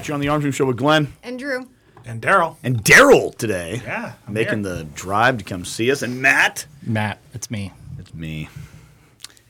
right, 0.00 0.08
you're 0.08 0.14
on 0.14 0.20
the 0.20 0.28
Arms 0.28 0.44
Room 0.44 0.52
Show 0.52 0.66
with 0.66 0.76
Glenn 0.76 1.12
And 1.22 1.38
Drew. 1.38 1.68
And 2.06 2.20
Daryl. 2.22 2.56
and 2.62 2.82
Daryl 2.82 3.36
today. 3.36 3.82
Yeah, 3.84 4.14
I'm 4.26 4.32
making 4.34 4.64
here. 4.64 4.74
the 4.76 4.84
drive 4.84 5.38
to 5.38 5.44
come 5.44 5.64
see 5.64 5.90
us. 5.92 6.02
And 6.02 6.20
Matt, 6.22 6.66
Matt, 6.82 7.18
it's 7.34 7.50
me. 7.50 7.72
it's 7.98 8.14
me. 8.14 8.48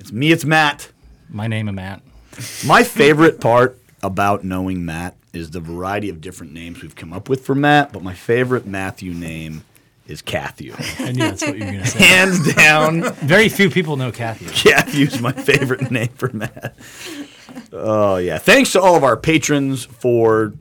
It's 0.00 0.12
me. 0.12 0.32
It's 0.32 0.44
Matt. 0.44 0.90
My 1.28 1.46
name 1.46 1.68
is 1.68 1.74
Matt. 1.74 2.02
My 2.66 2.82
favorite 2.82 3.40
part 3.40 3.78
about 4.02 4.42
knowing 4.44 4.84
Matt 4.84 5.14
is 5.32 5.50
the 5.52 5.60
variety 5.60 6.08
of 6.08 6.20
different 6.20 6.52
names 6.52 6.82
we've 6.82 6.96
come 6.96 7.12
up 7.12 7.28
with 7.28 7.44
for 7.46 7.54
Matt. 7.54 7.92
But 7.92 8.02
my 8.02 8.14
favorite 8.14 8.66
Matthew 8.66 9.14
name 9.14 9.62
is 10.08 10.20
Cathew. 10.20 10.74
I 10.98 11.12
knew 11.12 11.18
that's 11.20 11.42
what 11.42 11.56
you 11.56 11.64
were 11.64 11.70
going 11.70 11.84
to 11.84 11.86
say. 11.86 12.02
Hands 12.04 12.54
down, 12.54 13.02
Very 13.14 13.48
few 13.48 13.70
people 13.70 13.96
know 13.96 14.10
Kathy. 14.10 14.46
Cathew's 14.46 15.20
my 15.20 15.32
favorite 15.32 15.90
name 15.92 16.08
for 16.08 16.30
Matt. 16.32 16.74
Oh 17.72 18.16
yeah! 18.16 18.38
Thanks 18.38 18.72
to 18.72 18.80
all 18.80 18.96
of 18.96 19.04
our 19.04 19.16
patrons 19.16 19.84
for 19.84 20.54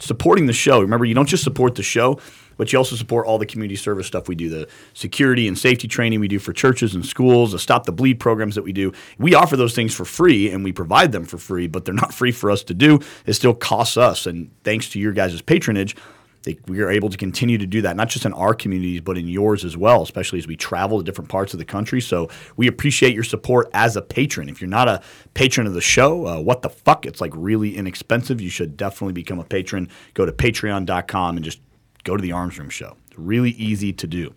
supporting 0.00 0.46
the 0.46 0.52
show. 0.52 0.80
Remember, 0.80 1.04
you 1.04 1.14
don't 1.14 1.28
just 1.28 1.44
support 1.44 1.74
the 1.76 1.82
show, 1.82 2.18
but 2.56 2.72
you 2.72 2.78
also 2.78 2.96
support 2.96 3.26
all 3.26 3.38
the 3.38 3.46
community 3.46 3.76
service 3.76 4.06
stuff 4.06 4.28
we 4.28 4.34
do, 4.34 4.48
the 4.48 4.68
security 4.92 5.48
and 5.48 5.58
safety 5.58 5.88
training 5.88 6.20
we 6.20 6.28
do 6.28 6.38
for 6.38 6.52
churches 6.52 6.94
and 6.94 7.04
schools, 7.04 7.52
the 7.52 7.58
Stop 7.58 7.86
the 7.86 7.92
Bleed 7.92 8.20
programs 8.20 8.54
that 8.54 8.62
we 8.62 8.72
do. 8.72 8.92
We 9.18 9.34
offer 9.34 9.56
those 9.56 9.74
things 9.74 9.94
for 9.94 10.04
free 10.04 10.50
and 10.50 10.64
we 10.64 10.72
provide 10.72 11.12
them 11.12 11.24
for 11.24 11.38
free, 11.38 11.66
but 11.68 11.84
they're 11.84 11.94
not 11.94 12.12
free 12.12 12.32
for 12.32 12.50
us 12.50 12.62
to 12.64 12.74
do. 12.74 13.00
It 13.26 13.34
still 13.34 13.54
costs 13.54 13.96
us, 13.96 14.26
and 14.26 14.50
thanks 14.64 14.90
to 14.90 15.00
your 15.00 15.12
guys' 15.12 15.40
patronage. 15.42 15.96
They- 16.44 16.58
We 16.68 16.80
are 16.80 16.90
able 16.90 17.08
to 17.08 17.16
continue 17.16 17.58
to 17.58 17.66
do 17.66 17.82
that, 17.82 17.96
not 17.96 18.08
just 18.08 18.24
in 18.24 18.32
our 18.34 18.54
communities, 18.54 19.00
but 19.00 19.18
in 19.18 19.26
yours 19.28 19.64
as 19.64 19.76
well, 19.76 20.02
especially 20.02 20.38
as 20.38 20.46
we 20.46 20.56
travel 20.56 20.98
to 20.98 21.04
different 21.04 21.28
parts 21.30 21.52
of 21.54 21.58
the 21.58 21.64
country. 21.64 22.00
So 22.00 22.28
we 22.56 22.66
appreciate 22.68 23.14
your 23.14 23.24
support 23.24 23.68
as 23.74 23.96
a 23.96 24.02
patron. 24.02 24.48
If 24.48 24.60
you're 24.60 24.68
not 24.70 24.86
a 24.88 25.00
patron 25.34 25.66
of 25.66 25.74
the 25.74 25.80
show, 25.80 26.26
uh, 26.26 26.40
what 26.40 26.62
the 26.62 26.68
fuck? 26.70 27.06
It's 27.06 27.20
like 27.20 27.32
really 27.34 27.76
inexpensive. 27.76 28.40
You 28.40 28.50
should 28.50 28.76
definitely 28.76 29.14
become 29.14 29.38
a 29.38 29.44
patron. 29.44 29.88
Go 30.14 30.24
to 30.26 30.32
patreon.com 30.32 31.36
and 31.36 31.44
just 31.44 31.60
go 32.04 32.16
to 32.16 32.22
the 32.22 32.32
Arms 32.32 32.58
Room 32.58 32.70
Show. 32.70 32.96
It's 33.08 33.18
really 33.18 33.50
easy 33.52 33.92
to 33.94 34.06
do. 34.06 34.34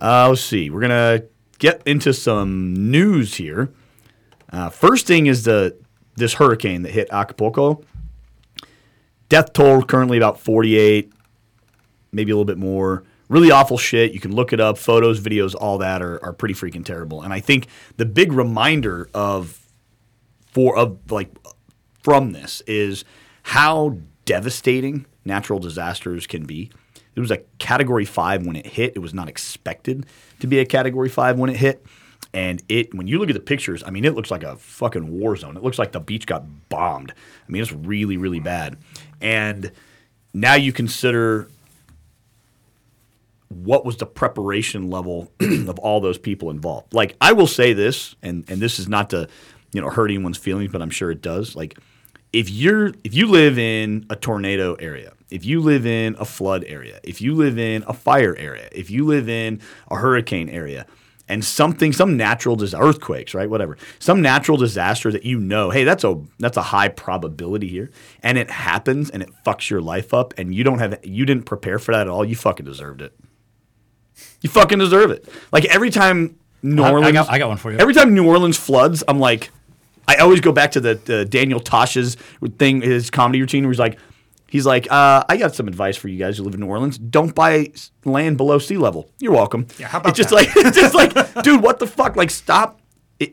Uh, 0.00 0.28
let's 0.28 0.42
see. 0.42 0.68
We're 0.70 0.80
gonna 0.80 1.22
get 1.58 1.80
into 1.86 2.12
some 2.12 2.74
news 2.90 3.34
here. 3.36 3.70
Uh, 4.52 4.68
first 4.68 5.06
thing 5.06 5.26
is 5.26 5.44
the 5.44 5.76
this 6.16 6.34
hurricane 6.34 6.82
that 6.82 6.92
hit 6.92 7.08
Acapulco. 7.10 7.82
Death 9.30 9.54
toll 9.54 9.82
currently 9.82 10.18
about 10.18 10.38
48, 10.38 11.10
maybe 12.12 12.30
a 12.30 12.34
little 12.34 12.44
bit 12.44 12.58
more. 12.58 13.04
Really 13.28 13.50
awful 13.50 13.78
shit. 13.78 14.12
You 14.12 14.20
can 14.20 14.34
look 14.34 14.52
it 14.52 14.60
up. 14.60 14.76
Photos, 14.76 15.20
videos, 15.20 15.54
all 15.58 15.78
that 15.78 16.02
are, 16.02 16.22
are 16.22 16.32
pretty 16.32 16.54
freaking 16.54 16.84
terrible. 16.84 17.22
And 17.22 17.32
I 17.32 17.40
think 17.40 17.66
the 17.96 18.04
big 18.04 18.32
reminder 18.32 19.08
of 19.14 19.58
for 20.52 20.76
of 20.76 21.10
like 21.10 21.30
from 22.02 22.32
this 22.32 22.62
is 22.66 23.04
how 23.42 23.98
devastating 24.24 25.06
natural 25.24 25.58
disasters 25.58 26.26
can 26.26 26.44
be. 26.44 26.70
It 27.14 27.20
was 27.20 27.30
a 27.30 27.38
category 27.58 28.04
five 28.04 28.46
when 28.46 28.56
it 28.56 28.66
hit. 28.66 28.92
It 28.94 29.00
was 29.00 29.14
not 29.14 29.28
expected 29.28 30.06
to 30.40 30.46
be 30.46 30.58
a 30.58 30.66
category 30.66 31.08
five 31.08 31.38
when 31.38 31.50
it 31.50 31.56
hit. 31.56 31.84
And 32.34 32.62
it, 32.68 32.94
when 32.94 33.06
you 33.06 33.18
look 33.18 33.28
at 33.28 33.34
the 33.34 33.40
pictures, 33.40 33.82
I 33.84 33.90
mean, 33.90 34.06
it 34.06 34.14
looks 34.14 34.30
like 34.30 34.42
a 34.42 34.56
fucking 34.56 35.10
war 35.10 35.36
zone. 35.36 35.56
It 35.56 35.62
looks 35.62 35.78
like 35.78 35.92
the 35.92 36.00
beach 36.00 36.26
got 36.26 36.68
bombed. 36.70 37.12
I 37.12 37.52
mean, 37.52 37.60
it's 37.60 37.72
really, 37.72 38.16
really 38.16 38.40
bad. 38.40 38.78
And 39.20 39.70
now 40.32 40.54
you 40.54 40.72
consider 40.72 41.48
what 43.54 43.84
was 43.84 43.96
the 43.96 44.06
preparation 44.06 44.90
level 44.90 45.30
of 45.40 45.78
all 45.78 46.00
those 46.00 46.18
people 46.18 46.50
involved. 46.50 46.92
Like, 46.92 47.16
I 47.20 47.32
will 47.32 47.46
say 47.46 47.72
this, 47.72 48.14
and 48.22 48.44
and 48.48 48.60
this 48.60 48.78
is 48.78 48.88
not 48.88 49.10
to, 49.10 49.28
you 49.72 49.80
know, 49.80 49.90
hurt 49.90 50.10
anyone's 50.10 50.38
feelings, 50.38 50.72
but 50.72 50.82
I'm 50.82 50.90
sure 50.90 51.10
it 51.10 51.22
does. 51.22 51.54
Like, 51.56 51.78
if 52.32 52.50
you're 52.50 52.88
if 53.04 53.14
you 53.14 53.26
live 53.26 53.58
in 53.58 54.06
a 54.10 54.16
tornado 54.16 54.74
area, 54.74 55.12
if 55.30 55.44
you 55.44 55.60
live 55.60 55.86
in 55.86 56.16
a 56.18 56.24
flood 56.24 56.64
area, 56.66 57.00
if 57.02 57.20
you 57.20 57.34
live 57.34 57.58
in 57.58 57.84
a 57.86 57.92
fire 57.92 58.36
area, 58.36 58.68
if 58.72 58.90
you 58.90 59.04
live 59.04 59.28
in 59.28 59.60
a 59.90 59.96
hurricane 59.96 60.48
area, 60.48 60.86
and 61.28 61.44
something, 61.44 61.92
some 61.92 62.16
natural 62.16 62.56
dis- 62.56 62.74
earthquakes, 62.74 63.34
right? 63.34 63.48
Whatever, 63.48 63.76
some 63.98 64.20
natural 64.20 64.56
disaster 64.56 65.10
that 65.12 65.24
you 65.24 65.38
know, 65.38 65.70
hey, 65.70 65.84
that's 65.84 66.04
a 66.04 66.20
that's 66.38 66.56
a 66.56 66.62
high 66.62 66.88
probability 66.88 67.68
here, 67.68 67.90
and 68.22 68.38
it 68.38 68.50
happens 68.50 69.10
and 69.10 69.22
it 69.22 69.30
fucks 69.44 69.70
your 69.70 69.80
life 69.80 70.12
up, 70.12 70.34
and 70.36 70.54
you 70.54 70.64
don't 70.64 70.78
have 70.78 70.98
you 71.04 71.24
didn't 71.24 71.44
prepare 71.44 71.78
for 71.78 71.92
that 71.92 72.02
at 72.02 72.08
all. 72.08 72.24
You 72.24 72.36
fucking 72.36 72.66
deserved 72.66 73.02
it. 73.02 73.18
You 74.42 74.50
fucking 74.50 74.78
deserve 74.78 75.10
it. 75.10 75.28
Like 75.52 75.64
every 75.66 75.90
time 75.90 76.36
New 76.62 76.82
I- 76.82 76.88
I 76.88 76.92
Orleans, 76.92 77.12
got- 77.12 77.30
I 77.30 77.38
got 77.38 77.48
one 77.48 77.56
for 77.56 77.72
you. 77.72 77.78
Every 77.78 77.94
time 77.94 78.14
New 78.14 78.26
Orleans 78.26 78.56
floods, 78.58 79.02
I'm 79.08 79.18
like, 79.18 79.50
I 80.06 80.16
always 80.16 80.40
go 80.40 80.52
back 80.52 80.72
to 80.72 80.80
the, 80.80 80.94
the 80.96 81.24
Daniel 81.24 81.60
Tosh's 81.60 82.16
thing, 82.58 82.82
his 82.82 83.08
comedy 83.10 83.40
routine, 83.40 83.62
where 83.64 83.70
he's 83.72 83.78
like, 83.78 83.98
he's 84.48 84.66
like, 84.66 84.90
uh, 84.90 85.22
I 85.28 85.36
got 85.36 85.54
some 85.54 85.68
advice 85.68 85.96
for 85.96 86.08
you 86.08 86.18
guys 86.18 86.36
who 86.38 86.44
live 86.44 86.54
in 86.54 86.60
New 86.60 86.66
Orleans. 86.66 86.98
Don't 86.98 87.34
buy 87.34 87.72
land 88.04 88.36
below 88.36 88.58
sea 88.58 88.76
level. 88.76 89.08
You're 89.20 89.32
welcome. 89.32 89.66
Yeah, 89.78 89.86
how 89.86 89.98
about 89.98 90.10
it's 90.10 90.18
just 90.18 90.30
that? 90.30 90.34
like, 90.34 90.48
it's 90.56 90.76
just 90.76 90.94
like, 90.94 91.14
dude, 91.44 91.62
what 91.62 91.78
the 91.78 91.86
fuck? 91.86 92.16
Like, 92.16 92.30
stop. 92.30 92.80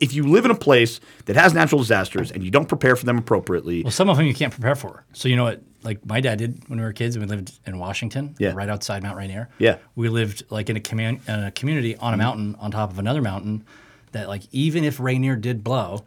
If 0.00 0.14
you 0.14 0.26
live 0.26 0.44
in 0.44 0.50
a 0.50 0.56
place 0.56 1.00
that 1.26 1.36
has 1.36 1.54
natural 1.54 1.80
disasters 1.80 2.30
and 2.30 2.42
you 2.42 2.50
don't 2.50 2.68
prepare 2.68 2.96
for 2.96 3.06
them 3.06 3.18
appropriately, 3.18 3.82
Well, 3.82 3.90
some 3.90 4.08
of 4.08 4.16
them 4.16 4.26
you 4.26 4.34
can't 4.34 4.52
prepare 4.52 4.74
for. 4.74 5.04
So 5.12 5.28
you 5.28 5.36
know 5.36 5.44
what? 5.44 5.62
Like 5.82 6.04
my 6.04 6.20
dad 6.20 6.38
did 6.38 6.68
when 6.68 6.78
we 6.78 6.84
were 6.84 6.92
kids. 6.92 7.16
And 7.16 7.24
we 7.24 7.34
lived 7.34 7.58
in 7.66 7.78
Washington, 7.78 8.34
Yeah. 8.38 8.52
right 8.54 8.68
outside 8.68 9.02
Mount 9.02 9.16
Rainier. 9.16 9.48
Yeah. 9.58 9.76
we 9.96 10.08
lived 10.08 10.44
like 10.50 10.68
in 10.70 10.76
a, 10.76 10.80
commun- 10.80 11.20
in 11.26 11.44
a 11.44 11.50
community 11.50 11.96
on 11.96 12.12
a 12.12 12.16
mm-hmm. 12.16 12.22
mountain 12.22 12.56
on 12.60 12.70
top 12.70 12.90
of 12.90 12.98
another 12.98 13.22
mountain. 13.22 13.64
That 14.12 14.28
like 14.28 14.42
even 14.50 14.84
if 14.84 14.98
Rainier 14.98 15.36
did 15.36 15.62
blow, 15.62 16.04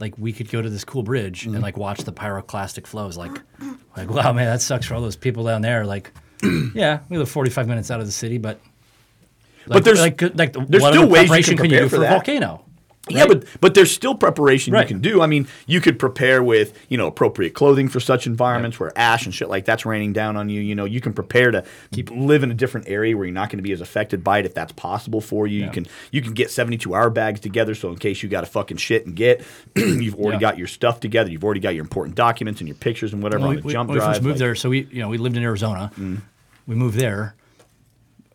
like 0.00 0.16
we 0.18 0.32
could 0.32 0.50
go 0.50 0.60
to 0.60 0.68
this 0.68 0.84
cool 0.84 1.02
bridge 1.02 1.44
and 1.44 1.54
mm-hmm. 1.54 1.62
like 1.62 1.76
watch 1.76 2.00
the 2.04 2.12
pyroclastic 2.12 2.86
flows. 2.86 3.16
Like, 3.16 3.32
like 3.96 4.10
wow, 4.10 4.32
man, 4.32 4.46
that 4.46 4.60
sucks 4.62 4.86
for 4.86 4.94
all 4.94 5.00
those 5.00 5.16
people 5.16 5.44
down 5.44 5.62
there. 5.62 5.84
Like, 5.84 6.12
yeah, 6.74 7.00
we 7.08 7.18
live 7.18 7.30
45 7.30 7.68
minutes 7.68 7.90
out 7.90 8.00
of 8.00 8.06
the 8.06 8.12
city, 8.12 8.38
but. 8.38 8.60
Like, 9.66 9.82
there's- 9.82 9.98
like, 9.98 10.20
like 10.36 10.52
there's 10.52 10.84
still 10.84 11.08
ways 11.08 11.30
you 11.30 11.42
can 11.42 11.56
prepare 11.56 11.84
do 11.84 11.88
for 11.88 11.96
for 11.96 12.02
a 12.02 12.06
that. 12.06 12.20
Volcano? 13.06 13.18
Yeah, 13.18 13.26
but 13.40 13.60
but 13.60 13.74
there's 13.74 13.90
still 13.90 14.14
preparation 14.14 14.74
you 14.74 14.84
can 14.84 15.00
do. 15.00 15.20
I 15.22 15.26
mean, 15.26 15.46
you 15.66 15.80
could 15.80 15.98
prepare 15.98 16.42
with 16.42 16.78
you 16.88 16.96
know 16.98 17.06
appropriate 17.06 17.54
clothing 17.54 17.88
for 17.88 18.00
such 18.00 18.26
environments 18.26 18.78
where 18.80 18.92
ash 18.96 19.24
and 19.26 19.34
shit 19.34 19.48
like 19.48 19.64
that's 19.64 19.84
raining 19.86 20.12
down 20.12 20.36
on 20.36 20.48
you. 20.48 20.60
You 20.60 20.74
know, 20.74 20.84
you 20.84 21.00
can 21.00 21.12
prepare 21.12 21.50
to 21.50 21.64
keep 21.92 22.10
live 22.10 22.42
in 22.42 22.50
a 22.50 22.54
different 22.54 22.88
area 22.88 23.16
where 23.16 23.26
you're 23.26 23.34
not 23.34 23.50
going 23.50 23.58
to 23.58 23.62
be 23.62 23.72
as 23.72 23.80
affected 23.80 24.24
by 24.24 24.38
it 24.38 24.46
if 24.46 24.54
that's 24.54 24.72
possible 24.72 25.20
for 25.20 25.46
you. 25.46 25.64
You 25.64 25.70
can 25.70 25.86
you 26.10 26.22
can 26.22 26.32
get 26.32 26.50
72 26.50 26.94
hour 26.94 27.10
bags 27.10 27.40
together 27.40 27.74
so 27.74 27.90
in 27.90 27.96
case 27.96 28.22
you 28.22 28.28
got 28.28 28.40
to 28.40 28.46
fucking 28.46 28.76
shit 28.78 29.06
and 29.06 29.14
get, 29.14 29.44
you've 29.76 30.14
already 30.16 30.36
Yeah. 30.36 30.40
got 30.50 30.58
your 30.58 30.66
stuff 30.66 31.00
together. 31.00 31.30
You've 31.30 31.44
already 31.44 31.60
got 31.60 31.74
your 31.74 31.82
important 31.84 32.16
documents 32.16 32.60
and 32.60 32.68
your 32.68 32.76
pictures 32.76 33.12
and 33.12 33.22
whatever 33.22 33.40
When 33.42 33.48
on 33.50 33.54
we, 33.56 33.60
the 33.60 33.66
we- 33.66 33.72
jump 33.72 33.90
we 33.90 33.96
drive. 33.96 34.08
first 34.14 34.22
moved 34.22 34.32
like- 34.34 34.38
there, 34.38 34.54
so 34.54 34.68
we 34.70 34.88
you 34.90 35.00
know 35.00 35.08
we 35.08 35.18
lived 35.18 35.36
in 35.36 35.42
Arizona. 35.42 35.90
Mm. 35.98 36.20
We 36.66 36.74
moved 36.74 36.96
there. 36.98 37.34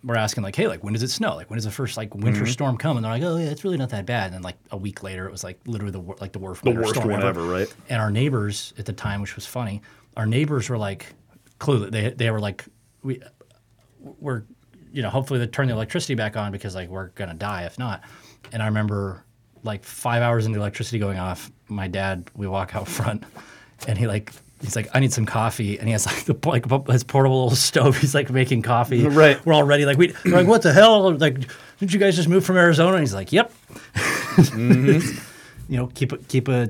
We're 0.03 0.15
asking 0.15 0.43
like, 0.43 0.55
hey, 0.55 0.67
like 0.67 0.83
when 0.83 0.93
does 0.93 1.03
it 1.03 1.09
snow? 1.09 1.35
Like 1.35 1.49
when 1.49 1.57
does 1.57 1.65
the 1.65 1.71
first 1.71 1.97
like 1.97 2.15
winter 2.15 2.41
Mm-hmm. 2.41 2.51
storm 2.51 2.77
come? 2.77 2.95
And 2.97 3.03
they're 3.05 3.11
like, 3.11 3.23
oh 3.23 3.35
yeah, 3.37 3.49
it's 3.49 3.63
really 3.65 3.77
not 3.77 3.89
that 3.89 4.05
bad. 4.05 4.25
And 4.27 4.35
then 4.35 4.41
like 4.43 4.55
a 4.71 4.77
week 4.77 5.03
later, 5.03 5.25
it 5.27 5.31
was 5.31 5.43
like 5.43 5.59
literally 5.65 5.91
the 5.91 5.99
like 6.21 6.31
the 6.31 6.39
worst 6.39 6.63
The 6.63 6.69
winter 6.69 6.81
worst 6.83 6.95
storm 6.95 7.09
one 7.11 7.23
ever, 7.23 7.43
right? 7.43 7.73
And 7.89 8.01
our 8.01 8.09
neighbors 8.09 8.73
at 8.77 8.85
the 8.85 8.93
time, 8.93 9.19
which 9.21 9.35
was 9.35 9.45
funny, 9.45 9.81
our 10.15 10.25
neighbors 10.25 10.69
were 10.69 10.77
like 10.77 11.13
clueless. 11.59 11.91
They 11.91 12.11
they 12.11 12.31
were 12.31 12.39
like, 12.39 12.63
we 13.03 13.21
we're 13.99 14.43
you 14.91 15.01
know 15.01 15.09
hopefully 15.09 15.39
they 15.39 15.47
turn 15.47 15.67
the 15.67 15.73
electricity 15.73 16.15
back 16.15 16.37
on 16.37 16.51
because 16.51 16.75
like 16.75 16.89
we're 16.89 17.07
gonna 17.09 17.33
die 17.33 17.63
if 17.63 17.77
not. 17.77 18.01
And 18.53 18.63
I 18.63 18.67
remember 18.67 19.25
like 19.63 19.83
five 19.83 20.21
hours 20.21 20.45
into 20.45 20.57
the 20.57 20.61
electricity 20.61 20.99
going 20.99 21.19
off, 21.19 21.51
my 21.67 21.89
dad 21.89 22.31
we 22.35 22.47
walk 22.47 22.73
out 22.75 22.87
front, 22.99 23.23
and 23.87 23.97
he 23.97 24.07
like. 24.07 24.31
He's 24.61 24.75
like, 24.75 24.89
I 24.93 24.99
need 24.99 25.13
some 25.13 25.25
coffee, 25.25 25.77
and 25.79 25.87
he 25.87 25.93
has 25.93 26.05
like 26.05 26.25
the 26.25 26.49
like 26.49 26.87
his 26.89 27.03
portable 27.03 27.43
little 27.43 27.55
stove. 27.55 27.97
He's 27.97 28.13
like 28.13 28.29
making 28.29 28.61
coffee. 28.61 29.07
Right. 29.07 29.43
We're 29.45 29.53
all 29.53 29.63
ready. 29.63 29.85
Like 29.85 29.97
we, 29.97 30.13
we're 30.25 30.31
like, 30.33 30.47
what 30.47 30.61
the 30.63 30.73
hell? 30.73 31.13
Like, 31.15 31.37
did 31.79 31.93
you 31.93 31.99
guys 31.99 32.15
just 32.15 32.27
move 32.27 32.45
from 32.45 32.57
Arizona? 32.57 32.93
And 32.97 32.99
he's 33.01 33.13
like, 33.13 33.31
Yep. 33.31 33.53
Mm-hmm. 33.93 35.17
you 35.71 35.77
know, 35.77 35.87
keep 35.87 36.11
a 36.11 36.17
keep 36.17 36.47
a 36.47 36.69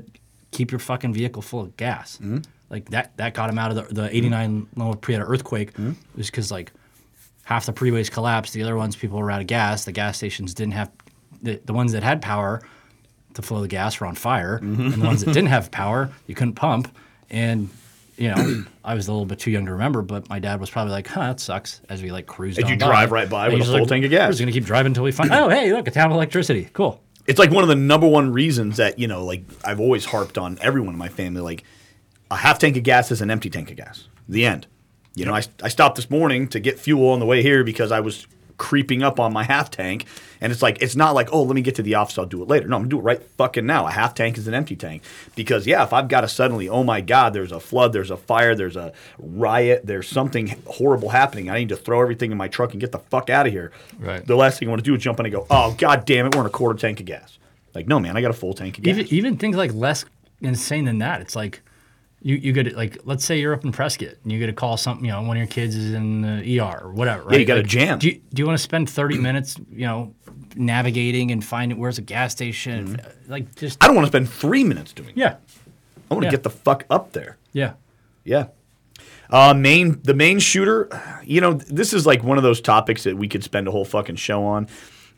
keep 0.50 0.70
your 0.72 0.78
fucking 0.78 1.12
vehicle 1.12 1.42
full 1.42 1.60
of 1.60 1.76
gas. 1.76 2.16
Mm-hmm. 2.16 2.38
Like 2.68 2.90
that 2.90 3.16
that 3.16 3.34
got 3.34 3.50
him 3.50 3.58
out 3.58 3.70
of 3.76 3.88
the, 3.88 3.94
the 4.02 4.16
89 4.16 4.68
Loma 4.76 4.96
Prieta 4.96 5.22
earthquake 5.24 5.72
Mm-hmm. 5.72 5.92
was 6.16 6.26
because 6.30 6.50
like 6.50 6.72
half 7.44 7.66
the 7.66 7.72
freeways 7.72 8.10
collapsed. 8.10 8.52
The 8.52 8.62
other 8.62 8.76
ones, 8.76 8.94
people 8.96 9.18
were 9.18 9.30
out 9.30 9.40
of 9.40 9.46
gas. 9.46 9.84
The 9.84 9.92
gas 9.92 10.16
stations 10.16 10.54
didn't 10.54 10.74
have 10.74 10.90
the, 11.42 11.60
the 11.64 11.72
ones 11.72 11.92
that 11.92 12.02
had 12.02 12.22
power 12.22 12.62
to 13.34 13.42
flow 13.42 13.60
the 13.60 13.68
gas 13.68 13.98
were 14.00 14.06
on 14.06 14.14
fire, 14.14 14.60
Mm-hmm. 14.62 14.80
and 14.92 15.02
the 15.02 15.06
ones 15.06 15.24
that 15.24 15.32
didn't 15.32 15.48
have 15.48 15.70
power, 15.70 16.10
you 16.26 16.34
couldn't 16.34 16.54
pump. 16.54 16.94
And 17.30 17.68
you 18.20 18.28
know, 18.28 18.64
I 18.84 18.94
was 18.94 19.08
a 19.08 19.12
little 19.12 19.26
bit 19.26 19.38
too 19.38 19.50
young 19.50 19.64
to 19.66 19.72
remember, 19.72 20.02
but 20.02 20.28
my 20.28 20.38
dad 20.38 20.60
was 20.60 20.70
probably 20.70 20.92
like, 20.92 21.08
"Huh, 21.08 21.20
that 21.20 21.40
sucks." 21.40 21.80
As 21.88 22.02
we 22.02 22.12
like 22.12 22.26
cruised, 22.26 22.58
As 22.58 22.68
you 22.68 22.74
on 22.74 22.78
drive 22.78 23.10
right 23.10 23.28
by 23.28 23.46
And 23.46 23.54
with 23.54 23.62
a 23.62 23.64
full 23.64 23.80
like, 23.80 23.88
tank 23.88 24.04
of 24.04 24.10
gas. 24.10 24.26
We're 24.26 24.32
just 24.32 24.40
gonna 24.40 24.52
keep 24.52 24.64
driving 24.64 24.90
until 24.90 25.04
we 25.04 25.12
find. 25.12 25.32
Oh, 25.32 25.48
hey, 25.48 25.72
look, 25.72 25.88
a 25.88 25.90
town 25.90 26.10
of 26.10 26.12
electricity. 26.12 26.68
Cool. 26.72 27.00
it's 27.26 27.38
like 27.38 27.50
one 27.50 27.64
of 27.64 27.68
the 27.68 27.74
number 27.74 28.06
one 28.06 28.32
reasons 28.32 28.76
that 28.76 28.98
you 28.98 29.06
know 29.06 29.24
like 29.24 29.42
i've 29.64 29.78
always 29.78 30.04
harped 30.04 30.36
on 30.38 30.58
everyone 30.60 30.94
in 30.94 30.98
my 30.98 31.08
family 31.08 31.40
like 31.40 31.64
a 32.30 32.36
half 32.36 32.58
tank 32.58 32.76
of 32.76 32.82
gas 32.82 33.10
is 33.10 33.20
an 33.20 33.30
empty 33.30 33.50
tank 33.50 33.70
of 33.70 33.76
gas 33.76 34.08
the 34.28 34.44
end 34.44 34.66
you 35.14 35.24
know 35.24 35.34
I, 35.34 35.42
I 35.62 35.68
stopped 35.68 35.96
this 35.96 36.10
morning 36.10 36.48
to 36.48 36.60
get 36.60 36.78
fuel 36.78 37.10
on 37.10 37.20
the 37.20 37.26
way 37.26 37.42
here 37.42 37.62
because 37.62 37.92
i 37.92 38.00
was 38.00 38.26
creeping 38.60 39.02
up 39.02 39.18
on 39.18 39.32
my 39.32 39.42
half 39.42 39.70
tank. 39.70 40.04
And 40.42 40.52
it's 40.52 40.60
like, 40.60 40.82
it's 40.82 40.94
not 40.94 41.14
like, 41.14 41.30
oh, 41.32 41.42
let 41.42 41.54
me 41.54 41.62
get 41.62 41.74
to 41.76 41.82
the 41.82 41.94
office, 41.94 42.18
I'll 42.18 42.26
do 42.26 42.42
it 42.42 42.48
later. 42.48 42.68
No, 42.68 42.76
I'm 42.76 42.82
gonna 42.82 42.90
do 42.90 42.98
it 42.98 43.02
right 43.02 43.22
fucking 43.22 43.64
now. 43.64 43.86
A 43.86 43.90
half 43.90 44.14
tank 44.14 44.36
is 44.36 44.46
an 44.46 44.54
empty 44.54 44.76
tank. 44.76 45.02
Because, 45.34 45.66
yeah, 45.66 45.82
if 45.82 45.94
I've 45.94 46.08
got 46.08 46.20
to 46.20 46.28
suddenly, 46.28 46.68
oh 46.68 46.84
my 46.84 47.00
God, 47.00 47.32
there's 47.32 47.52
a 47.52 47.58
flood, 47.58 47.94
there's 47.94 48.10
a 48.10 48.18
fire, 48.18 48.54
there's 48.54 48.76
a 48.76 48.92
riot, 49.18 49.86
there's 49.86 50.08
something 50.08 50.62
horrible 50.66 51.08
happening, 51.08 51.48
I 51.50 51.58
need 51.58 51.70
to 51.70 51.76
throw 51.76 52.02
everything 52.02 52.30
in 52.30 52.38
my 52.38 52.48
truck 52.48 52.72
and 52.72 52.80
get 52.80 52.92
the 52.92 52.98
fuck 52.98 53.30
out 53.30 53.46
of 53.46 53.52
here. 53.52 53.72
Right. 53.98 54.24
The 54.24 54.36
last 54.36 54.58
thing 54.58 54.68
I 54.68 54.70
want 54.70 54.84
to 54.84 54.90
do 54.90 54.94
is 54.94 55.02
jump 55.02 55.18
in 55.20 55.26
and 55.26 55.34
go, 55.34 55.46
oh, 55.50 55.74
God 55.78 56.04
damn 56.04 56.26
it, 56.26 56.34
we're 56.34 56.42
in 56.42 56.46
a 56.46 56.50
quarter 56.50 56.78
tank 56.78 57.00
of 57.00 57.06
gas. 57.06 57.38
Like, 57.74 57.88
no, 57.88 57.98
man, 57.98 58.16
I 58.16 58.20
got 58.20 58.30
a 58.30 58.34
full 58.34 58.52
tank 58.52 58.76
of 58.78 58.84
gas. 58.84 58.96
Even 58.96 59.06
even 59.14 59.36
things 59.38 59.56
like 59.56 59.72
less 59.72 60.04
insane 60.40 60.84
than 60.84 60.98
that. 60.98 61.20
It's 61.20 61.36
like 61.36 61.62
you 62.22 62.36
you 62.36 62.52
get 62.52 62.66
it 62.66 62.76
like 62.76 62.98
let's 63.04 63.24
say 63.24 63.40
you're 63.40 63.54
up 63.54 63.64
in 63.64 63.72
Prescott 63.72 64.14
and 64.22 64.30
you 64.32 64.38
get 64.38 64.48
a 64.48 64.52
call 64.52 64.76
something 64.76 65.04
you 65.04 65.10
know 65.12 65.22
one 65.22 65.36
of 65.36 65.38
your 65.38 65.46
kids 65.46 65.74
is 65.74 65.92
in 65.94 66.20
the 66.22 66.60
ER 66.60 66.80
or 66.84 66.92
whatever. 66.92 67.24
Right? 67.24 67.40
you 67.40 67.46
got 67.46 67.56
a 67.58 67.60
Like, 67.60 67.66
jam. 67.68 67.98
Do 67.98 68.08
you, 68.08 68.20
do 68.34 68.40
you 68.42 68.46
want 68.46 68.58
to 68.58 68.62
spend 68.62 68.90
30 68.90 69.18
minutes 69.18 69.56
you 69.72 69.86
know 69.86 70.14
navigating 70.56 71.30
and 71.30 71.44
finding 71.44 71.78
where's 71.78 71.98
a 71.98 72.02
gas 72.02 72.32
station? 72.32 72.96
Mm-hmm. 72.96 73.30
Like 73.32 73.54
just 73.56 73.82
I 73.82 73.86
don't 73.86 73.96
want 73.96 74.06
to 74.06 74.10
spend 74.10 74.28
three 74.28 74.64
minutes 74.64 74.92
doing 74.92 75.10
it. 75.10 75.16
yeah 75.16 75.36
I 76.10 76.14
want 76.14 76.22
to 76.22 76.26
Yeah. 76.26 76.30
get 76.32 76.42
the 76.42 76.50
fuck 76.50 76.84
up 76.90 77.12
there. 77.12 77.36
yeah. 77.52 77.72
Yeah. 78.24 78.48
Uh, 79.30 79.54
main 79.54 80.00
the 80.02 80.12
main 80.12 80.40
shooter, 80.40 80.88
you 81.24 81.40
know, 81.40 81.54
this 81.54 81.92
is 81.94 82.04
like 82.04 82.22
one 82.24 82.36
of 82.36 82.42
those 82.42 82.60
topics 82.60 83.04
that 83.04 83.16
we 83.16 83.28
could 83.28 83.44
spend 83.44 83.66
a 83.68 83.70
whole 83.70 83.84
fucking 83.84 84.16
show 84.16 84.44
on. 84.44 84.66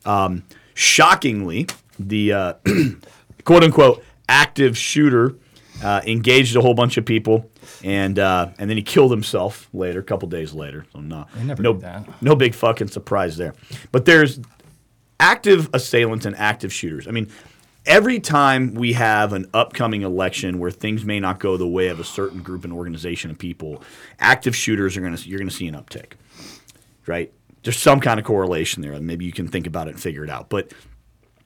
Um, 0.05 0.43
shockingly, 0.75 1.67
the 1.99 2.31
uh, 2.33 2.53
quote 3.43 3.63
unquote 3.63 4.03
active 4.29 4.77
shooter 4.77 5.35
uh, 5.83 6.01
engaged 6.05 6.55
a 6.55 6.61
whole 6.61 6.73
bunch 6.73 6.97
of 6.97 7.05
people, 7.05 7.49
and 7.83 8.17
uh, 8.17 8.49
and 8.57 8.69
then 8.69 8.77
he 8.77 8.83
killed 8.83 9.11
himself 9.11 9.69
later, 9.73 9.99
a 9.99 10.03
couple 10.03 10.27
days 10.29 10.53
later. 10.53 10.85
So 10.93 11.01
no, 11.01 11.25
no, 11.61 11.73
no 12.21 12.35
big 12.35 12.55
fucking 12.55 12.87
surprise 12.87 13.37
there. 13.37 13.53
But 13.91 14.05
there's 14.05 14.39
active 15.19 15.69
assailants 15.73 16.25
and 16.25 16.35
active 16.37 16.73
shooters. 16.73 17.07
I 17.07 17.11
mean, 17.11 17.29
every 17.85 18.19
time 18.19 18.73
we 18.73 18.93
have 18.93 19.33
an 19.33 19.49
upcoming 19.53 20.01
election 20.01 20.59
where 20.59 20.71
things 20.71 21.03
may 21.05 21.19
not 21.19 21.39
go 21.39 21.57
the 21.57 21.67
way 21.67 21.87
of 21.87 21.99
a 21.99 22.03
certain 22.03 22.41
group 22.41 22.63
and 22.63 22.73
organization 22.73 23.29
of 23.29 23.37
people, 23.37 23.83
active 24.19 24.55
shooters 24.55 24.97
are 24.97 25.01
going 25.01 25.15
to 25.15 25.29
you're 25.29 25.39
going 25.39 25.49
to 25.49 25.55
see 25.55 25.67
an 25.67 25.75
uptick. 25.75 26.13
Right? 27.05 27.33
There's 27.63 27.77
some 27.77 27.99
kind 27.99 28.19
of 28.19 28.25
correlation 28.25 28.81
there. 28.81 28.97
Maybe 28.99 29.25
you 29.25 29.31
can 29.31 29.47
think 29.47 29.67
about 29.67 29.87
it 29.87 29.91
and 29.91 29.99
figure 30.01 30.23
it 30.23 30.29
out. 30.29 30.49
But 30.49 30.73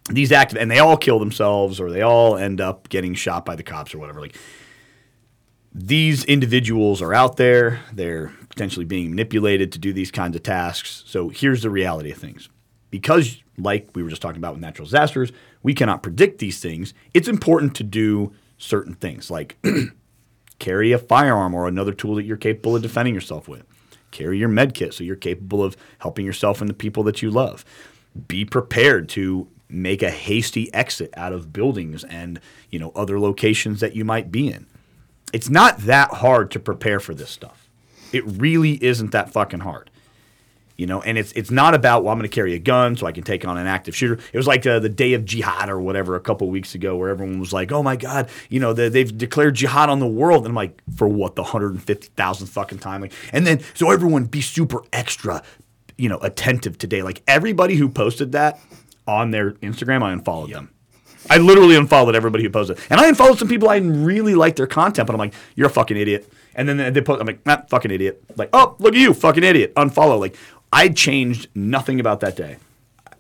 these 0.10 0.32
active 0.32 0.58
and 0.58 0.72
they 0.72 0.80
all 0.80 0.98
kill 0.98 1.20
themselves 1.20 1.80
or 1.80 1.92
they 1.92 2.02
all 2.02 2.38
end 2.38 2.62
up 2.62 2.90
getting 2.90 3.14
shot 3.14 3.46
by 3.46 3.56
the 3.56 3.64
cops 3.64 3.94
or 3.94 4.00
whatever. 4.00 4.22
Like 4.22 4.38
these 5.74 6.24
individuals 6.26 7.02
are 7.02 7.14
out 7.14 7.38
there, 7.38 7.82
they're 7.94 8.34
potentially 8.50 8.86
being 8.86 9.10
manipulated 9.10 9.72
to 9.74 9.80
do 9.80 9.94
these 9.94 10.12
kinds 10.12 10.36
of 10.36 10.44
tasks. 10.44 11.04
So 11.06 11.30
here's 11.30 11.62
the 11.62 11.70
reality 11.70 12.12
of 12.12 12.18
things. 12.18 12.50
Because, 12.90 13.44
like 13.58 13.90
we 13.94 14.02
were 14.02 14.10
just 14.10 14.22
talking 14.22 14.38
about 14.38 14.54
with 14.54 14.62
natural 14.62 14.86
disasters, 14.86 15.32
we 15.62 15.74
cannot 15.74 16.02
predict 16.02 16.40
these 16.40 16.60
things, 16.60 16.94
it's 17.14 17.28
important 17.28 17.76
to 17.76 17.84
do 17.84 18.34
certain 18.58 18.94
things 18.94 19.30
like 19.30 19.58
carry 20.60 20.92
a 20.94 20.98
firearm 20.98 21.54
or 21.54 21.68
another 21.68 21.94
tool 21.94 22.16
that 22.16 22.24
you're 22.24 22.38
capable 22.38 22.76
of 22.76 22.82
defending 22.82 23.14
yourself 23.14 23.48
with. 23.48 23.64
Carry 24.12 24.40
your 24.40 24.50
med 24.50 24.74
kit 24.74 24.94
so 24.94 25.04
you're 25.04 25.16
capable 25.16 25.64
of 25.64 25.76
helping 26.00 26.26
yourself 26.26 26.62
and 26.62 26.70
the 26.70 26.74
people 26.74 27.04
that 27.04 27.22
you 27.22 27.30
love. 27.30 27.66
Be 28.28 28.46
prepared 28.46 29.10
to 29.10 29.48
make 29.70 30.02
a 30.02 30.10
hasty 30.10 30.74
exit 30.74 31.14
out 31.18 31.34
of 31.34 31.52
buildings 31.52 32.04
and 32.06 32.40
you 32.70 32.80
know 32.80 32.92
other 32.96 33.20
locations 33.20 33.80
that 33.80 33.96
you 33.96 34.06
might 34.06 34.32
be 34.32 34.48
in 34.48 34.66
it's 35.34 35.50
not 35.50 35.80
that 35.80 36.12
hard 36.12 36.52
to 36.52 36.60
prepare 36.60 37.00
for 37.00 37.14
this 37.14 37.30
stuff. 37.30 37.70
It 38.14 38.24
really 38.26 38.82
isn't 38.84 39.12
that 39.12 39.32
fucking 39.32 39.60
hard. 39.62 39.90
You 40.78 40.86
know, 40.86 41.02
and 41.02 41.18
it's 41.18 41.32
it's 41.32 41.50
not 41.50 41.74
about 41.74 42.04
well, 42.04 42.14
I'm 42.14 42.20
going 42.20 42.30
to 42.30 42.34
carry 42.34 42.54
a 42.54 42.60
gun 42.60 42.96
so 42.96 43.08
I 43.08 43.12
can 43.12 43.24
take 43.24 43.46
on 43.48 43.58
an 43.58 43.66
active 43.66 43.96
shooter. 43.96 44.22
It 44.32 44.38
was 44.38 44.46
like 44.46 44.66
uh, 44.68 44.78
the 44.78 44.90
day 44.90 45.14
of 45.14 45.26
jihad 45.26 45.70
or 45.70 45.80
whatever 45.80 46.16
a 46.16 46.20
couple 46.20 46.48
weeks 46.50 46.76
ago, 46.76 46.96
where 46.96 47.10
everyone 47.10 47.40
was 47.40 47.52
like, 47.52 47.72
"Oh 47.72 47.82
my 47.82 47.96
god, 47.96 48.30
you 48.50 48.60
know, 48.60 48.74
they, 48.74 48.88
they've 48.88 49.18
declared 49.18 49.56
jihad 49.56 49.90
on 49.90 50.00
the 50.00 50.08
world," 50.08 50.44
and 50.44 50.52
I'm 50.52 50.56
like, 50.56 50.80
"For 50.96 51.08
what? 51.08 51.36
The 51.36 51.44
hundred 51.44 51.72
and 51.72 51.84
fifty 51.84 52.10
thousandth 52.16 52.52
fucking 52.52 52.78
time?" 52.78 53.02
Like, 53.02 53.14
and 53.34 53.48
then 53.48 53.62
so 53.74 53.90
everyone 53.90 54.26
be 54.26 54.40
super 54.40 54.84
extra, 54.94 55.42
you 55.98 56.10
know, 56.10 56.20
attentive 56.20 56.78
today. 56.78 57.02
Like 57.02 57.24
everybody 57.28 57.76
who 57.76 57.90
posted 57.90 58.34
that 58.34 58.60
on 59.08 59.32
their 59.32 59.52
Instagram, 59.54 60.04
I 60.04 60.12
unfollowed 60.12 60.52
them. 60.52 60.70
I 61.30 61.38
literally 61.38 61.76
unfollowed 61.76 62.16
everybody 62.16 62.44
who 62.44 62.50
posted, 62.50 62.80
and 62.90 63.00
I 63.02 63.08
unfollowed 63.08 63.38
some 63.38 63.48
people 63.50 63.70
I 63.70 63.80
didn't 63.80 64.04
really 64.06 64.36
like 64.36 64.56
their 64.56 64.68
content, 64.68 65.08
but 65.08 65.14
I'm 65.14 65.20
like, 65.20 65.34
"You're 65.56 65.68
a 65.68 65.70
fucking 65.70 65.98
idiot." 65.98 66.32
And 66.56 66.68
then 66.70 66.94
they 66.94 67.02
post, 67.02 67.20
I'm 67.20 67.28
like, 67.28 67.46
"Nah, 67.46 67.62
fucking 67.70 67.92
idiot." 67.92 68.24
Like, 68.38 68.50
"Oh, 68.54 68.76
look 68.80 68.94
at 68.96 69.00
you, 69.00 69.14
fucking 69.14 69.44
idiot." 69.44 69.74
Unfollow. 69.76 70.20
Like, 70.20 70.36
I 70.72 70.88
changed 70.90 71.50
nothing 71.54 72.00
about 72.00 72.22
that 72.22 72.36
day. 72.38 72.58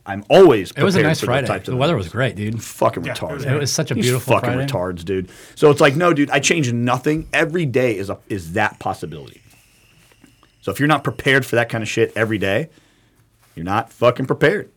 I'm 0.05 0.23
always. 0.29 0.71
It 0.71 0.83
was 0.83 0.95
a 0.95 0.99
prepared 0.99 1.09
nice 1.09 1.19
for 1.19 1.25
those 1.25 1.33
Friday. 1.33 1.47
types 1.47 1.67
of 1.67 1.73
The 1.73 1.77
weather 1.77 1.97
was 1.97 2.07
great, 2.07 2.37
dude. 2.37 2.63
fucking 2.63 3.03
Yeah, 3.03 3.11
it 3.13 3.21
was 3.33 3.43
It 3.45 3.53
was 3.59 3.71
such 3.73 3.91
a 3.91 3.93
These 3.95 4.05
beautiful 4.05 4.35
fucking 4.35 4.53
Friday. 4.53 4.71
retards, 4.71 5.03
dude. 5.03 5.29
So 5.55 5.69
it's 5.69 5.81
like, 5.81 5.97
no, 5.97 6.13
dude, 6.13 6.29
I 6.29 6.39
changed 6.39 6.73
nothing. 6.73 7.27
Every 7.33 7.65
day 7.65 7.97
is 7.97 8.09
a 8.09 8.17
is 8.29 8.53
that 8.53 8.79
possibility. 8.79 9.41
So 10.61 10.71
if 10.71 10.79
you're 10.79 10.87
not 10.87 11.03
prepared 11.03 11.45
for 11.45 11.57
that 11.57 11.67
kind 11.67 11.81
of 11.81 11.89
shit 11.89 12.13
every 12.15 12.37
day, 12.37 12.69
you're 13.55 13.65
not 13.65 13.91
fucking 13.91 14.27
prepared. 14.27 14.69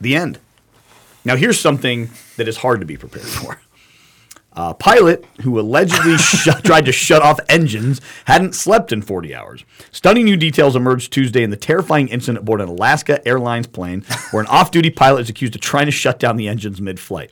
The 0.00 0.14
end. 0.14 0.38
Now 1.24 1.36
here's 1.36 1.60
something 1.60 2.10
that 2.36 2.48
is 2.48 2.58
hard 2.58 2.80
to 2.80 2.86
be 2.86 2.96
prepared 2.96 3.26
for. 3.26 3.60
A 4.52 4.74
pilot 4.74 5.24
who 5.42 5.60
allegedly 5.60 6.16
shut, 6.18 6.64
tried 6.64 6.86
to 6.86 6.92
shut 6.92 7.22
off 7.22 7.38
engines 7.48 8.00
hadn't 8.24 8.54
slept 8.54 8.92
in 8.92 9.02
40 9.02 9.34
hours. 9.34 9.64
Stunning 9.92 10.24
new 10.24 10.36
details 10.36 10.74
emerged 10.74 11.12
Tuesday 11.12 11.42
in 11.42 11.50
the 11.50 11.56
terrifying 11.56 12.08
incident 12.08 12.38
aboard 12.42 12.60
an 12.60 12.68
Alaska 12.68 13.26
Airlines 13.26 13.66
plane 13.68 14.04
where 14.30 14.40
an 14.40 14.48
off 14.48 14.70
duty 14.70 14.90
pilot 14.90 15.20
is 15.20 15.30
accused 15.30 15.54
of 15.54 15.60
trying 15.60 15.86
to 15.86 15.92
shut 15.92 16.18
down 16.18 16.36
the 16.36 16.48
engines 16.48 16.80
mid 16.80 16.98
flight. 16.98 17.30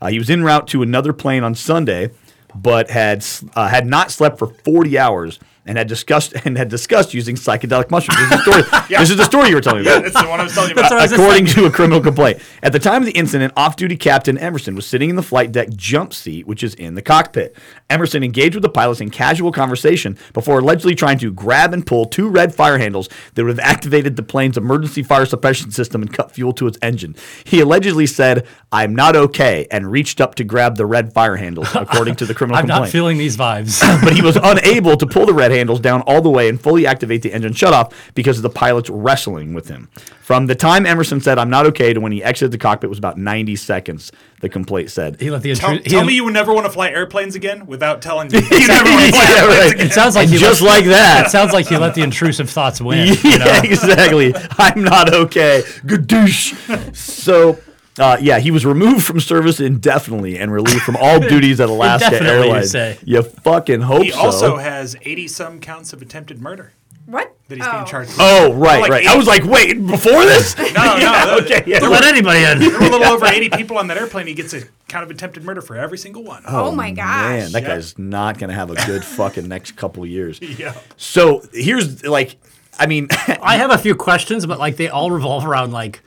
Uh, 0.00 0.08
he 0.08 0.18
was 0.18 0.30
en 0.30 0.42
route 0.42 0.66
to 0.68 0.82
another 0.82 1.12
plane 1.12 1.44
on 1.44 1.54
Sunday, 1.54 2.10
but 2.54 2.90
had 2.90 3.24
uh, 3.54 3.68
had 3.68 3.86
not 3.86 4.10
slept 4.10 4.38
for 4.38 4.46
40 4.46 4.98
hours 4.98 5.40
and 5.66 5.78
had 5.78 5.88
discussed 5.88 6.34
and 6.44 6.56
had 6.56 6.68
discussed 6.68 7.14
using 7.14 7.36
psychedelic 7.36 7.90
mushrooms. 7.90 8.18
This 8.30 8.38
is 8.38 8.44
the 8.44 8.50
story, 8.50 8.82
this 8.98 9.10
is 9.10 9.16
the 9.16 9.24
story 9.24 9.48
you 9.48 9.54
were 9.54 9.60
telling 9.60 9.82
me 9.82 9.88
about. 9.90 10.02
That's 10.04 10.22
the 10.22 10.28
one 10.28 10.40
I 10.40 10.44
was 10.44 10.54
telling 10.54 10.70
you 10.70 10.74
about. 10.74 10.90
what 10.90 10.98
I 10.98 11.02
was 11.02 11.10
just 11.10 11.20
According 11.20 11.46
to 11.46 11.66
a 11.66 11.70
criminal 11.70 12.00
complaint. 12.00 12.40
At 12.62 12.72
the 12.72 12.78
time 12.78 13.02
of 13.02 13.06
the 13.06 13.12
incident, 13.12 13.52
off 13.56 13.76
duty 13.76 13.96
Captain 13.96 14.36
Emerson 14.38 14.74
was 14.74 14.86
sitting 14.86 15.10
in 15.10 15.16
the 15.16 15.22
flight 15.22 15.52
deck 15.52 15.68
jump 15.70 16.12
seat, 16.12 16.46
which 16.46 16.62
is 16.62 16.74
in 16.74 16.94
the 16.94 17.02
cockpit. 17.02 17.56
Emerson 17.90 18.22
engaged 18.22 18.54
with 18.54 18.62
the 18.62 18.68
pilots 18.68 19.00
in 19.00 19.10
casual 19.10 19.52
conversation 19.52 20.18
before 20.32 20.58
allegedly 20.58 20.94
trying 20.94 21.18
to 21.18 21.32
grab 21.32 21.72
and 21.72 21.86
pull 21.86 22.06
two 22.06 22.28
red 22.28 22.54
fire 22.54 22.78
handles 22.78 23.08
that 23.34 23.44
would 23.44 23.50
have 23.50 23.60
activated 23.60 24.16
the 24.16 24.22
plane's 24.22 24.56
emergency 24.56 25.02
fire 25.02 25.26
suppression 25.26 25.70
system 25.70 26.02
and 26.02 26.12
cut 26.12 26.30
fuel 26.30 26.52
to 26.52 26.66
its 26.66 26.78
engine. 26.82 27.14
He 27.44 27.60
allegedly 27.60 28.06
said, 28.06 28.46
I'm 28.72 28.94
not 28.94 29.16
okay, 29.16 29.66
and 29.70 29.90
reached 29.90 30.20
up 30.20 30.34
to 30.36 30.44
grab 30.44 30.76
the 30.76 30.86
red 30.86 31.12
fire 31.12 31.36
handles, 31.36 31.68
according 31.74 32.16
to 32.16 32.26
the 32.26 32.34
criminal 32.34 32.58
complaint. 32.60 32.76
I'm 32.76 32.82
not 32.84 32.90
feeling 32.90 33.18
these 33.18 33.36
vibes. 33.36 33.80
but 34.02 34.12
he 34.14 34.22
was 34.22 34.36
unable 34.36 34.96
to 34.96 35.06
pull 35.06 35.26
the 35.26 35.34
red 35.34 35.52
handles 35.54 35.80
down 35.80 36.02
all 36.02 36.20
the 36.20 36.30
way 36.30 36.48
and 36.48 36.60
fully 36.60 36.86
activate 36.86 37.22
the 37.22 37.32
engine 37.32 37.52
shutoff 37.54 37.92
because 38.14 38.36
of 38.38 38.42
the 38.42 38.50
pilots 38.50 38.90
wrestling 38.90 39.54
with 39.54 39.68
him. 39.68 39.88
From 40.22 40.46
the 40.46 40.54
time 40.54 40.86
Emerson 40.86 41.20
said, 41.20 41.38
I'm 41.38 41.50
not 41.50 41.66
okay, 41.66 41.92
to 41.92 42.00
when 42.00 42.12
he 42.12 42.22
exited 42.22 42.50
the 42.52 42.58
cockpit 42.58 42.88
was 42.88 42.98
about 42.98 43.18
90 43.18 43.56
seconds, 43.56 44.10
the 44.40 44.48
complaint 44.48 44.90
said. 44.90 45.20
he 45.20 45.30
let 45.30 45.42
the 45.42 45.54
Tell, 45.54 45.70
intrude. 45.72 45.90
tell 45.90 46.04
me 46.04 46.14
you 46.14 46.24
would 46.24 46.32
never 46.32 46.52
want 46.54 46.64
to 46.66 46.72
fly 46.72 46.88
airplanes 46.90 47.34
again 47.34 47.66
without 47.66 48.00
telling 48.02 48.28
me. 48.32 48.38
You 48.50 48.66
never 48.68 48.90
wanna 48.90 49.08
fly 49.10 49.22
Yeah, 49.28 49.40
airplanes 49.42 49.58
right. 49.64 49.74
again. 49.74 49.86
It 49.86 49.92
sounds 49.92 50.16
like 50.16 50.28
he 50.28 50.38
just 50.38 50.62
let- 50.62 50.68
like 50.80 50.84
that. 50.86 51.26
It 51.26 51.30
sounds 51.30 51.52
like 51.52 51.66
he 51.68 51.76
let 51.76 51.94
the 51.94 52.02
intrusive 52.02 52.48
thoughts 52.50 52.80
win. 52.80 53.08
yeah, 53.08 53.14
You 53.32 53.38
know? 53.38 53.60
exactly. 53.64 54.34
I'm 54.58 54.82
not 54.82 55.12
okay. 55.12 55.62
Gadoosh. 55.84 56.54
So, 56.94 57.58
uh, 57.98 58.16
yeah, 58.20 58.38
he 58.40 58.50
was 58.50 58.66
removed 58.66 59.04
from 59.04 59.20
service 59.20 59.60
indefinitely 59.60 60.38
and 60.38 60.52
relieved 60.52 60.82
from 60.82 60.96
all 60.96 61.20
duties 61.28 61.60
at 61.60 61.68
Alaska 61.68 62.06
Indefinitely, 62.06 62.46
you 62.48 62.54
Airlines. 62.54 63.02
You 63.04 63.22
fucking 63.22 63.80
hope 63.82 64.02
He 64.02 64.10
so. 64.10 64.18
also 64.18 64.56
has 64.56 64.96
80 65.02 65.28
some 65.28 65.60
counts 65.60 65.92
of 65.92 66.02
attempted 66.02 66.40
murder 66.40 66.72
What? 67.06 67.36
that 67.48 67.56
he's 67.58 67.66
being 67.68 67.84
charged 67.84 68.10
with. 68.10 68.18
oh, 68.20 68.52
right, 68.54 68.80
Like 68.80 68.90
right. 68.90 69.02
eight- 69.04 69.08
I 69.08 69.16
was 69.16 69.26
like, 69.26 69.44
wait, 69.44 69.74
before 69.86 70.24
this? 70.24 70.56
No, 70.74 70.96
no. 70.98 71.38
okay, 71.42 71.62
yeah. 71.66 71.78
Don't 71.78 71.90
let 71.92 72.02
anybody 72.04 72.42
in. 72.42 72.58
There 72.58 72.70
were 72.70 72.78
a 72.86 72.90
little 72.90 73.04
over 73.04 73.26
80 73.26 73.50
people 73.50 73.78
on 73.78 73.86
that 73.88 73.96
airplane. 73.96 74.26
He 74.26 74.34
gets 74.34 74.52
a 74.54 74.62
count 74.88 75.04
of 75.04 75.10
attempted 75.10 75.44
murder 75.44 75.60
for 75.62 75.76
every 75.76 75.98
single 75.98 76.24
one. 76.24 76.42
Oh, 76.48 76.72
my 76.72 76.90
gosh. 76.90 77.04
Man, 77.30 77.52
that 77.52 77.62
Yeah. 77.62 77.68
guy's 77.68 77.96
not 77.98 78.38
going 78.38 78.48
to 78.48 78.54
have 78.56 78.70
a 78.70 78.74
good 78.86 79.04
fucking 79.04 79.46
next 79.46 79.72
couple 79.76 80.04
years. 80.04 80.40
Yeah. 80.40 80.74
So 80.96 81.42
here's 81.52 82.04
like, 82.04 82.36
I 82.78 82.86
mean, 82.86 83.06
I 83.40 83.56
have 83.58 83.70
a 83.70 83.78
few 83.78 83.94
questions, 83.94 84.46
but 84.46 84.58
like 84.58 84.76
they 84.76 84.88
all 84.88 85.12
revolve 85.12 85.46
around 85.46 85.70
like 85.72 86.00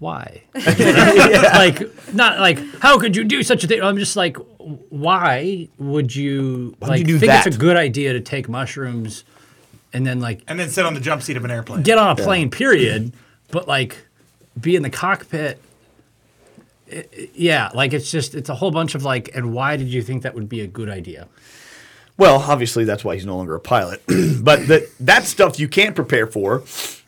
why? 0.00 0.42
Like 0.54 2.12
not 2.14 2.40
like 2.40 2.58
how 2.80 2.98
could 2.98 3.14
you 3.14 3.22
do 3.24 3.42
such 3.42 3.62
a 3.64 3.66
thing? 3.68 3.82
I'm 3.82 3.96
just 3.98 4.16
like 4.16 4.36
why 4.88 5.68
would 5.78 6.14
you 6.16 6.74
would 6.80 6.88
like 6.88 6.98
you 7.00 7.04
do 7.06 7.18
think 7.18 7.30
that? 7.30 7.46
it's 7.46 7.54
a 7.56 7.58
good 7.58 7.76
idea 7.76 8.12
to 8.14 8.20
take 8.20 8.48
mushrooms 8.48 9.24
and 9.92 10.06
then 10.06 10.20
like 10.20 10.42
And 10.48 10.58
then 10.58 10.68
sit 10.70 10.84
on 10.86 10.94
the 10.94 11.00
jump 11.00 11.22
seat 11.22 11.36
of 11.36 11.44
an 11.44 11.50
airplane. 11.50 11.82
get 11.82 11.98
on 11.98 12.10
a 12.10 12.16
plane 12.16 12.50
period, 12.50 13.12
but 13.50 13.68
like 13.68 13.96
be 14.60 14.74
in 14.74 14.82
the 14.82 14.90
cockpit 14.90 15.60
I- 16.92 17.04
I- 17.16 17.28
yeah, 17.34 17.70
like 17.74 17.92
it's 17.92 18.10
just 18.10 18.34
it's 18.34 18.48
a 18.48 18.54
whole 18.54 18.70
bunch 18.70 18.94
of 18.94 19.04
like 19.04 19.30
and 19.34 19.52
why 19.52 19.76
did 19.76 19.88
you 19.88 20.02
think 20.02 20.22
that 20.22 20.34
would 20.34 20.48
be 20.48 20.60
a 20.60 20.66
good 20.66 20.88
idea? 20.88 21.28
Well, 22.16 22.36
obviously 22.40 22.84
that's 22.84 23.04
why 23.04 23.14
he's 23.14 23.24
no 23.26 23.36
longer 23.36 23.54
a 23.54 23.60
pilot. 23.60 24.02
but 24.42 24.66
that 24.68 24.82
that 25.00 25.24
stuff 25.24 25.58
you 25.60 25.68
can't 25.68 25.94
prepare 25.94 26.26
for, 26.26 26.62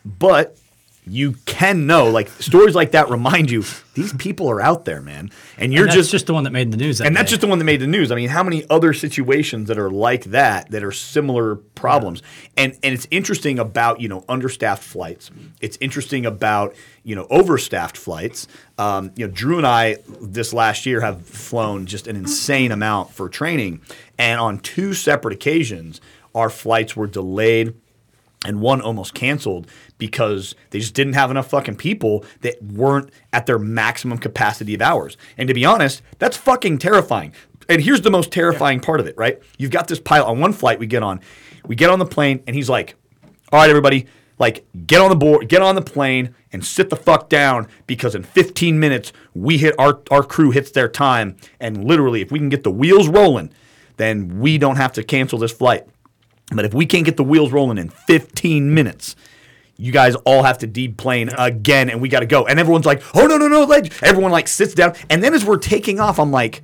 but 0.05 0.57
you 1.05 1.33
can 1.47 1.87
know. 1.87 2.09
Like 2.09 2.29
stories 2.29 2.75
like 2.75 2.93
that 2.93 3.11
remind 3.11 3.51
you 3.51 3.65
these 3.95 4.13
people 4.13 4.49
are 4.49 4.61
out 4.61 4.85
there, 4.85 5.03
man, 5.03 5.31
and 5.57 5.73
you're 5.73 5.83
And 5.83 5.89
that's 5.89 5.97
just 5.97 6.11
just 6.11 6.27
the 6.27 6.35
one 6.35 6.45
that 6.45 6.53
made 6.53 6.71
the 6.71 6.77
news. 6.77 6.99
That 6.99 7.07
and 7.09 7.17
that's 7.17 7.31
just 7.31 7.41
the 7.41 7.49
one 7.49 7.59
that 7.59 7.65
made 7.65 7.81
the 7.81 7.87
news. 7.87 8.13
I 8.13 8.15
mean, 8.15 8.29
how 8.29 8.43
many 8.43 8.65
other 8.71 8.93
situations 8.93 9.69
that 9.69 9.79
are 9.79 9.91
like 9.91 10.25
that 10.25 10.71
that 10.71 10.85
are 10.85 10.93
similar 10.93 11.57
problems? 11.57 12.23
And 12.57 12.79
and 12.83 12.95
it's 12.95 13.09
interesting 13.11 13.59
about 13.59 14.01
you 14.01 14.09
know 14.09 14.25
understaffed 14.29 14.85
flights. 14.85 15.31
It's 15.61 15.77
interesting 15.81 16.25
about 16.25 16.77
you 17.03 17.17
know 17.17 17.27
overstaffed 17.27 17.97
flights. 17.97 18.47
Um, 18.79 19.13
you 19.17 19.27
know, 19.27 19.33
Drew 19.33 19.59
and 19.59 19.67
I 19.67 19.97
this 20.21 20.53
last 20.53 20.87
year 20.87 21.01
have 21.01 21.27
flown 21.27 21.87
just 21.87 22.07
an 22.07 22.15
insane 22.15 22.71
amount 22.71 23.11
for 23.11 23.29
training, 23.29 23.81
and 24.19 24.41
on 24.41 24.61
two 24.61 24.95
separate 24.95 25.35
occasions, 25.35 26.01
our 26.35 26.49
flights 26.49 26.97
were 26.97 27.09
delayed 27.09 27.75
and 28.45 28.61
one 28.61 28.81
almost 28.81 29.15
canceled 29.15 29.69
because 29.99 30.55
they 30.71 30.79
just 30.79 30.95
didn't 30.95 31.13
have 31.15 31.31
enough 31.31 31.49
fucking 31.49 31.77
people 31.77 32.25
that 32.41 32.61
weren't 32.63 33.11
at 33.33 33.47
their 33.47 33.59
maximum 33.59 34.19
capacity 34.19 34.75
of 34.75 34.83
hours. 34.83 35.17
And 35.37 35.49
to 35.49 35.55
be 35.55 35.65
honest, 35.65 36.03
that's 36.19 36.37
fucking 36.37 36.79
terrifying. 36.79 37.33
And 37.69 37.81
here's 37.81 38.03
the 38.03 38.11
most 38.11 38.33
terrifying 38.33 38.81
part 38.81 39.01
of 39.01 39.07
it, 39.07 39.15
right? 39.17 39.41
You've 39.59 39.71
got 39.71 39.89
this 39.89 40.01
pilot 40.01 40.27
on 40.27 40.41
one 40.41 40.53
flight 40.53 40.79
we 40.79 40.87
get 40.87 41.03
on. 41.03 41.21
We 41.67 41.77
get 41.77 41.91
on 41.91 41.99
the 41.99 42.07
plane 42.07 42.43
and 42.47 42.57
he's 42.57 42.69
like, 42.69 42.97
"All 43.53 43.61
right, 43.61 43.71
everybody, 43.71 44.07
like 44.39 44.67
get 44.87 45.01
on 45.01 45.11
the 45.11 45.17
board, 45.17 45.49
get 45.49 45.63
on 45.63 45.77
the 45.77 45.83
plane 45.83 46.35
and 46.53 46.65
sit 46.65 46.91
the 46.91 46.97
fuck 46.97 47.29
down 47.29 47.69
because 47.87 48.15
in 48.15 48.25
15 48.25 48.81
minutes 48.81 49.13
we 49.35 49.59
hit 49.59 49.75
our 49.79 50.01
our 50.11 50.25
crew 50.25 50.51
hits 50.51 50.73
their 50.73 50.89
time 50.89 51.37
and 51.61 51.85
literally 51.85 52.21
if 52.21 52.33
we 52.33 52.39
can 52.39 52.49
get 52.49 52.65
the 52.65 52.71
wheels 52.71 53.09
rolling, 53.09 53.53
then 53.97 54.41
we 54.41 54.59
don't 54.59 54.77
have 54.77 54.93
to 54.95 55.05
cancel 55.05 55.39
this 55.39 55.53
flight." 55.53 55.87
But 56.55 56.65
if 56.65 56.75
we 56.75 56.87
can't 56.87 57.05
get 57.05 57.17
the 57.17 57.25
wheels 57.25 57.53
rolling 57.53 57.79
in 57.79 57.89
15 57.89 58.75
minutes, 58.75 59.17
you 59.77 59.93
guys 59.93 60.15
all 60.17 60.43
have 60.43 60.59
to 60.59 60.67
deplane 60.67 61.31
again 61.37 61.91
and 61.91 62.01
we 62.01 62.09
got 62.09 62.21
to 62.21 62.27
go. 62.27 62.47
And 62.47 62.61
everyone's 62.61 62.87
like, 62.87 63.03
oh, 63.15 63.27
no, 63.27 63.37
no, 63.37 63.49
no. 63.49 63.65
Like, 63.65 64.03
everyone 64.03 64.31
like 64.31 64.49
sits 64.49 64.75
down. 64.75 64.95
And 65.11 65.23
then 65.25 65.35
as 65.35 65.45
we're 65.45 65.59
taking 65.59 65.99
off, 65.99 66.19
I'm 66.19 66.31
like, 66.31 66.63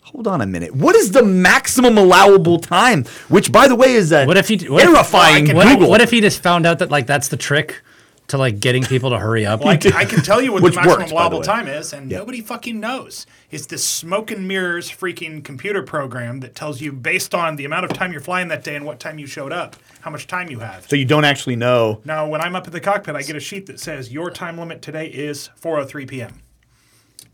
hold 0.00 0.26
on 0.26 0.40
a 0.40 0.46
minute. 0.46 0.74
What 0.74 0.96
is 0.96 1.12
the 1.12 1.22
maximum 1.22 1.98
allowable 1.98 2.58
time? 2.58 3.04
Which, 3.28 3.52
by 3.52 3.68
the 3.68 3.76
way, 3.76 3.92
is 3.92 4.12
a 4.12 4.24
What 4.24 4.36
if 4.36 4.48
he? 4.48 4.56
What 4.68 4.82
terrifying 4.82 5.48
if, 5.48 5.54
what, 5.54 5.68
Google. 5.68 5.90
what 5.90 6.00
if 6.00 6.10
he 6.10 6.20
just 6.20 6.42
found 6.42 6.66
out 6.66 6.78
that 6.78 6.90
like 6.90 7.06
that's 7.06 7.28
the 7.28 7.36
trick 7.36 7.82
to 8.28 8.38
like 8.38 8.58
getting 8.60 8.82
people 8.82 9.10
to 9.10 9.18
hurry 9.18 9.46
up? 9.46 9.60
Well, 9.60 9.68
I, 9.68 9.76
can, 9.76 9.92
I 9.92 10.04
can 10.04 10.22
tell 10.22 10.40
you 10.42 10.52
what 10.52 10.62
the 10.62 10.70
maximum 10.72 10.88
works, 10.98 11.02
by 11.04 11.08
the 11.08 11.14
allowable 11.14 11.42
time 11.42 11.68
is, 11.68 11.92
and 11.92 12.10
Yeah. 12.10 12.18
nobody 12.18 12.40
fucking 12.40 12.78
knows. 12.80 13.26
It's 13.50 13.66
this 13.66 13.84
smoke 13.86 14.30
and 14.30 14.48
mirrors 14.48 14.90
freaking 14.90 15.44
computer 15.44 15.82
program 15.82 16.40
that 16.40 16.54
tells 16.54 16.80
you 16.80 16.92
based 16.92 17.34
on 17.34 17.56
the 17.56 17.64
amount 17.64 17.84
of 17.84 17.92
time 17.92 18.12
you're 18.12 18.20
flying 18.20 18.48
that 18.48 18.64
day 18.64 18.74
and 18.76 18.84
what 18.84 18.98
time 19.00 19.18
you 19.18 19.26
showed 19.26 19.52
up, 19.52 19.76
how 20.00 20.10
much 20.10 20.26
time 20.26 20.50
you 20.50 20.58
have. 20.60 20.88
so 20.88 20.96
you 20.96 21.04
don't 21.04 21.24
actually 21.24 21.56
know. 21.56 22.00
Now, 22.04 22.26
when 22.28 22.40
I'm 22.40 22.56
up 22.56 22.66
at 22.66 22.72
the 22.72 22.80
cockpit, 22.80 23.14
I 23.14 23.22
get 23.22 23.36
a 23.36 23.40
sheet 23.40 23.66
that 23.66 23.78
says 23.80 24.12
your 24.12 24.30
time 24.30 24.58
limit 24.58 24.82
today 24.82 25.06
is 25.06 25.50
4:03 25.60 26.08
p.m. 26.08 26.40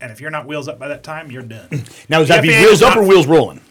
And 0.01 0.11
if 0.11 0.19
you're 0.19 0.31
not 0.31 0.45
wheels 0.45 0.67
up 0.67 0.79
by 0.79 0.89
that 0.89 1.01
time, 1.03 1.31
you're 1.31 1.43
done. 1.43 1.69
Now, 2.09 2.21
is 2.21 2.27
The 2.27 2.35
that 2.35 2.41
be 2.43 2.49
wheels 2.49 2.81
up 2.81 2.97
or 2.97 3.03
wheels 3.03 3.25
rolling? 3.25 3.61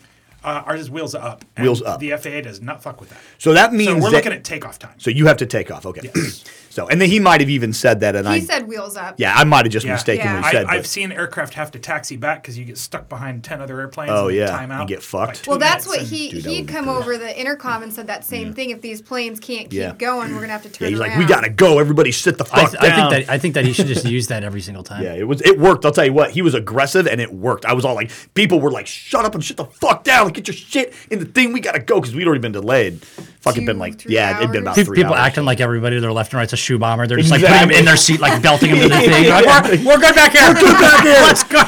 Uh, 0.45 0.63
ours 0.67 0.81
is 0.81 0.91
wheels 0.91 1.15
up. 1.15 1.45
Wheels 1.57 1.83
up. 1.83 2.01
The 2.01 2.11
FAA 2.17 2.41
does 2.41 2.61
not 2.61 2.83
fuck 2.83 2.99
with 3.01 3.11
that. 3.11 3.19
So 3.39 3.53
that 3.53 3.71
So 3.71 3.77
means 3.77 4.03
we're 4.03 4.11
that- 4.11 4.17
looking 4.17 4.33
at 4.33 4.43
takeoff 4.43 4.79
time. 4.79 4.95
So 4.99 5.11
you 5.11 5.27
have 5.27 5.37
to 5.37 5.47
take 5.47 5.71
off. 5.71 5.87
Okay. 5.87 6.11
Yes. 6.15 6.45
so, 6.73 6.89
and 6.89 6.99
then 7.01 7.11
he 7.11 7.21
might 7.21 7.41
have 7.43 7.51
even 7.51 7.75
said 7.75 8.01
that. 8.01 8.17
And 8.17 8.27
He 8.27 8.35
I, 8.35 8.41
said 8.41 8.67
wheels 8.67 8.97
up. 8.97 9.17
yeah, 9.19 9.35
I 9.37 9.45
might 9.45 9.67
have 9.67 9.73
just 9.73 9.85
Yeah. 9.85 9.93
mistakenly 9.93 10.41
Yeah. 10.41 10.51
said 10.51 10.67
I, 10.67 10.77
I've 10.77 10.87
seen 10.87 11.13
aircraft 11.13 11.53
have 11.55 11.71
to 11.73 11.79
taxi 11.79 12.17
back 12.17 12.43
because 12.43 12.57
you 12.57 12.65
get 12.65 12.79
stuck 12.79 13.11
behind 13.11 13.45
ten 13.45 13.61
other 13.61 13.79
airplanes. 13.79 14.11
Oh, 14.15 14.29
and 14.29 14.37
yeah, 14.39 14.47
time 14.47 14.71
out 14.71 14.81
and 14.81 14.89
get 14.89 15.03
fucked. 15.03 15.47
Well, 15.47 15.59
that's 15.59 15.87
what 15.87 16.01
he 16.01 16.31
Dude, 16.31 16.45
he'd 16.47 16.69
come 16.69 16.85
brutal. 16.87 17.03
over 17.03 17.19
the 17.19 17.39
intercom 17.39 17.83
and 17.83 17.93
said 17.93 18.07
that 18.07 18.25
same 18.25 18.55
thing. 18.55 18.71
If 18.71 18.81
these 18.81 19.03
planes 19.03 19.39
can't 19.39 19.69
keep 19.71 19.79
Yeah. 19.79 19.93
going, 19.93 20.33
we're 20.35 20.41
gonna 20.41 20.53
have 20.53 20.63
to 20.63 20.69
Yeah, 20.69 20.75
turn 20.75 20.89
he's 20.89 21.01
around. 21.01 21.11
like, 21.11 21.19
we 21.19 21.25
got 21.27 21.43
to 21.43 21.51
go. 21.51 21.79
Everybody 21.79 22.11
sit 22.11 22.39
the 22.39 22.45
I, 22.53 22.65
fuck 22.65 22.75
I 22.83 22.89
down. 22.89 23.11
think 23.11 23.27
that 23.27 23.33
I 23.35 23.39
think 23.39 23.55
that 23.55 23.67
he 23.67 23.73
should 23.75 23.87
just 23.89 24.07
use 24.07 24.29
that 24.29 24.43
every 24.43 24.61
single 24.63 24.83
time. 24.83 25.03
Yeah, 25.03 25.15
it 25.15 25.27
was. 25.29 25.43
It 25.43 25.59
worked. 25.59 25.85
I'll 25.85 25.93
tell 25.93 26.07
you 26.07 26.13
what. 26.13 26.31
He 26.31 26.41
was 26.43 26.55
aggressive, 26.55 27.07
and 27.07 27.21
it 27.21 27.33
worked. 27.35 27.65
I 27.67 27.73
was 27.75 27.85
all 27.85 27.95
like, 27.95 28.11
people 28.35 28.61
were 28.61 28.71
like, 28.71 28.87
"Shut 28.87 29.25
up 29.25 29.35
and 29.35 29.45
shut 29.45 29.57
the 29.59 29.65
fuck 29.67 30.05
down! 30.05 30.29
Get 30.31 30.47
your 30.49 30.55
shit 30.55 30.95
in 31.11 31.19
the 31.19 31.25
thing. 31.27 31.53
We 31.53 31.61
gotta 31.61 31.81
go 31.81 32.01
because 32.01 32.15
we'd 32.15 32.27
already 32.27 32.41
been 32.41 32.53
delayed. 32.53 33.05
Fucking 33.41 33.63
Two, 33.63 33.67
been 33.67 33.79
like, 33.81 33.99
three 33.99 34.15
yeah, 34.15 34.39
it'd 34.39 34.53
been 34.53 34.63
about 34.63 34.79
hours? 34.79 34.87
Three 34.87 34.97
People 34.99 35.15
hours. 35.15 35.27
acting 35.27 35.45
like 35.45 35.61
everybody 35.61 35.97
to 35.97 36.01
their 36.01 36.13
left 36.13 36.33
and 36.33 36.39
right's 36.39 36.53
a 36.53 36.57
shoe 36.63 36.79
bomber. 36.79 37.07
They're 37.07 37.19
just 37.19 37.31
like 37.31 37.43
putting 37.43 37.69
them 37.69 37.71
in 37.71 37.85
their 37.85 37.97
seat, 37.97 38.21
like 38.21 38.43
belting 38.43 38.71
them 38.71 38.81
to 38.81 38.89
the 38.89 38.97
thing. 38.97 39.29
Like, 39.29 39.47
we're, 39.47 39.85
we're 39.85 39.99
good 39.99 40.15
back 40.15 40.33
here. 40.33 40.49
We're 40.49 40.61
good 40.61 40.81
back 40.81 41.03
here. 41.03 41.13
Let's 41.21 41.43
go. 41.43 41.63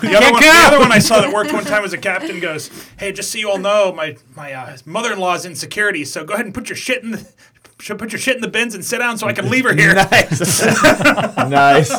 The 0.00 0.16
other, 0.16 0.32
one, 0.32 0.42
the 0.42 0.50
other 0.50 0.78
one 0.78 0.92
I 0.92 0.98
saw 0.98 1.20
that 1.20 1.32
worked 1.32 1.52
one 1.52 1.64
time 1.64 1.82
was 1.82 1.92
a 1.92 1.98
captain 1.98 2.40
goes, 2.40 2.70
"Hey, 2.98 3.12
just 3.12 3.30
so 3.30 3.38
you 3.38 3.50
all 3.50 3.58
know, 3.58 3.92
my 3.92 4.16
my 4.36 4.52
uh, 4.52 4.76
mother-in-law's 4.84 5.44
in 5.44 5.54
security, 5.54 6.04
so 6.04 6.24
go 6.24 6.34
ahead 6.34 6.46
and 6.46 6.54
put 6.54 6.68
your 6.68 6.76
shit 6.76 7.02
in 7.02 7.12
the 7.12 7.26
should 7.80 7.98
put 7.98 8.12
your 8.12 8.18
shit 8.18 8.36
in 8.36 8.42
the 8.42 8.48
bins 8.48 8.74
and 8.74 8.84
sit 8.84 8.98
down 8.98 9.16
so 9.18 9.26
I 9.26 9.32
can 9.32 9.48
leave 9.50 9.64
her 9.64 9.74
here." 9.74 9.94
nice, 9.94 10.62
nice. 11.36 11.90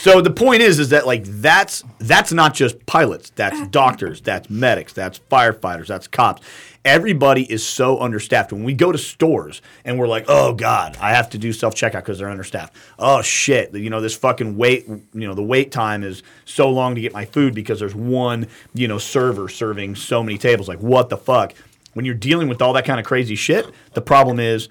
So 0.00 0.20
the 0.20 0.30
point 0.30 0.62
is, 0.62 0.78
is 0.78 0.90
that 0.90 1.08
like 1.08 1.24
that's 1.24 1.82
that's 1.98 2.32
not 2.32 2.54
just 2.54 2.86
pilots. 2.86 3.30
That's 3.30 3.56
uh-huh. 3.56 3.66
doctors. 3.72 4.20
That's 4.20 4.48
medics. 4.48 4.92
That's 4.92 5.18
firefighters. 5.18 5.88
That's 5.88 6.06
cops. 6.06 6.40
Everybody 6.84 7.50
is 7.50 7.66
so 7.66 8.00
understaffed. 8.00 8.52
When 8.52 8.62
we 8.62 8.74
go 8.74 8.92
to 8.92 8.98
stores 8.98 9.60
and 9.84 9.98
we're 9.98 10.06
like, 10.06 10.26
"Oh 10.28 10.54
God, 10.54 10.96
I 11.00 11.14
have 11.14 11.28
to 11.30 11.38
do 11.38 11.52
self 11.52 11.74
checkout 11.74 12.04
because 12.04 12.20
they're 12.20 12.30
understaffed." 12.30 12.76
Oh 12.96 13.22
shit, 13.22 13.74
you 13.74 13.90
know 13.90 14.00
this 14.00 14.14
fucking 14.14 14.56
wait. 14.56 14.86
You 14.86 15.26
know 15.26 15.34
the 15.34 15.42
wait 15.42 15.72
time 15.72 16.04
is 16.04 16.22
so 16.44 16.70
long 16.70 16.94
to 16.94 17.00
get 17.00 17.12
my 17.12 17.24
food 17.24 17.52
because 17.52 17.80
there's 17.80 17.96
one 17.96 18.46
you 18.74 18.86
know 18.86 18.98
server 18.98 19.48
serving 19.48 19.96
so 19.96 20.22
many 20.22 20.38
tables. 20.38 20.68
Like 20.68 20.78
what 20.80 21.08
the 21.08 21.18
fuck? 21.18 21.54
When 21.94 22.04
you're 22.04 22.14
dealing 22.14 22.48
with 22.48 22.62
all 22.62 22.72
that 22.74 22.84
kind 22.84 23.00
of 23.00 23.04
crazy 23.04 23.34
shit, 23.34 23.66
the 23.94 24.00
problem 24.00 24.38
is 24.38 24.68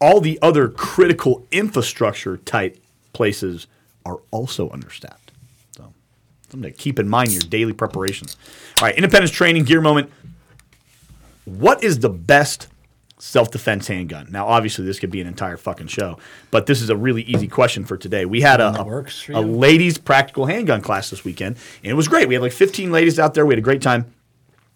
all 0.00 0.20
the 0.20 0.38
other 0.40 0.68
critical 0.68 1.44
infrastructure 1.50 2.36
type 2.36 2.78
places 3.12 3.66
are 4.04 4.20
also 4.30 4.70
understaffed. 4.70 5.32
So 5.76 5.92
something 6.50 6.70
to 6.70 6.76
keep 6.76 6.98
in 6.98 7.08
mind 7.08 7.28
in 7.28 7.34
your 7.34 7.42
daily 7.42 7.72
preparations. 7.72 8.36
All 8.80 8.86
right, 8.86 8.96
independence 8.96 9.30
training 9.30 9.64
gear 9.64 9.80
moment. 9.80 10.10
What 11.44 11.84
is 11.84 11.98
the 11.98 12.08
best 12.08 12.68
self 13.18 13.50
defense 13.50 13.86
handgun? 13.88 14.28
Now, 14.30 14.46
obviously, 14.46 14.84
this 14.84 14.98
could 14.98 15.10
be 15.10 15.20
an 15.20 15.26
entire 15.26 15.56
fucking 15.56 15.88
show, 15.88 16.18
but 16.50 16.66
this 16.66 16.80
is 16.80 16.90
a 16.90 16.96
really 16.96 17.22
easy 17.22 17.48
question 17.48 17.84
for 17.84 17.96
today. 17.96 18.24
We 18.24 18.40
had 18.40 18.60
a, 18.60 18.70
a, 18.80 18.84
a 19.34 19.40
ladies 19.42 19.98
practical 19.98 20.46
handgun 20.46 20.80
class 20.80 21.10
this 21.10 21.24
weekend, 21.24 21.56
and 21.82 21.90
it 21.90 21.94
was 21.94 22.08
great. 22.08 22.28
We 22.28 22.34
had 22.34 22.42
like 22.42 22.52
15 22.52 22.90
ladies 22.92 23.18
out 23.18 23.34
there. 23.34 23.44
We 23.44 23.52
had 23.52 23.58
a 23.58 23.62
great 23.62 23.82
time. 23.82 24.13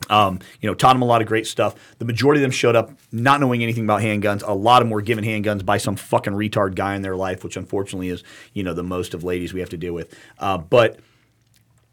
Um, 0.08 0.40
you 0.60 0.68
know, 0.68 0.74
taught 0.74 0.94
them 0.94 1.02
a 1.02 1.06
lot 1.06 1.20
of 1.20 1.28
great 1.28 1.46
stuff. 1.46 1.74
The 1.98 2.04
majority 2.04 2.40
of 2.40 2.42
them 2.42 2.50
showed 2.50 2.76
up 2.76 2.90
not 3.12 3.40
knowing 3.40 3.62
anything 3.62 3.84
about 3.84 4.00
handguns. 4.00 4.42
A 4.46 4.52
lot 4.52 4.80
of 4.82 4.86
them 4.86 4.90
were 4.90 5.02
given 5.02 5.24
handguns 5.24 5.64
by 5.64 5.78
some 5.78 5.96
fucking 5.96 6.32
retard 6.32 6.74
guy 6.74 6.94
in 6.94 7.02
their 7.02 7.16
life, 7.16 7.44
which 7.44 7.56
unfortunately 7.56 8.08
is, 8.08 8.24
you 8.52 8.62
know, 8.62 8.74
the 8.74 8.82
most 8.82 9.14
of 9.14 9.24
ladies 9.24 9.52
we 9.52 9.60
have 9.60 9.70
to 9.70 9.76
deal 9.76 9.92
with. 9.92 10.16
Uh, 10.38 10.58
but 10.58 10.98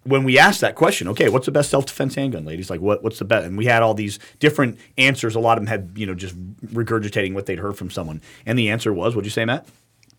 when 0.05 0.24
we 0.24 0.38
asked 0.38 0.62
that 0.62 0.75
question, 0.75 1.07
okay, 1.10 1.29
what's 1.29 1.48
the 1.48 1.51
best 1.51 1.69
self 1.69 1.86
defense 1.88 2.15
handgun, 2.15 2.45
ladies? 2.45 2.69
Like, 2.69 2.79
what, 2.79 3.03
what's 3.03 3.19
the 3.19 3.25
best? 3.25 3.45
And 3.45 3.57
we 3.57 3.65
had 3.65 3.81
all 3.81 3.93
these 3.93 4.19
different 4.39 4.77
answers. 4.98 5.36
A 5.36 5.39
lot 5.39 5.57
of 5.57 5.63
them 5.63 5.67
had, 5.67 5.91
you 5.95 6.05
know, 6.05 6.13
just 6.13 6.36
regurgitating 6.67 7.34
what 7.34 7.48
they'd 7.48 7.60
heard 7.60 7.75
from 7.75 7.89
someone. 7.89 8.22
And 8.45 8.57
the 8.57 8.69
answer 8.69 8.93
was, 8.93 9.15
what'd 9.15 9.25
you 9.25 9.31
say, 9.31 9.45
Matt? 9.45 9.67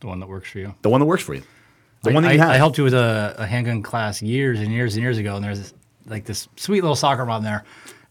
The 0.01 0.09
one 0.09 0.21
that 0.21 0.29
works 0.29 0.51
for 0.51 0.59
you. 0.59 0.75
The 0.83 0.91
one 0.91 1.01
that 1.01 1.07
works 1.07 1.23
for 1.23 1.35
you. 1.35 1.43
The 2.03 2.11
I, 2.11 2.15
one 2.15 2.23
that 2.25 2.31
I, 2.31 2.33
you 2.33 2.39
have. 2.41 2.51
I 2.51 2.57
helped 2.57 2.79
you 2.79 2.85
with 2.85 2.95
a, 2.95 3.35
a 3.39 3.47
handgun 3.47 3.83
class 3.83 4.21
years 4.21 4.61
and 4.61 4.73
years 4.73 4.95
and 4.95 5.03
years 5.03 5.19
ago, 5.19 5.37
and 5.37 5.45
there's 5.45 5.59
this, 5.59 5.75
like 6.07 6.25
this 6.25 6.49
sweet 6.57 6.83
little 6.83 6.97
soccer 6.97 7.25
mom 7.27 7.43
there, 7.43 7.65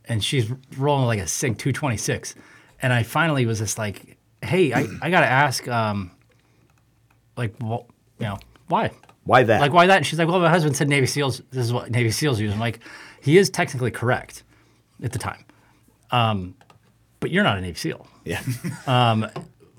and 0.06 0.24
she's 0.24 0.52
rolling 0.78 1.06
like 1.06 1.20
a 1.20 1.28
Sig 1.28 1.58
226, 1.58 2.36
and 2.82 2.94
I 2.94 3.04
finally 3.04 3.46
was 3.46 3.60
just 3.60 3.78
like, 3.78 4.18
hey, 4.42 4.74
I, 4.74 4.88
I 5.02 5.10
gotta 5.10 5.28
ask, 5.28 5.68
um, 5.68 6.12
like, 7.38 7.56
well, 7.62 7.88
you 8.20 8.28
know, 8.28 8.38
why? 8.68 8.92
Why 9.24 9.44
that? 9.44 9.62
Like, 9.62 9.74
why 9.74 9.88
that? 9.88 9.98
And 9.98 10.06
she's 10.06 10.20
like, 10.20 10.28
well, 10.28 10.40
my 10.40 10.50
husband 10.50 10.76
said 10.76 10.88
Navy 10.88 11.08
SEALs. 11.08 11.42
This 11.52 11.66
is 11.66 11.74
what 11.74 11.90
Navy 11.90 12.12
SEALs 12.12 12.40
use. 12.40 12.54
I'm 12.54 12.60
like, 12.60 12.80
he 13.22 13.38
is 13.38 13.50
technically 13.50 13.92
correct 13.92 14.44
at 15.04 15.12
the 15.12 15.20
time, 15.20 15.44
um, 16.12 16.56
but 17.20 17.32
you're 17.32 17.44
not 17.44 17.58
a 17.58 17.62
Navy 17.62 17.78
SEAL 17.78 18.08
yeah. 18.26 19.30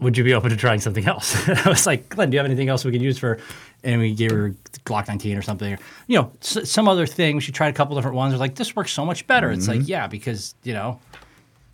would 0.01 0.17
you 0.17 0.25
be 0.25 0.35
open 0.35 0.51
to 0.51 0.57
trying 0.57 0.81
something 0.81 1.07
else? 1.07 1.49
I 1.67 1.69
was 1.69 1.87
like, 1.87 2.09
Glenn, 2.09 2.31
do 2.31 2.37
you 2.37 2.39
have 2.39 2.47
anything 2.47 2.69
else 2.69 2.85
we 2.85 2.93
can 2.93 3.03
use 3.03 3.19
for? 3.19 3.39
And 3.85 4.01
we 4.01 4.15
gave 4.15 4.33
her 4.33 4.55
Glock 4.85 5.07
19 5.07 5.37
or 5.37 5.43
something, 5.43 5.75
or, 5.75 5.79
you 6.09 6.19
know, 6.19 6.33
s- 6.43 6.69
some 6.69 6.89
other 6.89 7.07
thing. 7.07 7.39
She 7.41 7.53
tried 7.53 7.69
a 7.69 7.73
couple 7.73 7.95
different 7.95 8.17
ones. 8.17 8.33
They're 8.33 8.39
like, 8.41 8.57
this 8.57 8.75
works 8.75 8.91
so 8.93 9.05
much 9.05 9.27
better. 9.29 9.51
It's 9.53 9.69
Mm-hmm. 9.69 9.81
like, 9.81 9.89
yeah, 9.89 10.07
because 10.09 10.55
you 10.65 10.73
know, 10.73 10.99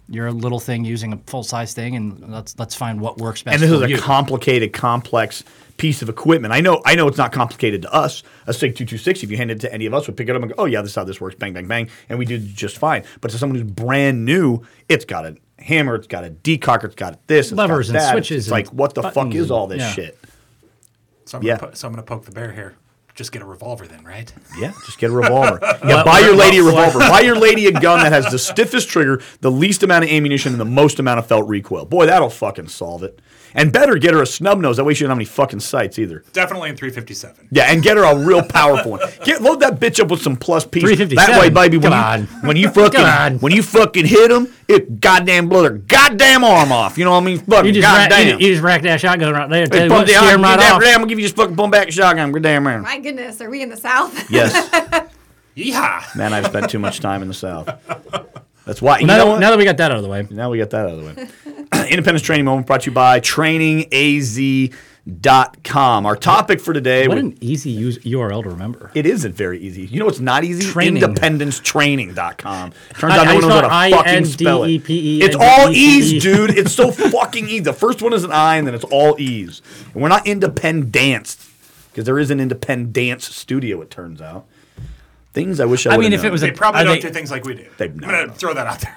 you're 0.08 0.26
a 0.26 0.32
little 0.32 0.60
thing 0.60 0.84
using 0.84 1.12
a 1.12 1.16
full 1.26 1.42
size 1.42 1.72
thing, 1.72 1.96
and 1.96 2.30
let's 2.30 2.58
let's 2.58 2.74
find 2.74 3.00
what 3.00 3.16
works 3.18 3.42
best. 3.42 3.54
and 3.54 3.62
this 3.62 3.70
is 3.70 3.80
a 3.80 3.88
you. 3.88 3.96
complicated, 3.98 4.72
complex 4.74 5.42
piece 5.78 6.02
of 6.02 6.08
equipment. 6.10 6.52
I 6.52 6.60
know, 6.60 6.82
I 6.84 6.96
know, 6.96 7.08
it's 7.08 7.16
not 7.16 7.32
complicated 7.32 7.82
to 7.82 7.92
us. 7.94 8.22
A 8.46 8.52
Sig 8.52 8.76
two 8.76 8.84
two 8.84 8.98
six, 8.98 9.22
if 9.22 9.30
you 9.30 9.38
hand 9.38 9.50
it 9.50 9.60
to 9.60 9.72
any 9.72 9.86
of 9.86 9.94
us, 9.94 10.06
would 10.06 10.16
pick 10.16 10.28
it 10.28 10.36
up 10.36 10.42
and 10.42 10.50
go, 10.50 10.54
"Oh 10.58 10.66
yeah, 10.66 10.82
this 10.82 10.90
is 10.90 10.96
how 10.96 11.04
this 11.04 11.20
works." 11.20 11.36
Bang, 11.36 11.54
bang, 11.54 11.66
bang, 11.66 11.88
and 12.10 12.18
we 12.18 12.26
do 12.26 12.36
just 12.38 12.76
fine. 12.76 13.04
But 13.22 13.30
to 13.30 13.38
someone 13.38 13.58
who's 13.58 13.70
brand 13.70 14.24
new, 14.26 14.60
it's 14.88 15.06
got 15.06 15.24
a 15.24 15.36
hammer, 15.60 15.94
it's 15.94 16.08
got 16.08 16.24
a 16.24 16.30
decocker, 16.30 16.84
it's 16.84 16.94
got 16.96 17.26
this, 17.28 17.46
it's 17.52 17.56
Levers 17.56 17.86
got 17.90 17.96
and 17.96 18.04
that. 18.04 18.10
switches 18.12 18.36
It's 18.38 18.46
and 18.48 18.52
like, 18.52 18.68
what 18.68 18.94
the 18.94 19.02
fuck 19.10 19.32
is 19.34 19.50
all 19.50 19.66
this 19.66 19.80
yeah. 19.80 19.92
shit? 19.92 20.18
So 21.32 21.38
I'm, 21.38 21.44
Yeah. 21.44 21.56
gonna 21.56 21.68
po- 21.68 21.74
so 21.74 21.88
I'm 21.88 21.94
gonna 21.94 22.02
poke 22.02 22.26
the 22.26 22.30
bear 22.30 22.52
here. 22.52 22.74
Just 23.14 23.32
get 23.32 23.40
a 23.40 23.44
revolver 23.46 23.86
then, 23.86 24.04
right? 24.04 24.30
Yeah, 24.58 24.72
just 24.86 24.98
get 24.98 25.10
a 25.10 25.14
revolver. 25.14 25.58
Yeah, 25.86 26.02
buy 26.04 26.20
your 26.20 26.34
lady 26.36 26.58
a 26.58 26.62
revolver. 26.62 26.98
Buy 26.98 27.20
your 27.20 27.36
lady 27.36 27.66
a 27.66 27.72
gun 27.72 28.00
that 28.02 28.12
has 28.12 28.30
the 28.30 28.38
stiffest 28.38 28.88
trigger, 28.90 29.20
the 29.40 29.50
least 29.50 29.82
amount 29.82 30.04
of 30.04 30.10
ammunition, 30.10 30.52
and 30.52 30.60
the 30.60 30.64
most 30.66 30.98
amount 30.98 31.18
of 31.20 31.26
felt 31.26 31.46
recoil. 31.48 31.84
Boy, 31.86 32.04
that'll 32.06 32.30
fucking 32.30 32.68
solve 32.68 33.02
it. 33.02 33.18
And 33.54 33.70
better 33.72 33.96
get 33.96 34.14
her 34.14 34.22
a 34.22 34.26
snub 34.26 34.58
nose. 34.60 34.76
That 34.78 34.84
way 34.84 34.94
she 34.94 35.04
don't 35.04 35.10
have 35.10 35.18
any 35.18 35.26
fucking 35.26 35.60
sights 35.60 35.98
either. 35.98 36.22
Definitely 36.32 36.70
in 36.70 36.76
357. 36.76 37.48
Yeah, 37.50 37.64
and 37.64 37.82
get 37.82 37.96
her 37.98 38.04
a 38.04 38.16
real 38.16 38.42
powerful 38.42 38.92
one. 38.92 39.00
Get 39.24 39.42
load 39.42 39.60
that 39.60 39.78
bitch 39.78 40.00
up 40.00 40.08
with 40.10 40.22
some 40.22 40.36
plus 40.36 40.64
P's. 40.64 40.82
357. 40.82 41.16
That 41.34 41.40
way, 41.40 41.50
baby, 41.50 41.76
when 41.78 41.92
Come 41.92 42.20
you, 42.22 42.26
on. 42.28 42.46
when 42.48 42.56
you 42.56 42.68
fucking 42.70 42.92
Come 43.00 43.04
on. 43.34 43.38
when 43.40 43.52
you 43.52 43.62
fucking 43.62 44.06
hit 44.06 44.30
him, 44.30 44.48
it 44.72 45.00
goddamn 45.00 45.48
blow 45.48 45.62
their 45.62 45.70
goddamn 45.78 46.42
arm 46.44 46.72
off. 46.72 46.98
You 46.98 47.04
know 47.04 47.12
what 47.12 47.22
I 47.22 47.26
mean? 47.26 47.38
Fucking 47.38 47.66
You 47.66 47.72
just, 47.80 47.92
rack, 47.92 48.10
goddamn. 48.10 48.40
you, 48.40 48.46
you 48.46 48.52
just 48.54 48.64
rack 48.64 48.82
that 48.82 49.00
shotgun 49.00 49.32
right 49.32 49.48
there. 49.48 49.66
Tell 49.66 49.82
you 49.84 49.88
pump 49.88 50.00
what, 50.00 50.06
the- 50.06 50.14
steer 50.14 50.28
'em 50.30 50.36
I'm 50.38 50.42
right 50.42 50.58
damn- 50.58 50.74
off. 50.76 50.80
damn, 50.82 50.88
I'm 50.94 51.00
gonna 51.00 51.06
give 51.08 51.18
you 51.20 51.24
just 51.26 51.36
fucking 51.36 51.56
pump 51.56 51.72
back 51.72 51.90
shotgun. 51.92 52.32
Good 52.32 52.42
damn 52.42 52.64
man. 52.64 52.82
My 52.82 52.98
goodness, 52.98 53.40
are 53.40 53.48
we 53.50 53.62
in 53.62 53.68
the 53.68 53.76
South? 53.76 54.30
Yes, 54.30 54.52
Yeehaw! 55.56 56.16
man, 56.16 56.32
I've 56.32 56.46
spent 56.46 56.70
too 56.70 56.78
much 56.78 57.00
time 57.00 57.20
in 57.22 57.28
the 57.28 57.34
south. 57.34 57.68
That's 58.64 58.80
why. 58.80 59.00
You 59.00 59.06
Now, 59.06 59.18
know 59.18 59.32
that, 59.34 59.40
now 59.40 59.50
that 59.50 59.58
we 59.58 59.64
got 59.64 59.76
that 59.76 59.90
out 59.90 59.98
of 59.98 60.02
the 60.02 60.08
way, 60.08 60.26
Now 60.30 60.48
we 60.50 60.56
got 60.58 60.70
that 60.70 60.86
out 60.86 60.92
of 60.98 61.04
the 61.04 61.22
way. 61.22 61.28
Independence 61.90 62.22
Training 62.22 62.44
Moment 62.46 62.66
brought 62.66 62.82
to 62.82 62.90
you 62.90 62.94
by 62.94 63.20
trainingaz.com. 65.08 66.06
Our 66.06 66.16
topic 66.16 66.60
for 66.60 66.72
today, 66.72 67.08
what 67.08 67.14
we- 67.16 67.20
an 67.20 67.38
easy 67.40 67.70
use, 67.70 67.98
URL 67.98 68.42
to 68.42 68.48
remember. 68.50 68.90
it 68.94 69.06
isn't 69.06 69.34
very 69.34 69.58
easy. 69.58 69.82
You 69.86 69.98
know 70.00 70.06
what's 70.06 70.20
not 70.20 70.44
easy? 70.44 70.64
Training. 70.70 71.02
Independencetraining.com. 71.02 72.72
Turns 72.98 73.12
I- 73.12 73.18
out 73.18 73.24
no 73.26 73.30
I 73.30 73.34
one 73.34 73.42
knows 73.42 73.52
how 73.52 73.60
to 73.60 73.66
spelled 73.66 74.04
fucking 74.06 74.24
spell 74.26 74.64
it. 74.64 74.82
It's 74.88 75.36
all 75.36 75.68
D-E-C-E. 75.68 76.16
E's, 76.16 76.22
dude. 76.22 76.50
It's 76.58 76.72
so 76.72 76.90
fucking 76.90 77.46
easy. 77.48 77.60
The 77.60 77.72
first 77.72 78.02
one 78.02 78.12
is 78.12 78.24
an 78.24 78.32
I, 78.32 78.56
and 78.56 78.66
then 78.66 78.74
it's 78.74 78.84
all 78.84 79.16
E's. 79.20 79.62
And 79.94 80.02
we're 80.02 80.08
not 80.08 80.26
independence 80.26 81.48
because 81.90 82.04
there 82.06 82.18
is 82.18 82.30
an 82.30 82.40
independence 82.40 83.34
studio, 83.34 83.80
it 83.82 83.90
turns 83.90 84.20
out. 84.22 84.46
Things 85.34 85.60
I 85.60 85.64
wish 85.64 85.86
I 85.86 85.94
I 85.94 85.96
would've 85.96 86.10
mean, 86.10 86.18
if 86.18 86.24
it 86.26 86.30
was 86.30 86.42
They 86.42 86.50
a, 86.50 86.52
probably 86.52 86.82
are 86.82 86.84
don't 86.84 86.94
they- 86.96 87.08
do 87.08 87.10
things 87.10 87.30
like 87.30 87.44
we 87.46 87.54
do. 87.54 87.64
They- 87.78 87.86
I'm 87.86 87.96
gonna 87.96 88.26
no. 88.26 88.32
throw 88.34 88.52
that 88.52 88.66
out 88.66 88.80
there. 88.80 88.96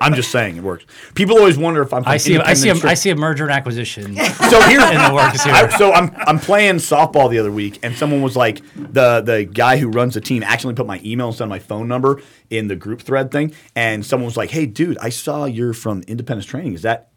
I'm 0.00 0.14
just 0.14 0.30
saying 0.30 0.56
it 0.56 0.62
works. 0.62 0.86
People 1.14 1.36
always 1.38 1.58
wonder 1.58 1.82
if 1.82 1.92
I'm. 1.92 2.02
I 2.06 2.16
see, 2.16 2.36
a, 2.36 2.42
I 2.42 2.54
see, 2.54 2.68
a, 2.68 2.72
Independence 2.72 2.84
I 2.84 2.94
see 2.94 3.10
a 3.10 3.16
merger 3.16 3.44
and 3.44 3.52
acquisition. 3.52 4.16
So 4.50 4.60
here 4.62 4.80
in 4.80 4.98
the 4.98 5.12
works 5.14 5.44
here. 5.44 5.54
I, 5.54 5.68
so 5.78 5.92
I'm 5.92 6.10
I'm 6.16 6.40
playing 6.40 6.76
softball 6.76 7.30
the 7.30 7.38
other 7.38 7.52
week, 7.52 7.78
and 7.84 7.94
someone 7.94 8.20
was 8.20 8.34
like, 8.34 8.60
the 8.74 9.20
the 9.20 9.44
guy 9.44 9.76
who 9.76 9.88
runs 9.88 10.14
the 10.14 10.20
team 10.20 10.42
actually 10.42 10.74
put 10.74 10.86
my 10.86 11.00
email 11.04 11.28
instead 11.28 11.44
of 11.44 11.50
my 11.50 11.60
phone 11.60 11.86
number 11.86 12.20
in 12.48 12.66
the 12.66 12.74
group 12.74 13.00
thread 13.00 13.30
thing, 13.30 13.54
and 13.76 14.04
someone 14.04 14.24
was 14.24 14.36
like, 14.36 14.50
"Hey, 14.50 14.66
dude, 14.66 14.98
I 14.98 15.10
saw 15.10 15.44
you're 15.44 15.72
from 15.72 16.02
Independence 16.08 16.46
Training. 16.46 16.72
Is 16.74 16.82
that 16.82 17.10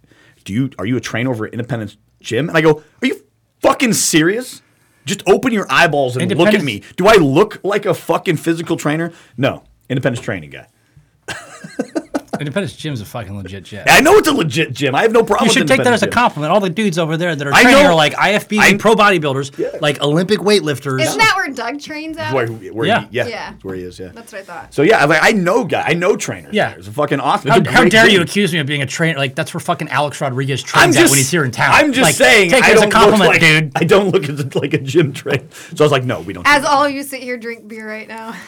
do 0.44 0.54
you 0.54 0.70
are 0.78 0.86
you 0.86 0.96
a 0.96 1.02
trainer 1.02 1.32
over 1.32 1.48
at 1.48 1.54
Independence 1.54 1.98
Gym?" 2.22 2.50
And 2.50 2.58
I 2.58 2.62
go, 2.62 2.84
"Are 3.02 3.08
you 3.08 3.25
fucking 3.62 3.94
serious?" 3.94 4.62
Just 5.06 5.24
open 5.28 5.52
your 5.52 5.66
eyeballs 5.70 6.16
and 6.16 6.30
look 6.38 6.54
at 6.54 6.63
me. 6.63 6.84
Do 6.98 7.08
I 7.08 7.16
look 7.16 7.60
like 7.63 7.86
a 7.86 7.94
fucking 7.96 8.38
physical 8.38 8.78
trainer? 8.78 9.12
No, 9.38 9.63
Independence 9.90 10.24
Training 10.24 10.52
guy. 10.52 10.68
Independence 12.43 12.75
Gym's 12.75 13.01
a 13.01 13.05
fucking 13.05 13.35
legit 13.38 13.63
gym. 13.63 13.83
I 13.88 14.01
know 14.01 14.15
it's 14.17 14.27
a 14.27 14.33
legit 14.33 14.73
gym. 14.73 14.93
I 14.95 15.01
have 15.03 15.12
no 15.12 15.23
problem. 15.23 15.45
You 15.45 15.50
with 15.50 15.57
should 15.57 15.67
take 15.67 15.83
that 15.83 15.93
as 15.93 16.03
a 16.03 16.07
compliment. 16.07 16.51
All 16.51 16.59
the 16.59 16.69
dudes 16.69 17.00
over 17.00 17.15
there 17.17 17.35
that 17.35 17.47
are 17.47 17.53
I 17.53 17.63
training 17.63 17.83
know. 17.83 17.89
are 17.91 17.95
like 17.95 18.13
IFBB 18.13 18.59
I- 18.59 18.77
pro 18.77 18.93
bodybuilders, 18.95 19.81
like 19.81 20.01
Olympic 20.01 20.39
weightlifters. 20.39 21.01
Isn't 21.01 21.17
that 21.17 21.33
where 21.38 21.50
Doug 21.53 21.79
trains 21.81 22.17
at? 22.17 22.33
Where, 22.33 22.47
where 22.47 22.85
Yeah. 22.88 23.01
He, 23.07 23.07
yeah, 23.12 23.27
Yeah. 23.27 23.50
that's 23.51 23.63
where 23.63 23.75
he 23.75 23.83
is. 23.83 23.97
Yeah. 23.97 24.09
That's 24.13 24.31
what 24.33 24.41
I 24.41 24.43
thought. 24.43 24.73
So 24.73 24.81
yeah, 24.81 25.05
like 25.05 25.19
I 25.21 25.31
know 25.31 25.63
guy, 25.63 25.83
I 25.88 25.93
know 25.93 26.15
trainers. 26.17 26.53
Yeah. 26.53 26.69
there. 26.71 26.79
it's 26.79 26.88
a 26.88 26.91
fucking 26.91 27.19
awesome. 27.19 27.50
How, 27.51 27.59
a 27.59 27.69
how 27.71 27.79
great 27.81 27.91
dare 27.91 28.09
you 28.09 28.21
accuse 28.21 28.51
me 28.51 28.59
of 28.59 28.67
being 28.67 28.81
a 28.81 28.85
trainer? 28.85 29.17
Like 29.17 29.35
that's 29.35 29.53
where 29.53 29.62
fucking 29.62 29.89
Alex 29.89 30.19
Rodriguez 30.19 30.62
trains 30.62 30.95
just 30.95 31.05
at 31.05 31.09
when 31.12 31.17
he's 31.17 31.31
here 31.31 31.45
in 31.45 31.51
town. 31.51 31.71
I'm 31.73 31.93
just 31.93 32.03
Like, 32.03 32.15
saying. 32.15 32.50
Take 32.51 32.63
I 32.63 32.71
it 32.71 32.73
as 32.73 32.79
a 32.79 32.81
don't 32.83 32.91
compliment, 32.91 33.21
look 33.21 33.29
like, 33.29 33.41
dude. 33.41 33.71
I 33.75 33.83
don't 33.85 34.09
look 34.09 34.27
as, 34.27 34.53
like 34.55 34.73
a 34.73 34.79
gym 34.79 35.13
trainer. 35.13 35.45
So 35.75 35.83
I 35.83 35.85
was 35.85 35.91
like, 35.91 36.03
no, 36.03 36.19
we 36.21 36.33
don't. 36.33 36.45
As 36.45 36.65
all 36.65 36.89
you 36.89 37.03
sit 37.03 37.21
here 37.23 37.38
drink 37.38 37.67
beer 37.67 37.88
right 37.88 38.07
now. 38.07 38.35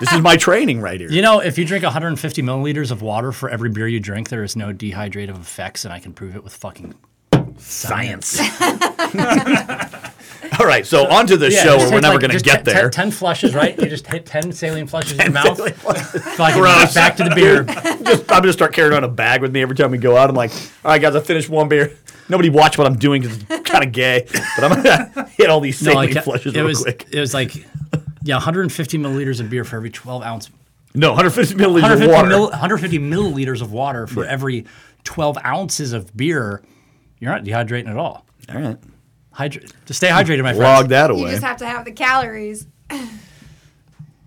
this 0.00 0.12
is 0.12 0.20
my 0.20 0.36
training 0.36 0.80
right 0.80 0.98
here. 1.00 1.10
You 1.10 1.22
know, 1.22 1.40
if 1.40 1.58
you 1.58 1.64
drink 1.64 1.84
150 1.84 2.42
milliliters 2.42 2.90
of 2.90 3.02
water 3.02 3.32
for 3.32 3.48
every 3.50 3.70
beer 3.70 3.86
you 3.88 4.00
drink, 4.00 4.28
there 4.28 4.42
is 4.42 4.56
no 4.56 4.72
dehydrative 4.72 5.36
effects, 5.40 5.84
and 5.84 5.92
I 5.92 5.98
can 6.00 6.12
prove 6.12 6.36
it 6.36 6.44
with 6.44 6.54
fucking 6.54 6.94
Science. 7.58 8.40
All 10.58 10.66
right, 10.66 10.84
so 10.86 11.06
on 11.08 11.26
to 11.28 11.36
the 11.36 11.50
Yeah, 11.50 11.62
show 11.62 11.76
where 11.78 11.90
we're 11.92 12.00
never 12.00 12.14
like, 12.14 12.20
going 12.28 12.38
to 12.38 12.40
get 12.44 12.64
10 12.64 12.74
there. 12.74 12.90
10 12.90 13.10
flushes, 13.10 13.54
right? 13.54 13.78
You 13.78 13.88
just 13.88 14.06
hit 14.06 14.26
10 14.26 14.52
saline 14.52 14.86
flushes 14.86 15.12
in 15.18 15.18
your 15.24 15.32
mouth. 15.32 15.58
Fucking 15.58 16.60
Gross. 16.60 16.94
back 16.94 17.16
to 17.16 17.24
the 17.24 17.34
beer. 17.34 17.64
Just, 18.04 18.22
I'm 18.22 18.38
going 18.40 18.42
to 18.44 18.52
start 18.52 18.72
carrying 18.74 18.94
on 18.94 19.04
a 19.04 19.08
bag 19.08 19.40
with 19.40 19.52
me 19.52 19.62
every 19.62 19.76
time 19.76 19.90
we 19.90 19.98
go 19.98 20.16
out. 20.16 20.28
I'm 20.28 20.36
like, 20.36 20.50
all 20.84 20.90
right, 20.90 21.00
guys, 21.00 21.14
I 21.16 21.20
finished 21.20 21.48
one 21.48 21.68
beer. 21.68 21.96
Nobody 22.28 22.50
watch 22.50 22.76
what 22.78 22.86
I'm 22.86 22.96
doing 22.98 23.22
because 23.22 23.38
it's 23.48 23.68
kind 23.70 23.84
of 23.84 23.92
gay, 23.92 24.26
but 24.56 24.64
I'm 24.64 24.82
going 24.82 24.84
to 24.84 25.28
hit 25.36 25.48
all 25.50 25.60
these 25.60 25.80
No, 25.82 25.92
saline 25.92 26.14
like, 26.14 26.24
flushes 26.24 26.54
it 26.54 26.58
real 26.58 26.66
was 26.66 26.82
quick. 26.82 27.06
it 27.10 27.20
was 27.20 27.32
like 27.34 27.54
yeah, 28.24 28.36
150 28.36 28.98
milliliters 28.98 29.40
of 29.40 29.50
beer 29.50 29.64
for 29.64 29.76
every 29.76 29.90
12 29.90 30.22
ounce. 30.22 30.50
No, 30.94 31.10
150 31.10 31.54
milliliters 31.54 31.82
150, 31.82 32.04
of 32.06 32.10
water. 32.12 32.28
mil, 32.28 32.50
150 32.50 32.98
milliliters 32.98 33.62
of 33.62 33.72
water 33.72 34.06
for 34.06 34.24
every 34.24 34.66
12 35.04 35.38
ounces 35.44 35.92
of 35.92 36.14
beer. 36.16 36.62
You're 37.18 37.32
not 37.32 37.44
dehydrating 37.44 37.88
at 37.88 37.96
all. 37.96 38.26
all 38.48 38.60
right, 38.60 38.76
Hydrate. 39.30 39.72
Just 39.86 39.98
stay 39.98 40.08
hydrated, 40.08 40.42
my 40.42 40.52
friend. 40.52 40.58
log 40.58 40.88
that 40.88 41.16
You 41.16 41.28
just 41.28 41.42
have 41.42 41.56
to 41.58 41.66
have 41.66 41.84
the 41.84 41.92
calories. 41.92 42.66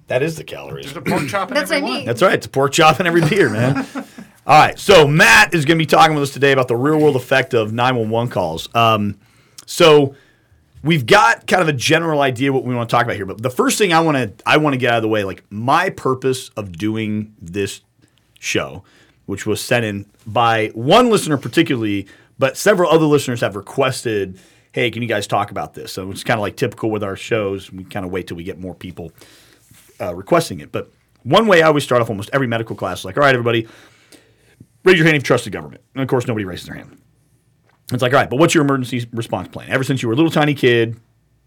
that 0.08 0.24
is 0.24 0.36
the 0.36 0.44
calories. 0.44 0.86
There's 0.94 0.98
a 0.98 1.02
pork 1.02 1.28
chop 1.28 1.50
in 1.50 1.56
That's 1.56 1.70
what 1.70 1.76
I 1.76 1.78
every 1.80 1.90
mean. 1.90 1.98
one. 2.00 2.06
That's 2.06 2.22
right. 2.22 2.34
It's 2.34 2.46
a 2.46 2.50
pork 2.50 2.72
chop 2.74 3.00
in 3.00 3.08
every 3.08 3.22
beer, 3.28 3.50
man. 3.50 3.86
All 4.48 4.60
right. 4.60 4.78
So 4.80 5.08
Matt 5.08 5.54
is 5.54 5.66
going 5.66 5.78
to 5.78 5.82
be 5.82 5.86
talking 5.88 6.14
with 6.16 6.24
us 6.24 6.32
today 6.32 6.52
about 6.52 6.68
the 6.68 6.76
real 6.76 7.00
world 7.00 7.16
effect 7.16 7.54
of 7.54 7.74
911 7.74 8.32
calls. 8.32 8.70
Um, 8.76 9.20
so 9.66 10.16
we've 10.86 11.06
got 11.08 11.48
kind 11.48 11.62
of 11.62 11.68
a 11.68 11.74
general 11.74 12.22
idea 12.22 12.54
what 12.54 12.64
we 12.64 12.76
want 12.76 12.88
to 12.88 12.96
talk 12.96 13.04
about 13.04 13.16
here, 13.16 13.26
but 13.26 13.42
the 13.42 13.50
first 13.50 13.78
thing 13.78 13.92
I 13.92 14.00
want 14.00 14.16
to 14.18 14.32
I 14.46 14.58
want 14.58 14.74
to 14.74 14.78
get 14.78 14.92
out 14.92 14.98
of 14.98 15.02
the 15.02 15.10
way, 15.10 15.24
like 15.24 15.44
my 15.50 15.90
purpose 15.90 16.50
of 16.50 16.72
doing 16.78 17.34
this 17.42 17.82
show, 18.40 18.84
which 19.26 19.46
was 19.46 19.60
sent 19.60 19.84
in 19.84 20.06
by 20.26 20.68
one 20.70 21.10
listener 21.10 21.38
particularly, 21.38 22.08
but 22.38 22.56
several 22.56 22.90
other 22.92 23.06
listeners 23.06 23.42
have 23.42 23.56
requested, 23.56 24.40
"Hey, 24.72 24.92
can 24.92 25.02
you 25.02 25.08
guys 25.08 25.28
talk 25.28 25.52
about 25.52 25.74
this?" 25.74 25.92
So 25.92 26.12
it's 26.12 26.24
kind 26.24 26.38
of 26.38 26.42
like 26.42 26.56
typical 26.56 26.92
with 26.92 27.04
our 27.04 27.16
shows. 27.16 27.72
We 27.72 27.84
kind 27.84 28.06
of 28.06 28.12
wait 28.12 28.28
till 28.28 28.38
we 28.38 28.44
get 28.44 28.60
more 28.60 28.76
people 28.76 29.12
uh, 30.00 30.16
requesting 30.16 30.60
it. 30.60 30.72
But 30.72 30.92
one 31.24 31.48
way 31.48 31.64
I 31.64 31.68
always 31.68 31.84
start 31.84 32.02
off 32.02 32.10
almost 32.10 32.30
every 32.32 32.48
medical 32.48 32.76
class, 32.76 33.04
like, 33.04 33.18
all 33.18 33.24
right, 33.24 33.34
everybody, 33.34 33.68
raise 34.84 34.98
your 34.98 35.06
hand 35.06 35.18
if 35.18 35.24
you 35.24 35.26
trust 35.26 35.46
the 35.46 35.50
government. 35.50 35.82
And 35.96 36.04
of 36.04 36.08
course, 36.08 36.28
nobody 36.28 36.46
raises 36.46 36.68
their 36.68 36.76
hand. 36.76 37.02
It's 37.92 38.02
like, 38.02 38.14
all 38.14 38.20
right, 38.20 38.30
but 38.30 38.38
what's 38.40 38.54
your 38.56 38.64
emergency 38.64 39.08
response 39.14 39.48
plan? 39.48 39.70
Ever 39.70 39.84
since 39.84 40.02
you 40.02 40.08
were 40.08 40.14
a 40.14 40.18
little 40.18 40.32
tiny 40.32 40.54
kid, 40.56 41.00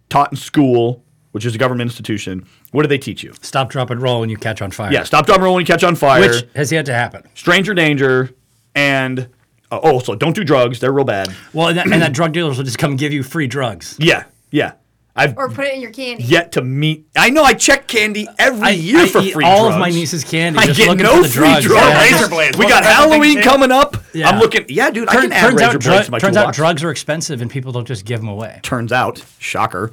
taught 0.08 0.30
in 0.32 0.36
school, 0.36 1.02
which 1.32 1.44
is 1.44 1.54
a 1.54 1.58
government 1.58 1.88
institution, 1.88 2.46
what 2.70 2.82
did 2.82 2.88
they 2.90 2.98
teach 2.98 3.22
you? 3.22 3.32
Stop, 3.42 3.70
drop, 3.70 3.90
and 3.90 4.00
roll 4.00 4.20
when 4.20 4.28
you 4.30 4.36
catch 4.36 4.62
on 4.62 4.70
fire. 4.70 4.92
Yeah, 4.92 5.02
stop, 5.02 5.26
drop, 5.26 5.36
and 5.38 5.44
roll 5.44 5.54
when 5.54 5.62
you 5.62 5.66
catch 5.66 5.82
on 5.84 5.96
fire, 5.96 6.20
Which 6.20 6.44
has 6.54 6.70
yet 6.70 6.86
to 6.86 6.94
happen. 6.94 7.24
stranger 7.34 7.74
danger, 7.74 8.30
and 8.74 9.28
uh, 9.70 9.80
oh, 9.82 9.98
so 9.98 10.14
don't 10.14 10.34
do 10.34 10.44
drugs. 10.44 10.78
They're 10.80 10.92
real 10.92 11.04
bad. 11.04 11.34
Well, 11.52 11.68
and 11.68 11.78
that, 11.78 11.90
and 11.90 12.00
that 12.02 12.12
drug 12.12 12.32
dealers 12.32 12.56
will 12.56 12.64
just 12.64 12.78
come 12.78 12.96
give 12.96 13.12
you 13.12 13.22
free 13.22 13.46
drugs. 13.48 13.96
Yeah, 13.98 14.24
yeah. 14.50 14.72
I've 15.18 15.36
Or 15.36 15.48
put 15.48 15.66
it 15.66 15.74
in 15.74 15.80
your 15.80 15.90
candy. 15.90 16.22
yet 16.22 16.52
to 16.52 16.62
meet. 16.62 17.08
I 17.16 17.30
know 17.30 17.42
I 17.42 17.52
check 17.54 17.88
candy 17.88 18.28
every 18.38 18.68
I, 18.68 18.70
year 18.70 19.00
I 19.00 19.08
for 19.08 19.18
eat 19.20 19.32
free 19.34 19.44
all 19.44 19.64
drugs. 19.64 19.74
of 19.74 19.80
my 19.80 19.90
niece's 19.90 20.24
candy. 20.24 20.60
I 20.60 20.66
just 20.66 20.78
get 20.78 20.96
no 20.96 21.16
for 21.16 21.22
the 21.22 21.28
free 21.28 21.48
drugs. 21.48 21.64
drugs. 21.66 21.86
Yeah. 21.86 22.02
Razor 22.02 22.28
blades. 22.28 22.56
We 22.56 22.68
got 22.68 22.84
that 22.84 23.04
the 23.04 23.10
big 23.10 23.12
Halloween 23.12 23.42
coming 23.42 23.72
up. 23.72 23.96
Yeah. 24.14 24.28
I'm 24.28 24.38
looking. 24.38 24.64
Yeah, 24.68 24.90
dude, 24.90 25.08
I 25.08 25.12
Turn- 25.12 25.22
can 25.22 25.32
add 25.32 25.40
turns 25.40 25.54
razor 25.54 25.64
out, 25.64 25.72
blades 25.72 25.84
drug, 25.84 26.04
to 26.04 26.10
my 26.12 26.18
turns 26.18 26.36
out 26.36 26.54
drugs 26.54 26.84
are 26.84 26.90
expensive 26.90 27.42
and 27.42 27.50
people 27.50 27.72
don't 27.72 27.86
just 27.86 28.04
give 28.04 28.20
them 28.20 28.28
away. 28.28 28.60
Turns 28.62 28.92
out, 28.92 29.24
shocker, 29.38 29.92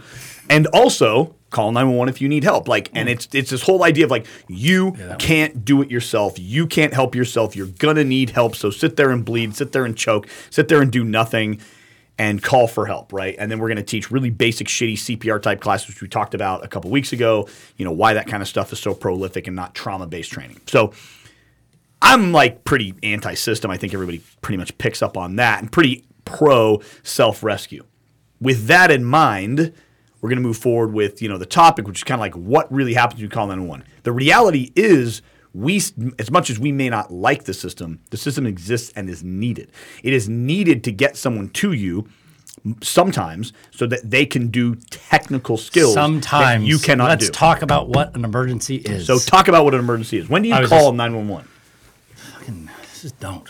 and 0.50 0.68
also 0.68 1.36
call 1.50 1.72
911 1.72 2.14
if 2.14 2.22
you 2.22 2.28
need 2.28 2.44
help. 2.44 2.68
Like, 2.68 2.92
and 2.94 3.08
mm. 3.08 3.14
it's 3.14 3.28
it's 3.34 3.50
this 3.50 3.64
whole 3.64 3.84
idea 3.84 4.06
of 4.06 4.12
like 4.12 4.28
you 4.48 4.92
that 4.92 5.20
can't 5.20 5.66
do 5.66 5.82
it 5.82 5.90
yourself. 5.90 6.38
You 6.38 6.68
can't 6.68 6.94
help 6.94 7.16
yourself. 7.16 7.56
You're 7.56 7.68
gonna 7.68 8.04
need 8.04 8.32
help. 8.32 8.56
So 8.56 8.70
sit 8.70 8.96
there 8.96 9.10
and 9.10 9.26
bleed. 9.26 9.56
Sit 9.56 9.72
there 9.72 9.86
and 9.86 9.98
choke. 9.98 10.28
Sit 10.50 10.68
there 10.68 10.82
and 10.82 10.92
do 10.92 11.04
nothing. 11.04 11.62
And 12.18 12.42
call 12.42 12.68
for 12.68 12.86
help, 12.86 13.12
right? 13.12 13.36
And 13.38 13.52
then 13.52 13.60
we're 13.60 13.68
going 13.68 13.76
to 13.76 13.84
teach 13.84 14.10
really 14.10 14.30
basic, 14.30 14.68
shitty 14.68 14.94
CPR 14.94 15.42
type 15.42 15.60
classes, 15.60 15.90
which 15.90 16.02
we 16.02 16.08
talked 16.08 16.34
about 16.34 16.64
a 16.64 16.68
couple 16.70 16.90
weeks 16.90 17.12
ago. 17.12 17.50
You 17.76 17.84
know 17.84 17.92
why 17.92 18.14
that 18.14 18.28
kind 18.28 18.42
of 18.42 18.48
stuff 18.48 18.72
is 18.72 18.80
so 18.80 18.94
prolific 18.94 19.48
and 19.48 19.56
not 19.56 19.76
trauma 19.76 20.08
based 20.08 20.32
training. 20.32 20.62
So 20.66 20.94
I'm 22.02 22.32
like 22.32 22.64
pretty 22.64 22.94
anti-system. 23.04 23.70
I 23.70 23.76
think 23.76 23.94
everybody 23.94 24.22
pretty 24.42 24.56
much 24.58 24.78
picks 24.78 25.02
up 25.02 25.18
on 25.18 25.36
that 25.36 25.60
and 25.60 25.70
pretty 25.70 26.06
pro 26.24 26.82
self-rescue. 27.04 27.84
With 28.40 28.68
that 28.68 28.92
in 28.92 29.04
mind, 29.04 29.74
we're 30.22 30.30
going 30.30 30.42
to 30.42 30.48
move 30.48 30.58
forward 30.58 30.94
with, 30.94 31.22
you 31.22 31.28
know, 31.28 31.38
the 31.38 31.46
topic 31.46 31.86
which 31.86 32.00
is 32.00 32.04
kind 32.06 32.20
of 32.20 32.22
like 32.22 32.36
what 32.36 32.72
really 32.72 32.94
happens 32.94 33.20
when 33.20 33.24
you 33.24 33.30
call 33.30 33.48
911. 33.48 33.86
The 34.04 34.14
reality 34.14 34.72
is 34.76 35.22
we 35.56 35.78
as 36.20 36.30
much 36.32 36.50
as 36.50 36.60
we 36.60 36.72
may 36.72 36.90
not 36.90 37.12
like 37.14 37.46
the 37.46 37.54
system, 37.54 38.00
the 38.10 38.18
system 38.18 38.46
exists 38.46 38.92
and 38.96 39.10
is 39.10 39.24
needed. 39.24 39.72
It 40.04 40.14
is 40.14 40.28
needed 40.28 40.84
to 40.84 40.92
get 40.92 41.16
someone 41.18 41.50
to 41.50 41.72
you 41.72 42.08
sometimes 42.82 43.54
so 43.72 43.86
that 43.88 44.10
they 44.10 44.26
can 44.26 44.48
do 44.48 44.76
technical 44.90 45.56
skills 45.58 45.94
that 45.96 46.02
Sometimes 46.02 46.68
you 46.68 46.80
cannot 46.80 47.10
Let's 47.10 47.28
do. 47.28 47.32
talk 47.32 47.62
about 47.62 47.90
what 47.90 48.16
an 48.16 48.26
emergency 48.26 48.78
is. 48.78 49.06
so 49.08 49.20
talk 49.20 49.48
about 49.48 49.64
what 49.66 49.74
an 49.74 49.80
emergency 49.82 50.18
is. 50.18 50.28
When 50.28 50.42
do 50.42 50.50
you 50.50 50.56
call 50.68 50.92
just- 50.92 50.96
911? 50.96 51.48
just 53.02 53.20
don't. 53.20 53.48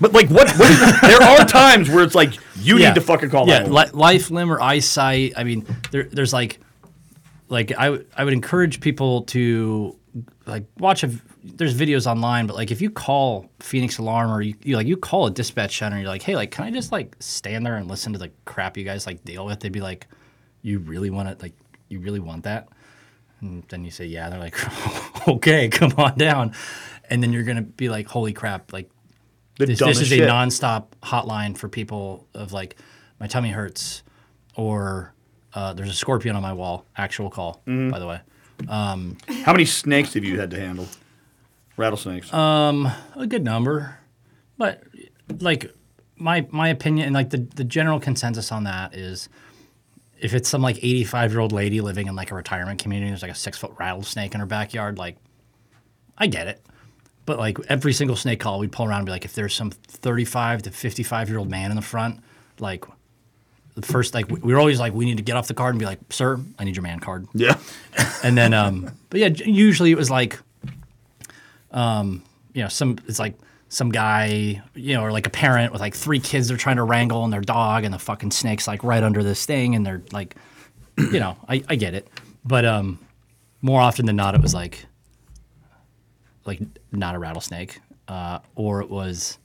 But 0.00 0.12
like, 0.12 0.30
what? 0.30 0.48
what 0.52 0.70
is, 0.70 1.00
there 1.02 1.22
are 1.22 1.44
times 1.44 1.90
where 1.90 2.02
it's 2.04 2.14
like 2.14 2.32
You 2.56 2.78
Yeah. 2.78 2.88
need 2.88 2.94
to 2.94 3.00
fucking 3.02 3.30
call 3.30 3.46
yeah, 3.46 3.58
911. 3.60 3.92
li- 3.94 4.00
life, 4.00 4.30
limb, 4.30 4.50
or 4.52 4.60
eyesight. 4.60 5.32
I 5.36 5.44
mean, 5.44 5.66
there, 5.90 6.04
there's 6.04 6.32
like, 6.32 6.60
like 7.48 7.72
I, 7.76 7.86
w- 7.86 8.04
I 8.16 8.24
would 8.24 8.32
encourage 8.32 8.80
people 8.80 9.22
to 9.24 9.96
like 10.48 10.64
watch 10.78 11.04
a. 11.04 11.10
There's 11.44 11.74
videos 11.78 12.06
online, 12.06 12.46
but 12.46 12.56
like 12.56 12.70
if 12.70 12.80
you 12.80 12.90
call 12.90 13.50
Phoenix 13.60 13.98
Alarm 13.98 14.30
or 14.30 14.42
you, 14.42 14.54
you 14.62 14.76
like 14.76 14.86
you 14.86 14.96
call 14.96 15.26
a 15.26 15.30
dispatch 15.30 15.78
center, 15.78 15.96
and 15.96 16.02
you're 16.02 16.10
like, 16.12 16.22
hey, 16.22 16.36
like 16.36 16.50
can 16.50 16.64
I 16.64 16.70
just 16.70 16.90
like 16.92 17.14
stand 17.20 17.64
there 17.66 17.76
and 17.76 17.88
listen 17.88 18.12
to 18.14 18.18
the 18.18 18.30
crap 18.44 18.76
you 18.76 18.84
guys 18.84 19.06
like 19.06 19.24
deal 19.24 19.46
with? 19.46 19.60
They'd 19.60 19.72
be 19.72 19.80
like, 19.80 20.06
you 20.62 20.78
really 20.80 21.10
want 21.10 21.28
it? 21.28 21.40
Like 21.42 21.54
you 21.88 22.00
really 22.00 22.20
want 22.20 22.44
that? 22.44 22.68
And 23.40 23.62
then 23.68 23.84
you 23.84 23.90
say, 23.90 24.06
yeah. 24.06 24.28
They're 24.30 24.38
like, 24.38 25.28
okay, 25.28 25.68
come 25.70 25.92
on 25.96 26.16
down. 26.18 26.52
And 27.10 27.22
then 27.22 27.32
you're 27.32 27.44
gonna 27.44 27.62
be 27.62 27.88
like, 27.88 28.06
holy 28.08 28.32
crap, 28.32 28.72
like 28.72 28.90
this, 29.58 29.78
this 29.78 30.00
is 30.00 30.08
shit. 30.08 30.20
a 30.20 30.26
nonstop 30.26 30.86
hotline 31.02 31.56
for 31.56 31.68
people 31.68 32.26
of 32.34 32.52
like 32.52 32.76
my 33.20 33.26
tummy 33.26 33.50
hurts 33.50 34.02
or 34.56 35.12
uh, 35.54 35.72
there's 35.72 35.88
a 35.90 35.94
scorpion 35.94 36.36
on 36.36 36.42
my 36.42 36.52
wall. 36.52 36.84
Actual 36.96 37.30
call, 37.30 37.62
Mm-hmm. 37.66 37.90
by 37.90 37.98
the 37.98 38.06
way. 38.06 38.20
How 38.68 39.52
many 39.52 39.64
snakes 39.64 40.14
have 40.14 40.24
you 40.24 40.38
had 40.40 40.50
to 40.50 40.58
handle? 40.60 40.86
Rattlesnakes. 41.76 42.32
Uh, 42.32 42.94
A 43.16 43.26
good 43.26 43.44
number, 43.44 43.98
but 44.56 44.82
like 45.40 45.72
my 46.16 46.46
my 46.50 46.68
opinion 46.68 47.06
and 47.06 47.14
like 47.14 47.30
the 47.30 47.38
the 47.54 47.64
general 47.64 48.00
consensus 48.00 48.50
on 48.52 48.64
that 48.64 48.94
is. 48.94 49.28
If 50.20 50.34
it's 50.34 50.48
some 50.48 50.62
like 50.62 50.78
85 50.78 51.30
year 51.30 51.38
old 51.40 51.52
lady 51.52 51.80
living 51.80 52.08
in 52.08 52.16
like 52.16 52.32
a 52.32 52.34
retirement 52.34 52.82
community, 52.82 53.08
there's 53.08 53.22
like 53.22 53.30
a 53.30 53.36
six 53.36 53.56
foot 53.56 53.70
rattlesnake 53.78 54.34
in 54.34 54.40
her 54.40 54.46
backyard, 54.46 54.98
like 54.98 55.16
I 56.18 56.26
get 56.26 56.48
it. 56.48 56.60
But 57.24 57.38
like 57.38 57.58
every 57.68 57.92
single 57.92 58.16
snake 58.16 58.40
call, 58.40 58.58
we'd 58.58 58.72
pull 58.72 58.86
around 58.86 58.98
and 58.98 59.06
be 59.06 59.12
like, 59.12 59.24
if 59.24 59.34
there's 59.34 59.54
some 59.54 59.70
35 59.70 60.62
to 60.62 60.70
55 60.72 61.28
year 61.28 61.38
old 61.38 61.48
man 61.48 61.70
in 61.70 61.76
the 61.76 61.82
front, 61.82 62.18
like 62.58 62.84
the 63.80 63.86
first, 63.86 64.12
like 64.14 64.28
we 64.28 64.40
we 64.40 64.52
were 64.52 64.58
always 64.58 64.80
like, 64.80 64.92
we 64.92 65.04
need 65.04 65.18
to 65.18 65.22
get 65.22 65.36
off 65.36 65.46
the 65.46 65.54
card 65.54 65.74
and 65.74 65.78
be 65.78 65.86
like, 65.86 66.00
sir, 66.10 66.40
I 66.58 66.64
need 66.64 66.74
your 66.74 66.82
man 66.82 67.00
card. 67.00 67.26
yeah. 67.34 67.56
And 68.24 68.36
then, 68.36 68.52
um, 68.52 68.90
but 69.10 69.20
yeah, 69.20 69.28
usually 69.28 69.92
it 69.92 69.96
was 69.96 70.10
like, 70.10 70.38
um, 71.70 72.22
you 72.52 72.62
know, 72.62 72.68
some 72.68 72.98
it's 73.06 73.18
like 73.20 73.34
some 73.68 73.90
guy, 73.90 74.60
you 74.74 74.94
know, 74.94 75.02
or 75.02 75.12
like 75.12 75.26
a 75.26 75.30
parent 75.30 75.72
with 75.72 75.80
like 75.80 75.94
three 75.94 76.18
kids 76.18 76.48
they're 76.48 76.56
trying 76.56 76.76
to 76.76 76.82
wrangle 76.82 77.22
and 77.22 77.32
their 77.32 77.40
dog, 77.40 77.84
and 77.84 77.94
the 77.94 77.98
fucking 77.98 78.32
snake's 78.32 78.66
like 78.66 78.82
right 78.82 79.02
under 79.02 79.22
this 79.22 79.46
thing, 79.46 79.76
and 79.76 79.86
they're 79.86 80.02
like, 80.12 80.34
you 80.98 81.20
know, 81.20 81.36
I, 81.48 81.62
I 81.68 81.76
get 81.76 81.94
it, 81.94 82.08
but 82.44 82.64
um, 82.64 82.98
more 83.62 83.80
often 83.80 84.06
than 84.06 84.16
not, 84.16 84.34
it 84.34 84.40
was 84.42 84.54
like, 84.54 84.84
like 86.44 86.60
not 86.90 87.14
a 87.14 87.18
rattlesnake, 87.18 87.80
uh, 88.08 88.40
or 88.56 88.80
it 88.82 88.90
was. 88.90 89.38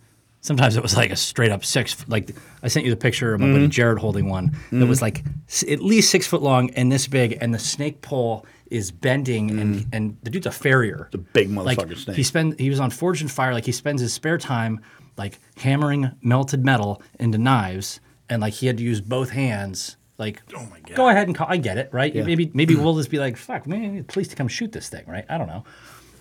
Sometimes 0.43 0.75
it 0.75 0.83
was 0.83 0.97
like 0.97 1.09
a 1.09 1.15
straight 1.15 1.51
up 1.51 1.63
six. 1.63 2.05
Like 2.09 2.35
I 2.61 2.67
sent 2.67 2.83
you 2.83 2.91
the 2.91 2.97
picture 2.97 3.33
of 3.33 3.39
my 3.39 3.47
buddy 3.47 3.63
mm-hmm. 3.63 3.69
Jared 3.69 3.97
holding 3.97 4.27
one 4.27 4.47
that 4.47 4.75
mm-hmm. 4.75 4.89
was 4.89 5.01
like 5.01 5.23
s- 5.47 5.63
at 5.63 5.79
least 5.79 6.11
six 6.11 6.27
foot 6.27 6.41
long 6.41 6.69
and 6.71 6.91
this 6.91 7.07
big, 7.07 7.37
and 7.39 7.53
the 7.53 7.59
snake 7.59 8.01
pole 8.01 8.45
is 8.69 8.91
bending, 8.91 9.57
and 9.57 9.75
mm. 9.75 9.87
and 9.93 10.17
the 10.23 10.29
dude's 10.29 10.45
a 10.45 10.51
farrier. 10.51 11.07
The 11.11 11.19
big 11.19 11.49
like 11.49 11.79
snake. 11.95 12.17
he 12.17 12.23
spend 12.23 12.59
he 12.59 12.69
was 12.69 12.81
on 12.81 12.89
Forged 12.89 13.21
in 13.21 13.29
Fire. 13.29 13.53
Like 13.53 13.63
he 13.63 13.71
spends 13.71 14.01
his 14.01 14.11
spare 14.11 14.37
time 14.37 14.81
like 15.17 15.39
hammering 15.55 16.11
melted 16.21 16.65
metal 16.65 17.01
into 17.21 17.37
knives, 17.37 18.01
and 18.29 18.41
like 18.41 18.53
he 18.53 18.67
had 18.67 18.77
to 18.77 18.83
use 18.83 18.99
both 18.99 19.29
hands. 19.29 19.95
Like, 20.17 20.41
Oh 20.55 20.67
my 20.69 20.79
God. 20.81 20.95
go 20.95 21.07
ahead 21.07 21.27
and 21.27 21.35
call. 21.35 21.47
I 21.49 21.55
get 21.55 21.77
it, 21.77 21.89
right? 21.93 22.13
Maybe 22.13 22.51
maybe 22.53 22.75
we'll 22.77 22.95
just 22.97 23.09
be 23.09 23.17
like, 23.17 23.37
fuck, 23.37 23.65
maybe 23.65 23.87
need 23.87 24.09
police 24.09 24.27
to 24.27 24.35
come 24.35 24.49
shoot 24.49 24.73
this 24.73 24.89
thing, 24.89 25.05
right? 25.07 25.23
I 25.29 25.37
don't 25.37 25.47
know, 25.47 25.63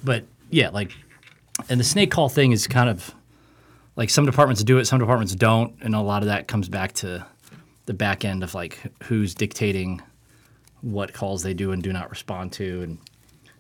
but 0.04 0.24
yeah, 0.50 0.68
like, 0.68 0.92
and 1.68 1.80
the 1.80 1.84
snake 1.84 2.12
call 2.12 2.28
thing 2.28 2.52
is 2.52 2.68
kind 2.68 2.88
of 2.88 3.12
like 3.96 4.10
some 4.10 4.26
departments 4.26 4.62
do 4.64 4.78
it, 4.78 4.86
some 4.86 4.98
departments 4.98 5.34
don't, 5.34 5.74
and 5.82 5.94
a 5.94 6.00
lot 6.00 6.22
of 6.22 6.28
that 6.28 6.48
comes 6.48 6.68
back 6.68 6.92
to 6.94 7.24
the 7.86 7.94
back 7.94 8.24
end 8.24 8.42
of 8.42 8.54
like 8.54 8.78
who's 9.04 9.34
dictating 9.34 10.00
what 10.80 11.12
calls 11.12 11.42
they 11.42 11.54
do 11.54 11.72
and 11.72 11.82
do 11.82 11.92
not 11.92 12.10
respond 12.10 12.52
to, 12.52 12.82
and 12.82 12.98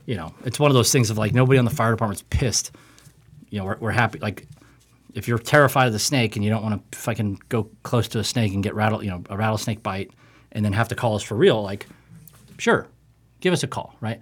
you 0.06 0.16
know, 0.16 0.34
it's 0.44 0.58
one 0.58 0.70
of 0.70 0.74
those 0.74 0.90
things 0.90 1.10
of 1.10 1.18
like 1.18 1.32
nobody 1.32 1.58
on 1.58 1.64
the 1.64 1.70
fire 1.70 1.92
department's 1.92 2.24
pissed. 2.30 2.72
You 3.50 3.58
know, 3.58 3.66
we're, 3.66 3.76
we're 3.78 3.90
happy. 3.90 4.18
Like, 4.18 4.46
if 5.14 5.28
you're 5.28 5.38
terrified 5.38 5.86
of 5.86 5.92
the 5.92 5.98
snake 5.98 6.36
and 6.36 6.44
you 6.44 6.50
don't 6.50 6.62
want 6.62 6.90
to 6.90 6.98
fucking 6.98 7.40
go 7.48 7.68
close 7.82 8.08
to 8.08 8.18
a 8.18 8.24
snake 8.24 8.54
and 8.54 8.62
get 8.62 8.74
rattle, 8.74 9.04
you 9.04 9.10
know, 9.10 9.22
a 9.28 9.36
rattlesnake 9.36 9.82
bite, 9.82 10.10
and 10.52 10.64
then 10.64 10.72
have 10.72 10.88
to 10.88 10.94
call 10.94 11.14
us 11.14 11.22
for 11.22 11.34
real, 11.34 11.62
like, 11.62 11.86
sure, 12.58 12.88
give 13.40 13.52
us 13.52 13.62
a 13.62 13.66
call, 13.66 13.94
right? 14.00 14.20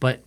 But 0.00 0.22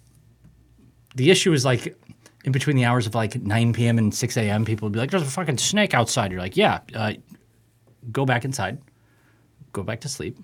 the 1.16 1.32
issue 1.32 1.52
is 1.54 1.66
like 1.66 1.96
in 2.44 2.52
between 2.52 2.76
the 2.76 2.86
hours 2.86 3.08
of 3.08 3.16
like 3.16 3.42
9 3.42 3.74
p.m. 3.74 3.98
and 3.98 4.14
6 4.14 4.38
a.m., 4.38 4.66
people 4.66 4.88
would 4.88 4.94
be 4.94 5.00
like, 5.00 5.12
"There's 5.12 5.24
a 5.24 5.26
fucking 5.26 5.58
snake 5.58 5.94
outside." 5.94 6.32
You're 6.32 6.42
like, 6.42 6.58
"Yeah, 6.58 6.80
uh, 6.94 7.14
go 8.12 8.26
back 8.26 8.46
inside, 8.46 8.80
go 9.72 9.84
back 9.84 10.02
to 10.02 10.10
sleep. 10.10 10.38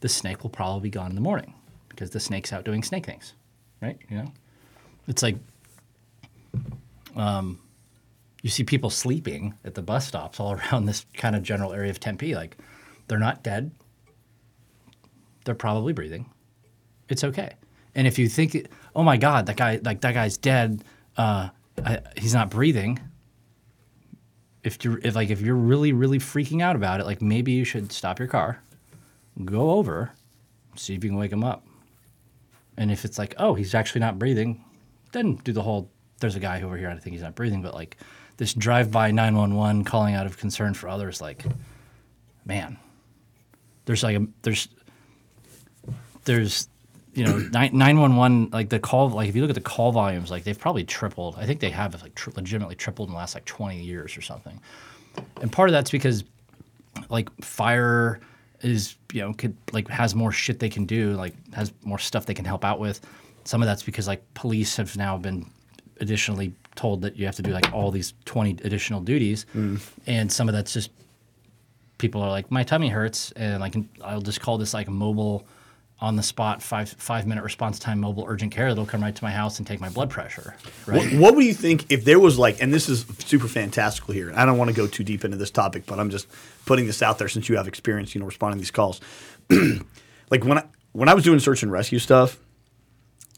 The 0.00 0.08
snake 0.08 0.42
will 0.42 0.50
probably 0.50 0.82
be 0.82 0.90
gone 0.90 1.10
in 1.10 1.14
the 1.14 1.20
morning 1.20 1.54
because 1.88 2.10
the 2.10 2.20
snake's 2.20 2.52
out 2.52 2.64
doing 2.64 2.82
snake 2.82 3.06
things, 3.06 3.34
right? 3.80 3.98
You 4.08 4.18
know, 4.18 4.32
it's 5.06 5.22
like, 5.22 5.36
um, 7.16 7.60
you 8.42 8.50
see 8.50 8.64
people 8.64 8.90
sleeping 8.90 9.54
at 9.64 9.74
the 9.74 9.82
bus 9.82 10.06
stops 10.06 10.40
all 10.40 10.52
around 10.72 10.86
this 10.86 11.06
kind 11.14 11.36
of 11.36 11.42
general 11.42 11.72
area 11.72 11.90
of 11.90 12.00
Tempe. 12.00 12.34
Like, 12.34 12.56
they're 13.08 13.18
not 13.18 13.42
dead. 13.42 13.70
They're 15.44 15.54
probably 15.54 15.92
breathing. 15.92 16.30
It's 17.08 17.22
okay. 17.22 17.52
And 17.94 18.06
if 18.06 18.18
you 18.18 18.28
think, 18.28 18.66
oh 18.96 19.02
my 19.02 19.16
God, 19.16 19.46
that 19.46 19.56
guy, 19.56 19.78
like 19.84 20.00
that 20.00 20.14
guy's 20.14 20.36
dead, 20.36 20.82
uh, 21.16 21.48
I, 21.84 22.00
he's 22.16 22.34
not 22.34 22.50
breathing. 22.50 23.00
If 24.62 24.84
you're, 24.84 24.98
if 25.02 25.14
like, 25.14 25.30
if 25.30 25.40
you're 25.40 25.54
really, 25.54 25.92
really 25.92 26.18
freaking 26.18 26.62
out 26.62 26.76
about 26.76 27.00
it, 27.00 27.06
like 27.06 27.20
maybe 27.20 27.52
you 27.52 27.64
should 27.64 27.92
stop 27.92 28.18
your 28.18 28.28
car, 28.28 28.62
go 29.44 29.72
over, 29.72 30.12
see 30.76 30.94
if 30.94 31.04
you 31.04 31.10
can 31.10 31.18
wake 31.18 31.32
him 31.32 31.44
up. 31.44 31.66
And 32.76 32.90
if 32.90 33.04
it's 33.04 33.18
like, 33.18 33.34
oh, 33.38 33.54
he's 33.54 33.74
actually 33.74 34.00
not 34.00 34.18
breathing, 34.18 34.64
then 35.12 35.36
do 35.36 35.52
the 35.52 35.62
whole. 35.62 35.90
There's 36.20 36.36
a 36.36 36.40
guy 36.40 36.62
over 36.62 36.76
here. 36.76 36.88
I 36.88 36.98
think 36.98 37.14
he's 37.14 37.22
not 37.22 37.34
breathing, 37.34 37.62
but 37.62 37.74
like 37.74 37.98
this 38.36 38.54
drive-by 38.54 39.10
911 39.10 39.84
calling 39.84 40.14
out 40.14 40.26
of 40.26 40.38
concern 40.38 40.74
for 40.74 40.88
others, 40.88 41.20
like, 41.20 41.44
man, 42.44 42.78
there's 43.84 44.02
like 44.02 44.16
a 44.16 44.26
there's 44.42 44.68
there's 46.24 46.68
you 47.14 47.24
know 47.24 47.38
nine 47.72 48.00
one 48.00 48.16
one 48.16 48.50
like 48.50 48.68
the 48.68 48.78
call 48.78 49.10
like 49.10 49.28
if 49.28 49.36
you 49.36 49.42
look 49.42 49.50
at 49.50 49.54
the 49.54 49.60
call 49.60 49.92
volumes 49.92 50.30
like 50.30 50.44
they've 50.44 50.58
probably 50.58 50.84
tripled. 50.84 51.36
I 51.38 51.46
think 51.46 51.60
they 51.60 51.70
have 51.70 52.00
like 52.02 52.14
tri- 52.14 52.32
legitimately 52.36 52.76
tripled 52.76 53.08
in 53.08 53.12
the 53.12 53.18
last 53.18 53.34
like 53.34 53.44
twenty 53.44 53.82
years 53.82 54.16
or 54.16 54.22
something. 54.22 54.60
And 55.40 55.52
part 55.52 55.68
of 55.68 55.72
that's 55.72 55.90
because 55.90 56.24
like 57.08 57.28
fire 57.42 58.20
is 58.60 58.96
you 59.12 59.20
know 59.20 59.32
could 59.34 59.56
like 59.72 59.88
has 59.88 60.14
more 60.14 60.32
shit 60.32 60.58
they 60.58 60.70
can 60.70 60.86
do 60.86 61.12
like 61.12 61.34
has 61.54 61.72
more 61.82 61.98
stuff 61.98 62.26
they 62.26 62.34
can 62.34 62.44
help 62.44 62.64
out 62.64 62.78
with. 62.78 63.00
Some 63.44 63.62
of 63.62 63.66
that's 63.66 63.82
because 63.82 64.08
like 64.08 64.22
police 64.34 64.76
have 64.76 64.96
now 64.96 65.18
been 65.18 65.50
additionally 66.00 66.52
told 66.74 67.02
that 67.02 67.16
you 67.16 67.24
have 67.24 67.36
to 67.36 67.42
do 67.42 67.52
like 67.52 67.72
all 67.72 67.92
these 67.92 68.14
20 68.24 68.58
additional 68.64 69.00
duties 69.00 69.46
mm. 69.54 69.80
and 70.08 70.32
some 70.32 70.48
of 70.48 70.52
that's 70.52 70.72
just 70.72 70.90
people 71.98 72.22
are 72.22 72.30
like, 72.30 72.50
my 72.50 72.62
tummy 72.62 72.88
hurts, 72.88 73.32
and 73.32 73.72
can 73.72 73.88
I'll 74.02 74.20
just 74.20 74.40
call 74.40 74.58
this 74.58 74.74
like 74.74 74.88
mobile, 74.88 75.46
on 76.04 76.16
the 76.16 76.22
spot 76.22 76.62
five 76.62 76.90
five 76.90 77.26
minute 77.26 77.42
response 77.42 77.78
time 77.78 77.98
mobile 77.98 78.26
urgent 78.28 78.52
care. 78.52 78.68
that'll 78.68 78.84
come 78.84 79.02
right 79.02 79.16
to 79.16 79.24
my 79.24 79.30
house 79.30 79.58
and 79.58 79.66
take 79.66 79.80
my 79.80 79.88
blood 79.88 80.10
pressure. 80.10 80.54
Right? 80.86 80.98
What, 80.98 81.12
what 81.18 81.34
would 81.34 81.46
you 81.46 81.54
think 81.54 81.90
if 81.90 82.04
there 82.04 82.20
was 82.20 82.38
like, 82.38 82.62
and 82.62 82.74
this 82.74 82.90
is 82.90 83.06
super 83.20 83.48
fantastical 83.48 84.12
here. 84.12 84.28
and 84.28 84.38
I 84.38 84.44
don't 84.44 84.58
want 84.58 84.68
to 84.68 84.76
go 84.76 84.86
too 84.86 85.02
deep 85.02 85.24
into 85.24 85.38
this 85.38 85.50
topic, 85.50 85.86
but 85.86 85.98
I'm 85.98 86.10
just 86.10 86.26
putting 86.66 86.86
this 86.86 87.00
out 87.00 87.18
there 87.18 87.28
since 87.28 87.48
you 87.48 87.56
have 87.56 87.66
experience, 87.66 88.14
you 88.14 88.20
know, 88.20 88.26
responding 88.26 88.58
to 88.58 88.60
these 88.60 88.70
calls. 88.70 89.00
like 90.30 90.44
when 90.44 90.58
I 90.58 90.64
when 90.92 91.08
I 91.08 91.14
was 91.14 91.24
doing 91.24 91.38
search 91.38 91.62
and 91.62 91.72
rescue 91.72 91.98
stuff, 91.98 92.38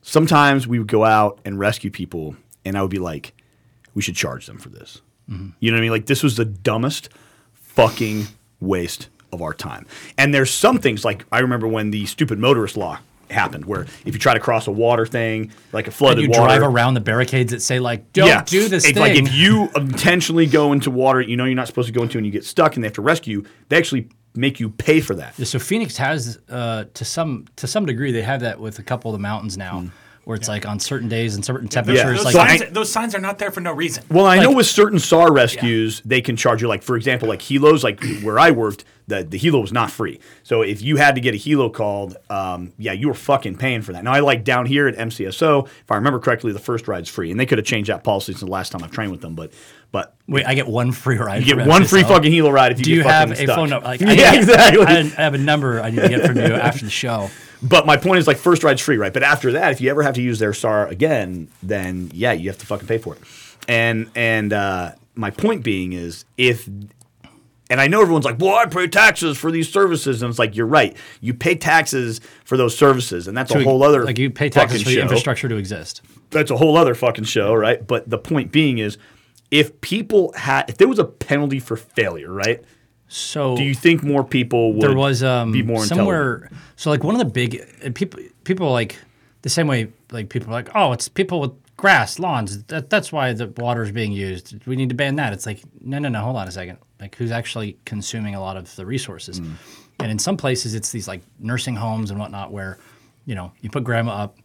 sometimes 0.03 0.67
we 0.67 0.81
would 0.81 0.89
go 0.89 1.05
out 1.05 1.39
and 1.45 1.61
rescue 1.61 1.93
people, 1.93 2.35
and 2.65 2.77
I 2.77 2.83
would 2.83 2.91
be 2.91 2.99
like, 2.99 3.33
we 3.95 4.03
should 4.03 4.17
charge 4.17 4.47
them 4.47 4.59
for 4.59 4.71
this. 4.71 5.01
Mm-hmm. 5.31 5.51
You 5.61 5.71
know 5.71 5.77
what 5.77 5.79
I 5.79 5.83
mean? 5.83 5.91
Like 5.93 6.07
this 6.07 6.25
was 6.25 6.37
the 6.37 6.45
dumbest 6.45 7.11
fucking 7.55 8.27
waste 8.59 9.09
of 9.33 9.43
our 9.43 9.55
time. 9.55 9.87
And 10.19 10.35
there's 10.35 10.53
some 10.53 10.79
things 10.79 11.05
like 11.05 11.25
I 11.33 11.41
remember 11.41 11.69
when 11.69 11.91
the 11.91 12.07
stupid 12.07 12.39
motorist 12.39 12.77
law 12.77 12.99
happened, 13.31 13.65
where 13.65 13.87
if 14.05 14.15
you 14.15 14.19
try 14.19 14.35
to 14.35 14.41
cross 14.41 14.67
a 14.67 14.73
water 14.73 15.07
thing, 15.07 15.51
like 15.73 15.89
a 15.89 15.91
flooded 15.91 16.25
And 16.25 16.35
you 16.35 16.41
water, 16.41 16.59
drive 16.59 16.63
around 16.63 16.95
the 16.95 17.01
barricades 17.01 17.53
that 17.53 17.61
say 17.61 17.81
like, 17.81 18.13
"Don't 18.13 18.47
do 18.47 18.69
this 18.69 18.85
it's 18.85 18.95
thing." 18.95 19.01
like 19.01 19.17
if 19.17 19.33
you 19.33 19.69
intentionally 19.77 20.47
go 20.47 20.73
into 20.73 20.91
water 20.91 21.21
you 21.21 21.37
know 21.37 21.45
you're 21.45 21.55
not 21.55 21.67
supposed 21.67 21.89
to 21.89 21.93
go 21.93 22.03
into 22.03 22.19
and 22.19 22.27
you 22.27 22.33
get 22.33 22.45
stuck 22.45 22.75
and 22.77 22.85
they 22.85 22.87
have 22.87 22.95
to 22.95 23.03
rescue 23.03 23.39
you, 23.39 23.47
they 23.69 23.77
actually 23.77 24.09
make 24.37 24.61
you 24.61 24.71
pay 24.71 25.01
for 25.01 25.15
that. 25.15 25.35
Yeah, 25.39 25.47
so 25.47 25.59
Phoenix 25.59 25.97
has, 25.97 26.39
uh, 26.49 26.85
to 26.95 27.05
some 27.05 27.47
to 27.57 27.67
some 27.67 27.87
degree, 27.87 28.13
they 28.13 28.23
have 28.23 28.41
that 28.41 28.61
with 28.61 28.79
a 28.79 28.83
couple 28.83 29.11
of 29.11 29.19
the 29.19 29.23
mountains 29.23 29.57
now, 29.57 29.85
where 30.27 30.35
it's 30.37 30.49
like 30.49 30.67
on 30.67 30.81
certain 30.81 31.09
days 31.09 31.37
and 31.37 31.45
certain 31.45 31.67
Those, 31.67 31.73
temperatures, 31.75 32.17
those 32.17 32.25
like 32.25 32.33
So 32.33 32.39
signs, 32.41 32.63
I- 32.63 32.71
those 32.71 32.91
signs 32.93 33.15
are 33.15 33.21
not 33.21 33.39
there 33.39 33.53
for 33.53 33.61
no 33.61 33.73
reason. 33.73 34.03
Well, 34.11 34.27
I 34.27 34.41
know 34.41 34.51
with 34.51 34.67
certain 34.67 34.99
SAR 34.99 35.33
rescues, 35.33 36.03
they 36.05 36.21
can 36.21 36.35
charge 36.37 36.61
you. 36.61 36.67
Like 36.69 36.83
for 36.83 36.97
example, 36.97 37.29
like 37.29 37.39
helos, 37.41 37.85
like 37.85 38.03
where 38.25 38.37
I 38.37 38.51
worked, 38.51 38.85
the 39.07 39.23
the 39.23 39.39
helo 39.39 39.61
was 39.63 39.73
not 39.73 39.89
free. 39.89 40.19
So 40.43 40.63
if 40.63 40.83
you 40.83 40.97
had 40.97 41.15
to 41.15 41.21
get 41.21 41.37
a 41.37 41.39
helo 41.39 41.73
called, 41.73 42.17
um, 42.29 42.73
yeah, 42.77 42.91
you 42.91 43.07
were 43.07 43.15
fucking 43.15 43.55
paying 43.57 43.83
for 43.83 43.93
that. 43.93 44.03
Now 44.03 44.15
I 44.15 44.19
like 44.19 44.43
down 44.43 44.67
here 44.67 44.89
at 44.89 44.97
MCSO, 44.97 45.69
if 45.69 45.93
I 45.93 45.95
remember 45.95 46.19
correctly, 46.19 46.51
the 46.53 46.59
first 46.59 46.89
ride's 46.89 47.09
free, 47.09 47.31
and 47.31 47.39
they 47.39 47.47
could 47.47 47.59
have 47.59 47.67
changed 47.67 47.89
that 47.89 48.03
policy 48.03 48.33
since 48.33 48.41
the 48.41 48.47
last 48.51 48.73
time 48.73 48.83
I've 48.83 48.91
trained 48.91 49.13
with 49.13 49.21
them. 49.21 49.37
But 49.37 49.53
but 49.93 50.17
wait, 50.27 50.45
I 50.45 50.55
get 50.55 50.67
one 50.67 50.91
free 50.91 51.19
ride. 51.19 51.47
you 51.47 51.55
get 51.55 51.63
for 51.63 51.69
one 51.71 51.85
free 51.85 52.03
fucking 52.03 52.33
helo 52.33 52.53
ride 52.53 52.73
if 52.73 52.79
you 52.81 52.85
Do 52.85 52.91
get 52.91 52.97
you 52.97 53.03
have 53.05 53.29
fucking 53.29 53.45
a 53.45 53.47
stuck. 53.47 53.57
phone 53.57 53.69
number? 53.71 53.87
Like, 53.87 54.01
yeah, 54.19 54.33
need- 54.33 54.39
exactly. 54.41 54.85
I, 54.85 54.99
I 54.99 55.03
have 55.23 55.35
a 55.35 55.39
number 55.39 55.81
I 55.81 55.91
need 55.91 56.01
to 56.01 56.09
get 56.09 56.27
from 56.27 56.37
you 56.39 56.43
after 56.43 56.85
the 56.85 56.91
show. 56.91 57.31
But 57.63 57.87
my 57.87 57.97
point 57.97 58.19
is 58.19 58.27
like 58.27 58.37
first 58.37 58.63
ride's 58.63 58.83
free, 58.83 58.97
right? 58.97 59.13
But 59.13 59.23
after 59.23 59.53
that, 59.53 59.73
if 59.73 59.81
you 59.81 59.91
ever 59.91 60.03
have 60.03 60.15
to 60.15 60.23
use 60.23 60.39
their 60.39 60.53
SAR 60.53 60.87
again, 60.89 61.49
then 61.63 62.11
yeah, 62.13 62.33
you 62.33 62.49
have 62.51 62.59
to 62.59 62.67
fucking 62.67 62.87
pay 62.87 62.99
for 62.99 63.15
it. 63.15 63.23
And 63.69 64.11
and 64.15 64.53
uh, 64.53 64.93
my 65.15 65.31
point 65.31 65.65
being 65.65 65.93
is 65.93 66.25
if 66.37 66.69
and 67.69 67.81
I 67.81 67.89
know 67.89 68.01
everyone's 68.01 68.25
like, 68.25 68.39
well, 68.39 68.55
I 68.55 68.67
pay 68.67 68.87
taxes 68.87 69.37
for 69.37 69.51
these 69.51 69.73
services, 69.73 70.23
and 70.23 70.31
it's 70.31 70.39
like 70.39 70.55
you're 70.55 70.67
right. 70.67 70.97
You 71.21 71.35
pay 71.35 71.57
taxes 71.57 72.21
for 72.45 72.57
those 72.57 72.77
services, 72.77 73.27
and 73.27 73.37
that's 73.37 73.53
a 73.53 73.63
whole 73.63 73.83
other 73.83 74.05
like 74.05 74.19
you 74.19 74.31
pay 74.31 74.49
taxes 74.49 74.83
for 74.83 74.89
the 74.89 74.97
show. 74.97 75.03
infrastructure 75.03 75.49
to 75.49 75.57
exist. 75.57 76.03
That's 76.31 76.51
a 76.51 76.57
whole 76.57 76.77
other 76.77 76.95
fucking 76.95 77.25
show, 77.25 77.55
right? 77.55 77.85
But 77.85 78.09
the 78.09 78.19
point 78.19 78.53
being 78.53 78.79
is, 78.79 78.99
if 79.51 79.81
people 79.81 80.33
had, 80.37 80.69
if 80.69 80.77
there 80.77 80.89
was 80.89 80.99
a 80.99 81.05
penalty 81.05 81.59
for 81.59 81.77
failure, 81.77 82.33
right? 82.33 82.63
So 83.09 83.57
Do 83.57 83.63
you 83.63 83.75
think 83.75 84.03
more 84.03 84.25
people 84.25 84.73
would 84.75 84.83
there 84.83 84.97
was 84.97 85.23
um 85.23 85.53
be 85.53 85.63
more 85.63 85.85
somewhere 85.85 86.51
so 86.77 86.91
like 86.91 87.05
one 87.05 87.15
of 87.15 87.19
the 87.21 87.25
big 87.25 87.95
people 87.95 88.21
people 88.45 88.71
like 88.73 88.97
the 89.43 89.49
same 89.49 89.67
way 89.69 89.93
like 90.11 90.29
people 90.29 90.49
are 90.51 90.53
like 90.55 90.71
oh 90.75 90.93
it's 90.93 91.09
people 91.09 91.41
with 91.41 91.53
grass 91.77 92.19
lawns 92.19 92.65
that, 92.65 92.91
that's 92.91 93.13
why 93.13 93.33
the 93.33 93.49
water 93.59 93.83
is 93.83 93.93
being 93.93 94.11
used. 94.11 94.65
We 94.67 94.77
need 94.77 94.89
to 94.89 94.95
ban 94.95 95.17
that. 95.17 95.33
It's 95.33 95.47
like 95.47 95.61
no 95.81 95.99
no 95.99 96.09
no 96.09 96.21
hold 96.21 96.37
on 96.37 96.49
a 96.49 96.51
second. 96.51 96.79
Like 97.01 97.15
who's 97.17 97.31
actually 97.31 97.77
consuming 97.85 98.35
a 98.35 98.41
lot 98.41 98.57
of 98.57 98.75
the 98.77 98.85
resources? 98.87 99.41
Mm. 99.41 99.53
and 100.01 100.11
in 100.11 100.19
some 100.19 100.37
places 100.37 100.75
it's 100.75 100.91
these 100.91 101.07
like 101.07 101.23
nursing 101.39 101.77
homes 101.77 102.11
and 102.11 102.19
whatnot 102.19 102.51
where 102.51 102.79
you 103.25 103.35
know 103.35 103.53
you 103.61 103.71
put 103.71 103.85
grandma 103.85 104.13
up 104.25 104.37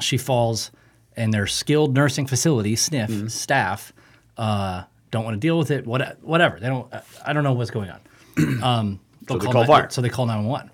she 0.00 0.16
falls 0.16 0.70
and 1.16 1.32
their 1.34 1.46
skilled 1.46 1.94
nursing 1.94 2.26
facility 2.26 2.76
sniff 2.76 3.10
Mm-hmm. 3.10 3.26
staff 3.28 3.92
uh, 4.36 4.84
don't 5.10 5.24
want 5.24 5.34
to 5.34 5.40
deal 5.40 5.58
with 5.58 5.70
it 5.70 5.86
what, 5.86 6.18
whatever 6.22 6.60
they 6.60 6.66
don't 6.66 6.92
i 7.26 7.32
don't 7.32 7.44
know 7.44 7.52
what's 7.52 7.70
going 7.70 7.90
on. 7.90 8.00
Um, 8.62 9.00
they'll 9.26 9.38
they 9.38 9.46
call 9.46 9.54
nine- 9.54 9.66
fire. 9.66 9.90
so 9.90 10.00
they 10.00 10.08
call 10.08 10.26
911 10.26 10.70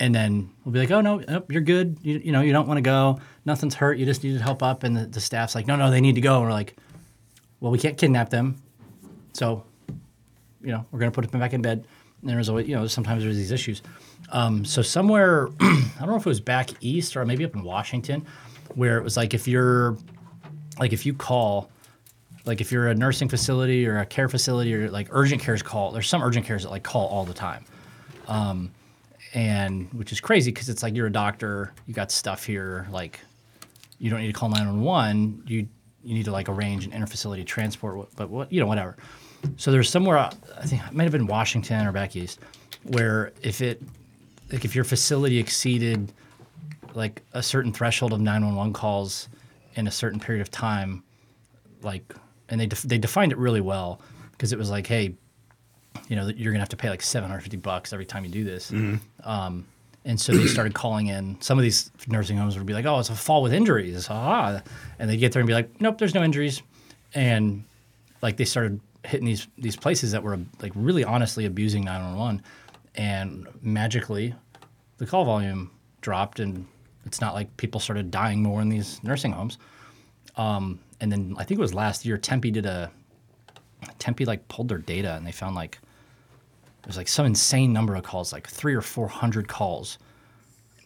and 0.00 0.14
then 0.14 0.50
we'll 0.64 0.72
be 0.72 0.78
like 0.80 0.90
oh 0.90 1.00
no 1.00 1.18
nope, 1.18 1.52
you're 1.52 1.62
good. 1.62 1.96
You, 2.02 2.18
you 2.24 2.32
know 2.32 2.40
you 2.40 2.52
don't 2.52 2.66
want 2.66 2.78
to 2.78 2.82
go. 2.82 3.20
Nothing's 3.44 3.74
hurt. 3.76 3.96
You 3.98 4.06
just 4.06 4.24
need 4.24 4.36
to 4.36 4.42
help 4.42 4.60
up. 4.62 4.82
And 4.82 4.96
the, 4.96 5.06
the 5.06 5.20
staff's 5.20 5.54
like 5.54 5.66
no 5.68 5.76
no 5.76 5.90
they 5.90 6.00
need 6.00 6.16
to 6.16 6.20
go. 6.20 6.36
And 6.38 6.44
we're 6.46 6.52
like 6.52 6.76
well 7.60 7.70
we 7.70 7.78
can't 7.78 7.96
kidnap 7.96 8.30
them. 8.30 8.60
So 9.34 9.62
you 10.62 10.72
know 10.72 10.84
we're 10.90 10.98
going 10.98 11.12
to 11.12 11.14
put 11.14 11.30
them 11.30 11.38
back 11.38 11.52
in 11.52 11.62
bed. 11.62 11.84
And 12.22 12.30
there's 12.30 12.48
always 12.48 12.66
you 12.66 12.74
know 12.74 12.86
sometimes 12.88 13.22
there's 13.22 13.36
these 13.36 13.52
issues. 13.52 13.82
Um, 14.30 14.64
so 14.64 14.82
somewhere 14.82 15.48
i 15.60 15.82
don't 16.00 16.08
know 16.08 16.16
if 16.16 16.26
it 16.26 16.28
was 16.28 16.40
back 16.40 16.70
east 16.80 17.16
or 17.16 17.24
maybe 17.24 17.44
up 17.44 17.54
in 17.54 17.62
washington 17.62 18.24
where 18.74 18.96
it 18.96 19.04
was 19.04 19.16
like 19.16 19.34
if 19.34 19.46
you're 19.46 19.96
like 20.78 20.92
if 20.92 21.04
you 21.06 21.12
call 21.14 21.70
like 22.44 22.60
if 22.60 22.72
you're 22.72 22.88
a 22.88 22.94
nursing 22.94 23.28
facility 23.28 23.86
or 23.86 23.98
a 23.98 24.06
care 24.06 24.28
facility 24.28 24.74
or 24.74 24.90
like 24.90 25.08
urgent 25.10 25.40
cares 25.40 25.62
call 25.62 25.92
there's 25.92 26.08
some 26.08 26.22
urgent 26.22 26.44
cares 26.46 26.62
that 26.64 26.70
like 26.70 26.82
call 26.82 27.06
all 27.08 27.24
the 27.24 27.34
time. 27.34 27.64
Um, 28.28 28.70
and 29.34 29.92
which 29.92 30.12
is 30.12 30.20
crazy 30.20 30.50
because 30.50 30.68
it's 30.68 30.82
like 30.82 30.94
you're 30.94 31.06
a 31.06 31.12
doctor 31.12 31.72
you 31.86 31.94
got 31.94 32.10
stuff 32.10 32.44
here 32.44 32.86
like 32.90 33.18
you 33.98 34.10
don't 34.10 34.20
need 34.20 34.26
to 34.26 34.32
call 34.32 34.50
911 34.50 35.44
you 35.46 35.66
you 36.04 36.14
need 36.14 36.24
to 36.24 36.32
like 36.32 36.48
arrange 36.48 36.84
an 36.84 36.92
interfacility 36.92 37.46
transport 37.46 38.08
but 38.16 38.28
what 38.28 38.52
you 38.52 38.60
know 38.60 38.66
whatever. 38.66 38.96
So 39.56 39.72
there's 39.72 39.88
somewhere 39.88 40.18
uh, 40.18 40.32
i 40.58 40.66
think 40.66 40.82
it 40.86 40.92
might 40.92 41.04
have 41.04 41.12
been 41.12 41.26
washington 41.26 41.86
or 41.86 41.92
back 41.92 42.14
east 42.14 42.40
where 42.84 43.32
if 43.42 43.60
it 43.60 43.82
like 44.50 44.64
if 44.64 44.74
your 44.74 44.84
facility 44.84 45.38
exceeded 45.38 46.12
like 46.94 47.22
a 47.32 47.42
certain 47.42 47.72
threshold 47.72 48.12
of 48.12 48.20
911 48.20 48.72
calls 48.72 49.28
in 49.74 49.86
a 49.86 49.90
certain 49.90 50.20
period 50.20 50.42
of 50.42 50.50
time 50.50 51.02
like 51.82 52.14
and 52.52 52.60
they 52.60 52.66
def- 52.66 52.82
they 52.82 52.98
defined 52.98 53.32
it 53.32 53.38
really 53.38 53.60
well 53.60 54.00
because 54.32 54.52
it 54.52 54.58
was 54.58 54.70
like 54.70 54.86
hey 54.86 55.14
you 56.08 56.16
know, 56.16 56.26
you're 56.28 56.52
gonna 56.52 56.60
have 56.60 56.68
to 56.70 56.76
pay 56.76 56.88
like 56.88 57.02
750 57.02 57.58
bucks 57.58 57.92
every 57.92 58.06
time 58.06 58.24
you 58.24 58.30
do 58.30 58.44
this. 58.44 58.70
Um, 59.24 59.66
and 60.04 60.20
so 60.20 60.32
they 60.32 60.46
started 60.46 60.74
calling 60.74 61.08
in 61.08 61.40
some 61.40 61.58
of 61.58 61.62
these 61.62 61.90
nursing 62.08 62.36
homes 62.36 62.56
would 62.56 62.66
be 62.66 62.72
like 62.72 62.86
oh 62.86 62.98
it's 62.98 63.10
a 63.10 63.14
fall 63.14 63.42
with 63.42 63.52
injuries 63.52 64.08
ah 64.10 64.60
and 64.98 65.08
they 65.08 65.16
get 65.16 65.32
there 65.32 65.40
and 65.40 65.46
be 65.46 65.52
like 65.54 65.80
nope 65.80 65.98
there's 65.98 66.14
no 66.14 66.22
injuries. 66.22 66.62
And 67.14 67.64
like 68.20 68.36
they 68.36 68.44
started 68.44 68.80
hitting 69.04 69.26
these 69.26 69.48
these 69.58 69.76
places 69.76 70.12
that 70.12 70.22
were 70.22 70.38
like 70.60 70.72
really 70.74 71.04
honestly 71.04 71.44
abusing 71.44 71.84
911 71.84 72.42
and 72.94 73.46
magically 73.62 74.34
the 74.98 75.06
call 75.06 75.24
volume 75.24 75.70
dropped 76.00 76.40
and 76.40 76.66
it's 77.04 77.20
not 77.20 77.34
like 77.34 77.54
people 77.56 77.80
started 77.80 78.10
dying 78.10 78.42
more 78.42 78.60
in 78.62 78.68
these 78.68 79.02
nursing 79.02 79.32
homes. 79.32 79.58
Um, 80.36 80.78
and 81.02 81.12
then 81.12 81.34
i 81.38 81.44
think 81.44 81.58
it 81.58 81.60
was 81.60 81.74
last 81.74 82.06
year 82.06 82.16
tempe 82.16 82.50
did 82.50 82.64
a 82.64 82.90
tempe 83.98 84.24
like 84.24 84.48
pulled 84.48 84.68
their 84.68 84.78
data 84.78 85.14
and 85.14 85.26
they 85.26 85.32
found 85.32 85.54
like 85.54 85.78
there's 86.82 86.96
like 86.96 87.08
some 87.08 87.26
insane 87.26 87.72
number 87.72 87.94
of 87.94 88.02
calls 88.02 88.32
like 88.32 88.48
three 88.48 88.74
or 88.74 88.80
four 88.80 89.08
hundred 89.08 89.48
calls. 89.48 89.98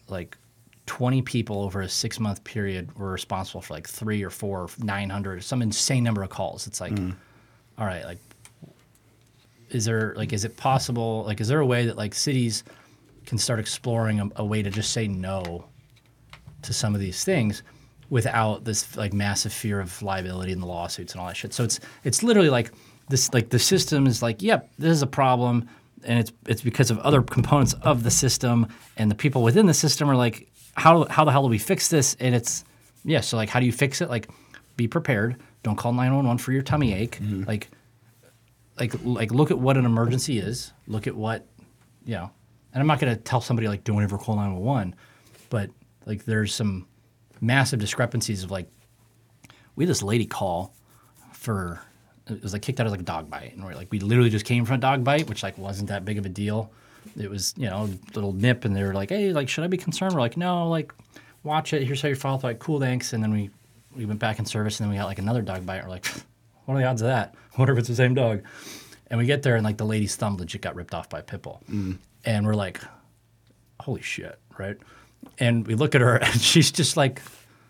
Like 0.07 0.37
20 0.85 1.21
people 1.23 1.63
over 1.63 1.81
a 1.81 1.89
six 1.89 2.19
month 2.19 2.43
period 2.45 2.97
were 2.97 3.11
responsible 3.11 3.61
for 3.61 3.73
like 3.73 3.89
three 3.89 4.23
or 4.23 4.29
four 4.29 4.69
900 4.79 5.43
some 5.43 5.61
insane 5.61 6.03
number 6.03 6.23
of 6.23 6.29
calls. 6.29 6.67
It's 6.67 6.79
like 6.79 6.93
mm-hmm. 6.93 7.11
all 7.77 7.85
right 7.85 8.05
like 8.05 8.19
is 9.69 9.83
there 9.83 10.13
like 10.15 10.31
is 10.31 10.45
it 10.45 10.55
possible 10.55 11.23
like 11.25 11.41
is 11.41 11.49
there 11.49 11.59
a 11.59 11.65
way 11.65 11.85
that 11.87 11.97
like 11.97 12.13
cities 12.13 12.63
can 13.25 13.37
start 13.37 13.59
exploring 13.59 14.21
a, 14.21 14.29
a 14.37 14.45
way 14.45 14.61
to 14.61 14.69
just 14.69 14.93
say 14.93 15.07
no 15.07 15.65
to 16.61 16.71
some 16.71 16.95
of 16.95 17.01
these 17.01 17.25
things 17.25 17.63
without 18.09 18.63
this 18.63 18.95
like 18.95 19.13
massive 19.13 19.53
fear 19.53 19.79
of 19.79 20.01
liability 20.01 20.51
and 20.51 20.61
the 20.61 20.65
lawsuits 20.65 21.13
and 21.13 21.21
all 21.21 21.27
that 21.27 21.37
shit. 21.37 21.53
So 21.53 21.63
it's 21.63 21.79
it's 22.03 22.23
literally 22.23 22.49
like 22.49 22.71
this 23.09 23.33
like 23.33 23.49
the 23.49 23.59
system 23.59 24.07
is 24.07 24.21
like, 24.21 24.41
yep, 24.41 24.69
this 24.77 24.91
is 24.91 25.01
a 25.01 25.07
problem 25.07 25.67
and 26.03 26.19
it's 26.19 26.31
it's 26.47 26.61
because 26.61 26.91
of 26.91 26.99
other 26.99 27.21
components 27.21 27.73
of 27.81 28.03
the 28.03 28.11
system 28.11 28.67
and 28.97 29.11
the 29.11 29.15
people 29.15 29.43
within 29.43 29.65
the 29.65 29.73
system 29.73 30.09
are 30.09 30.15
like 30.15 30.49
how 30.75 31.05
how 31.05 31.25
the 31.25 31.31
hell 31.31 31.43
do 31.43 31.49
we 31.49 31.57
fix 31.57 31.89
this? 31.89 32.15
And 32.19 32.33
it's 32.35 32.63
yeah, 33.03 33.21
so 33.21 33.37
like 33.37 33.49
how 33.49 33.59
do 33.59 33.65
you 33.65 33.71
fix 33.71 34.01
it? 34.01 34.09
Like 34.09 34.29
be 34.75 34.87
prepared. 34.87 35.37
Don't 35.63 35.75
call 35.75 35.91
911 35.91 36.37
for 36.37 36.51
your 36.51 36.61
tummy 36.61 36.93
ache. 36.93 37.19
Mm-hmm. 37.19 37.43
Like 37.43 37.67
like 38.79 38.93
like 39.03 39.31
look 39.31 39.51
at 39.51 39.57
what 39.57 39.77
an 39.77 39.85
emergency 39.85 40.39
is. 40.39 40.71
Look 40.87 41.07
at 41.07 41.15
what 41.15 41.45
you 42.05 42.15
know. 42.15 42.31
And 42.73 42.81
I'm 42.81 42.87
not 42.87 42.99
going 42.99 43.15
to 43.15 43.19
tell 43.19 43.41
somebody 43.41 43.67
like 43.67 43.83
don't 43.83 44.03
ever 44.03 44.17
call 44.19 44.35
911, 44.35 44.93
but 45.49 45.71
like 46.05 46.25
there's 46.25 46.53
some 46.53 46.85
massive 47.41 47.79
discrepancies 47.79 48.43
of 48.43 48.51
like 48.51 48.67
we 49.75 49.83
had 49.83 49.89
this 49.89 50.03
lady 50.03 50.25
call 50.25 50.73
for 51.33 51.81
it 52.27 52.43
was 52.43 52.53
like 52.53 52.61
kicked 52.61 52.79
out 52.79 52.85
as 52.85 52.91
like 52.91 52.99
a 52.99 53.03
dog 53.03 53.29
bite 53.29 53.53
and 53.53 53.63
we're 53.63 53.73
like 53.73 53.89
we 53.91 53.99
literally 53.99 54.29
just 54.29 54.45
came 54.45 54.65
from 54.65 54.75
a 54.75 54.79
dog 54.79 55.03
bite 55.03 55.29
which 55.29 55.43
like 55.43 55.57
wasn't 55.57 55.87
that 55.89 56.05
big 56.05 56.17
of 56.17 56.25
a 56.25 56.29
deal. 56.29 56.71
It 57.15 57.29
was 57.29 57.53
you 57.57 57.69
know 57.69 57.85
a 57.85 58.15
little 58.15 58.33
nip 58.33 58.65
and 58.65 58.75
they 58.75 58.83
were 58.83 58.93
like 58.93 59.09
hey 59.09 59.31
like 59.31 59.49
should 59.49 59.63
i 59.63 59.67
be 59.67 59.77
concerned? 59.77 60.13
We're 60.13 60.19
like 60.19 60.37
no 60.37 60.67
like 60.69 60.93
watch 61.43 61.73
it. 61.73 61.83
Here's 61.83 62.01
how 62.01 62.09
you 62.09 62.15
follow 62.15 62.39
like 62.43 62.59
cool 62.59 62.79
thanks. 62.79 63.13
And 63.13 63.23
then 63.23 63.31
we 63.31 63.49
we 63.95 64.05
went 64.05 64.19
back 64.19 64.39
in 64.39 64.45
service 64.45 64.79
and 64.79 64.85
then 64.85 64.91
we 64.91 64.97
got 64.97 65.05
like 65.05 65.19
another 65.19 65.41
dog 65.41 65.65
bite 65.65 65.83
we're 65.83 65.89
like 65.89 66.05
what 66.65 66.75
are 66.75 66.79
the 66.79 66.85
odds 66.85 67.01
of 67.01 67.07
that? 67.07 67.33
I 67.53 67.57
wonder 67.57 67.73
if 67.73 67.79
it's 67.79 67.87
the 67.87 67.95
same 67.95 68.13
dog. 68.13 68.43
And 69.09 69.17
we 69.17 69.25
get 69.25 69.41
there 69.41 69.55
and 69.55 69.63
like 69.63 69.77
the 69.77 69.85
lady's 69.85 70.15
thumb 70.17 70.35
legit 70.35 70.61
got 70.61 70.75
ripped 70.75 70.93
off 70.93 71.09
by 71.09 71.19
a 71.19 71.23
pit 71.23 71.41
bull. 71.41 71.61
Mm. 71.69 71.97
And 72.25 72.45
we're 72.45 72.55
like 72.55 72.81
holy 73.79 74.01
shit 74.01 74.37
right 74.57 74.77
and 75.39 75.65
we 75.67 75.75
look 75.75 75.95
at 75.95 76.01
her 76.01 76.15
and 76.23 76.41
she's 76.41 76.71
just 76.71 76.97
like 76.97 77.21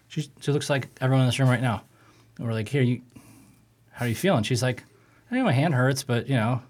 she's, 0.08 0.30
she 0.39 0.51
looks 0.51 0.69
like 0.69 0.89
everyone 1.01 1.21
in 1.21 1.27
this 1.27 1.39
room 1.39 1.49
right 1.49 1.62
now. 1.62 1.84
And 2.38 2.47
we're 2.47 2.53
like 2.53 2.69
here 2.69 2.82
you 2.82 3.01
how 3.91 4.06
are 4.06 4.08
you 4.08 4.15
feeling? 4.15 4.43
She's 4.43 4.62
like 4.62 4.84
I 5.32 5.36
know 5.36 5.43
my 5.43 5.51
hand 5.51 5.73
hurts 5.73 6.03
but 6.03 6.27
you 6.27 6.36
know 6.36 6.62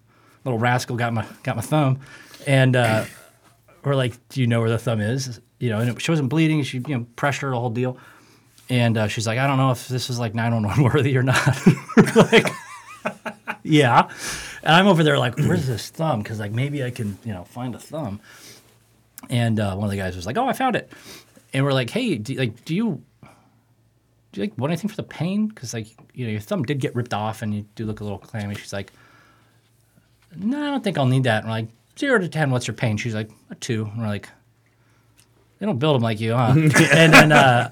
little 0.45 0.59
rascal 0.59 0.95
got 0.95 1.13
my 1.13 1.25
got 1.43 1.55
my 1.55 1.61
thumb. 1.61 1.99
And 2.45 2.75
uh, 2.75 3.05
we're 3.83 3.95
like 3.95 4.15
do 4.29 4.41
you 4.41 4.47
know 4.47 4.61
where 4.61 4.69
the 4.69 4.77
thumb 4.77 5.01
is? 5.01 5.39
You 5.59 5.69
know 5.69 5.79
and 5.79 5.89
it, 5.89 6.01
she 6.01 6.11
wasn't 6.11 6.29
bleeding 6.29 6.63
she 6.63 6.79
you 6.87 6.97
know 6.97 7.05
pressure 7.15 7.49
the 7.49 7.59
whole 7.59 7.69
deal. 7.69 7.97
And 8.69 8.97
uh, 8.97 9.07
she's 9.07 9.25
like 9.25 9.39
i 9.39 9.47
don't 9.47 9.57
know 9.57 9.71
if 9.71 9.87
this 9.87 10.09
is 10.09 10.19
like 10.19 10.35
911 10.35 10.83
worthy 10.93 11.17
or 11.17 11.23
not. 11.23 11.57
Like 12.15 12.47
yeah. 13.63 14.09
And 14.63 14.75
i'm 14.75 14.87
over 14.87 15.03
there 15.03 15.17
like 15.17 15.37
where's 15.37 15.67
this 15.67 15.89
thumb? 15.89 16.21
Because 16.21 16.39
like 16.39 16.51
maybe 16.51 16.83
i 16.83 16.89
can 16.89 17.17
you 17.23 17.33
know 17.33 17.43
find 17.43 17.75
a 17.75 17.79
thumb 17.79 18.19
and 19.29 19.59
uh, 19.59 19.75
one 19.75 19.85
of 19.85 19.91
the 19.91 19.97
guys 19.97 20.15
was 20.15 20.25
like, 20.25 20.37
"Oh, 20.37 20.47
I 20.47 20.53
found 20.53 20.75
it," 20.75 20.91
and 21.53 21.65
we're 21.65 21.73
like, 21.73 21.89
"Hey, 21.89 22.17
do, 22.17 22.33
like, 22.35 22.65
do 22.65 22.75
you 22.75 23.01
do 24.31 24.41
you 24.41 24.47
like 24.47 24.57
want 24.57 24.71
anything 24.71 24.89
for 24.89 24.95
the 24.95 25.03
pain? 25.03 25.47
Because 25.47 25.73
like, 25.73 25.87
you 26.13 26.25
know, 26.25 26.31
your 26.31 26.41
thumb 26.41 26.63
did 26.63 26.79
get 26.79 26.95
ripped 26.95 27.13
off, 27.13 27.41
and 27.41 27.53
you 27.53 27.65
do 27.75 27.85
look 27.85 27.99
a 27.99 28.03
little 28.03 28.19
clammy." 28.19 28.55
She's 28.55 28.73
like, 28.73 28.91
"No, 30.35 30.61
I 30.61 30.69
don't 30.69 30.83
think 30.83 30.97
I'll 30.97 31.05
need 31.05 31.23
that." 31.23 31.39
And 31.39 31.47
we're 31.47 31.57
like, 31.57 31.67
zero 31.97 32.19
to 32.19 32.29
ten, 32.29 32.51
what's 32.51 32.67
your 32.67 32.75
pain?" 32.75 32.97
She's 32.97 33.15
like, 33.15 33.29
"A 33.49 33.55
two. 33.55 33.85
And 33.85 34.01
we're 34.01 34.07
like, 34.07 34.29
"They 35.59 35.65
don't 35.65 35.79
build 35.79 35.95
them 35.95 36.03
like 36.03 36.19
you, 36.19 36.33
huh?" 36.33 36.53
and 36.55 37.13
then 37.13 37.31
uh, 37.31 37.71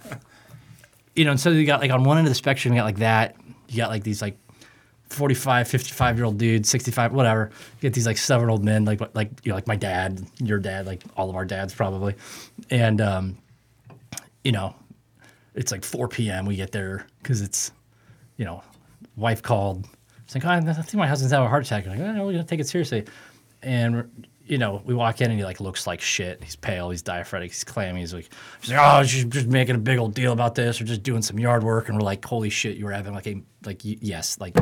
you 1.15 1.25
know, 1.25 1.31
and 1.31 1.39
so 1.39 1.51
you 1.51 1.65
got 1.65 1.81
like 1.81 1.91
on 1.91 2.03
one 2.03 2.17
end 2.17 2.27
of 2.27 2.31
the 2.31 2.35
spectrum, 2.35 2.73
you 2.73 2.79
got 2.79 2.85
like 2.85 2.97
that. 2.97 3.35
You 3.69 3.77
got 3.77 3.89
like 3.89 4.03
these 4.03 4.21
like 4.21 4.37
45, 5.09 5.67
55 5.67 6.17
year 6.17 6.25
old 6.25 6.37
dudes, 6.37 6.69
65, 6.69 7.13
whatever. 7.13 7.49
You 7.51 7.81
get 7.81 7.93
these 7.93 8.05
like 8.05 8.17
seven 8.17 8.49
old 8.49 8.63
men, 8.63 8.85
like 8.85 9.01
like 9.15 9.29
you 9.43 9.49
know, 9.49 9.55
like 9.55 9.67
my 9.67 9.75
dad, 9.75 10.25
your 10.39 10.59
dad, 10.59 10.85
like 10.85 11.03
all 11.15 11.29
of 11.29 11.35
our 11.35 11.45
dads 11.45 11.73
probably, 11.73 12.15
and 12.69 13.01
um, 13.01 13.37
you 14.43 14.51
know, 14.51 14.75
it's 15.53 15.71
like 15.71 15.83
4 15.83 16.07
p.m. 16.07 16.45
We 16.45 16.55
get 16.55 16.71
there 16.71 17.05
because 17.21 17.41
it's, 17.41 17.71
you 18.37 18.45
know, 18.45 18.63
wife 19.15 19.41
called. 19.41 19.87
It's 20.23 20.35
like, 20.35 20.45
oh, 20.45 20.49
I 20.49 20.61
think 20.61 20.95
my 20.95 21.07
husband's 21.07 21.31
having 21.31 21.45
a 21.45 21.49
heart 21.49 21.65
attack. 21.65 21.87
I'm 21.87 21.99
like, 21.99 22.17
oh, 22.17 22.25
we're 22.25 22.33
gonna 22.33 22.43
take 22.43 22.59
it 22.59 22.67
seriously, 22.67 23.05
and 23.61 24.27
you 24.47 24.59
know, 24.59 24.81
we 24.85 24.93
walk 24.93 25.21
in 25.21 25.31
and 25.31 25.39
he 25.39 25.43
like 25.43 25.59
looks 25.59 25.87
like 25.87 26.01
shit. 26.01 26.43
He's 26.43 26.55
pale, 26.55 26.91
he's 26.91 27.01
diaphoretic, 27.01 27.51
he's 27.51 27.63
clammy. 27.63 28.01
He's 28.01 28.13
like, 28.13 28.29
she's 28.61 28.71
like, 28.71 28.79
oh, 28.81 29.03
she's 29.03 29.25
just 29.25 29.47
making 29.47 29.75
a 29.75 29.79
big 29.79 29.97
old 29.97 30.13
deal 30.13 30.31
about 30.33 30.55
this, 30.55 30.79
or 30.79 30.83
just 30.83 31.03
doing 31.03 31.21
some 31.21 31.39
yard 31.39 31.63
work. 31.63 31.89
And 31.89 31.97
we're 31.97 32.03
like, 32.03 32.23
holy 32.23 32.49
shit, 32.49 32.77
you 32.77 32.85
were 32.85 32.91
having 32.91 33.13
like 33.13 33.27
a 33.27 33.41
like, 33.65 33.81
yes, 33.83 34.39
like, 34.39 34.55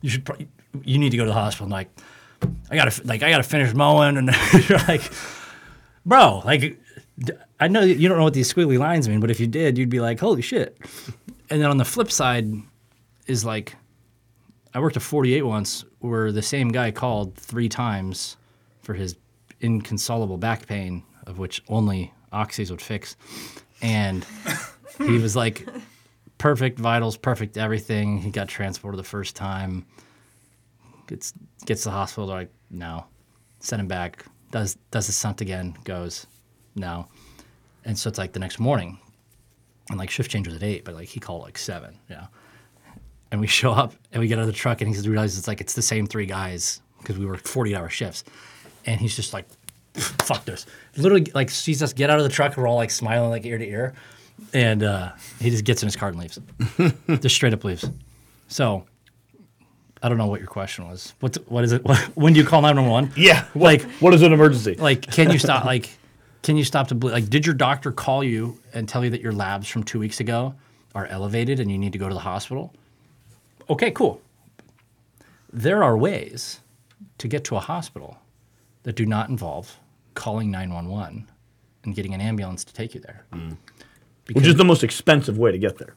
you 0.00 0.10
should, 0.10 0.48
you 0.84 0.98
need 0.98 1.10
to 1.10 1.16
go 1.16 1.24
to 1.24 1.30
the 1.30 1.34
hospital. 1.34 1.68
Like, 1.68 1.88
I 2.70 2.76
gotta 2.76 3.06
like, 3.06 3.22
I 3.22 3.30
gotta 3.30 3.42
finish 3.42 3.74
mowing, 3.74 4.16
and 4.16 4.30
you're 4.68 4.78
like, 4.80 5.10
bro, 6.04 6.42
like, 6.44 6.78
I 7.58 7.68
know 7.68 7.80
you 7.80 8.08
don't 8.08 8.18
know 8.18 8.24
what 8.24 8.34
these 8.34 8.52
squiggly 8.52 8.78
lines 8.78 9.08
mean, 9.08 9.20
but 9.20 9.30
if 9.30 9.40
you 9.40 9.46
did, 9.46 9.78
you'd 9.78 9.88
be 9.88 10.00
like, 10.00 10.20
holy 10.20 10.42
shit. 10.42 10.76
And 11.48 11.62
then 11.62 11.70
on 11.70 11.76
the 11.76 11.84
flip 11.84 12.10
side 12.10 12.50
is 13.26 13.44
like, 13.44 13.74
I 14.74 14.80
worked 14.80 14.96
a 14.96 15.00
48 15.00 15.42
once 15.42 15.84
where 16.00 16.32
the 16.32 16.42
same 16.42 16.68
guy 16.68 16.90
called 16.90 17.34
three 17.36 17.68
times 17.68 18.36
for 18.82 18.94
his 18.94 19.16
inconsolable 19.60 20.36
back 20.36 20.66
pain, 20.66 21.02
of 21.26 21.38
which 21.38 21.62
only 21.68 22.12
oxys 22.32 22.70
would 22.70 22.82
fix. 22.82 23.16
And 23.80 24.26
he 24.98 25.18
was 25.18 25.34
like, 25.34 25.66
perfect 26.38 26.78
vitals, 26.78 27.16
perfect 27.16 27.56
everything. 27.56 28.18
He 28.18 28.30
got 28.30 28.48
transported 28.48 28.98
the 28.98 29.04
first 29.04 29.36
time. 29.36 29.86
Gets 31.06 31.32
gets 31.64 31.82
to 31.82 31.88
the 31.88 31.92
hospital. 31.92 32.26
They're 32.26 32.38
like, 32.38 32.52
no, 32.70 33.06
send 33.60 33.80
him 33.80 33.88
back. 33.88 34.24
Does 34.50 34.76
does 34.90 35.06
the 35.06 35.12
stunt 35.12 35.40
again? 35.40 35.76
Goes, 35.84 36.26
no. 36.74 37.08
And 37.84 37.96
so 37.98 38.08
it's 38.08 38.18
like 38.18 38.32
the 38.32 38.40
next 38.40 38.58
morning, 38.58 38.98
and 39.90 39.98
like 39.98 40.10
shift 40.10 40.30
change 40.30 40.48
was 40.48 40.56
at 40.56 40.62
eight, 40.62 40.84
but 40.84 40.94
like 40.94 41.08
he 41.08 41.20
called 41.20 41.42
like 41.42 41.58
seven. 41.58 41.98
Yeah 42.10 42.26
and 43.30 43.40
we 43.40 43.46
show 43.60 43.72
up 43.72 43.94
and 44.12 44.20
we 44.20 44.28
get 44.28 44.38
out 44.38 44.42
of 44.42 44.46
the 44.46 44.52
truck 44.52 44.80
and 44.80 44.94
he 44.94 45.08
realizes 45.08 45.38
it's 45.38 45.48
like 45.48 45.60
it's 45.60 45.74
the 45.74 45.82
same 45.82 46.06
three 46.06 46.26
guys 46.26 46.80
because 46.98 47.18
we 47.18 47.26
work 47.26 47.46
40 47.46 47.76
hour 47.76 47.88
shifts 47.88 48.24
and 48.84 49.00
he's 49.00 49.14
just 49.14 49.32
like 49.32 49.46
fuck 49.94 50.44
this 50.44 50.66
literally 50.96 51.26
like 51.34 51.50
sees 51.50 51.82
us 51.82 51.92
get 51.92 52.10
out 52.10 52.18
of 52.18 52.24
the 52.24 52.30
truck 52.30 52.56
we're 52.56 52.66
all 52.66 52.76
like 52.76 52.90
smiling 52.90 53.30
like 53.30 53.46
ear 53.46 53.58
to 53.58 53.66
ear 53.66 53.94
and 54.52 54.82
uh, 54.82 55.12
he 55.40 55.50
just 55.50 55.64
gets 55.64 55.82
in 55.82 55.86
his 55.86 55.96
car 55.96 56.08
and 56.10 56.18
leaves. 56.18 56.38
Just 57.20 57.34
straight 57.34 57.52
up 57.54 57.64
leaves. 57.64 57.88
So 58.48 58.86
i 60.02 60.08
don't 60.10 60.18
know 60.18 60.26
what 60.26 60.40
your 60.40 60.48
question 60.48 60.86
was. 60.88 61.14
What 61.20 61.36
what 61.48 61.64
is 61.64 61.72
it? 61.72 61.82
What, 61.84 61.98
when 62.16 62.32
do 62.34 62.40
you 62.40 62.46
call 62.46 62.60
911 62.62 63.12
Yeah. 63.16 63.46
like 63.54 63.82
What 64.00 64.12
is 64.14 64.22
an 64.22 64.32
emergency? 64.32 64.74
like 64.74 65.02
can 65.10 65.30
you 65.30 65.38
stop 65.38 65.64
like 65.64 65.88
can 66.42 66.56
you 66.56 66.64
stop 66.64 66.88
to 66.88 66.94
ble- 66.94 67.10
like 67.10 67.28
did 67.28 67.44
your 67.46 67.54
doctor 67.54 67.90
call 67.92 68.22
you 68.22 68.60
and 68.74 68.88
tell 68.88 69.02
you 69.04 69.10
that 69.10 69.20
your 69.20 69.32
labs 69.32 69.68
from 69.68 69.82
two 69.84 69.98
weeks 69.98 70.20
ago 70.20 70.54
are 70.94 71.06
elevated 71.06 71.60
and 71.60 71.70
you 71.70 71.78
need 71.78 71.92
to 71.92 71.98
go 71.98 72.08
to 72.08 72.14
the 72.14 72.20
hospital? 72.20 72.72
Okay 73.70 73.90
cool. 73.90 74.20
There 75.52 75.82
are 75.82 75.96
ways 75.96 76.60
to 77.18 77.26
get 77.28 77.44
to 77.44 77.56
a 77.56 77.60
hospital 77.60 78.18
that 78.84 78.94
do 78.94 79.06
not 79.06 79.28
involve 79.28 79.78
calling 80.14 80.50
911 80.50 81.26
and 81.84 81.94
getting 81.94 82.14
an 82.14 82.20
ambulance 82.20 82.64
to 82.64 82.72
take 82.74 82.94
you 82.94 83.00
there 83.00 83.24
Which 84.32 84.46
is 84.46 84.56
the 84.56 84.64
most 84.64 84.82
expensive 84.82 85.38
way 85.38 85.52
to 85.52 85.58
get 85.58 85.78
there. 85.78 85.94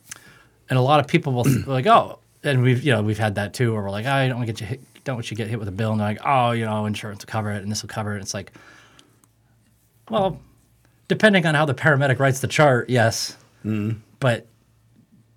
and 0.69 0.77
a 0.77 0.81
lot 0.81 0.99
of 0.99 1.07
people 1.07 1.33
will 1.33 1.43
th- 1.43 1.65
like, 1.67 1.87
oh, 1.87 2.19
and 2.43 2.61
we've 2.61 2.83
you 2.83 2.91
know 2.91 3.01
we've 3.01 3.19
had 3.19 3.35
that 3.35 3.53
too, 3.53 3.73
where 3.73 3.81
we're 3.81 3.91
like, 3.91 4.05
oh, 4.05 4.11
I 4.11 4.27
don't 4.27 4.37
want 4.37 4.47
to 4.47 4.53
get 4.53 4.61
you 4.61 4.67
hit, 4.67 4.81
don't 5.03 5.15
want 5.15 5.31
you 5.31 5.35
to 5.35 5.43
get 5.43 5.49
hit 5.49 5.59
with 5.59 5.67
a 5.67 5.71
bill, 5.71 5.91
and 5.91 5.99
they're 5.99 6.07
like, 6.07 6.21
oh, 6.25 6.51
you 6.51 6.65
know, 6.65 6.85
insurance 6.85 7.25
will 7.25 7.31
cover 7.31 7.51
it, 7.51 7.63
and 7.63 7.71
this 7.71 7.81
will 7.81 7.89
cover 7.89 8.15
it. 8.15 8.21
It's 8.21 8.33
like, 8.33 8.51
well, 10.09 10.39
depending 11.07 11.45
on 11.45 11.55
how 11.55 11.65
the 11.65 11.73
paramedic 11.73 12.19
writes 12.19 12.39
the 12.39 12.47
chart, 12.47 12.89
yes, 12.89 13.35
mm-hmm. 13.65 13.97
but 14.19 14.47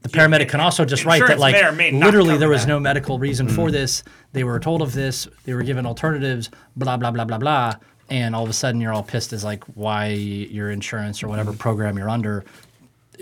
the 0.03 0.09
paramedic 0.09 0.49
can 0.49 0.61
also 0.61 0.85
just 0.85 1.05
write 1.05 1.27
that 1.27 1.39
like 1.39 1.55
may 1.55 1.65
or 1.65 1.73
may 1.73 1.91
not 1.91 2.07
literally 2.07 2.37
there 2.37 2.49
was 2.49 2.63
that. 2.63 2.69
no 2.69 2.81
medical 2.81 3.19
reason 3.19 3.49
for 3.49 3.67
mm-hmm. 3.67 3.73
this. 3.73 4.03
They 4.33 4.45
were 4.45 4.59
told 4.59 4.83
of 4.83 4.93
this. 4.93 5.29
They 5.45 5.55
were 5.55 5.63
given 5.63 5.87
alternatives. 5.87 6.51
Blah 6.77 6.97
blah 6.97 7.13
blah 7.13 7.25
blah 7.25 7.39
blah. 7.39 7.75
And 8.11 8.35
all 8.35 8.43
of 8.43 8.51
a 8.51 8.53
sudden 8.53 8.81
you're 8.81 8.93
all 8.93 9.05
pissed 9.05 9.33
as 9.33 9.45
like 9.45 9.65
why 9.75 10.09
your 10.09 10.71
insurance 10.71 11.23
or 11.23 11.29
whatever 11.29 11.53
mm-hmm. 11.53 11.61
program 11.61 11.97
you're 11.97 12.11
under 12.11 12.45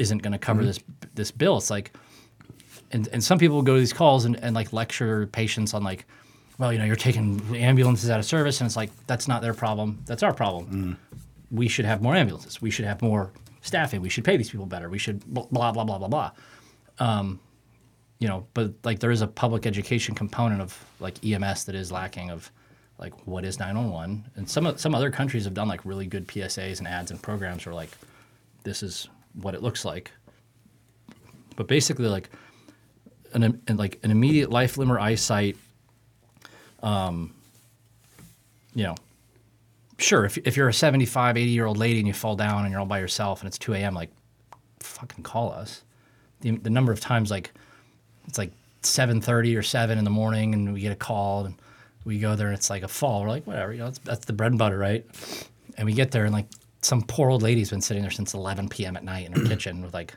isn't 0.01 0.19
going 0.19 0.33
to 0.33 0.39
cover 0.39 0.65
this 0.65 0.81
this 1.15 1.31
bill. 1.31 1.59
It's 1.59 1.71
like, 1.71 1.93
and 2.91 3.09
and 3.13 3.23
some 3.23 3.39
people 3.39 3.63
go 3.63 3.75
to 3.75 3.81
these 3.81 3.93
calls 3.93 4.25
and, 4.25 4.37
and 4.43 4.55
like 4.55 4.73
lecture 4.73 5.27
patients 5.29 5.75
on 5.75 5.85
like, 5.85 6.07
well, 6.59 6.73
you 6.73 6.79
know, 6.79 6.85
you're 6.85 6.97
taking 6.97 7.41
ambulances 7.55 8.11
out 8.11 8.19
of 8.19 8.25
service, 8.25 8.61
and 8.61 8.67
it's 8.67 8.77
like 8.77 8.91
that's 9.07 9.29
not 9.29 9.43
their 9.43 9.55
problem. 9.55 10.03
That's 10.07 10.23
our 10.23 10.33
problem. 10.33 10.97
We 11.51 11.69
should 11.69 11.85
have 11.85 12.01
more 12.01 12.15
ambulances. 12.15 12.63
We 12.63 12.71
should 12.71 12.85
have 12.85 13.03
more 13.03 13.31
staffing. 13.61 14.01
We 14.01 14.09
should 14.09 14.25
pay 14.25 14.37
these 14.37 14.51
people 14.51 14.67
better. 14.67 14.89
We 14.89 14.99
should 14.99 15.25
blah 15.27 15.47
blah 15.51 15.73
blah 15.73 15.85
blah 15.85 15.99
blah 15.99 16.09
blah. 16.09 16.31
Um, 16.99 17.41
you 18.19 18.29
know, 18.29 18.47
but 18.55 18.73
like 18.85 19.01
there 19.01 19.11
is 19.11 19.23
a 19.23 19.27
public 19.27 19.67
education 19.67 20.15
component 20.15 20.61
of 20.61 20.85
like 21.01 21.25
EMS 21.25 21.65
that 21.65 21.75
is 21.75 21.91
lacking 21.91 22.31
of 22.31 22.51
like 22.99 23.15
what 23.27 23.47
is 23.47 23.59
911 23.59 24.31
and 24.37 24.49
some 24.49 24.77
some 24.77 24.95
other 24.95 25.11
countries 25.11 25.45
have 25.45 25.55
done 25.55 25.69
like 25.69 25.85
really 25.87 26.07
good 26.07 26.29
PSAs 26.29 26.79
and 26.79 26.87
ads 26.87 27.11
and 27.11 27.21
programs 27.23 27.65
where 27.65 27.75
like 27.75 27.91
this 28.63 28.83
is 28.83 29.09
what 29.35 29.55
it 29.55 29.63
looks 29.63 29.85
like. 29.85 30.11
But 31.57 31.67
basically 31.67 32.07
like 32.07 32.31
an, 33.33 33.61
like 33.69 33.99
an 34.03 34.11
immediate 34.11 34.51
life 34.51 34.77
limb 34.77 34.91
or 34.91 34.99
eyesight 34.99 35.57
um 36.83 37.35
you 38.75 38.83
know 38.83 38.95
sure 39.99 40.25
if, 40.25 40.39
if 40.39 40.57
you're 40.57 40.69
a 40.69 40.73
75 40.73 41.37
80 41.37 41.51
year 41.51 41.67
old 41.67 41.77
lady 41.77 41.99
and 41.99 42.09
you 42.09 42.15
fall 42.15 42.35
down 42.35 42.63
and 42.63 42.71
you're 42.71 42.81
all 42.81 42.87
by 42.87 42.99
yourself 42.99 43.41
and 43.41 43.49
it's 43.49 43.59
2 43.59 43.75
a.m 43.75 43.95
like 43.95 44.11
fucking 44.81 45.23
call 45.23 45.53
us. 45.53 45.83
The, 46.41 46.53
the 46.53 46.71
number 46.71 46.93
of 46.93 47.01
times 47.01 47.31
like 47.31 47.53
it's 48.27 48.39
like 48.39 48.53
7.30 48.83 49.59
or 49.59 49.63
7 49.63 49.99
in 49.99 50.05
the 50.05 50.11
morning 50.11 50.55
and 50.55 50.73
we 50.73 50.81
get 50.81 50.93
a 50.93 50.97
call 50.97 51.45
and 51.45 51.55
we 52.05 52.19
go 52.19 52.35
there 52.35 52.49
and 52.49 52.57
it's 52.57 52.71
like 52.71 52.83
a 52.83 52.89
fall. 52.89 53.23
We're 53.23 53.29
like 53.29 53.47
whatever 53.47 53.73
you 53.73 53.79
know 53.81 53.87
that's, 53.87 53.99
that's 54.01 54.25
the 54.27 54.33
bread 54.33 54.53
and 54.53 54.59
butter 54.59 54.79
right? 54.79 55.05
And 55.77 55.87
we 55.87 55.93
get 55.93 56.11
there 56.11 56.25
and 56.25 56.33
like 56.33 56.47
some 56.83 57.03
poor 57.03 57.31
old 57.31 57.43
lady's 57.43 57.71
been 57.71 57.81
sitting 57.81 58.03
there 58.03 58.11
since 58.11 58.35
11 58.35 58.69
p.m 58.69 58.97
at 58.97 59.05
night 59.05 59.27
in 59.27 59.33
her 59.33 59.45
kitchen 59.49 59.83
with 59.83 59.95
like 59.95 60.15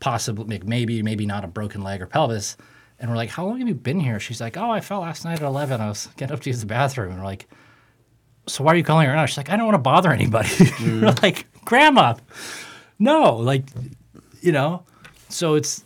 possibly 0.00 0.44
like, 0.58 0.64
maybe 0.64 1.02
maybe 1.02 1.26
not 1.26 1.44
a 1.44 1.48
broken 1.48 1.82
leg 1.82 2.02
or 2.02 2.06
pelvis. 2.06 2.56
And 2.98 3.10
we're 3.10 3.16
like 3.16 3.30
how 3.30 3.46
long 3.46 3.58
have 3.58 3.68
you 3.68 3.74
been 3.74 4.00
here? 4.00 4.20
She's 4.20 4.40
like 4.40 4.56
oh 4.56 4.70
i 4.70 4.80
fell 4.80 5.00
last 5.00 5.24
night 5.24 5.40
at 5.40 5.46
11 5.46 5.80
i 5.80 5.88
was 5.88 6.08
getting 6.16 6.34
up 6.34 6.40
to 6.40 6.50
use 6.50 6.60
the 6.60 6.66
bathroom. 6.66 7.10
And 7.12 7.20
we're 7.20 7.26
like 7.26 7.48
so 8.46 8.64
why 8.64 8.72
are 8.72 8.76
you 8.76 8.84
calling 8.84 9.06
her 9.06 9.14
now 9.14 9.26
she's 9.26 9.36
like 9.36 9.50
i 9.50 9.56
don't 9.56 9.66
want 9.66 9.76
to 9.76 9.82
bother 9.82 10.12
anybody. 10.12 10.48
Mm-hmm. 10.80 11.02
We're 11.02 11.14
like 11.22 11.46
grandma 11.64 12.14
no 12.98 13.36
like 13.36 13.64
you 14.40 14.52
know? 14.52 14.84
So 15.28 15.54
it's 15.54 15.84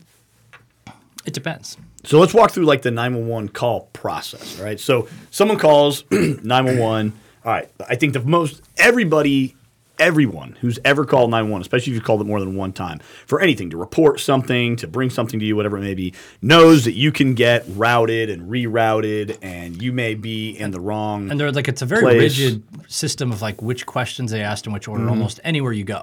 it 1.27 1.33
depends. 1.33 1.77
So 2.05 2.19
let's 2.21 2.35
walk 2.35 2.51
through 2.51 2.67
like 2.67 2.83
the 2.83 2.91
911 2.91 3.49
call 3.51 3.89
process, 3.93 4.61
right? 4.61 4.79
So 4.79 5.09
someone 5.31 5.59
calls 5.59 6.05
911. 6.11 7.13
All 7.45 7.53
right, 7.53 7.71
I 7.89 7.97
think 7.97 8.13
the 8.13 8.21
most 8.21 8.63
everybody 8.77 9.57
everyone 9.99 10.57
who's 10.61 10.79
ever 10.85 11.05
called 11.05 11.31
911, 11.31 11.63
especially 11.63 11.93
if 11.93 11.95
you've 11.97 12.05
called 12.05 12.21
it 12.21 12.25
more 12.25 12.41
than 12.41 12.57
one 12.57 12.73
time, 12.73 12.99
for 13.27 13.41
anything 13.41 13.71
to 13.71 13.77
report 13.77 14.21
something, 14.21 14.77
to 14.77 14.87
bring 14.87 15.11
something 15.11 15.39
to 15.41 15.47
you, 15.47 15.55
whatever 15.57 15.77
it 15.79 15.83
may 15.83 15.95
be, 15.95 16.13
knows 16.43 16.85
that 16.85 16.95
you 16.95 17.13
can 17.13 17.35
get 17.35 17.65
routed 17.69 18.31
and 18.31 18.51
rerouted 18.51 19.39
and 19.43 19.81
you 19.83 19.93
may 19.93 20.15
be 20.15 20.51
in 20.51 20.71
the 20.71 20.81
wrong 20.81 21.31
And 21.31 21.39
they're 21.39 21.53
like 21.53 21.69
it's 21.69 21.83
a 21.83 21.87
very 21.87 22.03
place. 22.03 22.39
rigid 22.39 22.63
system 22.89 23.33
of 23.33 23.41
like 23.43 23.63
which 23.63 23.87
questions 23.87 24.31
they 24.31 24.43
asked 24.43 24.67
in 24.67 24.73
which 24.73 24.89
order 24.89 25.09
almost 25.09 25.41
anywhere 25.45 25.73
you 25.73 25.85
go. 25.85 26.03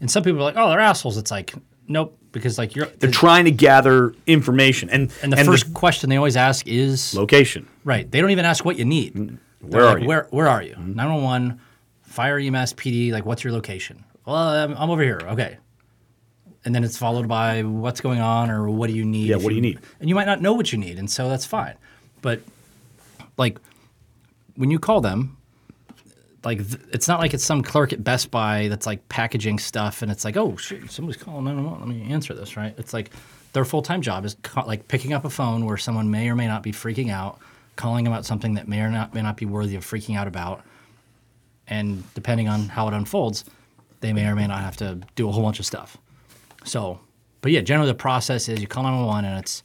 And 0.00 0.10
some 0.10 0.22
people 0.22 0.40
are 0.40 0.44
like, 0.44 0.56
oh, 0.56 0.68
they're 0.70 0.80
assholes. 0.80 1.16
It's 1.16 1.30
like 1.30 1.54
nope, 1.88 2.18
because 2.32 2.58
like 2.58 2.76
you're 2.76 2.86
they're 2.86 3.10
trying 3.10 3.44
to 3.46 3.50
gather 3.50 4.14
information 4.26 4.90
and 4.90 5.10
and 5.22 5.32
the 5.32 5.44
first 5.44 5.72
question 5.74 6.10
they 6.10 6.16
always 6.16 6.36
ask 6.36 6.66
is 6.66 7.14
location. 7.14 7.66
right. 7.84 8.10
They 8.10 8.20
don't 8.20 8.30
even 8.30 8.44
ask 8.44 8.64
what 8.64 8.76
you 8.78 8.84
need. 8.84 9.14
They're 9.14 9.38
Mm, 9.60 9.72
Where 9.72 9.84
are 9.86 9.94
like, 9.94 10.02
you? 10.02 10.08
Where 10.08 10.26
where 10.30 10.46
are 10.48 10.62
you? 10.62 10.76
Nine 10.78 11.12
one 11.14 11.22
one, 11.24 11.60
fire 12.18 12.36
EMS, 12.36 12.74
PD. 12.74 13.12
Like 13.12 13.24
what's 13.24 13.44
your 13.44 13.52
location? 13.52 14.04
Well, 14.26 14.34
I'm, 14.34 14.74
I'm 14.76 14.90
over 14.90 15.04
here. 15.04 15.20
Okay. 15.22 15.56
And 16.64 16.74
then 16.74 16.82
it's 16.82 16.98
followed 16.98 17.28
by 17.28 17.62
what's 17.62 18.00
going 18.00 18.20
on 18.20 18.50
or 18.50 18.68
what 18.68 18.88
do 18.88 18.96
you 18.96 19.04
need? 19.04 19.28
Yeah, 19.28 19.36
what 19.36 19.50
do 19.50 19.54
you 19.54 19.60
need? 19.60 19.78
And 20.00 20.08
you 20.08 20.16
might 20.16 20.26
not 20.26 20.42
know 20.42 20.52
what 20.52 20.72
you 20.72 20.78
need, 20.78 20.98
and 20.98 21.08
so 21.08 21.28
that's 21.28 21.46
fine. 21.46 21.76
But 22.20 22.40
like 23.36 23.58
when 24.56 24.72
you 24.72 24.80
call 24.80 25.00
them, 25.00 25.36
like 26.42 26.58
th- 26.58 26.82
it's 26.92 27.06
not 27.06 27.20
like 27.20 27.34
it's 27.34 27.44
some 27.44 27.62
clerk 27.62 27.92
at 27.92 28.02
Best 28.02 28.32
Buy 28.32 28.66
that's 28.66 28.84
like 28.84 29.08
packaging 29.08 29.60
stuff, 29.60 30.02
and 30.02 30.10
it's 30.10 30.24
like, 30.24 30.36
oh 30.36 30.56
shit, 30.56 30.90
somebody's 30.90 31.22
calling 31.22 31.44
911. 31.44 31.88
Let 31.88 32.08
me 32.08 32.12
answer 32.12 32.34
this, 32.34 32.56
right? 32.56 32.74
It's 32.78 32.92
like 32.92 33.12
their 33.52 33.64
full 33.64 33.82
time 33.82 34.02
job 34.02 34.24
is 34.24 34.36
ca- 34.42 34.64
like 34.66 34.88
picking 34.88 35.12
up 35.12 35.24
a 35.24 35.30
phone 35.30 35.64
where 35.66 35.76
someone 35.76 36.10
may 36.10 36.28
or 36.28 36.34
may 36.34 36.48
not 36.48 36.64
be 36.64 36.72
freaking 36.72 37.12
out, 37.12 37.38
calling 37.76 38.08
about 38.08 38.26
something 38.26 38.54
that 38.54 38.66
may 38.66 38.80
or 38.80 38.90
not 38.90 39.14
may 39.14 39.22
not 39.22 39.36
be 39.36 39.46
worthy 39.46 39.76
of 39.76 39.86
freaking 39.86 40.16
out 40.16 40.26
about, 40.26 40.64
and 41.68 42.02
depending 42.14 42.48
on 42.48 42.68
how 42.68 42.88
it 42.88 42.94
unfolds, 42.94 43.44
they 44.00 44.12
may 44.12 44.26
or 44.26 44.34
may 44.34 44.46
not 44.46 44.60
have 44.60 44.76
to 44.78 45.00
do 45.14 45.28
a 45.28 45.32
whole 45.32 45.42
bunch 45.42 45.58
of 45.58 45.66
stuff. 45.66 45.96
So 46.64 47.00
but 47.40 47.52
yeah, 47.52 47.60
generally 47.60 47.90
the 47.90 47.96
process 47.96 48.48
is 48.48 48.60
you 48.60 48.66
call 48.66 48.82
911 48.82 49.24
and 49.24 49.38
it's, 49.38 49.62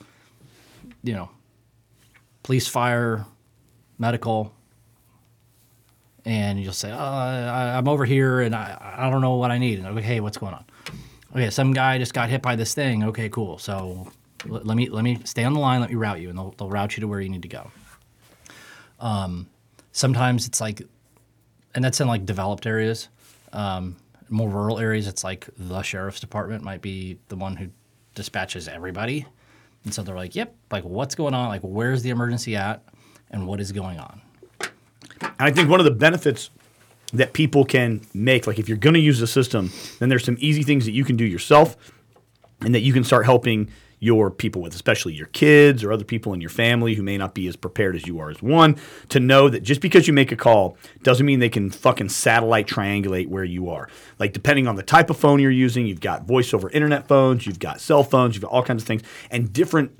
you 1.03 1.13
know, 1.13 1.29
police, 2.43 2.67
fire, 2.67 3.25
medical, 3.97 4.53
and 6.25 6.61
you'll 6.61 6.73
say, 6.73 6.91
oh, 6.91 6.95
I, 6.97 7.77
I'm 7.77 7.87
over 7.87 8.05
here 8.05 8.41
and 8.41 8.55
I, 8.55 8.95
I 8.97 9.09
don't 9.09 9.21
know 9.21 9.35
what 9.35 9.51
I 9.51 9.57
need. 9.57 9.79
And 9.79 9.95
like, 9.95 10.03
hey, 10.03 10.19
what's 10.19 10.37
going 10.37 10.53
on? 10.53 10.65
Okay, 11.31 11.49
some 11.49 11.73
guy 11.73 11.97
just 11.97 12.13
got 12.13 12.29
hit 12.29 12.41
by 12.41 12.55
this 12.55 12.73
thing. 12.73 13.03
Okay, 13.05 13.27
cool. 13.27 13.57
So 13.57 14.07
l- 14.47 14.61
let 14.63 14.77
me 14.77 14.87
let 14.89 15.03
me 15.03 15.19
stay 15.23 15.43
on 15.43 15.53
the 15.53 15.59
line. 15.59 15.81
Let 15.81 15.89
me 15.89 15.95
route 15.95 16.21
you, 16.21 16.29
and 16.29 16.37
they'll, 16.37 16.53
they'll 16.57 16.69
route 16.69 16.95
you 16.95 17.01
to 17.01 17.07
where 17.07 17.19
you 17.19 17.29
need 17.29 17.41
to 17.41 17.47
go. 17.47 17.71
Um, 18.99 19.49
sometimes 19.91 20.45
it's 20.45 20.61
like, 20.61 20.83
and 21.75 21.83
that's 21.83 21.99
in 22.01 22.07
like 22.07 22.25
developed 22.25 22.65
areas. 22.65 23.09
Um, 23.51 23.95
more 24.29 24.49
rural 24.49 24.79
areas, 24.79 25.07
it's 25.07 25.23
like 25.23 25.47
the 25.57 25.81
sheriff's 25.81 26.19
department 26.19 26.63
might 26.63 26.81
be 26.81 27.19
the 27.27 27.35
one 27.35 27.55
who 27.55 27.67
dispatches 28.15 28.67
everybody, 28.67 29.25
and 29.83 29.93
so 29.93 30.01
they're 30.01 30.15
like, 30.15 30.35
"Yep, 30.35 30.55
like 30.71 30.83
what's 30.83 31.15
going 31.15 31.33
on? 31.33 31.49
Like 31.49 31.61
where's 31.61 32.01
the 32.01 32.09
emergency 32.09 32.55
at, 32.55 32.83
and 33.31 33.47
what 33.47 33.59
is 33.59 33.71
going 33.71 33.99
on?" 33.99 34.21
And 35.21 35.33
I 35.39 35.51
think 35.51 35.69
one 35.69 35.79
of 35.79 35.85
the 35.85 35.91
benefits 35.91 36.49
that 37.13 37.33
people 37.33 37.63
can 37.63 38.01
make, 38.13 38.47
like 38.47 38.59
if 38.59 38.67
you're 38.67 38.77
going 38.77 38.95
to 38.95 38.99
use 38.99 39.19
the 39.19 39.27
system, 39.27 39.71
then 39.99 40.09
there's 40.09 40.25
some 40.25 40.37
easy 40.39 40.63
things 40.63 40.85
that 40.85 40.91
you 40.91 41.05
can 41.05 41.15
do 41.15 41.25
yourself 41.25 41.77
and 42.61 42.73
that 42.73 42.81
you 42.81 42.91
can 42.91 43.03
start 43.03 43.25
helping 43.25 43.69
your 44.03 44.29
people 44.29 44.61
with, 44.61 44.75
especially 44.75 45.13
your 45.13 45.27
kids 45.27 45.81
or 45.81 45.91
other 45.93 46.03
people 46.03 46.33
in 46.33 46.41
your 46.41 46.49
family 46.49 46.93
who 46.93 47.01
may 47.01 47.17
not 47.17 47.33
be 47.33 47.47
as 47.47 47.55
prepared 47.55 47.95
as 47.95 48.05
you 48.05 48.19
are 48.19 48.29
as 48.29 48.41
one, 48.41 48.75
to 49.07 49.17
know 49.17 49.47
that 49.47 49.63
just 49.63 49.79
because 49.79 50.07
you 50.07 50.13
make 50.13 50.29
a 50.29 50.35
call 50.35 50.77
doesn't 51.03 51.25
mean 51.25 51.39
they 51.39 51.47
can 51.47 51.69
fucking 51.69 52.09
satellite 52.09 52.67
triangulate 52.67 53.27
where 53.29 53.45
you 53.45 53.69
are. 53.69 53.87
Like 54.19 54.33
depending 54.33 54.67
on 54.67 54.75
the 54.75 54.83
type 54.83 55.09
of 55.09 55.15
phone 55.15 55.39
you're 55.39 55.51
using, 55.51 55.87
you've 55.87 56.01
got 56.01 56.25
voice 56.25 56.53
over 56.53 56.69
internet 56.71 57.07
phones, 57.07 57.47
you've 57.47 57.59
got 57.59 57.79
cell 57.79 58.03
phones, 58.03 58.35
you've 58.35 58.43
got 58.43 58.51
all 58.51 58.61
kinds 58.61 58.83
of 58.83 58.87
things, 58.87 59.03
and 59.31 59.53
different 59.53 59.97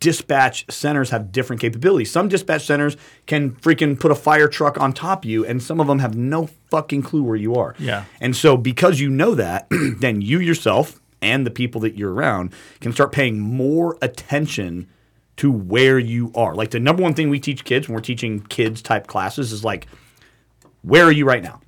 dispatch 0.00 0.64
centers 0.70 1.10
have 1.10 1.30
different 1.30 1.60
capabilities. 1.60 2.10
Some 2.10 2.28
dispatch 2.28 2.64
centers 2.64 2.96
can 3.26 3.52
freaking 3.52 4.00
put 4.00 4.10
a 4.10 4.14
fire 4.14 4.48
truck 4.48 4.80
on 4.80 4.94
top 4.94 5.24
of 5.24 5.30
you, 5.30 5.44
and 5.44 5.62
some 5.62 5.80
of 5.80 5.86
them 5.86 5.98
have 5.98 6.16
no 6.16 6.48
fucking 6.70 7.02
clue 7.02 7.22
where 7.22 7.36
you 7.36 7.54
are. 7.56 7.74
Yeah. 7.78 8.04
And 8.20 8.34
so, 8.34 8.56
because 8.56 9.00
you 9.00 9.10
know 9.10 9.34
that, 9.34 9.68
then 9.98 10.22
you 10.22 10.40
yourself 10.40 10.98
and 11.20 11.46
the 11.46 11.50
people 11.50 11.80
that 11.82 11.96
you're 11.96 12.12
around 12.12 12.52
can 12.80 12.92
start 12.92 13.12
paying 13.12 13.38
more 13.38 13.98
attention 14.02 14.88
to 15.36 15.50
where 15.50 15.98
you 15.98 16.32
are. 16.34 16.54
Like 16.54 16.70
the 16.70 16.80
number 16.80 17.02
one 17.02 17.14
thing 17.14 17.30
we 17.30 17.40
teach 17.40 17.64
kids 17.64 17.88
when 17.88 17.94
we're 17.94 18.00
teaching 18.00 18.40
kids 18.40 18.82
type 18.82 19.06
classes 19.06 19.52
is 19.52 19.64
like, 19.64 19.86
where 20.82 21.04
are 21.04 21.12
you 21.12 21.24
right 21.24 21.42
now? 21.42 21.60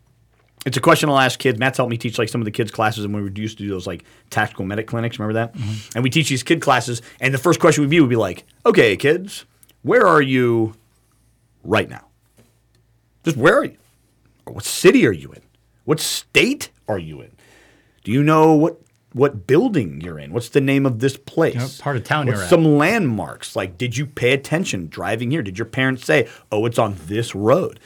It's 0.66 0.76
a 0.76 0.80
question 0.80 1.08
I'll 1.08 1.18
ask 1.18 1.38
kids. 1.38 1.58
Matt's 1.58 1.78
helped 1.78 1.90
me 1.90 1.96
teach 1.96 2.18
like 2.18 2.28
some 2.28 2.40
of 2.40 2.44
the 2.44 2.50
kids 2.50 2.70
classes, 2.70 3.04
and 3.04 3.14
we 3.14 3.22
would 3.22 3.38
used 3.38 3.56
to 3.58 3.64
do 3.64 3.70
those 3.70 3.86
like 3.86 4.04
tactical 4.28 4.64
medic 4.66 4.86
clinics. 4.86 5.18
Remember 5.18 5.32
that? 5.34 5.54
Mm-hmm. 5.54 5.90
And 5.94 6.04
we 6.04 6.10
teach 6.10 6.28
these 6.28 6.42
kid 6.42 6.60
classes, 6.60 7.00
and 7.18 7.32
the 7.32 7.38
first 7.38 7.60
question 7.60 7.82
would 7.82 7.88
be 7.88 7.98
would 7.98 8.10
be 8.10 8.16
like, 8.16 8.44
"Okay, 8.66 8.94
kids, 8.96 9.46
where 9.82 10.06
are 10.06 10.20
you 10.20 10.74
right 11.64 11.88
now? 11.88 12.08
Just 13.24 13.38
where 13.38 13.58
are 13.58 13.64
you? 13.64 13.78
Or 14.44 14.52
what 14.52 14.64
city 14.64 15.06
are 15.06 15.12
you 15.12 15.32
in? 15.32 15.40
What 15.84 15.98
state 15.98 16.70
are 16.88 16.98
you 16.98 17.22
in? 17.22 17.30
Do 18.04 18.12
you 18.12 18.22
know 18.22 18.52
what 18.52 18.80
what 19.12 19.46
building 19.46 20.00
you're 20.00 20.18
in? 20.18 20.32
What's 20.32 20.50
the 20.50 20.60
name 20.60 20.86
of 20.86 21.00
this 21.00 21.16
place? 21.16 21.54
You 21.54 21.60
know, 21.60 21.68
part 21.80 21.96
of 21.96 22.04
town 22.04 22.26
What's 22.26 22.36
you're 22.36 22.44
at. 22.44 22.50
some 22.50 22.64
landmarks? 22.78 23.56
Like, 23.56 23.76
did 23.78 23.96
you 23.96 24.06
pay 24.06 24.32
attention 24.32 24.88
driving 24.88 25.30
here? 25.30 25.42
Did 25.42 25.58
your 25.58 25.66
parents 25.66 26.04
say, 26.04 26.28
"Oh, 26.52 26.64
it's 26.66 26.78
on 26.78 26.96
this 27.06 27.34
road"? 27.34 27.80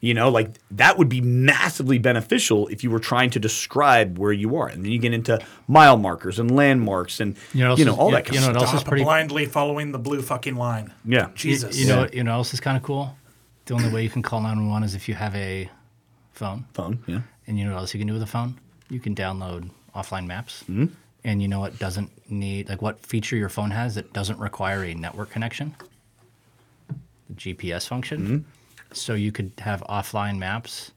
You 0.00 0.14
know, 0.14 0.28
like 0.28 0.50
that 0.70 0.96
would 0.96 1.08
be 1.08 1.20
massively 1.20 1.98
beneficial 1.98 2.68
if 2.68 2.84
you 2.84 2.90
were 2.90 3.00
trying 3.00 3.30
to 3.30 3.40
describe 3.40 4.16
where 4.16 4.32
you 4.32 4.56
are, 4.56 4.68
and 4.68 4.84
then 4.84 4.92
you 4.92 4.98
get 5.00 5.12
into 5.12 5.40
mile 5.66 5.96
markers 5.96 6.38
and 6.38 6.50
landmarks 6.54 7.18
and 7.18 7.36
You 7.52 7.64
know, 7.64 7.76
you 7.76 7.84
know 7.84 7.90
also- 7.92 8.02
all 8.02 8.10
you- 8.10 8.16
that 8.16 8.24
kind 8.24 8.34
you 8.36 8.40
know 8.42 8.48
of 8.50 8.54
what 8.54 8.60
stuff. 8.60 8.68
else 8.68 8.74
is 8.74 8.80
Stop 8.82 8.88
pretty- 8.90 9.04
blindly 9.04 9.46
following 9.46 9.90
the 9.92 9.98
blue 9.98 10.22
fucking 10.22 10.54
line. 10.54 10.92
Yeah, 11.04 11.28
Jesus. 11.34 11.76
You 11.76 11.86
know, 11.88 12.08
you 12.12 12.22
know, 12.22 12.30
what 12.32 12.36
else 12.38 12.54
is 12.54 12.60
kind 12.60 12.76
of 12.76 12.84
cool. 12.84 13.16
The 13.66 13.74
only 13.74 13.90
way 13.90 14.02
you 14.04 14.08
can 14.10 14.22
call 14.22 14.40
911 14.40 14.84
is 14.84 14.94
if 14.94 15.08
you 15.08 15.14
have 15.14 15.34
a 15.34 15.68
phone. 16.32 16.66
phone. 16.74 17.00
Yeah, 17.08 17.20
And 17.48 17.58
you 17.58 17.64
know 17.64 17.72
what 17.74 17.80
else 17.80 17.92
you 17.94 17.98
can 17.98 18.06
do 18.06 18.14
with 18.14 18.22
a 18.22 18.26
phone? 18.26 18.54
You 18.88 19.00
can 19.00 19.14
download 19.16 19.68
offline 19.94 20.26
maps. 20.26 20.62
Mm-hmm. 20.62 20.86
And 21.24 21.42
you 21.42 21.48
know 21.48 21.60
what 21.60 21.78
doesn't 21.78 22.10
need, 22.30 22.68
like 22.68 22.80
what 22.80 23.04
feature 23.04 23.36
your 23.36 23.48
phone 23.48 23.70
has 23.70 23.94
that 23.96 24.12
doesn't 24.12 24.38
require 24.38 24.84
a 24.84 24.94
network 24.94 25.30
connection? 25.30 25.74
The 26.88 27.34
GPS 27.34 27.86
function. 27.86 28.20
Mm-hmm. 28.20 28.38
So 28.92 29.14
you 29.14 29.32
could 29.32 29.52
have 29.58 29.82
offline 29.82 30.38
maps 30.38 30.92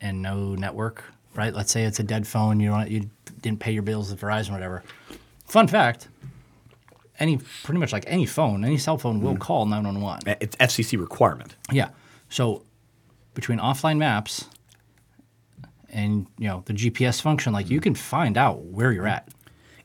and 0.00 0.22
no 0.22 0.54
network, 0.54 1.04
right? 1.34 1.54
Let's 1.54 1.70
say 1.70 1.84
it's 1.84 2.00
a 2.00 2.02
dead 2.02 2.26
phone, 2.26 2.58
you 2.58 2.70
don't, 2.70 2.90
you 2.90 3.10
didn't 3.40 3.60
pay 3.60 3.72
your 3.72 3.82
bills 3.82 4.10
at 4.10 4.18
Verizon 4.18 4.50
or 4.50 4.54
whatever. 4.54 4.82
Fun 5.46 5.68
fact, 5.68 6.08
any 7.18 7.38
pretty 7.62 7.78
much 7.78 7.92
like 7.92 8.04
any 8.06 8.26
phone, 8.26 8.64
any 8.64 8.78
cell 8.78 8.98
phone 8.98 9.20
will 9.20 9.36
call 9.36 9.66
911. 9.66 10.36
it's 10.40 10.56
FCC 10.56 10.98
requirement. 10.98 11.54
Yeah. 11.70 11.90
So 12.28 12.62
between 13.34 13.58
offline 13.58 13.98
maps 13.98 14.46
and 15.96 16.26
you 16.38 16.46
know 16.46 16.62
the 16.66 16.74
GPS 16.74 17.20
function, 17.20 17.52
like 17.52 17.70
you 17.70 17.80
mm. 17.80 17.84
can 17.84 17.94
find 17.94 18.36
out 18.36 18.62
where 18.62 18.92
you're 18.92 19.08
at. 19.08 19.28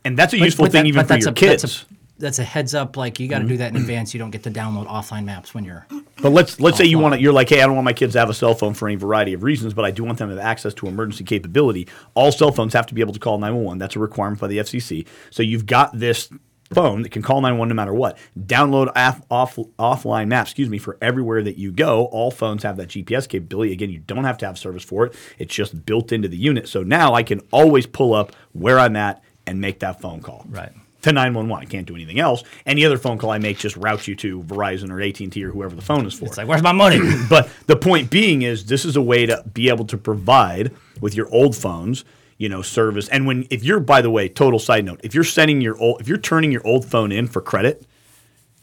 And 0.04 0.18
that's 0.18 0.34
a 0.34 0.38
But- 0.38 0.46
useful 0.46 0.66
but 0.66 0.72
thing 0.74 0.84
that- 0.84 0.90
even 0.90 1.06
for 1.06 1.18
your 1.18 1.30
a, 1.30 1.34
kids. 1.34 1.64
That's 1.64 1.82
a, 1.84 1.86
that's 2.20 2.40
a 2.40 2.44
heads 2.44 2.76
up. 2.76 2.98
Like 2.98 3.20
you 3.20 3.28
got 3.28 3.40
to 3.40 3.46
do 3.46 3.54
mm-hmm. 3.54 3.60
that 3.60 3.70
in 3.72 3.78
advance. 3.78 4.14
You 4.14 4.20
don't 4.20 4.30
get 4.30 4.44
to 4.44 4.52
download 4.52 4.88
offline 4.88 5.26
maps 5.26 5.56
when 5.56 5.64
you're. 5.64 5.88
But 6.22 6.30
let's 6.30 6.60
let's 6.60 6.78
say 6.78 6.86
you 6.86 7.00
want 7.00 7.16
to. 7.16 7.22
You're 7.22 7.34
like, 7.34 7.50
hey, 7.50 7.62
I 7.62 7.66
don't 7.66 7.74
want 7.74 7.86
my 7.86 7.94
kids 7.94 8.14
to 8.14 8.20
have 8.20 8.30
a 8.30 8.34
cell 8.34 8.54
phone 8.54 8.76
for 8.76 8.88
any 8.88 8.96
variety 8.96 9.34
of 9.34 9.42
reasons, 9.42 9.74
but 9.74 9.86
I 9.86 9.92
do 9.92 10.04
want 10.04 10.20
them 10.20 10.30
to 10.30 10.36
have 10.36 10.46
access 10.46 10.76
to 10.76 10.88
emergency 10.88 11.24
capability. 11.24 11.88
All 12.14 12.32
cell 12.32 12.52
phones 12.52 12.74
have 12.74 12.86
to 12.88 12.94
be 12.94 13.02
able 13.02 13.14
to 13.14 13.20
call 13.20 13.40
911. 13.40 13.80
That's 13.80 13.96
a 13.96 14.00
requirement 14.00 14.40
by 14.40 14.48
the 14.48 14.60
FCC. 14.60 15.08
So 15.32 15.42
you've 15.42 15.66
got 15.66 15.98
this 15.98 16.30
phone 16.74 17.02
that 17.04 17.10
can 17.12 17.22
call 17.22 17.42
911 17.42 17.70
no 17.70 17.76
matter 17.76 17.94
what. 17.94 18.18
Download 18.40 18.92
off, 18.96 19.22
off 19.30 19.56
offline 19.78 20.28
maps. 20.28 20.52
Excuse 20.52 20.70
me 20.70 20.78
for 20.78 20.98
everywhere 21.02 21.44
that 21.44 21.58
you 21.58 21.72
go. 21.72 22.06
All 22.06 22.32
phones 22.32 22.64
have 22.64 22.78
that 22.78 22.90
GPS 22.90 23.28
capability. 23.28 23.72
Again, 23.72 23.90
you 23.90 24.00
don't 24.00 24.24
have 24.24 24.38
to 24.40 24.46
have 24.46 24.58
service 24.58 24.84
for 24.84 25.06
it. 25.06 25.16
It's 25.38 25.54
just 25.54 25.86
built 25.86 26.12
into 26.12 26.28
the 26.28 26.38
unit. 26.38 26.68
So 26.68 26.84
now 26.84 27.14
I 27.14 27.24
can 27.24 27.42
always 27.52 27.86
pull 27.86 28.14
up 28.14 28.34
where 28.54 28.80
I'm 28.80 28.96
at 28.96 29.24
and 29.48 29.60
make 29.60 29.80
that 29.80 30.00
phone 30.02 30.22
call 30.22 30.46
Right. 30.50 30.72
to 31.02 31.12
911. 31.12 31.68
I 31.68 31.70
can't 31.70 31.88
do 31.88 31.96
anything 31.96 32.20
else. 32.20 32.44
Any 32.66 32.86
other 32.86 32.98
phone 32.98 33.18
call 33.18 33.32
I 33.32 33.40
make 33.40 33.58
just 33.58 33.76
routes 33.76 34.08
you 34.08 34.16
to 34.18 34.44
Verizon 34.44 34.92
or 34.92 35.02
AT&T 35.02 35.44
or 35.44 35.50
whoever 35.52 35.76
the 35.76 35.82
phone 35.82 36.06
is 36.06 36.14
for. 36.14 36.26
It's 36.26 36.38
like, 36.38 36.48
where's 36.48 36.62
my 36.62 36.72
money? 36.72 37.00
but 37.30 37.50
the 37.68 37.76
point 37.76 38.10
being 38.12 38.44
is 38.44 38.66
this 38.66 38.86
is 38.86 38.96
a 38.96 39.02
way 39.02 39.26
to 39.26 39.44
be 39.54 39.70
able 39.70 39.86
to 39.86 39.98
provide 39.98 40.72
with 41.02 41.16
your 41.16 41.28
old 41.34 41.56
phones, 41.56 42.06
you 42.42 42.50
know, 42.50 42.64
service. 42.64 43.08
And 43.10 43.28
when 43.28 43.46
if 43.52 43.64
you're 43.64 43.80
by 43.80 44.02
the 44.02 44.10
way, 44.10 44.28
total 44.28 44.58
side 44.58 44.84
note, 44.84 45.00
if 45.04 45.14
you're 45.14 45.24
sending 45.24 45.62
your 45.62 45.78
old 45.78 46.02
if 46.02 46.08
you're 46.08 46.18
turning 46.18 46.52
your 46.52 46.66
old 46.66 46.86
phone 46.86 47.12
in 47.12 47.28
for 47.28 47.40
credit, 47.40 47.86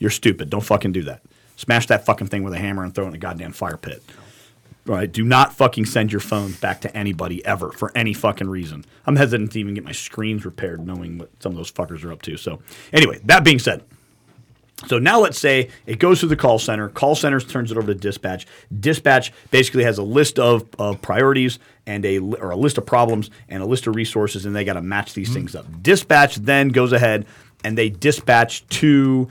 you're 0.00 0.10
stupid. 0.10 0.50
Don't 0.50 0.64
fucking 0.64 0.90
do 0.90 1.04
that. 1.04 1.22
Smash 1.54 1.86
that 1.86 2.04
fucking 2.04 2.26
thing 2.26 2.42
with 2.42 2.52
a 2.54 2.58
hammer 2.58 2.82
and 2.82 2.92
throw 2.92 3.04
it 3.04 3.08
in 3.10 3.14
a 3.14 3.18
goddamn 3.18 3.52
fire 3.52 3.76
pit. 3.76 4.02
Right? 4.84 5.10
Do 5.10 5.22
not 5.22 5.54
fucking 5.54 5.84
send 5.84 6.10
your 6.10 6.20
phone 6.20 6.52
back 6.52 6.80
to 6.80 6.96
anybody 6.96 7.44
ever 7.46 7.70
for 7.70 7.92
any 7.94 8.14
fucking 8.14 8.48
reason. 8.48 8.84
I'm 9.06 9.14
hesitant 9.14 9.52
to 9.52 9.60
even 9.60 9.74
get 9.74 9.84
my 9.84 9.92
screens 9.92 10.44
repaired 10.44 10.84
knowing 10.84 11.18
what 11.18 11.30
some 11.40 11.52
of 11.52 11.56
those 11.56 11.70
fuckers 11.70 12.04
are 12.04 12.10
up 12.10 12.22
to. 12.22 12.36
So, 12.36 12.60
anyway, 12.92 13.20
that 13.26 13.44
being 13.44 13.60
said, 13.60 13.84
so 14.86 14.98
now 14.98 15.18
let's 15.20 15.38
say 15.38 15.70
it 15.86 15.98
goes 15.98 16.20
to 16.20 16.26
the 16.26 16.36
call 16.36 16.58
center. 16.58 16.88
Call 16.88 17.14
center 17.16 17.40
turns 17.40 17.72
it 17.72 17.78
over 17.78 17.88
to 17.88 17.94
dispatch. 17.94 18.46
Dispatch 18.78 19.32
basically 19.50 19.82
has 19.84 19.98
a 19.98 20.04
list 20.04 20.38
of, 20.38 20.68
of 20.78 21.02
priorities 21.02 21.58
and 21.88 22.04
a 22.04 22.18
or 22.18 22.50
a 22.50 22.56
list 22.56 22.78
of 22.78 22.86
problems 22.86 23.30
and 23.48 23.62
a 23.62 23.66
list 23.66 23.86
of 23.86 23.96
resources, 23.96 24.44
and 24.44 24.54
they 24.54 24.64
got 24.64 24.74
to 24.74 24.82
match 24.82 25.14
these 25.14 25.32
things 25.32 25.56
up. 25.56 25.66
Dispatch 25.82 26.36
then 26.36 26.68
goes 26.68 26.92
ahead 26.92 27.26
and 27.64 27.76
they 27.76 27.88
dispatch 27.88 28.66
to 28.68 29.28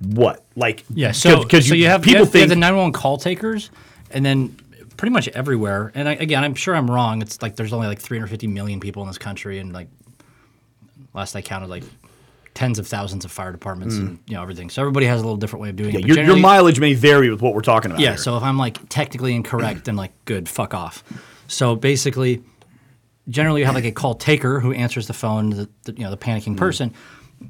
what? 0.00 0.44
Like 0.56 0.84
Yeah. 0.90 1.12
So, 1.12 1.42
because 1.42 1.68
so 1.68 1.74
you, 1.74 1.86
have 1.86 2.02
people 2.02 2.20
you 2.20 2.24
have, 2.24 2.34
you 2.34 2.40
have 2.40 2.48
think 2.48 2.48
the 2.48 2.56
911 2.56 2.92
call 2.92 3.16
takers, 3.16 3.70
and 4.10 4.26
then 4.26 4.56
pretty 4.96 5.12
much 5.12 5.28
everywhere. 5.28 5.92
And 5.94 6.08
I, 6.08 6.12
again, 6.14 6.42
I'm 6.42 6.54
sure 6.54 6.74
I'm 6.74 6.90
wrong. 6.90 7.22
It's 7.22 7.40
like 7.40 7.56
there's 7.56 7.72
only 7.72 7.86
like 7.86 8.00
350 8.00 8.48
million 8.48 8.80
people 8.80 9.02
in 9.02 9.08
this 9.08 9.18
country, 9.18 9.60
and 9.60 9.72
like 9.72 9.88
last 11.14 11.36
I 11.36 11.42
counted, 11.42 11.70
like 11.70 11.84
tens 12.54 12.80
of 12.80 12.88
thousands 12.88 13.24
of 13.24 13.30
fire 13.30 13.52
departments 13.52 13.96
hmm. 13.96 14.06
and 14.06 14.18
you 14.26 14.34
know 14.34 14.42
everything. 14.42 14.68
So 14.68 14.82
everybody 14.82 15.06
has 15.06 15.20
a 15.20 15.24
little 15.24 15.36
different 15.36 15.62
way 15.62 15.68
of 15.68 15.76
doing 15.76 15.94
yeah, 15.94 16.00
it. 16.00 16.06
your, 16.06 16.24
your 16.24 16.36
mileage 16.36 16.80
may 16.80 16.94
vary 16.94 17.30
with 17.30 17.40
what 17.40 17.54
we're 17.54 17.60
talking 17.60 17.92
about. 17.92 18.00
Yeah. 18.00 18.10
here. 18.10 18.16
So 18.18 18.36
if 18.36 18.42
I'm 18.42 18.58
like 18.58 18.88
technically 18.88 19.36
incorrect, 19.36 19.84
then 19.84 19.94
like 19.94 20.12
good, 20.24 20.48
fuck 20.48 20.74
off. 20.74 21.04
So 21.48 21.74
basically, 21.74 22.42
generally 23.28 23.60
you 23.60 23.66
have 23.66 23.74
like 23.74 23.84
a 23.84 23.92
call 23.92 24.14
taker 24.14 24.60
who 24.60 24.72
answers 24.72 25.06
the 25.06 25.12
phone, 25.12 25.50
the, 25.50 25.68
the 25.84 25.92
you 25.94 26.04
know 26.04 26.10
the 26.10 26.16
panicking 26.16 26.52
mm-hmm. 26.52 26.56
person, 26.56 26.94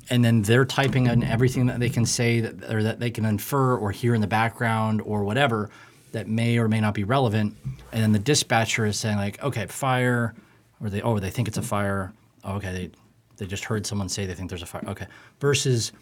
and 0.09 0.25
then 0.25 0.43
they're 0.43 0.65
typing 0.65 1.07
in 1.07 1.23
everything 1.23 1.67
that 1.67 1.81
they 1.81 1.91
can 1.91 2.07
say 2.07 2.41
that 2.41 2.73
or 2.73 2.83
that 2.83 3.01
they 3.01 3.11
can 3.11 3.25
infer 3.25 3.77
or 3.77 3.91
hear 3.91 4.15
in 4.15 4.21
the 4.21 4.27
background 4.27 5.03
or 5.03 5.25
whatever 5.25 5.71
that 6.13 6.27
may 6.27 6.59
or 6.59 6.69
may 6.69 6.81
not 6.81 6.95
be 6.95 7.05
relevant. 7.05 7.57
And 7.93 8.03
then 8.03 8.13
the 8.13 8.19
dispatcher 8.19 8.87
is 8.87 8.99
saying 8.99 9.17
like, 9.17 9.43
okay, 9.43 9.67
fire, 9.67 10.35
or 10.81 10.91
they 10.91 11.03
oh 11.03 11.19
they 11.19 11.31
think 11.31 11.49
it's 11.49 11.59
a 11.59 11.61
mm-hmm. 11.61 11.69
fire. 11.69 12.13
Oh, 12.45 12.57
okay, 12.57 12.73
they 12.73 12.91
they 13.37 13.47
just 13.47 13.65
heard 13.65 13.87
someone 13.87 14.09
say 14.09 14.27
they 14.27 14.35
think 14.35 14.49
there's 14.49 14.63
a 14.63 14.67
fire. 14.67 14.85
Okay, 14.87 15.07
versus 15.41 15.93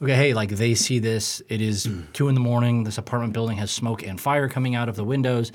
okay, 0.00 0.14
hey, 0.14 0.34
like 0.34 0.50
they 0.50 0.74
see 0.74 0.98
this. 0.98 1.42
It 1.48 1.60
is 1.60 1.86
mm. 1.86 2.12
two 2.12 2.28
in 2.28 2.34
the 2.34 2.40
morning. 2.40 2.84
This 2.84 2.98
apartment 2.98 3.32
building 3.32 3.56
has 3.58 3.70
smoke 3.70 4.02
and 4.02 4.20
fire 4.20 4.48
coming 4.48 4.74
out 4.74 4.88
of 4.88 4.96
the 4.96 5.04
windows. 5.04 5.52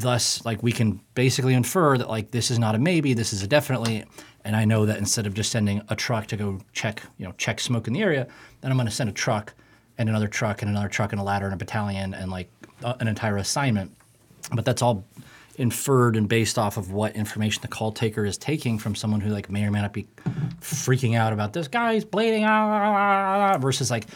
Thus, 0.00 0.44
like 0.44 0.62
we 0.62 0.72
can 0.72 1.00
basically 1.14 1.54
infer 1.54 1.98
that 1.98 2.08
like 2.08 2.30
this 2.30 2.50
is 2.50 2.58
not 2.58 2.74
a 2.74 2.78
maybe, 2.78 3.14
this 3.14 3.32
is 3.32 3.42
a 3.42 3.46
definitely. 3.46 4.04
And 4.44 4.56
I 4.56 4.64
know 4.64 4.86
that 4.86 4.96
instead 4.96 5.26
of 5.26 5.34
just 5.34 5.52
sending 5.52 5.82
a 5.90 5.96
truck 5.96 6.26
to 6.28 6.36
go 6.36 6.60
check, 6.72 7.02
you 7.18 7.26
know, 7.26 7.34
check 7.36 7.60
smoke 7.60 7.86
in 7.86 7.92
the 7.92 8.00
area, 8.00 8.26
then 8.62 8.70
I'm 8.70 8.78
going 8.78 8.88
to 8.88 8.94
send 8.94 9.10
a 9.10 9.12
truck 9.12 9.52
and 9.98 10.08
another 10.08 10.28
truck 10.28 10.62
and 10.62 10.70
another 10.70 10.88
truck 10.88 11.12
and 11.12 11.20
a 11.20 11.24
ladder 11.24 11.44
and 11.44 11.54
a 11.54 11.58
battalion 11.58 12.14
and 12.14 12.30
like 12.30 12.50
uh, 12.82 12.94
an 13.00 13.08
entire 13.08 13.36
assignment. 13.36 13.94
But 14.54 14.64
that's 14.64 14.80
all 14.80 15.04
inferred 15.56 16.16
and 16.16 16.26
based 16.26 16.58
off 16.58 16.78
of 16.78 16.90
what 16.90 17.14
information 17.14 17.60
the 17.60 17.68
call 17.68 17.92
taker 17.92 18.24
is 18.24 18.38
taking 18.38 18.78
from 18.78 18.94
someone 18.94 19.20
who 19.20 19.28
like 19.28 19.50
may 19.50 19.62
or 19.62 19.70
may 19.70 19.82
not 19.82 19.92
be 19.92 20.08
freaking 20.60 21.18
out 21.18 21.34
about 21.34 21.52
this 21.52 21.68
guy's 21.68 22.02
bleeding 22.02 22.44
ah, 22.44 22.48
ah, 22.48 22.94
ah, 22.96 23.54
ah," 23.54 23.58
versus 23.58 23.90
like 23.90 24.06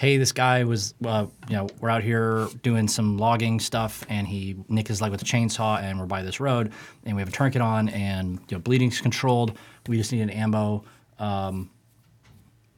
hey 0.00 0.16
this 0.16 0.32
guy 0.32 0.64
was 0.64 0.94
uh, 1.04 1.26
you 1.50 1.56
know 1.56 1.68
we're 1.78 1.90
out 1.90 2.02
here 2.02 2.48
doing 2.62 2.88
some 2.88 3.18
logging 3.18 3.60
stuff 3.60 4.02
and 4.08 4.26
he 4.26 4.56
nicked 4.66 4.88
his 4.88 5.02
leg 5.02 5.10
with 5.10 5.20
a 5.20 5.26
chainsaw 5.26 5.78
and 5.78 6.00
we're 6.00 6.06
by 6.06 6.22
this 6.22 6.40
road 6.40 6.72
and 7.04 7.14
we 7.14 7.20
have 7.20 7.28
a 7.28 7.32
tourniquet 7.32 7.60
on 7.60 7.90
and 7.90 8.40
you 8.48 8.56
know 8.56 8.58
bleeding's 8.60 8.98
controlled. 8.98 9.58
We 9.88 9.98
just 9.98 10.10
need 10.10 10.22
an 10.22 10.30
ambo 10.30 10.84
um, 11.18 11.68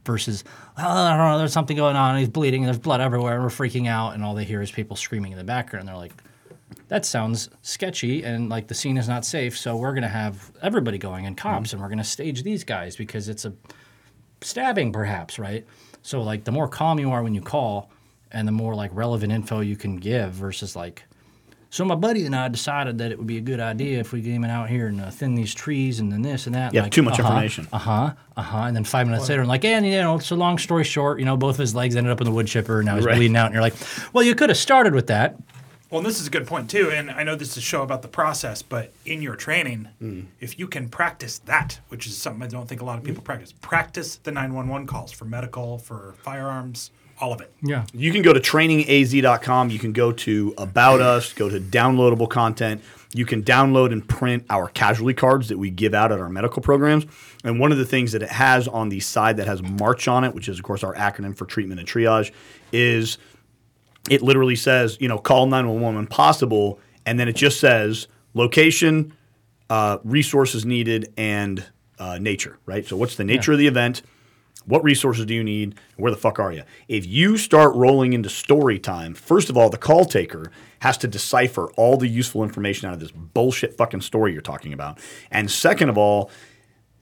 versus 0.05 0.43
oh, 0.77 0.83
I 0.83 1.17
don't 1.17 1.19
know, 1.19 1.39
there's 1.39 1.53
something 1.53 1.77
going 1.77 1.95
on 1.95 2.19
he's 2.19 2.29
bleeding 2.29 2.65
there's 2.65 2.81
blood 2.81 3.01
everywhere 3.01 3.35
and 3.35 3.45
we're 3.45 3.51
freaking 3.51 3.87
out 3.87 4.15
and 4.15 4.25
all 4.25 4.35
they 4.35 4.43
hear 4.43 4.61
is 4.61 4.73
people 4.73 4.97
screaming 4.97 5.31
in 5.31 5.39
the 5.39 5.45
background. 5.45 5.87
They're 5.87 5.95
like 5.95 6.15
that 6.89 7.07
sounds 7.07 7.51
sketchy 7.61 8.25
and 8.25 8.49
like 8.49 8.67
the 8.67 8.75
scene 8.75 8.97
is 8.97 9.09
not 9.09 9.25
safe 9.25 9.57
so 9.57 9.77
we're 9.77 9.93
going 9.93 10.03
to 10.03 10.09
have 10.09 10.51
everybody 10.61 10.99
going 10.99 11.27
and 11.27 11.37
cops 11.37 11.73
and 11.73 11.81
we're 11.81 11.89
going 11.89 11.99
to 11.99 12.05
stage 12.05 12.43
these 12.43 12.65
guys 12.65 12.97
because 12.97 13.29
it's 13.29 13.45
a 13.45 13.53
stabbing 14.41 14.91
perhaps 14.91 15.39
right 15.39 15.65
so 16.03 16.23
like 16.23 16.45
the 16.45 16.53
more 16.53 16.69
calm 16.69 16.99
you 16.99 17.11
are 17.11 17.23
when 17.23 17.35
you 17.35 17.41
call 17.41 17.91
and 18.31 18.47
the 18.47 18.53
more 18.53 18.75
like 18.75 18.91
relevant 18.95 19.33
info 19.33 19.61
you 19.61 19.77
can 19.77 19.97
give 19.97 20.33
versus 20.33 20.77
like 20.77 21.05
so 21.73 21.87
my 21.87 21.95
buddy 21.95 22.27
and 22.27 22.37
I 22.37 22.49
decided 22.49 22.99
that 22.99 23.13
it 23.13 23.17
would 23.17 23.27
be 23.27 23.39
a 23.39 23.41
good 23.41 23.59
idea 23.59 23.99
if 23.99 24.13
we 24.13 24.21
came 24.21 24.45
out 24.45 24.69
here 24.69 24.89
and 24.89 25.01
uh, 25.01 25.09
thin 25.09 25.35
these 25.35 25.55
trees 25.55 26.01
and 26.01 26.13
then 26.13 26.21
this 26.21 26.45
and 26.45 26.55
that. 26.55 26.75
Yeah, 26.75 26.83
like, 26.83 26.93
too 26.93 27.03
much 27.03 27.19
uh-huh, 27.19 27.29
information. 27.31 27.67
Uh 27.73 27.79
huh. 27.79 28.13
Uh 28.37 28.43
huh. 28.43 28.59
And 28.65 28.77
then 28.77 28.85
five 28.85 29.07
minutes 29.07 29.27
later, 29.27 29.41
I'm 29.41 29.49
like, 29.49 29.65
and 29.65 29.87
you 29.87 29.93
know, 29.93 30.17
it's 30.17 30.31
a 30.31 30.37
long 30.37 30.59
story 30.59 30.85
short, 30.85 31.19
you 31.19 31.25
know, 31.25 31.39
both 31.39 31.55
of 31.55 31.61
his 31.61 31.75
legs 31.75 31.97
ended 31.97 32.13
up 32.13 32.21
in 32.21 32.27
the 32.27 32.31
wood 32.31 32.47
chipper, 32.47 32.81
and 32.81 32.87
now 32.87 32.97
he's 32.97 33.07
Right. 33.07 33.17
bleeding 33.17 33.39
out. 33.39 33.47
And 33.47 33.55
you're 33.55 33.63
like, 33.63 33.73
well, 34.13 34.23
you 34.23 34.35
could 34.35 34.51
have 34.51 34.59
started 34.59 34.95
with 34.95 35.07
that. 35.07 35.35
Well, 35.93 35.99
and 35.99 36.07
this 36.07 36.23
is 36.23 36.27
a 36.27 36.31
good 36.31 36.47
point 36.47 36.71
too, 36.71 36.91
and 36.91 37.11
I 37.11 37.23
know 37.23 37.37
this 37.37 37.51
is 37.51 37.59
a 37.59 37.61
show 37.61 37.83
about 37.83 38.01
the 38.01 38.09
process, 38.09 38.63
but 38.63 38.95
in 39.05 39.21
your 39.21 39.37
training, 39.37 39.89
Mm. 40.03 40.25
if 40.41 40.59
you 40.59 40.67
can 40.67 40.89
practice 40.89 41.39
that, 41.41 41.81
which 41.91 42.07
is 42.07 42.17
something 42.17 42.43
I 42.43 42.47
don't 42.47 42.67
think 42.67 42.81
a 42.81 42.85
lot 42.87 42.97
of 42.97 43.05
people 43.05 43.23
practice, 43.23 43.53
practice 43.61 44.17
the 44.17 44.33
911 44.33 44.87
calls 44.87 45.13
for 45.13 45.27
medical, 45.27 45.77
for 45.77 46.15
firearms, 46.23 46.93
all 47.21 47.31
of 47.35 47.43
it. 47.43 47.53
Yeah. 47.63 47.85
You 47.93 48.11
can 48.11 48.23
go 48.23 48.33
to 48.33 48.41
trainingaz.com. 48.41 49.69
You 49.69 49.79
can 49.79 49.93
go 49.93 50.13
to 50.13 50.55
About 50.57 51.03
Us, 51.03 51.35
go 51.35 51.51
to 51.51 51.61
downloadable 51.61 52.29
content. 52.29 52.83
You 53.15 53.27
can 53.27 53.43
download 53.43 53.93
and 53.93 54.09
print 54.09 54.47
our 54.49 54.69
casualty 54.69 55.13
cards 55.13 55.49
that 55.51 55.59
we 55.59 55.69
give 55.69 55.93
out 55.93 56.11
at 56.11 56.19
our 56.21 56.31
medical 56.31 56.63
programs. 56.63 57.05
And 57.45 57.61
one 57.61 57.71
of 57.71 57.77
the 57.77 57.85
things 57.85 58.13
that 58.13 58.23
it 58.23 58.31
has 58.31 58.67
on 58.67 58.89
the 58.89 59.01
side 59.01 59.37
that 59.37 59.47
has 59.47 59.63
March 59.63 60.09
on 60.09 60.25
it, 60.25 60.35
which 60.35 60.49
is, 60.49 60.59
of 60.59 60.65
course, 60.65 60.83
our 60.83 60.95
acronym 60.95 61.37
for 61.37 61.45
treatment 61.45 61.79
and 61.81 61.87
triage, 61.89 62.33
is 62.73 63.19
it 64.11 64.23
literally 64.23 64.57
says, 64.57 64.97
you 65.01 65.09
know, 65.09 65.19
call 65.19 65.47
911 65.47 65.97
when 65.97 66.07
possible. 66.07 66.81
And 67.07 67.19
then 67.19 67.29
it 67.29 67.37
just 67.37 67.61
says 67.61 68.09
location, 68.35 69.15
uh, 69.71 69.99
resources 70.05 70.65
needed, 70.65 71.13
and 71.17 71.65
uh, 71.99 72.19
nature, 72.19 72.59
right? 72.67 72.87
So, 72.87 72.97
what's 72.97 73.17
the 73.17 73.25
nature 73.25 73.53
of 73.53 73.59
the 73.59 73.67
event? 73.67 74.03
What 74.65 74.85
resources 74.85 75.27
do 75.27 75.35
you 75.35 75.43
need? 75.43 75.75
Where 75.97 76.11
the 76.11 76.17
fuck 76.17 76.39
are 76.39 76.53
you? 76.53 76.63
If 76.89 77.07
you 77.07 77.37
start 77.37 77.75
rolling 77.75 78.13
into 78.13 78.29
story 78.29 78.79
time, 78.79 79.15
first 79.15 79.51
of 79.51 79.57
all, 79.57 79.71
the 79.71 79.79
call 79.79 80.05
taker 80.05 80.53
has 80.81 80.97
to 80.99 81.09
decipher 81.09 81.71
all 81.73 81.97
the 81.97 82.09
useful 82.09 82.45
information 82.45 82.89
out 82.89 82.95
of 82.95 83.01
this 83.01 83.11
bullshit 83.11 83.77
fucking 83.77 84.03
story 84.03 84.33
you're 84.33 84.43
talking 84.43 84.73
about. 84.73 84.99
And 85.31 85.51
second 85.51 85.89
of 85.89 85.99
all, 85.99 86.31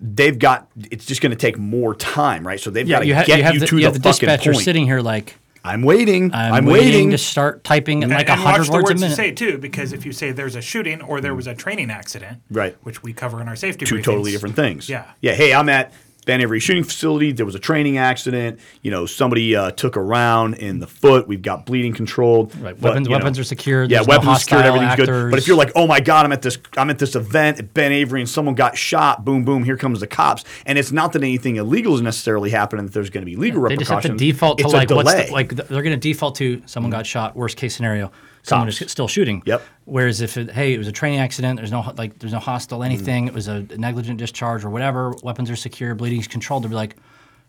they've 0.01 0.39
got 0.39 0.71
it's 0.91 1.05
just 1.05 1.21
going 1.21 1.31
to 1.31 1.37
take 1.37 1.59
more 1.59 1.95
time, 1.95 2.47
right? 2.47 2.59
So 2.59 2.71
they've 2.71 2.89
got 2.89 3.01
to 3.01 3.07
you, 3.07 3.15
ha- 3.15 3.25
get 3.25 3.39
you 3.39 3.45
have 3.45 3.55
you 3.55 3.61
the, 3.61 3.67
to 3.67 3.77
you 3.77 3.81
the, 3.81 3.87
have 3.87 3.95
the 3.95 4.01
dispatcher 4.01 4.53
point. 4.53 4.65
sitting 4.65 4.87
here 4.87 5.01
like, 5.01 5.37
I'm 5.65 5.83
waiting. 5.83 6.33
I'm, 6.33 6.53
I'm, 6.53 6.65
waiting. 6.65 6.93
waiting 6.93 7.11
to 7.11 7.19
start 7.19 7.65
typing 7.65 8.03
in 8.03 8.11
like 8.11 8.29
a 8.29 8.37
hundred 8.37 8.67
the 8.67 8.73
words 8.73 8.91
a 8.91 8.95
words 8.95 9.03
you 9.03 9.11
say 9.11 9.31
too, 9.31 9.59
because 9.59 9.93
if 9.93 10.07
you 10.07 10.13
say 10.13 10.33
there's 10.33 10.57
a 10.57 10.63
shooting 10.63 11.03
or 11.03 11.21
there 11.21 11.33
mm. 11.33 11.37
was 11.37 11.47
a 11.47 11.55
training 11.55 11.91
accident, 11.91 12.39
Right. 12.51 12.77
which 12.83 13.03
we 13.03 13.13
cover 13.13 13.41
in 13.41 13.49
our 13.49 13.57
safety 13.57 13.85
two 13.85 13.97
briefings, 13.97 14.05
totally 14.05 14.31
different 14.33 14.57
things. 14.57 14.89
Yeah. 14.89 15.11
Yeah. 15.21 15.35
Hey, 15.35 15.53
I'm 15.53 15.69
at 15.69 15.93
Ben 16.27 16.41
Avery 16.41 16.61
Shooting 16.61 16.85
Facility. 16.85 17.33
There 17.33 17.47
was 17.47 17.55
a 17.55 17.59
training 17.59 17.99
accident. 17.99 18.61
You 18.83 18.91
know, 18.91 19.07
somebody 19.07 19.57
uh, 19.57 19.71
took 19.71 19.97
a 19.97 20.03
round 20.03 20.57
in 20.57 20.79
the 20.79 20.87
foot. 20.87 21.27
We've 21.27 21.43
got 21.43 21.67
bleeding 21.67 21.93
controlled. 21.93 22.55
Right. 22.57 22.79
But, 22.79 22.91
Weapons- 22.91 23.09
you 23.09 23.11
know, 23.13 23.19
weapons 23.19 23.39
are 23.39 23.45
secured. 23.45 23.91
Yeah, 23.91 23.99
There's 23.99 24.09
no 24.09 24.11
weapons 24.13 24.29
are 24.29 24.41
secured. 24.41 24.65
Everything's 24.67 24.97
good. 24.97 25.31
But 25.31 25.39
if 25.39 25.49
you're 25.49 25.57
like, 25.57 25.73
oh 25.75 25.87
my 25.87 26.01
god, 26.01 26.27
I'm 26.27 26.33
at 26.33 26.43
this, 26.43 26.59
I'm 26.77 26.91
at 26.91 26.99
this 26.99 27.15
event 27.15 27.59
at 27.59 27.75
Ben 27.75 27.93
Avery, 27.93 28.21
and 28.21 28.29
someone 28.29 28.55
got 28.55 28.77
shot. 28.77 29.25
Boom, 29.25 29.45
boom. 29.45 29.65
Here 29.65 29.77
comes 29.77 30.01
the 30.01 30.07
cops. 30.07 30.45
And 30.67 30.79
it's 30.79 30.93
not 30.93 31.13
that 31.13 31.23
anything 31.23 31.57
illegal 31.57 31.95
is 31.95 32.03
necessarily 32.03 32.51
happening. 32.51 32.87
That 32.87 32.93
there's 32.93 33.11
going 33.11 33.23
to 33.23 33.31
be 33.31 33.37
legal 33.37 33.63
They 33.69 33.77
just 33.77 33.91
have 33.91 34.03
to 34.03 34.17
default 34.17 34.59
to 34.59 34.65
it's 34.65 34.73
like 34.73 34.91
what's 34.91 35.13
the, 35.13 35.33
like 35.33 35.55
they're 35.55 35.83
going 35.83 35.91
to 35.91 35.97
default 35.97 36.37
to 36.37 36.63
someone 36.67 36.91
got 36.91 37.07
shot. 37.07 37.37
Worst 37.37 37.57
case 37.57 37.75
scenario, 37.75 38.13
someone 38.43 38.69
is 38.69 38.83
still 38.87 39.09
shooting. 39.09 39.43
Yep. 39.47 39.63
Whereas 39.85 40.21
if 40.21 40.37
it, 40.37 40.51
hey, 40.51 40.75
it 40.75 40.79
was 40.79 40.89
a 40.89 40.93
training 40.93 41.19
accident, 41.19 41.57
there's 41.59 41.73
no 41.73 41.93
like 41.97 42.19
there's 42.19 42.33
no 42.33 42.39
hostile 42.39 42.83
anything. 42.83 43.27
It 43.27 43.35
was 43.35 43.49
a 43.49 43.63
negligent 43.77 44.19
discharge 44.19 44.65
or 44.65 44.71
whatever. 44.71 45.15
Weapons 45.23 45.51
are 45.51 45.57
secure, 45.57 45.95
bleeding's 45.95 46.29
controlled. 46.29 46.65
They'll 46.65 46.71
be 46.71 46.77
like, 46.77 46.97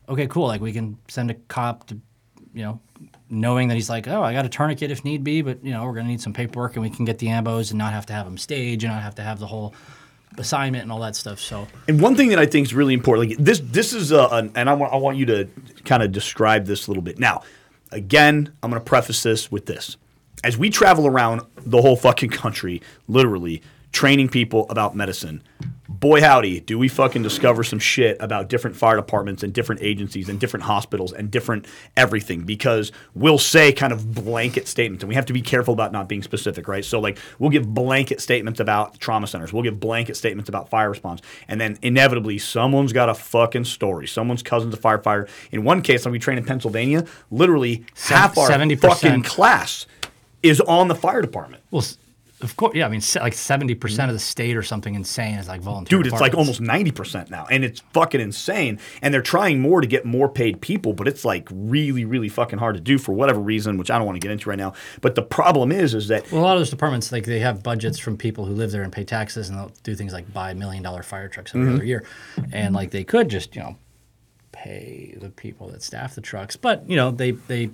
okay, 0.10 0.28
cool. 0.28 0.48
Like 0.48 0.62
we 0.62 0.74
can 0.74 0.98
send 1.08 1.32
a 1.32 1.36
cop 1.36 1.88
to, 1.88 2.00
you 2.54 2.64
know, 2.64 2.80
knowing 3.30 3.70
that 3.70 3.76
he's 3.76 3.90
like, 3.90 4.08
oh, 4.08 4.22
I 4.22 4.34
got 4.34 4.46
a 4.46 4.50
tourniquet 4.50 4.92
if 4.92 5.06
need 5.06 5.24
be, 5.24 5.42
but 5.42 5.64
you 5.64 5.72
know, 5.72 5.86
we're 5.86 5.94
going 5.94 6.06
to 6.06 6.12
need 6.12 6.22
some 6.22 6.34
paperwork 6.34 6.76
and 6.76 6.84
we 6.84 6.90
can 6.90 7.06
get 7.06 7.20
the 7.20 7.28
ambos 7.28 7.72
and 7.72 7.78
not 7.78 7.94
have 7.94 8.06
to 8.08 8.14
have 8.14 8.26
them 8.26 8.38
stage 8.38 8.84
and 8.84 8.94
not 8.94 9.02
have 9.02 9.16
to 9.16 9.22
have 9.22 9.40
the 9.40 9.48
whole 9.48 9.74
assignment 10.38 10.84
and 10.84 10.92
all 10.92 11.00
that 11.00 11.16
stuff. 11.16 11.40
So 11.40 11.68
And 11.88 12.02
one 12.02 12.16
thing 12.16 12.30
that 12.30 12.40
I 12.40 12.46
think 12.46 12.68
is 12.68 12.74
really 12.74 12.94
important, 12.94 13.30
like 13.30 13.38
this, 13.38 13.62
this 13.64 13.94
is 13.94 14.12
a, 14.12 14.28
an, 14.32 14.52
and 14.56 14.70
I 14.70 14.74
want, 14.74 14.94
I 14.94 14.98
want 14.98 15.18
you 15.18 15.26
to 15.28 15.50
kind 15.86 16.04
of 16.04 16.12
describe 16.12 16.66
this 16.66 16.88
a 16.88 16.90
little 16.90 17.04
bit. 17.04 17.20
Now, 17.20 17.44
again, 17.92 18.54
I'm 18.62 18.70
going 18.70 18.82
to 18.82 18.86
preface 18.86 19.24
this 19.24 19.52
with 19.52 19.66
this: 19.66 19.98
as 20.44 20.58
we 20.58 20.70
travel 20.70 21.08
around 21.08 21.42
the 21.58 21.82
whole 21.82 21.96
fucking 21.96 22.30
country, 22.30 22.82
literally 23.08 23.62
training 23.92 24.30
people 24.30 24.66
about 24.70 24.96
medicine, 24.96 25.44
boy 25.88 26.22
howdy, 26.22 26.62
do 26.62 26.80
we 26.80 26.88
fucking 26.88 27.22
discover 27.22 27.64
some 27.64 27.78
shit 27.78 28.18
about 28.22 28.48
different 28.48 28.76
fire 28.76 28.96
departments 28.96 29.44
and 29.44 29.54
different 29.54 29.82
agencies 29.84 30.30
and 30.30 30.40
different 30.40 30.64
hospitals 30.64 31.12
and 31.12 31.30
different 31.30 31.68
everything 31.98 32.44
because 32.44 32.92
we'll 33.14 33.38
say 33.38 33.74
kind 33.74 33.92
of 33.92 34.16
blanket 34.16 34.68
statements 34.68 35.04
and 35.04 35.10
we 35.10 35.16
have 35.16 35.26
to 35.26 35.34
be 35.34 35.42
careful 35.42 35.74
about 35.74 35.92
not 35.92 36.08
being 36.08 36.24
specific, 36.24 36.68
right? 36.68 36.86
So 36.86 37.00
like 37.00 37.20
we'll 37.38 37.50
give 37.50 37.72
blanket 37.72 38.22
statements 38.22 38.60
about 38.60 39.00
trauma 39.00 39.28
centers, 39.28 39.52
we'll 39.52 39.64
give 39.64 39.80
blanket 39.80 40.16
statements 40.16 40.48
about 40.48 40.70
fire 40.70 40.90
response, 40.90 41.22
and 41.48 41.60
then 41.60 41.78
inevitably 41.82 42.38
someone's 42.38 42.94
got 42.94 43.10
a 43.10 43.14
fucking 43.14 43.66
story. 43.66 44.08
Someone's 44.08 44.42
cousin's 44.42 44.74
a 44.74 44.78
firefighter. 44.78 45.30
In 45.52 45.64
one 45.64 45.82
case, 45.82 46.06
like 46.06 46.14
we 46.14 46.20
train 46.20 46.38
in 46.38 46.46
Pennsylvania, 46.46 47.06
literally 47.30 47.86
half 48.06 48.38
our 48.38 48.50
70%. 48.50 48.80
fucking 48.80 49.24
class 49.24 49.86
is 50.44 50.60
on 50.62 50.88
the 50.88 50.96
fire 50.96 51.22
department. 51.22 51.64
Well, 51.72 51.84
of 52.42 52.58
course, 52.58 52.74
yeah. 52.74 52.88
I 52.88 52.90
mean, 52.90 53.02
like 53.18 53.34
seventy 53.34 53.76
percent 53.76 54.10
of 54.10 54.16
the 54.16 54.20
state 54.20 54.58
or 54.58 54.64
something 54.64 54.96
insane 54.96 55.36
is 55.36 55.48
like 55.48 55.62
volunteer. 55.62 56.00
Dude, 56.00 56.12
it's 56.12 56.20
like 56.20 56.34
almost 56.34 56.60
90% 56.60 57.30
now. 57.30 57.46
And 57.52 57.64
it's 57.64 57.82
fucking 57.94 58.20
insane. 58.20 58.80
And 59.04 59.14
they're 59.14 59.22
trying 59.22 59.60
more 59.60 59.80
to 59.80 59.86
get 59.86 60.06
more 60.06 60.28
paid 60.28 60.60
people, 60.60 60.94
but 60.94 61.08
it's 61.08 61.24
like 61.24 61.48
really, 61.52 62.04
really 62.04 62.30
fucking 62.30 62.58
hard 62.58 62.74
to 62.74 62.82
do 62.82 62.98
for 62.98 63.12
whatever 63.14 63.40
reason, 63.40 63.78
which 63.78 63.92
I 63.92 63.98
don't 64.00 64.08
want 64.08 64.16
to 64.16 64.20
get 64.28 64.32
into 64.32 64.50
right 64.50 64.58
now. 64.58 64.74
But 65.02 65.14
the 65.14 65.22
problem 65.22 65.72
is, 65.72 65.94
is 65.94 66.08
that 66.08 66.32
Well, 66.32 66.42
a 66.42 66.44
lot 66.44 66.56
of 66.56 66.62
those 66.62 66.72
departments, 66.72 67.12
like 67.12 67.26
they 67.26 67.42
have 67.42 67.62
budgets 67.62 68.00
from 68.00 68.18
people 68.18 68.46
who 68.48 68.56
live 68.56 68.72
there 68.72 68.82
and 68.82 68.92
pay 68.92 69.04
taxes, 69.04 69.48
and 69.50 69.60
they'll 69.60 69.72
do 69.84 69.94
things 69.94 70.12
like 70.12 70.34
buy 70.34 70.56
million 70.56 70.82
dollar 70.82 71.04
fire 71.04 71.28
trucks 71.30 71.52
every 71.54 71.68
Mm-hmm. 71.68 71.76
other 71.76 71.86
year, 71.86 72.04
and 72.52 72.74
like 72.74 72.90
they 72.90 73.04
could 73.04 73.30
just 73.30 73.56
you 73.56 73.62
know 73.62 73.78
pay 74.52 75.16
the 75.22 75.30
people 75.30 75.70
that 75.70 75.84
staff 75.84 76.16
the 76.16 76.22
trucks, 76.22 76.56
but 76.56 76.90
you 76.90 76.96
know 76.96 77.12
they 77.12 77.32
they 77.32 77.70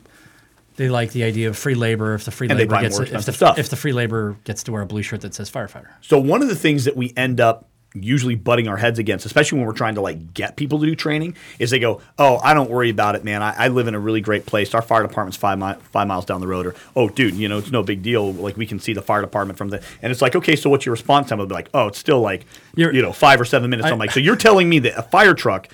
they 0.78 0.90
like 0.90 1.12
the 1.12 1.24
idea 1.24 1.50
of 1.50 1.58
free 1.58 1.76
labor 1.76 2.14
if 2.14 2.24
the 2.24 2.32
free 2.32 2.48
And 2.50 2.58
labor 2.58 2.80
gets 2.80 2.98
if 3.00 3.26
the, 3.26 3.34
stuff. 3.34 3.58
if 3.60 3.70
the 3.70 3.76
free 3.76 3.94
labor 3.94 4.38
gets 4.46 4.64
to 4.64 4.72
wear 4.72 4.82
a 4.84 4.86
blue 4.86 5.02
shirt 5.02 5.22
that 5.22 5.34
says 5.34 5.52
firefighter. 5.52 5.90
So 6.02 6.18
one 6.20 6.42
of 6.42 6.48
the 6.48 6.56
things 6.56 6.86
that 6.86 6.96
we 6.96 7.14
end 7.18 7.42
up 7.42 7.68
usually 7.94 8.36
butting 8.36 8.68
our 8.68 8.78
heads 8.78 9.00
against, 9.00 9.26
especially 9.26 9.58
when 9.58 9.66
we're 9.66 9.74
trying 9.74 9.96
to 9.96 10.02
like 10.02 10.34
get 10.34 10.56
people 10.56 10.78
to 10.80 10.86
do 10.86 10.94
training, 10.96 11.36
is 11.58 11.72
they 11.72 11.80
go, 11.80 12.00
"Oh, 12.20 12.38
I 12.44 12.54
don't 12.54 12.70
worry 12.70 12.90
about 12.92 13.16
it, 13.16 13.24
man. 13.24 13.42
I, 13.42 13.56
I 13.58 13.68
live 13.70 13.88
in 13.88 13.96
a 13.96 14.00
really 14.00 14.22
great 14.22 14.46
place. 14.46 14.76
Our 14.76 14.82
fire 14.84 15.02
department's 15.02 15.38
five 15.38 15.58
mi- 15.58 15.82
five 15.92 16.08
miles 16.08 16.26
down 16.26 16.40
the 16.42 16.48
road." 16.48 16.68
Or, 16.68 16.76
"Oh, 16.96 17.10
dude, 17.10 17.34
you 17.34 17.48
know 17.50 17.58
it's 17.58 17.72
no 17.72 17.82
big 17.82 18.04
deal. 18.04 18.32
Like 18.34 18.56
we 18.56 18.68
can 18.68 18.80
see 18.80 18.94
the 18.94 19.02
fire 19.02 19.22
department 19.22 19.58
from 19.58 19.70
the." 19.70 19.82
And 20.04 20.12
it's 20.12 20.22
like, 20.22 20.36
okay, 20.36 20.56
so 20.56 20.70
what's 20.70 20.86
your 20.86 20.94
response 20.94 21.30
time? 21.30 21.40
I'll 21.40 21.48
be 21.48 21.56
like, 21.56 21.70
"Oh, 21.74 21.88
it's 21.88 21.98
still 21.98 22.22
like 22.22 22.46
You're- 22.76 22.96
you 22.96 23.02
know 23.02 23.14
five 23.14 23.42
or 23.42 23.46
seven 23.46 23.70
minutes." 23.72 23.88
I- 23.88 23.92
am 23.92 23.98
like, 23.98 24.12
so 24.12 24.20
you're 24.20 24.36
telling 24.36 24.70
me 24.70 24.78
that 24.80 24.96
a 25.00 25.02
fire 25.04 25.34
truck 25.34 25.68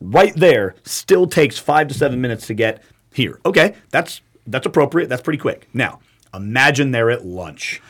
right 0.00 0.34
there 0.34 0.74
still 0.84 1.26
takes 1.26 1.58
five 1.58 1.88
to 1.88 1.94
seven 1.94 2.20
minutes 2.20 2.48
to 2.48 2.54
get 2.54 2.82
here? 3.14 3.40
Okay, 3.46 3.76
that's 3.90 4.20
that's 4.46 4.66
appropriate. 4.66 5.08
That's 5.08 5.22
pretty 5.22 5.38
quick. 5.38 5.68
Now, 5.72 6.00
imagine 6.34 6.90
they're 6.90 7.10
at 7.10 7.24
lunch. 7.24 7.80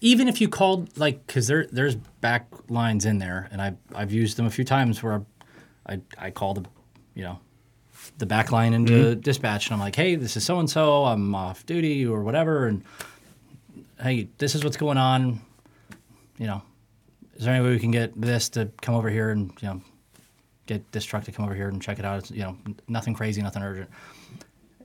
Even 0.00 0.28
if 0.28 0.40
you 0.40 0.48
called 0.48 0.96
like 0.98 1.26
because 1.26 1.46
there 1.46 1.66
there's 1.70 1.94
back 1.94 2.48
lines 2.68 3.04
in 3.04 3.18
there 3.18 3.48
and 3.52 3.62
I've, 3.62 3.76
I've 3.94 4.12
used 4.12 4.36
them 4.36 4.46
a 4.46 4.50
few 4.50 4.64
times 4.64 5.02
where 5.02 5.24
I, 5.86 6.00
I 6.18 6.30
call 6.30 6.54
the 6.54 6.64
you 7.14 7.22
know 7.22 7.38
the 8.18 8.26
back 8.26 8.50
line 8.50 8.74
into 8.74 8.92
mm-hmm. 8.92 9.20
dispatch 9.20 9.66
and 9.66 9.74
I'm 9.74 9.80
like 9.80 9.94
hey 9.94 10.16
this 10.16 10.36
is 10.36 10.44
so 10.44 10.58
and 10.58 10.68
so 10.68 11.04
I'm 11.04 11.34
off 11.36 11.64
duty 11.66 12.04
or 12.04 12.22
whatever 12.22 12.66
and 12.66 12.82
hey, 14.02 14.28
this 14.38 14.54
is 14.54 14.64
what's 14.64 14.76
going 14.76 14.98
on. 14.98 15.40
You 16.38 16.46
know, 16.46 16.62
is 17.36 17.44
there 17.44 17.54
any 17.54 17.64
way 17.64 17.70
we 17.70 17.78
can 17.78 17.90
get 17.90 18.20
this 18.20 18.48
to 18.50 18.70
come 18.80 18.94
over 18.94 19.08
here 19.08 19.30
and 19.30 19.52
you 19.60 19.68
know 19.68 19.80
get 20.66 20.90
this 20.92 21.04
truck 21.04 21.24
to 21.24 21.32
come 21.32 21.44
over 21.44 21.54
here 21.54 21.68
and 21.68 21.80
check 21.80 21.98
it 21.98 22.04
out? 22.04 22.18
It's, 22.18 22.30
you 22.30 22.42
know, 22.42 22.56
nothing 22.88 23.14
crazy, 23.14 23.42
nothing 23.42 23.62
urgent. 23.62 23.90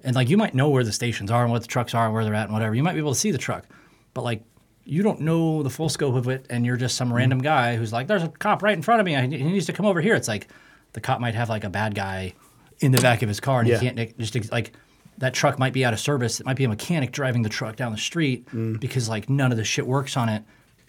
And 0.04 0.16
like 0.16 0.30
you 0.30 0.38
might 0.38 0.54
know 0.54 0.70
where 0.70 0.84
the 0.84 0.92
stations 0.92 1.32
are 1.32 1.44
and 1.44 1.52
what 1.52 1.62
the 1.62 1.68
trucks 1.68 1.94
are 1.94 2.06
and 2.06 2.14
where 2.14 2.24
they're 2.24 2.34
at 2.34 2.46
and 2.46 2.54
whatever. 2.54 2.76
You 2.76 2.84
might 2.84 2.94
be 2.94 3.00
able 3.00 3.14
to 3.14 3.20
see 3.20 3.32
the 3.32 3.38
truck, 3.38 3.66
but 4.14 4.24
like 4.24 4.44
you 4.88 5.04
don't 5.04 5.20
know 5.20 5.64
the 5.64 5.70
full 5.70 5.90
scope 5.90 6.16
of 6.16 6.30
it, 6.30 6.46
and 6.50 6.66
you're 6.66 6.78
just 6.78 6.96
some 6.96 7.10
mm-hmm. 7.10 7.18
random 7.18 7.40
guy 7.40 7.76
who's 7.76 7.92
like, 7.92 8.08
"There's 8.08 8.24
a 8.24 8.30
cop 8.30 8.64
right 8.64 8.76
in 8.76 8.82
front 8.82 9.02
of 9.02 9.06
me. 9.06 9.14
He 9.16 9.44
needs 9.44 9.66
to 9.66 9.74
come 9.74 9.86
over 9.86 10.02
here." 10.02 10.16
It's 10.16 10.28
like 10.28 10.48
the 10.94 11.02
cop 11.02 11.20
might 11.20 11.36
have 11.36 11.50
like 11.50 11.64
a 11.64 11.70
bad 11.70 11.94
guy 11.94 12.34
in 12.80 12.92
the 12.92 13.02
back 13.02 13.22
of 13.22 13.28
his 13.28 13.40
car, 13.40 13.60
and 13.60 13.68
Yeah. 13.68 13.80
he 13.80 13.90
can't 13.90 14.18
just 14.18 14.52
like 14.52 14.74
that 15.18 15.34
truck 15.34 15.60
might 15.60 15.74
be 15.74 15.84
out 15.84 15.94
of 15.94 16.00
service. 16.00 16.40
It 16.40 16.46
might 16.46 16.58
be 16.58 16.64
a 16.64 16.70
mechanic 16.70 17.12
driving 17.12 17.42
the 17.42 17.50
truck 17.50 17.76
down 17.76 17.92
the 17.92 17.98
street 17.98 18.48
mm. 18.52 18.80
because 18.80 19.10
like 19.10 19.30
none 19.30 19.52
of 19.52 19.58
the 19.58 19.64
shit 19.66 19.86
works 19.86 20.16
on 20.16 20.30
it, 20.30 20.44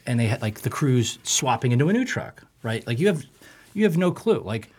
and 0.07 0.21
they 0.21 0.27
had 0.27 0.43
like 0.43 0.61
the 0.61 0.71
crews 0.71 1.19
swapping 1.25 1.73
into 1.73 1.89
a 1.89 1.93
new 1.93 2.05
truck, 2.05 2.45
right? 2.63 2.87
Like 2.87 3.01
you 3.01 3.09
have 3.09 3.25
you 3.75 3.85
have 3.85 3.97
no 3.97 4.11
clue, 4.13 4.41
like. 4.41 4.71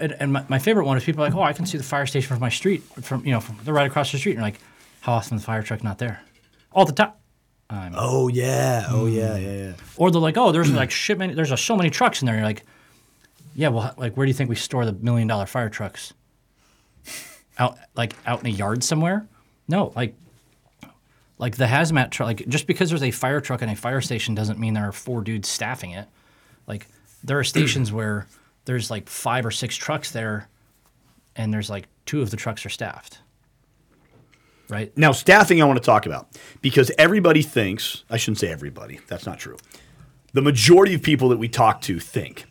And, 0.00 0.12
and 0.18 0.32
my, 0.32 0.44
my 0.48 0.58
favorite 0.58 0.84
one 0.86 0.96
is 0.96 1.04
people 1.04 1.22
are 1.22 1.28
like, 1.28 1.36
oh, 1.36 1.42
I 1.42 1.52
can 1.52 1.66
see 1.66 1.78
the 1.78 1.84
fire 1.84 2.06
station 2.06 2.28
from 2.28 2.40
my 2.40 2.48
street, 2.48 2.82
from 3.02 3.24
you 3.24 3.32
know, 3.32 3.40
from 3.40 3.58
they're 3.64 3.74
right 3.74 3.86
across 3.86 4.12
the 4.12 4.18
street. 4.18 4.32
And 4.32 4.38
you're 4.38 4.46
like, 4.46 4.60
how 5.00 5.12
often 5.12 5.36
is 5.36 5.42
the 5.42 5.46
fire 5.46 5.62
truck 5.62 5.82
not 5.82 5.98
there? 5.98 6.20
All 6.72 6.84
the 6.84 6.92
time. 6.92 7.12
Oh 7.70 8.28
yeah. 8.28 8.86
Oh 8.88 9.06
yeah. 9.06 9.36
Yeah. 9.36 9.52
Yeah. 9.52 9.72
Or 9.96 10.10
they're 10.10 10.20
like, 10.20 10.36
oh, 10.36 10.52
there's 10.52 10.70
like 10.70 10.90
shit 11.02 11.18
many, 11.18 11.34
there's 11.34 11.52
uh, 11.52 11.56
so 11.56 11.76
many 11.76 11.90
trucks 11.90 12.22
in 12.22 12.26
there. 12.26 12.34
And 12.34 12.40
You're 12.40 12.48
like, 12.48 12.64
yeah, 13.54 13.68
well, 13.68 13.94
like 13.96 14.16
where 14.16 14.26
do 14.26 14.30
you 14.30 14.34
think 14.34 14.50
we 14.50 14.56
store 14.56 14.84
the 14.84 14.92
million 14.92 15.26
dollar 15.26 15.46
fire 15.46 15.68
trucks? 15.68 16.12
Out 17.58 17.78
like 17.94 18.14
out 18.26 18.40
in 18.40 18.46
a 18.46 18.50
yard 18.50 18.84
somewhere? 18.84 19.26
No, 19.66 19.92
like 19.96 20.14
like 21.38 21.56
the 21.56 21.64
hazmat 21.64 22.10
truck. 22.10 22.26
Like 22.26 22.48
just 22.48 22.66
because 22.66 22.90
there's 22.90 23.02
a 23.02 23.10
fire 23.10 23.40
truck 23.40 23.62
and 23.62 23.70
a 23.70 23.76
fire 23.76 24.00
station 24.00 24.34
doesn't 24.34 24.58
mean 24.58 24.74
there 24.74 24.88
are 24.88 24.92
four 24.92 25.22
dudes 25.22 25.48
staffing 25.48 25.90
it. 25.92 26.06
Like 26.66 26.86
there 27.24 27.38
are 27.38 27.44
stations 27.44 27.92
where 27.92 28.26
there's 28.66 28.90
like 28.90 29.08
five 29.08 29.46
or 29.46 29.50
six 29.50 29.74
trucks 29.76 30.10
there, 30.10 30.48
and 31.34 31.52
there's 31.52 31.70
like 31.70 31.88
two 32.04 32.20
of 32.22 32.30
the 32.30 32.36
trucks 32.36 32.64
are 32.66 32.70
staffed. 32.70 33.18
Right? 34.68 34.96
Now, 34.98 35.12
staffing, 35.12 35.62
I 35.62 35.64
want 35.64 35.78
to 35.80 35.84
talk 35.84 36.06
about 36.06 36.26
because 36.60 36.90
everybody 36.98 37.42
thinks, 37.42 38.02
I 38.10 38.16
shouldn't 38.16 38.38
say 38.38 38.48
everybody, 38.48 38.98
that's 39.06 39.24
not 39.24 39.38
true. 39.38 39.56
The 40.32 40.42
majority 40.42 40.92
of 40.94 41.02
people 41.02 41.28
that 41.28 41.38
we 41.38 41.48
talk 41.48 41.80
to 41.82 42.00
think 42.00 42.46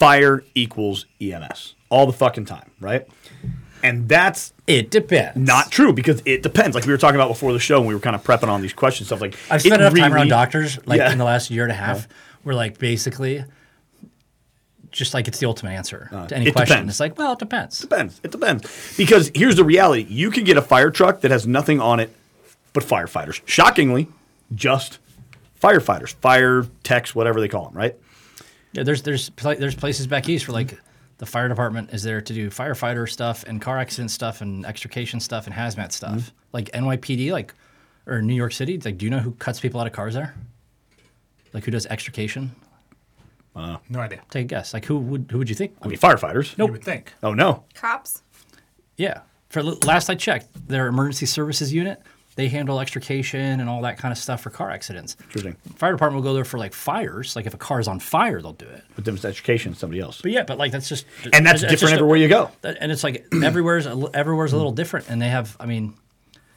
fire 0.00 0.42
equals 0.56 1.06
EMS 1.20 1.76
all 1.88 2.04
the 2.06 2.12
fucking 2.12 2.46
time, 2.46 2.72
right? 2.80 3.06
And 3.84 4.08
that's 4.08 4.52
It 4.66 4.90
depends. 4.90 5.36
not 5.38 5.70
true 5.70 5.92
because 5.92 6.20
it 6.24 6.42
depends. 6.42 6.74
Like 6.74 6.84
we 6.84 6.92
were 6.92 6.98
talking 6.98 7.14
about 7.14 7.28
before 7.28 7.52
the 7.52 7.60
show, 7.60 7.78
and 7.78 7.86
we 7.86 7.94
were 7.94 8.00
kind 8.00 8.16
of 8.16 8.24
prepping 8.24 8.48
on 8.48 8.60
these 8.60 8.72
questions, 8.72 9.06
stuff 9.06 9.20
like 9.20 9.36
I've 9.48 9.60
spent 9.62 9.80
enough 9.80 9.94
time 9.96 10.12
around 10.12 10.28
doctors, 10.28 10.78
like 10.84 10.98
Yeah. 10.98 11.12
in 11.12 11.18
the 11.18 11.24
last 11.24 11.48
year 11.52 11.62
and 11.62 11.70
a 11.70 11.76
half, 11.76 12.08
where 12.42 12.56
like 12.56 12.78
basically, 12.78 13.44
just 14.96 15.14
like 15.14 15.28
it's 15.28 15.38
the 15.38 15.46
ultimate 15.46 15.72
answer 15.72 16.08
to 16.10 16.36
any 16.36 16.46
Uh, 16.46 16.48
it 16.48 16.52
question. 16.54 16.76
depends. 16.76 16.92
It's 16.94 17.00
like, 17.00 17.18
well, 17.18 17.32
it 17.34 17.38
depends. 17.38 17.78
depends. 17.78 18.20
It 18.22 18.30
depends. 18.30 18.94
Because 18.96 19.30
here's 19.34 19.56
the 19.56 19.64
reality: 19.64 20.06
you 20.08 20.30
can 20.30 20.44
get 20.44 20.56
a 20.56 20.62
fire 20.62 20.90
truck 20.90 21.20
that 21.20 21.30
has 21.30 21.46
nothing 21.46 21.80
on 21.80 22.00
it 22.00 22.14
but 22.72 22.82
firefighters. 22.84 23.40
Shockingly, 23.46 24.08
just 24.54 24.98
firefighters, 25.60 26.14
fire 26.14 26.66
techs, 26.82 27.14
whatever 27.14 27.40
they 27.40 27.48
call 27.48 27.66
them, 27.66 27.74
right? 27.74 27.94
Yeah, 28.72 28.82
there's 28.82 29.02
there's 29.02 29.30
there's 29.36 29.74
places 29.74 30.06
back 30.06 30.28
east 30.28 30.46
where 30.48 30.52
like 30.54 30.78
the 31.18 31.26
fire 31.26 31.48
department 31.48 31.90
is 31.94 32.02
there 32.02 32.20
to 32.20 32.32
do 32.34 32.50
firefighter 32.50 33.08
stuff 33.08 33.42
and 33.46 33.60
car 33.62 33.78
accident 33.78 34.10
stuff 34.10 34.42
and 34.42 34.66
extrication 34.66 35.18
stuff 35.18 35.46
and 35.46 35.54
hazmat 35.56 35.92
stuff. 35.92 36.12
Mm-hmm. 36.12 36.36
Like 36.52 36.70
NYPD, 36.72 37.32
like 37.32 37.54
or 38.06 38.20
New 38.22 38.34
York 38.34 38.52
City. 38.52 38.78
Like, 38.78 38.98
do 38.98 39.06
you 39.06 39.10
know 39.10 39.18
who 39.18 39.32
cuts 39.32 39.58
people 39.60 39.80
out 39.80 39.86
of 39.86 39.92
cars 39.94 40.14
there? 40.14 40.34
Like, 41.52 41.64
who 41.64 41.70
does 41.70 41.86
extrication? 41.86 42.54
Uh, 43.56 43.78
no 43.88 44.00
idea. 44.00 44.20
Take 44.30 44.44
a 44.44 44.48
guess. 44.48 44.74
Like, 44.74 44.84
who 44.84 44.98
would 44.98 45.26
who 45.30 45.38
would 45.38 45.48
you 45.48 45.54
think? 45.54 45.74
I 45.82 45.88
mean, 45.88 45.98
firefighters. 45.98 46.56
No, 46.58 46.66
You 46.66 46.72
would 46.72 46.84
think. 46.84 47.12
Oh 47.22 47.32
no. 47.34 47.64
Cops. 47.74 48.22
Yeah. 48.96 49.20
For 49.48 49.60
l- 49.60 49.78
last 49.84 50.10
I 50.10 50.14
checked, 50.14 50.48
their 50.68 50.86
emergency 50.88 51.24
services 51.26 51.72
unit, 51.72 52.02
they 52.34 52.48
handle 52.48 52.78
extrication 52.80 53.60
and 53.60 53.68
all 53.70 53.80
that 53.82 53.96
kind 53.96 54.12
of 54.12 54.18
stuff 54.18 54.42
for 54.42 54.50
car 54.50 54.70
accidents. 54.70 55.16
Interesting. 55.22 55.56
Fire 55.76 55.92
department 55.92 56.22
will 56.22 56.30
go 56.30 56.34
there 56.34 56.44
for 56.44 56.58
like 56.58 56.74
fires. 56.74 57.34
Like 57.34 57.46
if 57.46 57.54
a 57.54 57.58
car 57.58 57.80
is 57.80 57.88
on 57.88 57.98
fire, 57.98 58.42
they'll 58.42 58.52
do 58.52 58.66
it. 58.66 58.84
But 58.94 59.06
then 59.06 59.14
it's 59.14 59.24
extrication, 59.24 59.74
somebody 59.74 60.00
else. 60.02 60.20
But 60.20 60.32
yeah, 60.32 60.42
but 60.44 60.58
like 60.58 60.72
that's 60.72 60.88
just 60.88 61.06
And 61.32 61.46
that's 61.46 61.62
it's- 61.62 61.72
it's 61.72 61.80
different 61.80 61.80
just 61.80 61.92
a- 61.92 61.94
everywhere 61.94 62.16
you 62.18 62.28
go. 62.28 62.50
that- 62.60 62.76
and 62.80 62.92
it's 62.92 63.02
like 63.04 63.26
everywhere's 63.42 63.86
a, 63.86 64.10
everywhere's 64.12 64.52
a 64.52 64.56
little 64.56 64.72
different, 64.72 65.08
and 65.08 65.22
they 65.22 65.28
have. 65.28 65.56
I 65.58 65.64
mean, 65.64 65.94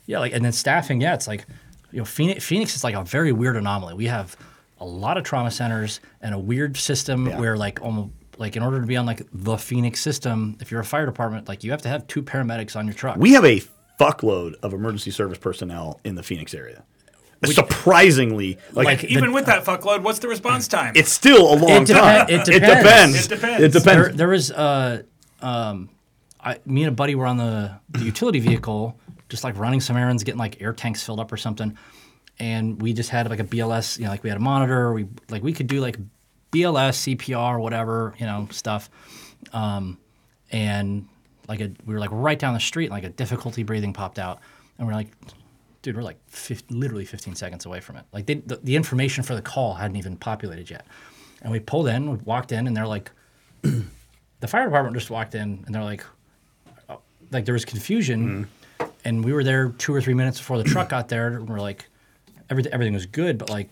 yeah, 0.05 0.19
like 0.19 0.33
and 0.33 0.43
then 0.43 0.51
staffing. 0.51 0.99
Yeah, 0.99 1.13
it's 1.13 1.27
like 1.27 1.45
you 1.91 1.99
know, 1.99 2.05
Phoenix, 2.05 2.43
Phoenix 2.45 2.75
is 2.75 2.83
like 2.83 2.95
a 2.95 3.03
very 3.05 3.31
weird 3.31 3.55
anomaly. 3.55 3.93
We 3.93 4.07
have 4.07 4.35
a 4.79 4.85
lot 4.85 5.17
of 5.17 5.23
trauma 5.23 5.51
centers 5.51 5.99
and 6.21 6.33
a 6.33 6.39
weird 6.39 6.77
system 6.77 7.27
Yeah. 7.27 7.39
where 7.39 7.57
like 7.57 7.81
almost 7.81 8.09
like 8.37 8.55
in 8.55 8.63
order 8.63 8.79
to 8.79 8.87
be 8.87 8.95
on 8.95 9.05
like 9.05 9.21
the 9.33 9.57
Phoenix 9.57 9.99
system, 10.01 10.55
if 10.61 10.71
you're 10.71 10.79
a 10.79 10.85
fire 10.85 11.05
department, 11.05 11.47
like 11.49 11.63
you 11.63 11.71
have 11.71 11.81
to 11.81 11.89
have 11.89 12.07
two 12.07 12.21
paramedics 12.23 12.75
on 12.75 12.85
your 12.87 12.93
truck. 12.93 13.17
We 13.17 13.33
have 13.33 13.43
a 13.45 13.61
fuckload 13.99 14.53
of 14.63 14.73
emergency 14.73 15.11
service 15.11 15.37
personnel 15.37 15.99
in 16.05 16.15
the 16.15 16.23
Phoenix 16.23 16.53
area. 16.53 16.83
Surprisingly, 17.45 18.57
like, 18.73 18.85
Like, 18.85 19.03
Even 19.05 19.31
with 19.33 19.45
that 19.45 19.63
fuckload, 19.65 20.01
what's 20.03 20.19
the 20.19 20.27
response 20.27 20.67
time? 20.67 20.93
it's 20.95 21.11
still 21.11 21.53
a 21.53 21.55
long 21.55 21.83
It 21.83 21.87
depe- 21.87 21.93
time. 21.93 22.29
it 22.29 22.47
It 22.47 22.59
depends. 22.59 22.59
depends. 22.59 23.25
It 23.25 23.29
depends. 23.29 23.63
It 23.63 23.71
depends. 23.73 23.83
there, 23.85 24.09
there 24.13 24.27
was 24.27 24.51
uh, 24.51 25.03
um, 25.41 25.89
I, 26.41 26.59
me 26.65 26.83
and 26.83 26.89
a 26.89 26.95
buddy 26.95 27.15
were 27.15 27.25
on 27.25 27.37
the, 27.37 27.71
the 27.91 28.03
utility 28.03 28.39
vehicle, 28.39 28.97
just 29.29 29.43
like 29.43 29.57
running 29.57 29.79
some 29.81 29.95
errands, 29.97 30.23
getting 30.23 30.39
like 30.39 30.61
air 30.61 30.73
tanks 30.73 31.03
filled 31.03 31.19
up 31.19 31.31
or 31.31 31.37
something, 31.37 31.77
and 32.39 32.81
we 32.81 32.93
just 32.93 33.09
had 33.09 33.29
like 33.29 33.39
a 33.39 33.43
BLS, 33.43 33.97
you 33.97 34.05
know, 34.05 34.11
like 34.11 34.23
we 34.23 34.29
had 34.29 34.37
a 34.37 34.41
monitor, 34.41 34.93
we 34.93 35.07
like 35.29 35.43
we 35.43 35.53
could 35.53 35.67
do 35.67 35.79
like 35.79 35.97
BLS, 36.51 37.15
CPR, 37.15 37.59
whatever, 37.59 38.15
you 38.17 38.25
know, 38.25 38.47
stuff, 38.51 38.89
um, 39.53 39.97
and 40.51 41.07
like 41.47 41.61
a, 41.61 41.71
we 41.85 41.93
were 41.93 41.99
like 41.99 42.11
right 42.11 42.39
down 42.39 42.53
the 42.53 42.59
street, 42.59 42.85
and 42.85 42.93
like 42.93 43.03
a 43.03 43.09
difficulty 43.09 43.63
breathing 43.63 43.93
popped 43.93 44.19
out, 44.19 44.39
and 44.77 44.87
we're 44.87 44.93
like. 44.93 45.09
Dude, 45.81 45.95
we're 45.95 46.03
like 46.03 46.19
50, 46.27 46.75
literally 46.75 47.05
15 47.05 47.35
seconds 47.35 47.65
away 47.65 47.79
from 47.79 47.95
it. 47.95 48.03
Like 48.11 48.25
they, 48.25 48.33
the, 48.33 48.57
the 48.57 48.75
information 48.75 49.23
for 49.23 49.33
the 49.33 49.41
call 49.41 49.75
hadn't 49.75 49.95
even 49.95 50.17
populated 50.17 50.69
yet, 50.69 50.85
and 51.41 51.53
we 51.53 51.61
pulled 51.61 51.87
in, 51.87 52.11
we 52.11 52.17
walked 52.17 52.51
in, 52.51 52.67
and 52.67 52.75
they're 52.75 52.85
like, 52.85 53.09
the 53.61 54.47
fire 54.47 54.65
department 54.65 54.95
just 54.95 55.09
walked 55.09 55.35
in 55.35 55.63
and 55.65 55.73
they're 55.75 55.83
like, 55.83 56.03
oh, 56.89 56.99
like 57.31 57.45
there 57.45 57.53
was 57.53 57.65
confusion, 57.65 58.47
and 59.05 59.23
we 59.23 59.33
were 59.33 59.43
there 59.43 59.69
two 59.77 59.93
or 59.93 60.01
three 60.01 60.13
minutes 60.13 60.37
before 60.37 60.57
the 60.57 60.63
truck 60.63 60.89
got 60.89 61.07
there. 61.09 61.27
And 61.27 61.47
we're 61.47 61.59
like, 61.59 61.85
everything 62.49 62.73
everything 62.73 62.93
was 62.93 63.05
good, 63.05 63.37
but 63.37 63.49
like, 63.49 63.69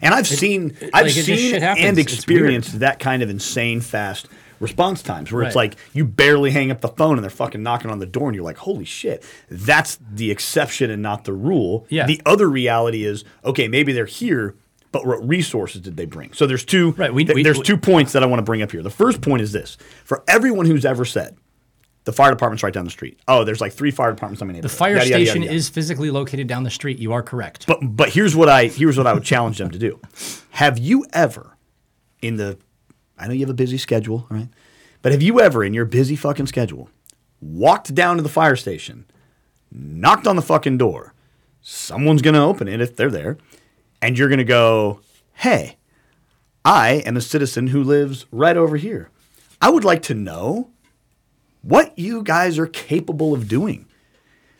And 0.00 0.14
I've 0.14 0.26
seen, 0.26 0.76
it- 0.80 0.90
I've 0.92 1.06
like, 1.06 1.12
seen 1.14 1.62
and 1.62 1.98
experienced 1.98 2.80
that 2.80 2.98
kind 2.98 3.22
of 3.22 3.30
insane 3.30 3.80
fast 3.80 4.26
response 4.60 5.02
times 5.02 5.30
where 5.32 5.42
it's 5.42 5.56
like 5.56 5.74
you 5.92 6.04
barely 6.04 6.50
hang 6.52 6.70
up 6.70 6.80
the 6.80 6.88
phone 6.88 7.14
and 7.18 7.22
they're 7.24 7.30
fucking 7.30 7.62
knocking 7.62 7.90
on 7.90 7.98
the 7.98 8.06
door 8.06 8.28
and 8.28 8.34
you're 8.36 8.44
like, 8.44 8.58
holy 8.58 8.84
shit. 8.84 9.24
That's 9.50 9.98
the 10.12 10.30
exception 10.30 10.90
and 10.90 11.02
not 11.02 11.24
the 11.24 11.32
rule. 11.32 11.86
Yeah. 11.88 12.06
The 12.06 12.20
other 12.26 12.48
reality 12.48 13.04
is, 13.04 13.24
okay, 13.44 13.66
maybe 13.68 13.92
they're 13.92 14.06
here, 14.06 14.54
but 14.92 15.04
what 15.06 15.26
resources 15.26 15.80
did 15.80 15.96
they 15.96 16.04
bring? 16.04 16.32
So 16.32 16.46
there's 16.46 16.64
two. 16.64 16.92
Right, 16.92 17.12
we- 17.12 17.24
th- 17.24 17.34
we- 17.34 17.42
there's 17.42 17.58
we- 17.58 17.64
two 17.64 17.76
points 17.76 18.12
that 18.12 18.22
I 18.22 18.26
want 18.26 18.38
to 18.38 18.44
bring 18.44 18.62
up 18.62 18.70
here. 18.70 18.82
The 18.82 18.90
first 18.90 19.20
point 19.20 19.42
is 19.42 19.50
this: 19.52 19.76
for 20.04 20.22
everyone 20.28 20.66
who's 20.66 20.84
ever 20.84 21.04
said. 21.04 21.36
The 22.04 22.12
fire 22.12 22.30
department's 22.30 22.62
right 22.64 22.72
down 22.72 22.84
the 22.84 22.90
street. 22.90 23.20
Oh, 23.28 23.44
there's 23.44 23.60
like 23.60 23.72
three 23.72 23.92
fire 23.92 24.10
departments 24.10 24.42
in 24.42 24.48
my 24.48 24.60
the 24.60 24.68
fire 24.68 24.96
Yada, 24.96 25.08
yada, 25.08 25.24
station 25.24 25.42
yada. 25.42 25.54
is 25.54 25.68
physically 25.68 26.10
located 26.10 26.48
down 26.48 26.64
the 26.64 26.70
street. 26.70 26.98
You 26.98 27.12
are 27.12 27.22
correct. 27.22 27.66
But 27.66 27.78
but 27.82 28.08
here's 28.08 28.34
what 28.34 28.48
I 28.48 28.66
here's 28.66 28.98
what 28.98 29.06
I 29.06 29.12
would 29.12 29.22
challenge 29.22 29.58
them 29.58 29.70
to 29.70 29.78
do. 29.78 30.00
Have 30.50 30.78
you 30.78 31.06
ever 31.12 31.56
in 32.20 32.36
the 32.36 32.58
I 33.18 33.28
know 33.28 33.34
you 33.34 33.40
have 33.40 33.50
a 33.50 33.54
busy 33.54 33.78
schedule, 33.78 34.26
all 34.30 34.36
right? 34.36 34.48
But 35.00 35.12
have 35.12 35.22
you 35.22 35.40
ever 35.40 35.62
in 35.64 35.74
your 35.74 35.84
busy 35.84 36.16
fucking 36.16 36.46
schedule 36.46 36.90
walked 37.40 37.94
down 37.94 38.16
to 38.16 38.22
the 38.22 38.28
fire 38.28 38.56
station, 38.56 39.04
knocked 39.70 40.26
on 40.26 40.36
the 40.36 40.42
fucking 40.42 40.78
door, 40.78 41.12
someone's 41.60 42.22
going 42.22 42.34
to 42.34 42.40
open 42.40 42.68
it 42.68 42.80
if 42.80 42.96
they're 42.96 43.10
there, 43.10 43.36
and 44.00 44.18
you're 44.18 44.28
going 44.28 44.38
to 44.38 44.44
go, 44.44 45.00
"Hey, 45.34 45.76
I 46.64 47.02
am 47.06 47.16
a 47.16 47.20
citizen 47.20 47.68
who 47.68 47.82
lives 47.82 48.26
right 48.30 48.56
over 48.56 48.76
here. 48.76 49.10
I 49.60 49.70
would 49.70 49.84
like 49.84 50.02
to 50.02 50.14
know 50.14 50.70
what 51.62 51.98
you 51.98 52.22
guys 52.22 52.58
are 52.58 52.66
capable 52.66 53.34
of 53.34 53.48
doing." 53.48 53.86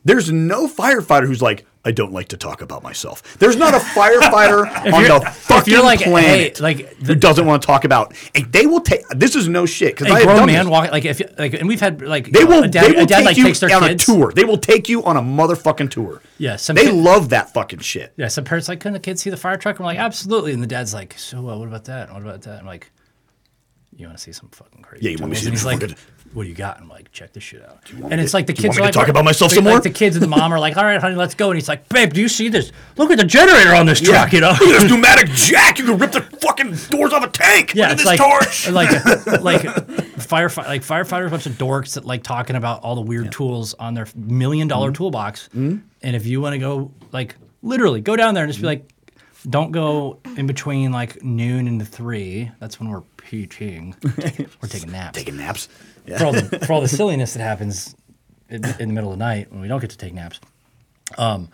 There's 0.05 0.33
no 0.33 0.67
firefighter 0.67 1.27
who's 1.29 1.41
like, 1.41 1.65
I 1.85 1.93
don't 1.93 2.13
like 2.13 2.27
to 2.29 2.37
talk 2.37 2.61
about 2.61 2.83
myself. 2.83 3.39
There's 3.39 3.55
not 3.55 3.73
a 3.73 3.77
firefighter 3.97 4.67
on 4.93 5.05
the 5.05 5.31
fucking 5.31 5.79
like, 5.79 6.01
hey, 6.01 6.11
planet 6.11 6.61
like, 6.61 6.97
who 7.05 7.15
doesn't 7.15 7.47
want 7.47 7.63
to 7.63 7.67
talk 7.67 7.85
about. 7.85 8.13
And 8.35 8.53
they 8.53 8.67
will 8.67 8.81
take. 8.81 9.07
This 9.11 9.37
is 9.37 9.47
no 9.47 9.65
shit 9.65 9.95
because 9.97 10.09
I 10.11 10.17
a 10.17 10.19
have 10.19 10.25
grown 10.25 10.37
done 10.39 10.47
man 10.47 10.69
walking 10.71 10.91
like 10.91 11.05
if 11.05 11.21
like, 11.39 11.55
and 11.55 11.69
we've 11.69 11.81
had 11.81 12.03
like 12.03 12.33
They 12.33 12.41
know, 12.43 12.47
will. 12.51 12.63
a 12.65 12.69
dad, 12.69 12.85
they 12.91 12.97
will 12.99 13.07
dad 13.07 13.19
take 13.19 13.25
like 13.27 13.37
you 13.37 13.45
takes 13.45 13.61
their 13.61 13.77
on 13.77 13.83
kids. 13.83 14.03
a 14.03 14.07
tour. 14.07 14.33
They 14.35 14.43
will 14.45 14.59
take 14.59 14.89
you 14.89 15.05
on 15.05 15.17
a 15.17 15.23
motherfucking 15.23 15.91
tour. 15.93 16.21
Yeah, 16.39 16.57
some 16.57 16.75
they 16.75 16.87
kid- 16.87 16.95
love 16.95 17.29
that 17.29 17.55
fucking 17.55 17.79
shit. 17.81 18.13
Yeah, 18.17 18.27
some 18.27 18.43
parents 18.45 18.69
like, 18.69 18.81
couldn't 18.81 18.95
the 18.95 18.99
kids 19.01 19.23
see 19.23 19.31
the 19.31 19.37
fire 19.37 19.57
truck? 19.57 19.79
I'm 19.79 19.85
like, 19.87 19.99
absolutely. 19.99 20.53
And 20.53 20.61
the 20.63 20.67
dad's 20.69 20.93
like, 20.93 21.17
so 21.17 21.39
uh, 21.49 21.57
what 21.57 21.69
about 21.69 21.85
that? 21.85 22.13
What 22.13 22.23
about 22.23 22.43
that? 22.43 22.59
I'm 22.59 22.67
like, 22.67 22.91
you 23.95 24.07
want 24.07 24.19
to 24.19 24.23
see 24.25 24.33
some 24.33 24.49
fucking 24.51 24.83
crazy? 24.83 25.05
Yeah, 25.05 25.11
you 25.13 25.19
want 25.19 25.31
me 25.31 25.37
to 25.37 25.43
see 25.43 25.49
And 25.51 25.59
some 25.59 25.79
he's 25.79 25.81
like, 25.81 25.99
"What 26.35 26.45
do 26.45 26.49
you 26.49 26.55
got?" 26.55 26.81
I'm 26.81 26.89
like, 26.89 27.13
"Check 27.13 27.33
this 27.33 27.43
shit 27.43 27.63
out." 27.63 27.79
And 28.11 28.21
it's 28.21 28.33
like 28.35 28.47
the 28.47 28.53
kids 28.53 28.79
like, 28.79 28.93
talk 28.93 29.09
about 29.09 29.25
myself 29.25 29.51
like, 29.51 29.57
some 29.57 29.65
like 29.65 29.73
more? 29.73 29.81
the 29.81 29.91
kids 29.91 30.17
and 30.17 30.23
the 30.23 30.29
mom 30.29 30.53
are 30.53 30.59
like, 30.59 30.77
"All 30.77 30.85
right, 30.85 31.01
honey, 31.01 31.15
let's 31.15 31.35
go." 31.35 31.51
And 31.51 31.57
he's 31.59 31.69
like, 31.69 31.89
"Babe, 31.89 32.13
do 32.13 32.21
you 32.21 32.29
see 32.29 32.49
this? 32.49 32.73
Look 32.97 33.11
at 33.11 33.19
the 33.19 33.25
generator 33.25 33.75
on 33.75 33.87
this 33.87 34.01
truck." 34.01 34.33
You 34.33 34.41
know. 34.41 34.51
Look 34.51 34.63
at 34.63 34.81
this 34.83 34.91
pneumatic 34.91 35.29
jack. 35.31 35.79
You 35.79 35.85
can 35.85 35.99
rip 35.99 36.13
the 36.13 36.21
fucking 36.23 36.75
doors 36.91 37.13
off 37.13 37.25
a 37.25 37.29
tank. 37.29 37.75
Yeah, 37.75 37.89
Look 37.89 38.01
at 38.01 38.01
it's 38.01 38.11
this 38.11 38.19
like 38.19 38.41
torch. 38.41 38.71
like 39.43 39.43
like 39.43 39.63
firefight 40.23 40.67
like 40.67 40.83
firefighters, 40.83 41.27
a 41.27 41.31
bunch 41.31 41.47
of 41.47 41.53
dorks 41.53 41.95
that 41.95 42.05
like 42.05 42.23
talking 42.23 42.57
about 42.57 42.83
all 42.83 42.95
the 42.95 43.01
weird 43.01 43.33
tools 43.33 43.75
on 43.75 43.95
their 43.95 44.07
million 44.15 44.69
dollar 44.69 44.89
Mm-hmm. 44.89 44.95
toolbox. 44.95 45.49
And 45.55 45.83
if 46.03 46.27
you 46.27 46.41
want 46.41 46.55
to 46.55 46.59
go 46.59 46.91
like 47.13 47.37
literally 47.63 48.01
go 48.01 48.17
down 48.17 48.35
there 48.35 48.43
and 48.45 48.53
just 48.53 48.61
be 48.61 48.67
like, 48.67 48.89
don't 49.49 49.71
go 49.73 50.19
in 50.37 50.47
between 50.47 50.93
like 50.93 51.23
noon 51.23 51.67
and 51.69 51.87
three. 51.87 52.51
That's 52.61 52.79
when 52.81 52.89
we're 52.89 53.03
PTing. 53.17 53.95
we're 54.63 54.69
taking 54.69 54.91
naps. 54.93 55.19
Taking 55.19 55.37
naps. 55.37 55.69
Yeah. 56.07 56.19
for 56.19 56.25
all 56.27 56.33
the 56.33 56.59
for 56.67 56.73
all 56.73 56.81
the 56.81 56.89
silliness 56.89 57.35
that 57.35 57.41
happens 57.43 57.95
in, 58.49 58.65
in 58.81 58.89
the 58.89 58.95
middle 58.95 59.13
of 59.13 59.19
the 59.19 59.25
night 59.25 59.51
when 59.53 59.61
we 59.61 59.69
don't 59.69 59.81
get 59.81 59.91
to 59.91 59.97
take 59.99 60.15
naps. 60.15 60.41
Um, 61.19 61.49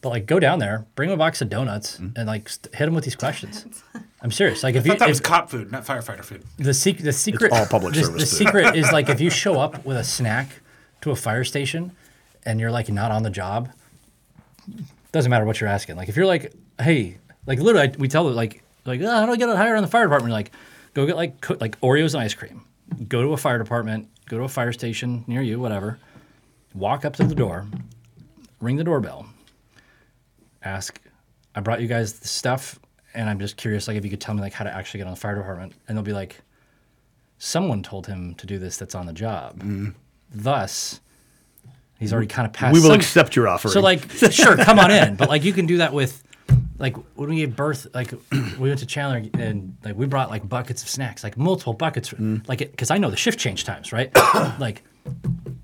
but 0.00 0.10
like 0.10 0.26
go 0.26 0.38
down 0.38 0.58
there, 0.58 0.84
bring 0.94 1.08
them 1.08 1.18
a 1.18 1.22
box 1.22 1.40
of 1.40 1.48
donuts, 1.48 1.96
Mm-hmm. 1.96 2.16
and 2.18 2.26
like 2.26 2.48
st- 2.48 2.74
hit 2.74 2.84
them 2.86 2.94
with 2.94 3.04
these 3.04 3.16
questions. 3.16 3.82
I'm 4.22 4.30
serious. 4.30 4.62
Like 4.62 4.74
if 4.74 4.82
I 4.82 4.86
you 4.86 4.90
thought 4.92 4.98
that 5.00 5.04
if, 5.08 5.10
was 5.12 5.20
cop 5.20 5.50
food, 5.50 5.70
not 5.72 5.84
firefighter 5.84 6.24
food. 6.24 6.42
the 6.58 6.72
secret, 6.74 7.04
the 7.04 7.12
secret, 7.12 7.52
all 7.52 7.66
public 7.66 7.94
the, 7.94 8.04
service 8.04 8.22
The 8.30 8.36
food. 8.38 8.46
secret 8.46 8.76
is 8.76 8.90
like 8.92 9.08
if 9.08 9.20
you 9.20 9.28
show 9.44 9.60
up 9.60 9.84
with 9.84 9.96
a 9.96 10.04
snack 10.04 10.48
to 11.02 11.10
a 11.10 11.16
fire 11.16 11.44
station, 11.44 11.92
and 12.46 12.60
you're 12.60 12.70
like 12.70 12.88
not 12.90 13.10
on 13.10 13.22
the 13.22 13.30
job, 13.30 13.70
doesn't 15.12 15.30
matter 15.30 15.44
what 15.44 15.60
you're 15.60 15.68
asking. 15.70 15.96
Like 15.96 16.08
if 16.08 16.16
you're 16.16 16.26
like, 16.26 16.52
hey, 16.80 17.18
like 17.46 17.58
literally, 17.58 17.88
I, 17.88 17.92
we 17.98 18.08
tell 18.08 18.24
them 18.24 18.34
like, 18.34 18.62
like 18.84 19.00
oh, 19.00 19.10
how 19.10 19.26
do 19.26 19.32
I 19.32 19.36
get 19.36 19.48
hired 19.56 19.76
on 19.76 19.82
the 19.82 19.88
fire 19.90 20.04
department? 20.04 20.30
You're 20.30 20.38
like, 20.38 20.52
go 20.94 21.06
get 21.06 21.16
like 21.16 21.40
cook, 21.40 21.60
like 21.60 21.78
Oreos 21.80 22.14
and 22.14 22.22
ice 22.22 22.34
cream. 22.34 22.62
Go 23.08 23.22
to 23.22 23.32
a 23.32 23.36
fire 23.36 23.58
department. 23.58 24.08
Go 24.26 24.38
to 24.38 24.44
a 24.44 24.48
fire 24.48 24.72
station 24.72 25.24
near 25.26 25.42
you, 25.42 25.60
whatever. 25.60 25.98
Walk 26.74 27.04
up 27.04 27.14
to 27.16 27.24
the 27.24 27.34
door, 27.36 27.66
ring 28.60 28.74
the 28.74 28.82
doorbell, 28.82 29.26
ask, 30.64 31.00
I 31.54 31.60
brought 31.60 31.80
you 31.80 31.86
guys 31.86 32.18
the 32.18 32.26
stuff, 32.26 32.80
and 33.14 33.30
I'm 33.30 33.38
just 33.38 33.56
curious, 33.56 33.86
like 33.86 33.96
if 33.96 34.04
you 34.04 34.10
could 34.10 34.20
tell 34.20 34.34
me 34.34 34.40
like 34.40 34.54
how 34.54 34.64
to 34.64 34.74
actually 34.74 34.98
get 34.98 35.06
on 35.06 35.12
the 35.12 35.20
fire 35.20 35.36
department, 35.36 35.74
and 35.86 35.96
they'll 35.96 36.02
be 36.02 36.12
like, 36.12 36.40
someone 37.38 37.84
told 37.84 38.08
him 38.08 38.34
to 38.36 38.46
do 38.46 38.58
this 38.58 38.76
that's 38.76 38.96
on 38.96 39.06
the 39.06 39.12
job. 39.12 39.58
Mm-hmm. 39.58 39.90
Thus, 40.34 41.00
he's 42.00 42.12
already 42.12 42.26
kind 42.26 42.46
of 42.46 42.52
passed. 42.52 42.74
We 42.74 42.80
will 42.80 42.88
some- 42.88 42.96
accept 42.98 43.36
your 43.36 43.46
offer. 43.46 43.68
So 43.68 43.80
like, 43.80 44.10
sure, 44.10 44.56
come 44.56 44.80
on 44.80 44.90
in, 44.90 45.14
but 45.14 45.28
like 45.28 45.44
you 45.44 45.52
can 45.52 45.66
do 45.66 45.76
that 45.76 45.92
with. 45.92 46.23
Like 46.78 46.96
when 47.16 47.28
we 47.30 47.36
gave 47.36 47.54
birth, 47.54 47.86
like 47.94 48.12
we 48.32 48.68
went 48.68 48.78
to 48.80 48.86
Chandler 48.86 49.30
and 49.40 49.76
like 49.84 49.96
we 49.96 50.06
brought 50.06 50.30
like 50.30 50.48
buckets 50.48 50.82
of 50.82 50.88
snacks, 50.88 51.22
like 51.22 51.36
multiple 51.36 51.72
buckets, 51.72 52.10
Mm. 52.10 52.46
like 52.48 52.58
because 52.58 52.90
I 52.90 52.98
know 52.98 53.10
the 53.10 53.16
shift 53.16 53.38
change 53.38 53.64
times, 53.64 53.92
right? 53.92 54.10
like 54.58 54.82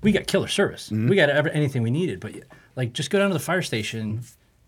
we 0.01 0.11
got 0.11 0.27
killer 0.27 0.47
service. 0.47 0.85
Mm-hmm. 0.87 1.09
We 1.09 1.15
got 1.15 1.29
every, 1.29 1.51
anything 1.53 1.83
we 1.83 1.91
needed, 1.91 2.19
but 2.19 2.33
like 2.75 2.93
just 2.93 3.09
go 3.09 3.19
down 3.19 3.29
to 3.29 3.33
the 3.33 3.39
fire 3.39 3.61
station 3.61 4.21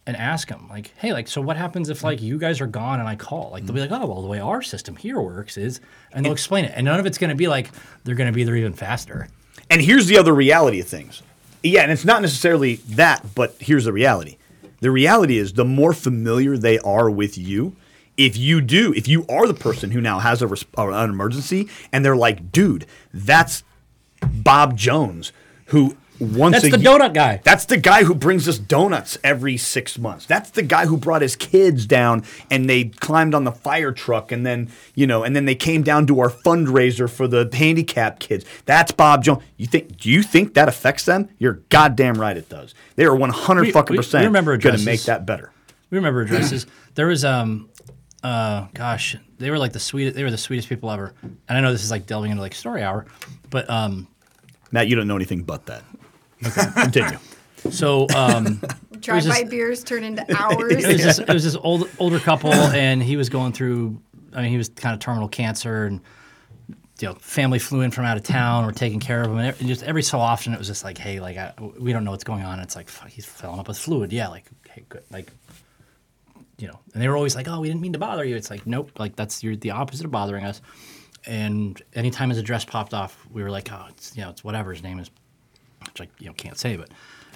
and 0.05 0.17
ask 0.17 0.49
them, 0.49 0.67
like, 0.69 0.91
hey, 0.97 1.13
like, 1.13 1.29
so 1.29 1.39
what 1.39 1.55
happens 1.55 1.87
if 1.89 2.03
like 2.03 2.21
you 2.21 2.37
guys 2.37 2.59
are 2.59 2.67
gone 2.67 2.99
and 2.99 3.07
I 3.07 3.15
call? 3.15 3.51
Like 3.51 3.65
they'll 3.65 3.73
be 3.73 3.79
like, 3.79 3.91
oh, 3.91 4.05
well, 4.05 4.21
the 4.21 4.27
way 4.27 4.39
our 4.39 4.61
system 4.61 4.97
here 4.97 5.21
works 5.21 5.57
is, 5.57 5.79
and 6.11 6.25
they'll 6.25 6.33
explain 6.33 6.65
it, 6.65 6.73
and 6.75 6.83
none 6.85 6.99
of 6.99 7.05
it's 7.05 7.17
going 7.17 7.29
to 7.29 7.35
be 7.37 7.47
like 7.47 7.69
they're 8.03 8.15
going 8.15 8.27
to 8.31 8.35
be 8.35 8.43
there 8.43 8.57
even 8.57 8.73
faster. 8.73 9.29
And 9.69 9.81
here's 9.81 10.07
the 10.07 10.17
other 10.17 10.33
reality 10.33 10.81
of 10.81 10.87
things. 10.87 11.23
Yeah, 11.63 11.83
and 11.83 11.91
it's 11.91 12.03
not 12.03 12.21
necessarily 12.21 12.75
that, 12.89 13.25
but 13.33 13.55
here's 13.59 13.85
the 13.85 13.93
reality. 13.93 14.37
The 14.83 14.91
reality 14.91 15.37
is 15.37 15.53
the 15.53 15.63
more 15.63 15.93
familiar 15.93 16.57
they 16.57 16.77
are 16.79 17.09
with 17.09 17.37
you, 17.37 17.73
if 18.17 18.35
you 18.35 18.59
do, 18.59 18.93
if 18.93 19.07
you 19.07 19.25
are 19.29 19.47
the 19.47 19.53
person 19.53 19.91
who 19.91 20.01
now 20.01 20.19
has 20.19 20.41
a 20.41 20.47
res- 20.47 20.65
uh, 20.77 20.89
an 20.89 21.09
emergency, 21.09 21.69
and 21.93 22.03
they're 22.03 22.17
like, 22.17 22.51
dude, 22.51 22.85
that's 23.13 23.63
Bob 24.19 24.77
Jones, 24.77 25.31
who 25.67 25.95
once 26.19 26.61
That's 26.61 26.71
the 26.75 26.79
ye- 26.79 26.85
donut 26.85 27.13
guy. 27.13 27.41
That's 27.43 27.65
the 27.65 27.77
guy 27.77 28.03
who 28.03 28.13
brings 28.15 28.47
us 28.47 28.57
donuts 28.57 29.17
every 29.23 29.57
six 29.57 29.97
months. 29.97 30.25
That's 30.25 30.49
the 30.51 30.61
guy 30.61 30.85
who 30.85 30.95
brought 30.97 31.21
his 31.21 31.35
kids 31.35 31.85
down 31.85 32.23
and 32.51 32.69
they 32.69 32.85
climbed 32.85 33.33
on 33.35 33.43
the 33.43 33.51
fire 33.51 33.91
truck 33.91 34.31
and 34.31 34.45
then, 34.45 34.69
you 34.95 35.07
know, 35.07 35.23
and 35.23 35.35
then 35.35 35.45
they 35.45 35.55
came 35.55 35.81
down 35.83 36.07
to 36.07 36.19
our 36.19 36.29
fundraiser 36.29 37.09
for 37.09 37.27
the 37.27 37.49
handicapped 37.51 38.19
kids. 38.19 38.45
That's 38.65 38.91
Bob 38.91 39.23
Jones. 39.23 39.41
You 39.57 39.65
think 39.67 39.97
do 39.97 40.09
you 40.09 40.23
think 40.23 40.53
that 40.53 40.67
affects 40.67 41.05
them? 41.05 41.29
You're 41.39 41.61
goddamn 41.69 42.15
right 42.21 42.37
it 42.37 42.47
does. 42.49 42.73
They 42.95 43.05
are 43.05 43.15
100 43.15 43.61
We- 43.61 43.71
fucking 43.71 43.93
we- 43.93 43.97
we 43.97 44.03
percent 44.03 44.25
remember 44.25 44.55
going 44.57 44.77
to 44.77 44.85
make 44.85 45.03
that 45.03 45.25
better. 45.25 45.51
We 45.89 45.97
remember 45.97 46.21
addresses. 46.21 46.65
there 46.95 47.07
was 47.07 47.25
um 47.25 47.69
uh 48.23 48.67
gosh, 48.73 49.15
they 49.39 49.49
were 49.49 49.57
like 49.57 49.73
the 49.73 49.79
sweetest 49.79 50.15
they 50.15 50.23
were 50.23 50.31
the 50.31 50.37
sweetest 50.37 50.69
people 50.69 50.89
ever. 50.91 51.13
And 51.21 51.37
I 51.57 51.59
know 51.61 51.71
this 51.71 51.83
is 51.83 51.91
like 51.91 52.05
delving 52.05 52.31
into 52.31 52.41
like 52.41 52.55
story 52.55 52.81
hour, 52.83 53.05
but 53.49 53.69
um 53.69 54.07
Matt, 54.71 54.87
you 54.87 54.95
don't 54.95 55.07
know 55.07 55.15
anything 55.15 55.43
but 55.43 55.67
that. 55.67 55.83
Okay, 56.45 56.81
continue. 56.81 57.19
so 57.71 58.07
um 58.15 58.61
Drive 58.99 59.27
by 59.27 59.43
beers 59.43 59.83
turn 59.83 60.03
into 60.03 60.21
it 60.21 60.39
hours. 60.39 60.75
was 60.75 61.03
this 61.03 61.19
it 61.27 61.29
was 61.29 61.43
this 61.43 61.55
old 61.57 61.89
older 61.99 62.19
couple 62.19 62.53
and 62.53 63.03
he 63.03 63.17
was 63.17 63.29
going 63.29 63.51
through 63.51 64.01
I 64.31 64.41
mean 64.41 64.51
he 64.51 64.57
was 64.57 64.69
kind 64.69 64.93
of 64.93 64.99
terminal 64.99 65.27
cancer 65.27 65.85
and 65.85 65.99
you 67.01 67.09
know, 67.09 67.15
family 67.15 67.59
flew 67.59 67.81
in 67.81 67.91
from 67.91 68.05
out 68.05 68.17
of 68.17 68.23
town. 68.23 68.65
We're 68.65 68.71
taking 68.71 68.99
care 68.99 69.21
of 69.21 69.27
him, 69.31 69.37
and, 69.37 69.47
every, 69.47 69.67
just 69.67 69.83
every 69.83 70.03
so 70.03 70.19
often, 70.19 70.53
it 70.53 70.57
was 70.57 70.67
just 70.67 70.83
like, 70.83 70.97
"Hey, 70.97 71.19
like, 71.19 71.37
I, 71.37 71.53
we 71.77 71.91
don't 71.91 72.03
know 72.03 72.11
what's 72.11 72.23
going 72.23 72.43
on." 72.43 72.59
It's 72.59 72.75
like, 72.75 72.87
"Fuck, 72.87 73.09
he's 73.09 73.25
filling 73.25 73.59
up 73.59 73.67
with 73.67 73.77
fluid." 73.77 74.13
Yeah, 74.13 74.29
like, 74.29 74.45
hey, 74.69 74.85
good, 74.87 75.03
like, 75.11 75.29
you 76.57 76.67
know. 76.67 76.79
And 76.93 77.01
they 77.01 77.07
were 77.09 77.17
always 77.17 77.35
like, 77.35 77.47
"Oh, 77.47 77.59
we 77.59 77.67
didn't 77.67 77.81
mean 77.81 77.93
to 77.93 77.99
bother 77.99 78.23
you." 78.23 78.35
It's 78.35 78.49
like, 78.49 78.65
nope, 78.67 78.91
like 78.99 79.15
that's 79.15 79.43
you're 79.43 79.55
the 79.55 79.71
opposite 79.71 80.05
of 80.05 80.11
bothering 80.11 80.45
us. 80.45 80.61
And 81.25 81.81
anytime 81.93 82.29
his 82.29 82.37
address 82.37 82.63
popped 82.63 82.93
off, 82.93 83.25
we 83.31 83.43
were 83.43 83.51
like, 83.51 83.69
"Oh, 83.71 83.85
it's 83.89 84.15
you 84.15 84.23
know, 84.23 84.29
it's 84.29 84.43
whatever 84.43 84.71
his 84.71 84.83
name 84.83 84.99
is," 84.99 85.09
which 85.93 86.07
I 86.07 86.11
you 86.19 86.27
know 86.27 86.33
can't 86.33 86.57
say, 86.57 86.75
but 86.75 86.89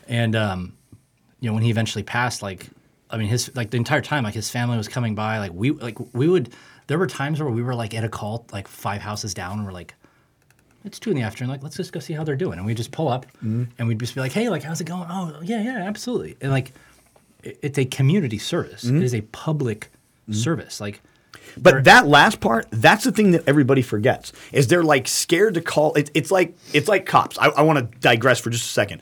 and 0.07 0.35
um, 0.35 0.73
you 1.39 1.49
know, 1.49 1.53
when 1.53 1.63
he 1.63 1.69
eventually 1.69 2.03
passed, 2.03 2.41
like, 2.41 2.67
I 3.09 3.17
mean, 3.17 3.27
his 3.27 3.55
like 3.55 3.69
the 3.69 3.77
entire 3.77 4.01
time, 4.01 4.23
like 4.23 4.33
his 4.33 4.49
family 4.49 4.77
was 4.77 4.87
coming 4.87 5.15
by, 5.15 5.39
like 5.39 5.53
we 5.53 5.71
like 5.71 5.97
we 6.13 6.27
would. 6.27 6.53
There 6.87 6.97
were 6.97 7.07
times 7.07 7.41
where 7.41 7.49
we 7.49 7.61
were 7.61 7.75
like 7.75 7.93
at 7.93 8.05
a 8.05 8.09
call, 8.09 8.45
like 8.53 8.67
five 8.67 9.01
houses 9.01 9.33
down, 9.33 9.57
and 9.57 9.65
we're 9.65 9.73
like, 9.73 9.93
it's 10.85 10.99
two 10.99 11.09
in 11.09 11.17
the 11.17 11.21
afternoon. 11.21 11.51
Like, 11.51 11.61
let's 11.61 11.75
just 11.75 11.91
go 11.91 11.99
see 11.99 12.13
how 12.13 12.23
they're 12.23 12.37
doing. 12.37 12.57
And 12.57 12.65
we 12.65 12.73
just 12.73 12.91
pull 12.91 13.09
up, 13.09 13.25
mm-hmm. 13.37 13.65
and 13.77 13.87
we'd 13.87 13.99
just 13.99 14.15
be 14.15 14.21
like, 14.21 14.31
hey, 14.31 14.47
like, 14.49 14.63
how's 14.63 14.79
it 14.79 14.85
going? 14.85 15.05
Oh, 15.09 15.37
yeah, 15.43 15.61
yeah, 15.61 15.83
absolutely. 15.83 16.37
And 16.39 16.49
like, 16.51 16.71
it, 17.43 17.59
it's 17.61 17.77
a 17.77 17.83
community 17.83 18.37
service. 18.37 18.85
It 18.85 18.93
mm-hmm. 18.93 19.03
is 19.03 19.13
a 19.13 19.21
public 19.21 19.89
mm-hmm. 20.23 20.33
service. 20.33 20.79
Like, 20.79 21.01
But 21.57 21.85
that 21.85 22.07
last 22.07 22.39
part, 22.39 22.67
that's 22.71 23.03
the 23.03 23.11
thing 23.11 23.31
that 23.31 23.43
everybody 23.47 23.81
forgets. 23.81 24.31
Is 24.51 24.67
they're 24.67 24.83
like 24.83 25.07
scared 25.07 25.55
to 25.55 25.61
call. 25.61 25.93
It, 25.93 26.11
it's 26.13 26.31
like 26.31 26.55
it's 26.73 26.87
like 26.87 27.05
cops. 27.05 27.37
I, 27.39 27.47
I 27.49 27.61
want 27.63 27.79
to 27.79 27.99
digress 27.99 28.39
for 28.39 28.49
just 28.49 28.65
a 28.65 28.71
second. 28.71 29.01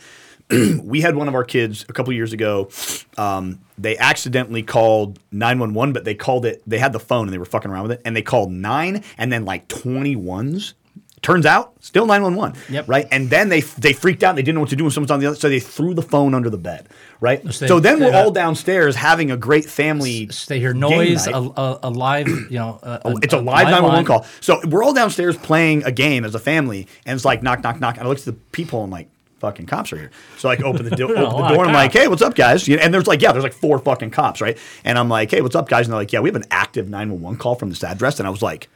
we 0.83 1.01
had 1.01 1.15
one 1.15 1.27
of 1.27 1.33
our 1.35 1.43
kids 1.43 1.85
a 1.89 1.93
couple 1.93 2.13
years 2.13 2.33
ago. 2.33 2.69
Um, 3.17 3.61
they 3.77 3.97
accidentally 3.97 4.61
called 4.61 5.19
911, 5.31 5.93
but 5.93 6.05
they 6.05 6.13
called 6.13 6.45
it. 6.45 6.61
They 6.67 6.77
had 6.77 6.93
the 6.93 6.99
phone 6.99 7.27
and 7.27 7.33
they 7.33 7.39
were 7.39 7.45
fucking 7.45 7.71
around 7.71 7.83
with 7.83 7.93
it, 7.93 8.01
and 8.05 8.15
they 8.15 8.21
called 8.21 8.51
nine 8.51 9.03
and 9.17 9.31
then 9.31 9.45
like 9.45 9.67
21s. 9.67 10.73
Turns 11.21 11.45
out, 11.47 11.73
still 11.83 12.05
911. 12.05 12.59
Yep. 12.69 12.87
Right. 12.87 13.07
And 13.11 13.29
then 13.31 13.49
they 13.49 13.61
they 13.61 13.93
freaked 13.93 14.23
out. 14.23 14.35
They 14.35 14.43
didn't 14.43 14.55
know 14.55 14.61
what 14.61 14.69
to 14.69 14.75
do 14.75 14.83
when 14.83 14.91
someone's 14.91 15.09
on 15.09 15.19
the 15.19 15.25
other, 15.27 15.35
so 15.35 15.49
they 15.49 15.59
threw 15.59 15.95
the 15.95 16.03
phone 16.03 16.35
under 16.35 16.51
the 16.51 16.57
bed. 16.57 16.87
Right. 17.19 17.41
So 17.51 17.65
So, 17.65 17.79
then 17.79 17.99
we're 17.99 18.13
all 18.13 18.29
downstairs 18.31 18.95
having 18.95 19.31
a 19.31 19.37
great 19.37 19.65
family. 19.65 20.27
so 20.29 20.53
they 20.53 20.59
hear 20.59 20.73
noise, 20.73 21.25
a, 21.25 21.31
a, 21.33 21.79
a 21.83 21.89
live, 21.89 22.27
you 22.27 22.59
know, 22.59 22.79
a, 22.83 23.01
oh, 23.05 23.11
a- 23.13 23.19
It's 23.23 23.33
a 23.33 23.37
live 23.37 23.65
911 23.67 24.05
call. 24.05 24.25
So 24.41 24.59
we're 24.67 24.83
all 24.83 24.93
downstairs 24.93 25.35
playing 25.37 25.83
a 25.83 25.91
game 25.91 26.25
as 26.25 26.35
a 26.35 26.39
family, 26.39 26.87
and 27.07 27.15
it's 27.15 27.25
like 27.25 27.41
knock, 27.41 27.63
knock, 27.63 27.79
knock. 27.79 27.95
And 27.97 28.05
I 28.05 28.09
look 28.09 28.19
at 28.19 28.25
the 28.25 28.33
peephole 28.33 28.83
and 28.83 28.93
I'm 28.93 28.99
like, 28.99 29.09
fucking 29.39 29.65
cops 29.65 29.93
are 29.93 29.97
here. 29.97 30.11
So 30.37 30.49
I 30.49 30.53
like 30.55 30.63
open 30.63 30.87
the, 30.87 30.95
do- 30.95 31.05
open 31.15 31.41
the 31.41 31.47
door 31.47 31.61
and 31.65 31.69
I'm 31.69 31.73
like, 31.73 31.93
hey, 31.93 32.07
what's 32.07 32.21
up, 32.21 32.35
guys? 32.35 32.67
And 32.69 32.93
there's 32.93 33.07
like, 33.07 33.21
yeah, 33.23 33.31
there's 33.31 33.43
like 33.43 33.53
four 33.53 33.79
fucking 33.79 34.11
cops, 34.11 34.41
right? 34.41 34.57
And 34.83 34.97
I'm 34.99 35.09
like, 35.09 35.31
hey, 35.31 35.41
what's 35.41 35.55
up, 35.55 35.69
guys? 35.69 35.87
And 35.87 35.93
they're 35.93 36.01
like, 36.01 36.13
yeah, 36.13 36.19
we 36.19 36.29
have 36.29 36.35
an 36.35 36.45
active 36.51 36.87
911 36.87 37.39
call 37.39 37.55
from 37.55 37.69
this 37.69 37.83
address. 37.83 38.19
And 38.19 38.27
I 38.27 38.29
was 38.31 38.41
like, 38.43 38.69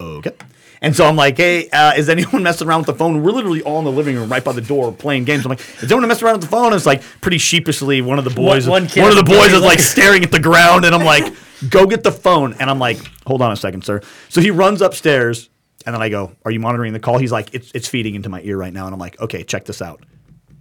okay. 0.00 0.32
And 0.80 0.94
so 0.94 1.06
I'm 1.06 1.16
like, 1.16 1.36
hey, 1.36 1.68
uh, 1.70 1.94
is 1.94 2.08
anyone 2.08 2.42
messing 2.42 2.68
around 2.68 2.80
with 2.80 2.86
the 2.86 2.94
phone? 2.94 3.22
We're 3.22 3.32
literally 3.32 3.62
all 3.62 3.78
in 3.78 3.84
the 3.84 3.92
living 3.92 4.16
room 4.16 4.30
right 4.30 4.44
by 4.44 4.52
the 4.52 4.60
door 4.60 4.92
playing 4.92 5.24
games. 5.24 5.44
I'm 5.44 5.50
like, 5.50 5.60
is 5.82 5.84
anyone 5.84 6.08
messing 6.08 6.26
around 6.26 6.36
with 6.36 6.44
the 6.44 6.50
phone? 6.50 6.66
And 6.66 6.74
it's 6.74 6.86
like 6.86 7.02
pretty 7.20 7.38
sheepishly, 7.38 8.02
one 8.02 8.18
of 8.18 8.24
the 8.24 8.30
boys, 8.30 8.68
one 8.68 8.82
one, 8.82 8.90
kid 8.90 9.04
of 9.04 9.26
the 9.26 9.32
is 9.32 9.38
boys 9.38 9.52
is 9.52 9.62
like 9.62 9.78
staring 9.78 10.22
at 10.22 10.30
the 10.30 10.40
ground, 10.40 10.84
and 10.84 10.94
I'm 10.94 11.04
like, 11.04 11.32
go 11.68 11.86
get 11.86 12.02
the 12.02 12.12
phone. 12.12 12.54
And 12.54 12.68
I'm 12.68 12.78
like, 12.78 12.98
hold 13.26 13.42
on 13.42 13.52
a 13.52 13.56
second, 13.56 13.84
sir. 13.84 14.00
So 14.28 14.40
he 14.40 14.50
runs 14.50 14.82
upstairs, 14.82 15.48
and 15.86 15.94
then 15.94 16.02
I 16.02 16.08
go, 16.08 16.32
are 16.44 16.50
you 16.50 16.60
monitoring 16.60 16.92
the 16.92 17.00
call? 17.00 17.18
He's 17.18 17.32
like, 17.32 17.54
it's, 17.54 17.70
it's 17.72 17.88
feeding 17.88 18.14
into 18.14 18.28
my 18.28 18.40
ear 18.42 18.56
right 18.56 18.72
now. 18.72 18.86
And 18.86 18.94
I'm 18.94 19.00
like, 19.00 19.20
okay, 19.20 19.44
check 19.44 19.64
this 19.64 19.80
out. 19.80 20.04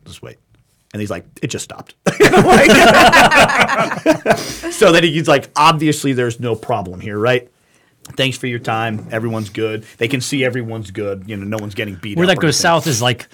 Just 0.05 0.21
wait. 0.21 0.37
And 0.93 1.01
he's 1.01 1.09
like, 1.09 1.25
it 1.41 1.47
just 1.47 1.65
stopped. 1.65 1.95
So 4.75 4.91
then 4.91 5.03
he's 5.03 5.27
like, 5.27 5.49
obviously 5.55 6.13
there's 6.13 6.39
no 6.39 6.53
problem 6.53 6.99
here, 6.99 7.17
right? 7.17 7.49
Thanks 8.13 8.37
for 8.37 8.47
your 8.47 8.59
time. 8.59 9.07
Everyone's 9.11 9.49
good. 9.49 9.83
They 9.97 10.07
can 10.07 10.21
see 10.21 10.45
everyone's 10.45 10.91
good. 10.91 11.23
You 11.27 11.37
know, 11.37 11.45
no 11.45 11.57
one's 11.59 11.75
getting 11.75 11.95
beat 11.95 12.17
Where 12.17 12.27
that 12.27 12.37
goes 12.37 12.55
anything. 12.55 12.61
south 12.61 12.87
is 12.87 13.01
like 13.01 13.27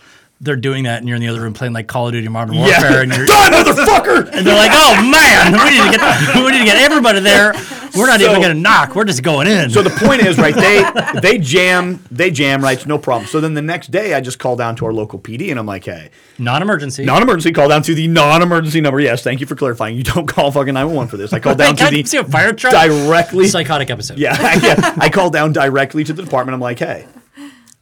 they're 0.44 0.56
doing 0.56 0.84
that, 0.86 1.00
and 1.00 1.08
you're 1.08 1.16
in 1.16 1.22
the 1.22 1.28
other 1.30 1.40
room 1.42 1.54
playing 1.54 1.72
like 1.74 1.88
Call 1.88 2.08
of 2.08 2.14
Duty 2.14 2.28
Modern 2.28 2.56
Yeah. 2.56 2.62
Warfare, 2.82 3.02
and 3.04 3.14
you're 3.16 3.26
Done, 3.32 3.52
motherfucker. 3.54 4.30
and 4.34 4.46
they're 4.46 4.56
like, 4.58 4.72
"Oh 4.74 4.96
man, 5.10 5.54
we 5.54 5.70
need 5.78 5.92
to 5.92 5.98
get 5.98 6.36
we 6.44 6.52
need 6.52 6.60
to 6.60 6.66
get 6.66 6.78
everybody 6.82 7.20
there. 7.20 7.54
We're 7.96 8.08
not 8.08 8.20
So- 8.22 8.30
even 8.30 8.42
gonna 8.42 8.54
knock. 8.56 8.96
We're 8.96 9.04
just 9.06 9.22
going 9.24 9.48
in." 9.48 9.70
So 9.70 9.84
the 9.84 9.90
point 9.92 10.22
is, 10.24 10.38
right? 10.38 10.56
They 10.56 11.20
they 11.22 11.38
jam, 11.38 12.04
they 12.10 12.32
jam, 12.32 12.62
right? 12.64 12.78
It's 12.78 12.86
no 12.88 12.98
problem. 12.98 13.28
So 13.28 13.40
then 13.40 13.54
the 13.54 13.62
next 13.62 13.92
day, 13.92 14.14
I 14.16 14.22
just 14.22 14.40
call 14.40 14.56
down 14.56 14.76
to 14.78 14.86
our 14.86 14.94
local 14.94 15.20
PD, 15.20 15.52
and 15.52 15.60
I'm 15.60 15.66
like, 15.68 15.86
hey, 15.86 16.10
non-emergency. 16.40 17.06
non-emergency, 17.06 17.52
call 17.52 17.70
down 17.70 17.84
to 17.84 17.94
the 17.94 18.08
non-emergency 18.08 18.82
number. 18.82 19.00
Yes, 19.00 19.22
thank 19.24 19.40
you 19.42 19.46
for 19.46 19.56
clarifying. 19.56 19.96
You 19.96 20.04
don't 20.04 20.26
call 20.28 20.52
fucking 20.52 20.74
911 20.74 21.10
for 21.10 21.18
this. 21.18 21.34
I 21.34 21.40
call 21.40 21.54
down 21.56 21.76
to 21.76 21.90
the 21.90 22.04
see 22.04 22.18
a 22.18 22.24
fire 22.24 22.54
truck? 22.54 22.74
directly. 22.74 23.48
Psychotic 23.48 23.90
episode. 23.92 24.18
Yeah, 24.18 24.36
yeah. 24.62 24.96
I 24.98 25.10
call 25.10 25.30
down 25.30 25.54
directly 25.54 26.04
to 26.06 26.14
the 26.14 26.24
department. 26.24 26.56
I'm 26.56 26.62
like, 26.62 26.80
hey, 26.80 27.06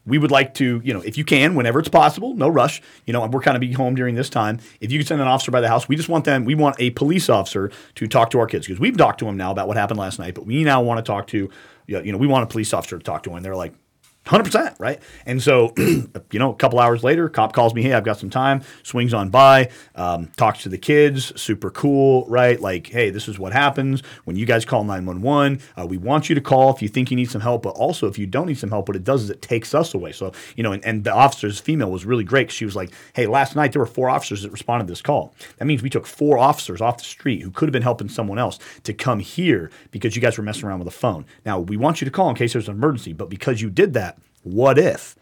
we 0.06 0.18
would 0.18 0.32
like 0.32 0.54
to, 0.56 0.82
you 0.84 0.93
know, 0.93 1.02
if 1.02 1.18
you 1.18 1.24
can, 1.24 1.56
whenever 1.56 1.80
it's 1.80 1.89
possible, 1.89 2.34
no 2.34 2.47
rush. 2.47 2.82
You 3.06 3.14
know, 3.14 3.26
we're 3.28 3.41
kind 3.41 3.56
of 3.56 3.62
be 3.62 3.72
home 3.74 3.95
during 3.95 4.16
this 4.16 4.30
time. 4.30 4.60
If 4.82 4.91
you 4.91 5.00
could 5.00 5.08
send 5.08 5.22
an 5.22 5.28
officer 5.28 5.52
by 5.52 5.62
the 5.62 5.68
house, 5.68 5.88
we 5.88 5.95
just 5.95 6.10
want 6.10 6.26
them. 6.26 6.45
We 6.45 6.56
want 6.56 6.76
a 6.80 6.89
police 6.91 7.30
officer 7.30 7.72
to 7.95 8.08
talk 8.08 8.32
to 8.32 8.39
our 8.39 8.47
kids 8.47 8.66
because 8.66 8.80
we've 8.80 8.97
talked 8.97 9.20
to 9.20 9.26
them 9.26 9.38
now 9.38 9.52
about 9.52 9.68
what 9.68 9.78
happened 9.78 10.00
last 10.00 10.20
night, 10.20 10.36
but 10.36 10.45
we 10.45 10.64
now 10.64 10.82
want 10.82 10.97
to 10.97 11.04
talk 11.04 11.28
to, 11.28 11.50
you 11.88 12.12
know, 12.12 12.18
we 12.18 12.28
want 12.28 12.43
a 12.43 12.47
police 12.47 12.74
officer 12.74 12.97
to 12.97 13.04
talk 13.04 13.24
to, 13.24 13.30
them. 13.30 13.38
and 13.38 13.45
they're 13.45 13.56
like. 13.56 13.74
100%, 14.30 14.75
right? 14.77 15.01
And 15.25 15.41
so, 15.41 15.73
you 15.77 16.09
know, 16.34 16.51
a 16.51 16.55
couple 16.55 16.80
hours 16.80 17.03
later, 17.03 17.30
cop 17.30 17.51
calls 17.51 17.73
me, 17.73 17.82
hey, 17.82 17.93
I've 17.93 18.03
got 18.03 18.19
some 18.19 18.30
time, 18.30 18.61
swings 18.84 19.11
on 19.11 19.30
by, 19.30 19.71
um, 19.95 20.27
talks 20.38 20.61
to 20.63 20.69
the 20.69 20.77
kids, 20.77 21.39
super 21.39 21.71
cool, 21.71 22.25
right? 22.27 22.59
Like, 22.59 22.88
hey, 22.88 23.09
this 23.09 23.27
is 23.27 23.39
what 23.39 23.53
happens 23.53 24.03
when 24.25 24.36
you 24.36 24.45
guys 24.45 24.65
call 24.65 24.84
911. 24.84 25.59
Uh, 25.75 25.88
we 25.88 25.97
want 25.97 26.30
you 26.30 26.36
to 26.36 26.41
call 26.41 26.69
if 26.69 26.82
you 26.82 26.88
think 26.88 27.09
you 27.09 27.17
need 27.17 27.32
some 27.32 27.41
help, 27.41 27.63
but 27.63 27.71
also 27.71 28.07
if 28.07 28.19
you 28.19 28.27
don't 28.27 28.45
need 28.45 28.59
some 28.59 28.69
help, 28.69 28.88
what 28.88 28.95
it 28.95 29.03
does 29.03 29.23
is 29.23 29.32
it 29.32 29.41
takes 29.41 29.73
us 29.73 29.95
away. 29.95 30.11
So, 30.11 30.32
you 30.55 30.61
know, 30.61 30.73
and, 30.73 30.86
and 30.86 31.03
the 31.03 31.13
officer's 31.13 31.59
female 31.59 31.89
was 31.89 32.05
really 32.05 32.23
great. 32.23 32.51
She 32.51 32.65
was 32.65 32.75
like, 32.75 32.91
hey, 33.13 33.25
last 33.25 33.55
night 33.55 33.73
there 33.73 33.82
were 33.82 33.88
four 33.88 34.11
officers 34.11 34.43
that 34.43 34.51
responded 34.51 34.86
to 34.86 34.91
this 34.91 35.01
call. 35.01 35.34
That 35.57 35.65
means 35.65 35.82
we 35.82 35.89
took 35.89 36.05
four 36.05 36.38
officers 36.38 36.82
off 36.82 36.99
the 36.99 37.03
street 37.03 37.41
who 37.41 37.49
could 37.49 37.67
have 37.67 37.73
been 37.73 37.82
helping 37.82 38.09
someone 38.09 38.38
else 38.38 38.59
to 38.84 38.93
come 38.93 39.19
here 39.19 39.71
because 39.89 40.15
you 40.15 40.21
guys 40.21 40.38
were 40.38 40.43
messing 40.43 40.65
around 40.65 40.80
with 40.80 40.88
a 40.88 40.91
phone. 40.91 41.25
Now, 41.47 41.59
we 41.59 41.77
want 41.77 41.99
you 41.99 42.05
to 42.05 42.11
call 42.11 42.30
in 42.30 42.36
case 42.36 42.53
there's 42.53 42.69
an 42.69 42.75
emergency, 42.75 43.13
but 43.13 43.30
because 43.30 43.59
you 43.61 43.71
did 43.71 43.93
that, 43.93 44.18
what 44.44 44.78
if 44.78 45.16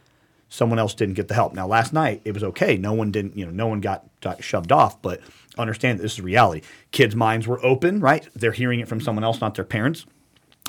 someone 0.50 0.80
else 0.80 0.94
didn't 0.94 1.16
get 1.16 1.28
the 1.28 1.34
help? 1.34 1.54
Now, 1.54 1.68
last 1.68 1.94
night 1.94 2.22
it 2.26 2.34
was 2.34 2.44
okay. 2.44 2.78
No 2.78 2.94
one 2.94 3.12
didn't, 3.12 3.38
you 3.38 3.46
know, 3.46 3.52
no 3.52 3.68
one 3.68 3.82
got, 3.82 4.06
got 4.22 4.44
shoved 4.44 4.72
off, 4.72 5.02
but 5.02 5.22
understand 5.58 6.00
that 6.00 6.04
this 6.04 6.14
is 6.14 6.22
reality. 6.22 6.62
Kids' 6.92 7.16
minds 7.16 7.48
were 7.48 7.64
open, 7.66 8.00
right? 8.00 8.28
They're 8.36 8.52
hearing 8.52 8.80
it 8.80 8.88
from 8.88 9.02
someone 9.02 9.24
else, 9.24 9.42
not 9.42 9.56
their 9.56 9.66
parents. 9.66 10.06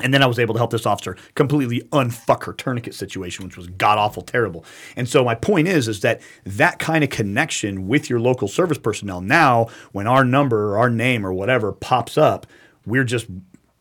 And 0.03 0.15
then 0.15 0.23
I 0.23 0.27
was 0.27 0.39
able 0.39 0.55
to 0.55 0.59
help 0.59 0.71
this 0.71 0.87
officer 0.87 1.17
completely 1.35 1.81
unfuck 1.93 2.45
her 2.45 2.53
tourniquet 2.53 2.95
situation, 2.95 3.45
which 3.45 3.57
was 3.57 3.67
god 3.67 3.99
awful 3.99 4.23
terrible. 4.23 4.65
And 4.97 5.09
so 5.09 5.25
my 5.25 5.35
point 5.35 5.67
is, 5.67 5.89
is 5.89 6.01
that 6.01 6.21
that 6.45 6.79
kind 6.79 7.03
of 7.03 7.11
connection 7.11 7.89
with 7.89 8.09
your 8.09 8.21
local 8.21 8.49
service 8.49 8.79
personnel. 8.79 9.21
Now, 9.21 9.67
when 9.93 10.07
our 10.07 10.25
number 10.25 10.71
or 10.71 10.79
our 10.79 10.91
name 10.91 11.27
or 11.27 11.33
whatever 11.33 11.73
pops 11.73 12.17
up, 12.17 12.47
we're 12.87 13.05
just 13.05 13.27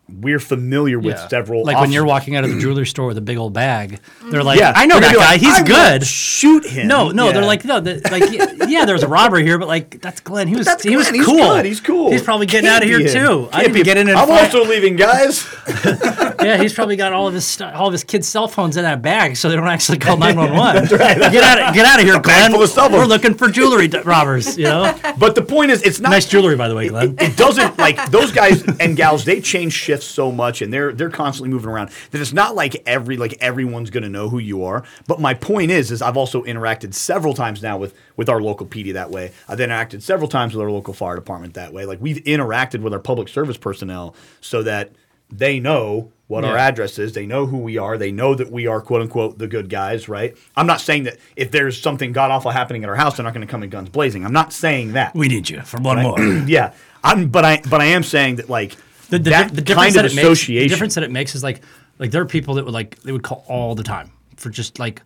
we're 0.10 0.40
familiar 0.40 1.00
with 1.00 1.16
Yeah. 1.18 1.28
several. 1.28 1.64
Like 1.66 1.80
when 1.80 1.92
you're 1.92 2.06
walking 2.06 2.36
out 2.36 2.44
of 2.44 2.50
the 2.52 2.60
jewelry 2.60 2.86
store 2.94 3.08
with 3.08 3.18
a 3.18 3.22
big 3.22 3.38
old 3.38 3.54
bag, 3.54 4.00
they're 4.22 4.32
mm-hmm. 4.40 4.48
like, 4.48 4.60
Yeah, 4.60 4.74
"I 4.76 4.86
know 4.86 5.00
that 5.00 5.14
guy. 5.16 5.32
like, 5.32 5.42
He's 5.42 5.54
"I 5.60 5.64
good." 5.64 6.06
Shoot 6.06 6.66
him. 6.66 6.88
No, 6.88 7.10
no, 7.12 7.32
they're 7.32 7.44
like, 7.44 7.66
no, 7.66 7.80
like, 7.80 8.32
yeah, 8.32 8.52
yeah, 8.68 8.86
there 8.86 8.96
was 8.96 9.04
a 9.04 9.08
robber 9.08 9.38
here, 9.38 9.58
but 9.58 9.68
like, 9.68 10.02
that's 10.02 10.22
Glenn. 10.22 10.48
He 10.48 10.56
was, 10.56 10.68
he 10.82 10.96
was 10.96 11.10
He's 11.10 11.26
cool. 11.26 11.36
good. 11.36 11.66
He's 11.66 11.82
cool. 11.82 12.12
He's 12.12 12.22
probably 12.24 12.46
getting 12.46 12.70
Can't 12.70 12.84
out 12.84 12.84
of 12.84 12.90
here 12.90 13.00
too. 13.08 13.50
Can't 13.52 13.64
need 13.64 13.68
to 13.68 13.74
be 13.74 13.84
get 13.84 13.98
him. 13.98 14.04
in 14.04 14.10
and 14.10 14.20
I'm 14.20 14.28
find- 14.28 14.46
also 14.46 14.64
leaving, 14.66 14.96
guys. 14.96 15.46
Yeah, 16.40 16.58
he's 16.62 16.72
probably 16.72 16.96
got 16.96 17.14
all 17.14 17.28
of 17.28 17.34
his 17.34 17.46
stu- 17.46 17.66
all 17.66 17.88
of 17.88 17.92
his 17.94 18.04
kids' 18.04 18.28
cell 18.28 18.48
phones 18.48 18.78
in 18.78 18.84
that 18.84 19.02
bag, 19.02 19.36
so 19.36 19.50
they 19.50 19.56
don't 19.56 19.68
actually 19.68 19.98
call 19.98 20.18
nine 20.18 20.38
one 20.38 20.54
one. 20.56 20.86
Get 20.86 21.02
out, 21.02 21.20
of, 21.60 21.74
get 21.74 21.86
out 21.86 22.00
of 22.00 22.06
here, 22.06 22.20
Glenn. 22.20 22.52
full 22.52 22.62
of 22.62 22.70
cell 22.70 22.90
We're 22.92 23.06
looking 23.06 23.34
for 23.34 23.50
jewelry 23.50 23.88
d- 23.88 24.00
robbers. 24.02 24.56
You 24.58 24.66
know, 24.66 24.98
But 25.18 25.34
the 25.36 25.42
point 25.42 25.72
is, 25.72 25.82
it's 25.82 26.00
not 26.00 26.12
nice 26.12 26.28
jewelry, 26.28 26.56
by 26.56 26.68
the 26.68 26.76
way, 26.76 26.90
Glenn. 26.90 27.16
it 27.20 27.36
doesn't 27.36 27.78
like 27.80 28.12
those 28.12 28.32
guys 28.32 28.64
and 28.80 28.96
gals 28.96 29.26
they 29.26 29.42
change 29.42 29.74
shifts 29.98 30.14
so 30.14 30.32
much 30.32 30.62
and 30.62 30.72
they're 30.72 30.94
they're 30.94 31.10
constantly 31.10 31.50
moving 31.50 31.70
around 31.70 31.90
that 32.12 32.22
it's 32.22 32.34
not 32.34 32.56
like 32.56 32.82
every 32.86 33.18
like 33.18 33.36
everyone's 33.40 33.90
going 33.90 34.04
to 34.04 34.10
know 34.10 34.30
who 34.30 34.40
you 34.40 34.64
are 34.64 34.84
but 35.08 35.20
my 35.20 35.34
point 35.34 35.72
is 35.72 35.92
is 35.92 36.02
i've 36.02 36.18
also 36.18 36.44
interacted 36.44 36.94
several 36.94 37.34
times 37.34 37.62
now 37.62 37.78
with 37.78 37.94
with 38.16 38.30
our 38.30 38.42
local 38.42 38.66
pd 38.66 38.94
that 38.94 39.10
way 39.10 39.32
i've 39.48 39.60
interacted 39.60 40.02
several 40.02 40.28
times 40.30 40.54
with 40.54 40.62
our 40.62 40.72
local 40.72 40.94
fire 40.94 41.16
department 41.16 41.54
that 41.56 41.74
way 41.74 41.86
like 41.86 42.00
we've 42.02 42.24
interacted 42.24 42.82
with 42.82 42.94
our 42.94 43.00
public 43.00 43.28
service 43.28 43.58
personnel 43.58 44.16
so 44.42 44.64
that 44.64 44.92
they 45.30 45.60
know 45.60 46.12
what 46.28 46.44
our 46.44 46.58
address 46.58 47.00
is. 47.00 47.14
They 47.14 47.26
know 47.26 47.46
who 47.46 47.58
we 47.58 47.78
are. 47.78 47.98
They 47.98 48.12
know 48.12 48.36
that 48.36 48.52
we 48.52 48.68
are 48.68 48.82
quote 48.82 49.02
unquote 49.02 49.38
the 49.38 49.48
good 49.48 49.70
guys, 49.70 50.10
right? 50.10 50.38
I'm 50.56 50.68
not 50.68 50.82
saying 50.82 51.04
that 51.04 51.18
if 51.36 51.52
there's 51.52 51.80
something 51.80 52.12
god 52.12 52.32
awful 52.32 52.52
happening 52.52 52.84
at 52.84 52.90
our 52.90 52.96
house, 52.96 53.18
they're 53.18 53.24
not 53.24 53.34
going 53.34 53.46
to 53.46 53.52
come 53.52 53.64
in 53.64 53.70
guns 53.70 53.90
blazing. 53.90 54.26
I'm 54.26 54.34
not 54.34 54.54
saying 54.54 54.94
that 54.94 55.16
We 55.16 55.28
need 55.28 55.50
you 55.50 55.62
for 55.62 55.82
one 55.82 56.02
more. 56.02 56.20
yeah, 56.48 56.74
I'm, 57.04 57.30
but 57.30 57.46
I, 57.46 57.62
but 57.70 57.82
I 57.82 57.86
am 57.86 58.04
saying 58.04 58.38
that 58.38 58.50
like 58.50 58.76
the, 59.10 59.20
the, 59.20 59.30
that 59.30 59.54
the 59.56 59.62
difference 59.62 59.96
kind 59.96 60.06
of 60.06 60.14
that 60.16 60.22
it 60.22 60.28
makes, 60.30 60.46
the 60.48 60.68
difference 60.68 60.96
that 60.96 61.04
it 61.04 61.12
makes 61.12 61.36
is 61.36 61.44
like 61.44 61.62
like 62.00 62.12
there 62.12 62.22
are 62.22 62.26
people 62.26 62.56
that 62.56 62.66
would 62.66 62.74
like 62.74 63.00
they 63.02 63.12
would 63.12 63.24
call 63.24 63.44
all 63.48 63.76
the 63.76 63.84
time 63.84 64.12
for 64.36 64.50
just 64.50 64.80
like 64.80 65.02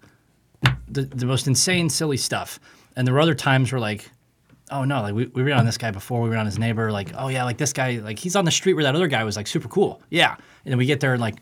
the, 0.88 1.04
the 1.04 1.26
most 1.26 1.48
insane 1.48 1.90
silly 1.90 2.18
stuff. 2.18 2.60
And 2.96 3.08
there 3.08 3.14
were 3.14 3.22
other 3.22 3.36
times 3.36 3.72
where 3.72 3.80
like 3.80 4.10
oh 4.72 4.84
no 4.84 5.02
like 5.02 5.14
we, 5.14 5.26
we 5.28 5.44
were 5.44 5.54
on 5.54 5.66
this 5.66 5.78
guy 5.78 5.92
before 5.92 6.22
we 6.22 6.30
were 6.30 6.38
on 6.38 6.46
his 6.46 6.58
neighbor 6.58 6.92
like 6.92 7.12
oh 7.18 7.28
yeah 7.28 7.44
like 7.44 7.58
this 7.58 7.74
guy 7.74 7.98
like 7.98 8.18
he's 8.20 8.36
on 8.36 8.46
the 8.46 8.52
street 8.52 8.74
where 8.74 8.84
that 8.84 8.96
other 8.96 9.08
guy 9.08 9.24
was 9.24 9.36
like 9.38 9.48
super 9.48 9.68
cool. 9.68 10.02
Yeah. 10.10 10.36
And 10.66 10.72
then 10.72 10.78
we 10.78 10.86
get 10.86 11.00
there 11.00 11.14
and 11.14 11.22
like 11.22 11.36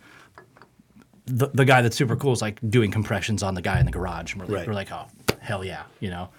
the, 1.25 1.47
the 1.53 1.65
guy 1.65 1.81
that's 1.81 1.95
super 1.95 2.15
cool 2.15 2.31
is 2.33 2.41
like 2.41 2.59
doing 2.69 2.91
compressions 2.91 3.43
on 3.43 3.53
the 3.53 3.61
guy 3.61 3.79
in 3.79 3.85
the 3.85 3.91
garage. 3.91 4.33
And 4.33 4.41
we're 4.41 4.47
like, 4.47 4.55
Right. 4.57 4.67
we're 4.67 4.73
like 4.73 4.91
oh 4.91 5.05
hell 5.39 5.63
yeah 5.63 5.83
you 5.99 6.09
know? 6.09 6.29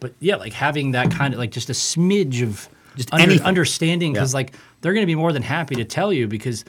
But 0.00 0.14
yeah 0.20 0.36
like 0.36 0.52
having 0.52 0.92
that 0.92 1.10
kind 1.10 1.34
of 1.34 1.38
like 1.40 1.50
just 1.50 1.70
a 1.70 1.72
smidge 1.74 2.42
of 2.42 2.68
Just 2.96 3.12
under- 3.12 3.42
understanding 3.42 4.12
because 4.12 4.32
Yeah. 4.32 4.38
like 4.38 4.54
they're 4.84 4.92
going 4.92 5.02
to 5.02 5.06
be 5.06 5.14
more 5.14 5.32
than 5.32 5.42
happy 5.42 5.74
to 5.76 5.84
tell 5.84 6.12
you 6.12 6.28
because 6.28 6.64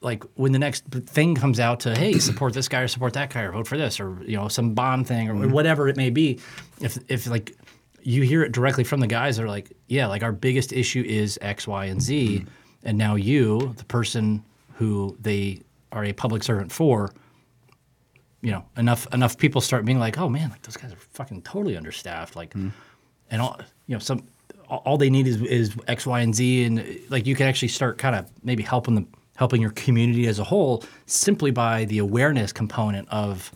like 0.00 0.24
when 0.34 0.50
the 0.52 0.58
next 0.58 0.84
thing 0.86 1.34
comes 1.36 1.60
out 1.60 1.80
to 1.80 1.94
hey 1.96 2.18
support 2.18 2.54
this 2.54 2.66
guy 2.66 2.80
or 2.80 2.88
support 2.88 3.12
that 3.12 3.30
guy 3.30 3.42
or 3.42 3.52
vote 3.52 3.68
for 3.68 3.76
this 3.76 4.00
or 4.00 4.18
you 4.24 4.36
know 4.36 4.48
some 4.48 4.72
bond 4.74 5.06
thing 5.06 5.28
or 5.28 5.34
Mm-hmm. 5.34 5.52
whatever 5.52 5.88
it 5.88 5.96
may 5.96 6.10
be 6.10 6.40
if 6.80 6.98
if 7.08 7.26
like 7.28 7.54
you 8.02 8.22
hear 8.22 8.42
it 8.42 8.50
directly 8.52 8.82
from 8.84 8.98
the 9.00 9.06
guys 9.06 9.36
that 9.36 9.44
are 9.44 9.48
like 9.48 9.70
yeah 9.86 10.06
like 10.06 10.22
our 10.24 10.32
biggest 10.32 10.72
issue 10.72 11.04
is 11.06 11.38
x 11.42 11.68
y 11.68 11.84
and 11.84 12.00
z 12.02 12.38
Mm-hmm. 12.38 12.48
and 12.88 12.98
now 12.98 13.14
you 13.14 13.74
the 13.76 13.84
person 13.84 14.42
who 14.74 15.16
they 15.20 15.60
are 15.92 16.04
a 16.04 16.12
public 16.14 16.42
servant 16.42 16.72
for 16.72 17.12
you 18.40 18.50
know 18.50 18.64
enough 18.76 19.06
enough 19.14 19.36
people 19.38 19.60
start 19.60 19.84
being 19.84 19.98
like 20.00 20.18
oh 20.18 20.28
man 20.28 20.50
like 20.50 20.62
those 20.62 20.76
guys 20.76 20.92
are 20.92 20.96
fucking 20.96 21.42
totally 21.42 21.76
understaffed 21.76 22.34
like 22.34 22.50
Mm-hmm. 22.54 22.70
and 23.30 23.40
all 23.42 23.60
you 23.86 23.94
know 23.94 23.98
some 24.00 24.26
all 24.78 24.96
they 24.96 25.10
need 25.10 25.26
is 25.26 25.40
is 25.42 25.76
X, 25.86 26.06
Y, 26.06 26.20
and 26.20 26.34
Z, 26.34 26.64
and 26.64 27.00
like 27.08 27.26
you 27.26 27.34
can 27.34 27.46
actually 27.46 27.68
start 27.68 27.98
kind 27.98 28.16
of 28.16 28.30
maybe 28.42 28.62
helping 28.62 28.94
them, 28.94 29.08
helping 29.36 29.60
your 29.60 29.70
community 29.72 30.26
as 30.26 30.38
a 30.38 30.44
whole, 30.44 30.84
simply 31.06 31.50
by 31.50 31.84
the 31.86 31.98
awareness 31.98 32.52
component 32.52 33.08
of 33.10 33.52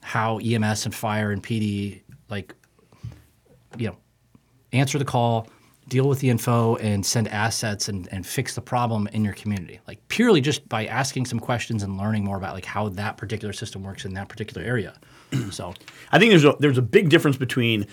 how 0.00 0.38
EMS 0.38 0.86
and 0.86 0.94
fire 0.94 1.30
and 1.32 1.42
PD 1.42 2.00
like, 2.30 2.54
you 3.76 3.88
know, 3.88 3.96
answer 4.72 4.98
the 4.98 5.04
call, 5.04 5.48
deal 5.88 6.08
with 6.08 6.20
the 6.20 6.30
info, 6.30 6.76
and 6.76 7.04
send 7.04 7.28
assets 7.28 7.88
and 7.88 8.08
and 8.10 8.26
fix 8.26 8.54
the 8.54 8.60
problem 8.60 9.06
in 9.12 9.24
your 9.24 9.34
community. 9.34 9.80
Like 9.86 10.06
purely 10.08 10.40
just 10.40 10.68
by 10.68 10.86
asking 10.86 11.26
some 11.26 11.40
questions 11.40 11.82
and 11.82 11.98
learning 11.98 12.24
more 12.24 12.36
about 12.36 12.54
like 12.54 12.64
how 12.64 12.88
that 12.90 13.16
particular 13.16 13.52
system 13.52 13.82
works 13.82 14.04
in 14.04 14.14
that 14.14 14.28
particular 14.28 14.66
area. 14.66 14.94
so 15.50 15.74
I 16.10 16.18
think 16.18 16.30
there's 16.30 16.44
a 16.44 16.56
there's 16.58 16.78
a 16.78 16.82
big 16.82 17.10
difference 17.10 17.36
between, 17.36 17.86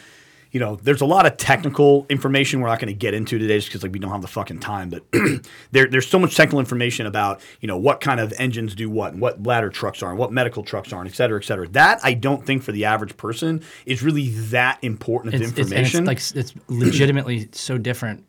you 0.56 0.62
know, 0.62 0.78
there's 0.78 1.02
a 1.02 1.06
lot 1.06 1.26
of 1.26 1.36
technical 1.36 2.06
information 2.08 2.62
we're 2.62 2.70
not 2.70 2.80
going 2.80 2.88
to 2.88 2.98
get 2.98 3.14
into 3.14 3.38
today 3.38 3.58
just 3.58 3.68
because 3.68 3.84
like 3.84 3.92
we 3.92 4.00
don't 4.00 4.12
have 4.12 4.22
the 4.22 4.28
fucking 4.30 4.62
time. 4.62 4.90
But 4.90 5.04
there 5.72 5.86
there's 5.86 6.08
so 6.08 6.18
much 6.18 6.38
technical 6.38 6.62
information 6.62 7.08
about 7.08 7.42
you 7.60 7.68
know 7.68 7.76
what 7.76 8.00
kind 8.00 8.22
of 8.22 8.34
engines 8.38 8.74
do 8.74 8.90
what 8.90 9.12
and 9.12 9.22
what 9.22 9.44
ladder 9.44 9.70
trucks 9.70 10.02
are 10.02 10.12
and 10.12 10.18
what 10.18 10.32
medical 10.32 10.64
trucks 10.64 10.94
are 10.94 11.02
and 11.02 11.10
et 11.10 11.14
cetera, 11.14 11.38
et 11.38 11.44
cetera. 11.44 11.68
That 11.68 12.00
I 12.04 12.14
don't 12.14 12.46
think 12.46 12.64
for 12.64 12.72
the 12.72 12.86
average 12.86 13.18
person 13.18 13.64
is 13.86 14.02
really 14.02 14.30
that 14.30 14.80
important 14.82 15.36
of 15.36 15.42
it's, 15.42 15.50
it's, 15.52 15.72
and 15.72 15.80
information. 15.80 16.08
it's 16.08 16.34
like 16.36 16.42
it's 16.42 16.54
legitimately 16.70 17.50
so 17.52 17.78
different. 17.78 18.24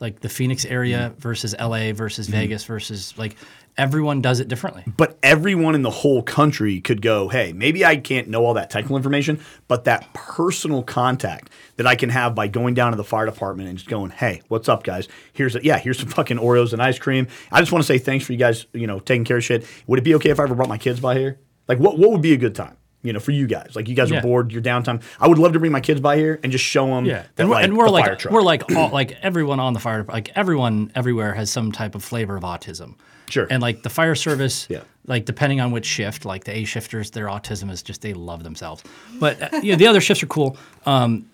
Like 0.00 0.18
the 0.18 0.28
Phoenix 0.28 0.64
area 0.64 1.14
versus 1.18 1.54
LA 1.56 1.92
versus 1.92 2.26
mm-hmm. 2.26 2.36
Vegas 2.36 2.64
versus 2.64 3.16
like 3.16 3.36
everyone 3.80 4.20
does 4.20 4.40
it 4.40 4.48
differently. 4.48 4.84
but 4.96 5.18
everyone 5.22 5.74
in 5.74 5.82
the 5.82 5.90
whole 5.90 6.22
country 6.22 6.80
could 6.80 7.00
go, 7.00 7.28
hey, 7.28 7.52
maybe 7.52 7.84
I 7.84 7.96
can't 7.96 8.28
know 8.28 8.44
all 8.44 8.54
that 8.54 8.68
technical 8.70 8.96
information, 8.96 9.40
but 9.68 9.84
that 9.84 10.12
personal 10.12 10.82
contact 10.82 11.50
that 11.76 11.86
I 11.86 11.94
can 11.96 12.10
have 12.10 12.34
by 12.34 12.46
going 12.48 12.74
down 12.74 12.92
to 12.92 12.96
the 12.96 13.04
fire 13.04 13.26
department 13.26 13.68
and 13.68 13.78
just 13.78 13.88
going, 13.88 14.10
hey, 14.10 14.42
what's 14.48 14.68
up, 14.68 14.82
guys? 14.84 15.08
Here's 15.32 15.56
a, 15.56 15.64
yeah, 15.64 15.78
here's 15.78 15.98
some 15.98 16.08
fucking 16.08 16.36
Oreos 16.38 16.72
and 16.72 16.82
ice 16.82 16.98
cream. 16.98 17.26
I 17.50 17.60
just 17.60 17.72
want 17.72 17.82
to 17.82 17.86
say 17.86 17.98
thanks 17.98 18.24
for 18.26 18.32
you 18.32 18.38
guys, 18.38 18.66
you 18.72 18.86
know, 18.86 19.00
taking 19.00 19.24
care 19.24 19.38
of 19.38 19.44
shit. 19.44 19.64
Would 19.86 19.98
it 19.98 20.02
be 20.02 20.14
okay 20.16 20.30
if 20.30 20.38
I 20.38 20.42
ever 20.44 20.54
brought 20.54 20.68
my 20.68 20.78
kids 20.78 21.00
by 21.00 21.16
here? 21.18 21.40
Like, 21.68 21.78
what 21.78 21.98
what 21.98 22.10
would 22.10 22.22
be 22.22 22.32
a 22.34 22.36
good 22.36 22.54
time? 22.54 22.76
You 23.02 23.14
know, 23.14 23.20
for 23.20 23.30
you 23.30 23.46
guys, 23.46 23.72
like 23.74 23.88
you 23.88 23.94
guys 23.94 24.10
Yeah. 24.10 24.18
are 24.18 24.22
bored, 24.22 24.52
your 24.52 24.60
downtime. 24.60 25.02
I 25.18 25.26
would 25.26 25.38
love 25.38 25.54
to 25.54 25.58
bring 25.58 25.72
my 25.72 25.80
kids 25.80 26.00
by 26.00 26.16
here 26.18 26.38
and 26.42 26.52
just 26.52 26.64
show 26.64 26.84
them. 26.86 27.06
Yeah, 27.06 27.22
that, 27.22 27.30
and 27.38 27.48
we're, 27.48 27.54
like, 27.54 27.64
and 27.64 27.76
we're 27.78 27.88
like 27.88 28.18
truck. 28.18 28.34
we're 28.34 28.42
like 28.42 28.70
all, 28.76 28.90
like 28.90 29.12
everyone 29.22 29.58
on 29.58 29.72
the 29.72 29.80
fire 29.80 30.04
like 30.06 30.30
everyone 30.36 30.92
everywhere 30.94 31.32
has 31.32 31.50
some 31.50 31.72
type 31.72 31.94
of 31.94 32.04
flavor 32.04 32.36
of 32.36 32.42
autism, 32.42 32.96
Sure. 33.30 33.46
And 33.50 33.62
like 33.62 33.82
the 33.82 33.90
fire 33.90 34.14
service, 34.14 34.66
Yeah. 34.68 34.82
like 35.06 35.24
depending 35.24 35.60
on 35.60 35.70
which 35.70 35.86
shift, 35.86 36.24
like 36.24 36.44
the 36.44 36.56
A 36.56 36.64
shifters, 36.64 37.10
their 37.12 37.26
autism 37.26 37.70
is 37.70 37.82
just 37.82 38.02
they 38.02 38.12
love 38.14 38.42
themselves. 38.42 38.82
But 39.18 39.40
uh, 39.42 39.60
you 39.62 39.72
know, 39.72 39.76
the 39.78 39.86
other 39.86 40.00
shifts 40.00 40.22
are 40.22 40.26
cool. 40.26 40.56
Um, 40.86 41.26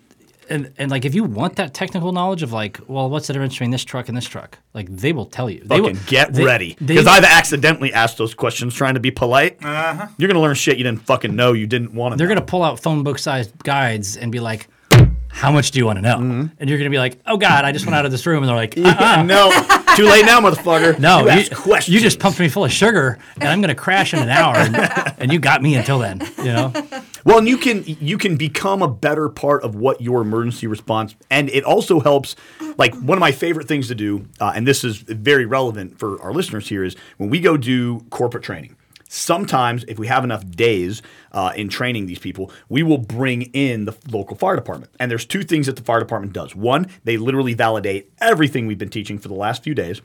and, 0.48 0.72
and 0.78 0.92
like 0.92 1.04
if 1.04 1.12
you 1.12 1.24
want 1.24 1.56
that 1.56 1.74
technical 1.74 2.12
knowledge 2.12 2.44
of 2.44 2.52
like, 2.52 2.78
well, 2.86 3.10
what's 3.10 3.26
the 3.26 3.32
difference 3.32 3.54
between 3.54 3.70
this 3.72 3.84
truck 3.84 4.06
and 4.08 4.16
this 4.16 4.26
truck? 4.26 4.58
Like 4.74 4.88
they 4.88 5.12
will 5.12 5.26
tell 5.26 5.50
you. 5.50 5.60
They 5.64 5.80
will 5.80 5.88
Fucking 5.88 6.02
get 6.06 6.32
they- 6.34 6.44
ready. 6.44 6.76
Because 6.84 7.08
I've 7.08 7.24
accidentally 7.24 7.92
asked 7.92 8.16
those 8.18 8.32
questions 8.32 8.72
trying 8.72 8.94
to 8.94 9.00
be 9.00 9.10
polite. 9.10 9.58
Uh-huh. 9.64 10.06
You're 10.18 10.28
going 10.28 10.36
to 10.36 10.40
learn 10.40 10.54
shit 10.54 10.78
you 10.78 10.84
didn't 10.84 11.00
fucking 11.04 11.34
know 11.34 11.52
you 11.52 11.66
didn't 11.66 11.94
want 11.94 12.12
to 12.12 12.16
they're 12.18 12.28
know. 12.28 12.34
gonna 12.36 12.46
pull 12.46 12.62
out 12.62 12.78
phone 12.78 13.02
book 13.02 13.18
sized 13.18 13.60
guides 13.64 14.16
and 14.16 14.30
be 14.30 14.38
like, 14.38 14.68
how 15.28 15.50
much 15.50 15.72
do 15.72 15.78
you 15.80 15.84
want 15.86 15.96
to 15.98 16.02
know? 16.02 16.16
Mm-hmm. 16.16 16.46
And 16.60 16.70
you're 16.70 16.78
gonna 16.78 16.90
be 16.90 16.98
like, 16.98 17.18
oh 17.26 17.36
god, 17.36 17.64
I 17.64 17.72
just 17.72 17.84
went 17.84 17.94
out 17.96 18.06
of 18.06 18.10
this 18.12 18.24
room, 18.24 18.42
and 18.42 18.48
they're 18.48 18.56
like, 18.56 18.74
uh-uh. 18.78 18.84
Yeah, 19.00 19.22
no. 19.22 19.50
Too 19.96 20.04
late 20.04 20.26
now, 20.26 20.40
motherfucker. 20.40 20.98
No, 20.98 21.26
you, 21.26 21.40
you, 21.40 21.94
you 21.94 22.00
just 22.00 22.18
pumped 22.20 22.38
me 22.38 22.48
full 22.48 22.64
of 22.64 22.72
sugar, 22.72 23.18
and 23.36 23.44
I'm 23.44 23.60
going 23.60 23.74
to 23.74 23.74
crash 23.74 24.12
in 24.12 24.20
an 24.20 24.28
hour, 24.28 24.54
and, 24.56 24.76
and 25.18 25.32
you 25.32 25.38
got 25.38 25.62
me 25.62 25.74
until 25.74 25.98
then. 25.98 26.20
You 26.38 26.52
know, 26.52 26.72
Well, 27.24 27.38
and 27.38 27.48
you 27.48 27.56
can 27.58 27.82
you 27.86 28.18
can 28.18 28.36
become 28.36 28.82
a 28.82 28.88
better 28.88 29.28
part 29.28 29.64
of 29.64 29.74
what 29.74 30.00
your 30.00 30.20
emergency 30.20 30.66
response, 30.66 31.16
and 31.30 31.48
it 31.50 31.64
also 31.64 31.98
helps. 32.00 32.36
Like 32.78 32.94
one 32.94 33.16
of 33.16 33.20
my 33.20 33.32
favorite 33.32 33.66
things 33.68 33.88
to 33.88 33.94
do, 33.94 34.26
uh, 34.38 34.52
and 34.54 34.66
this 34.66 34.84
is 34.84 34.98
very 34.98 35.46
relevant 35.46 35.98
for 35.98 36.20
our 36.20 36.32
listeners 36.32 36.68
here, 36.68 36.84
is 36.84 36.94
when 37.16 37.30
we 37.30 37.40
go 37.40 37.56
do 37.56 38.00
corporate 38.10 38.44
training. 38.44 38.76
Sometimes, 39.16 39.82
if 39.88 39.98
we 39.98 40.06
have 40.08 40.24
enough 40.24 40.46
days 40.46 41.00
uh, 41.32 41.52
in 41.56 41.70
training 41.70 42.04
these 42.04 42.18
people, 42.18 42.52
we 42.68 42.82
will 42.82 42.98
bring 42.98 43.42
in 43.54 43.86
the 43.86 43.96
local 44.10 44.36
fire 44.36 44.56
department. 44.56 44.92
And 45.00 45.10
there's 45.10 45.24
two 45.24 45.42
things 45.42 45.66
that 45.66 45.76
the 45.76 45.82
fire 45.82 46.00
department 46.00 46.34
does. 46.34 46.54
One, 46.54 46.86
they 47.04 47.16
literally 47.16 47.54
validate 47.54 48.12
everything 48.20 48.66
we've 48.66 48.76
been 48.76 48.90
teaching 48.90 49.18
for 49.18 49.28
the 49.28 49.34
last 49.34 49.64
few 49.64 49.74
days, 49.74 50.02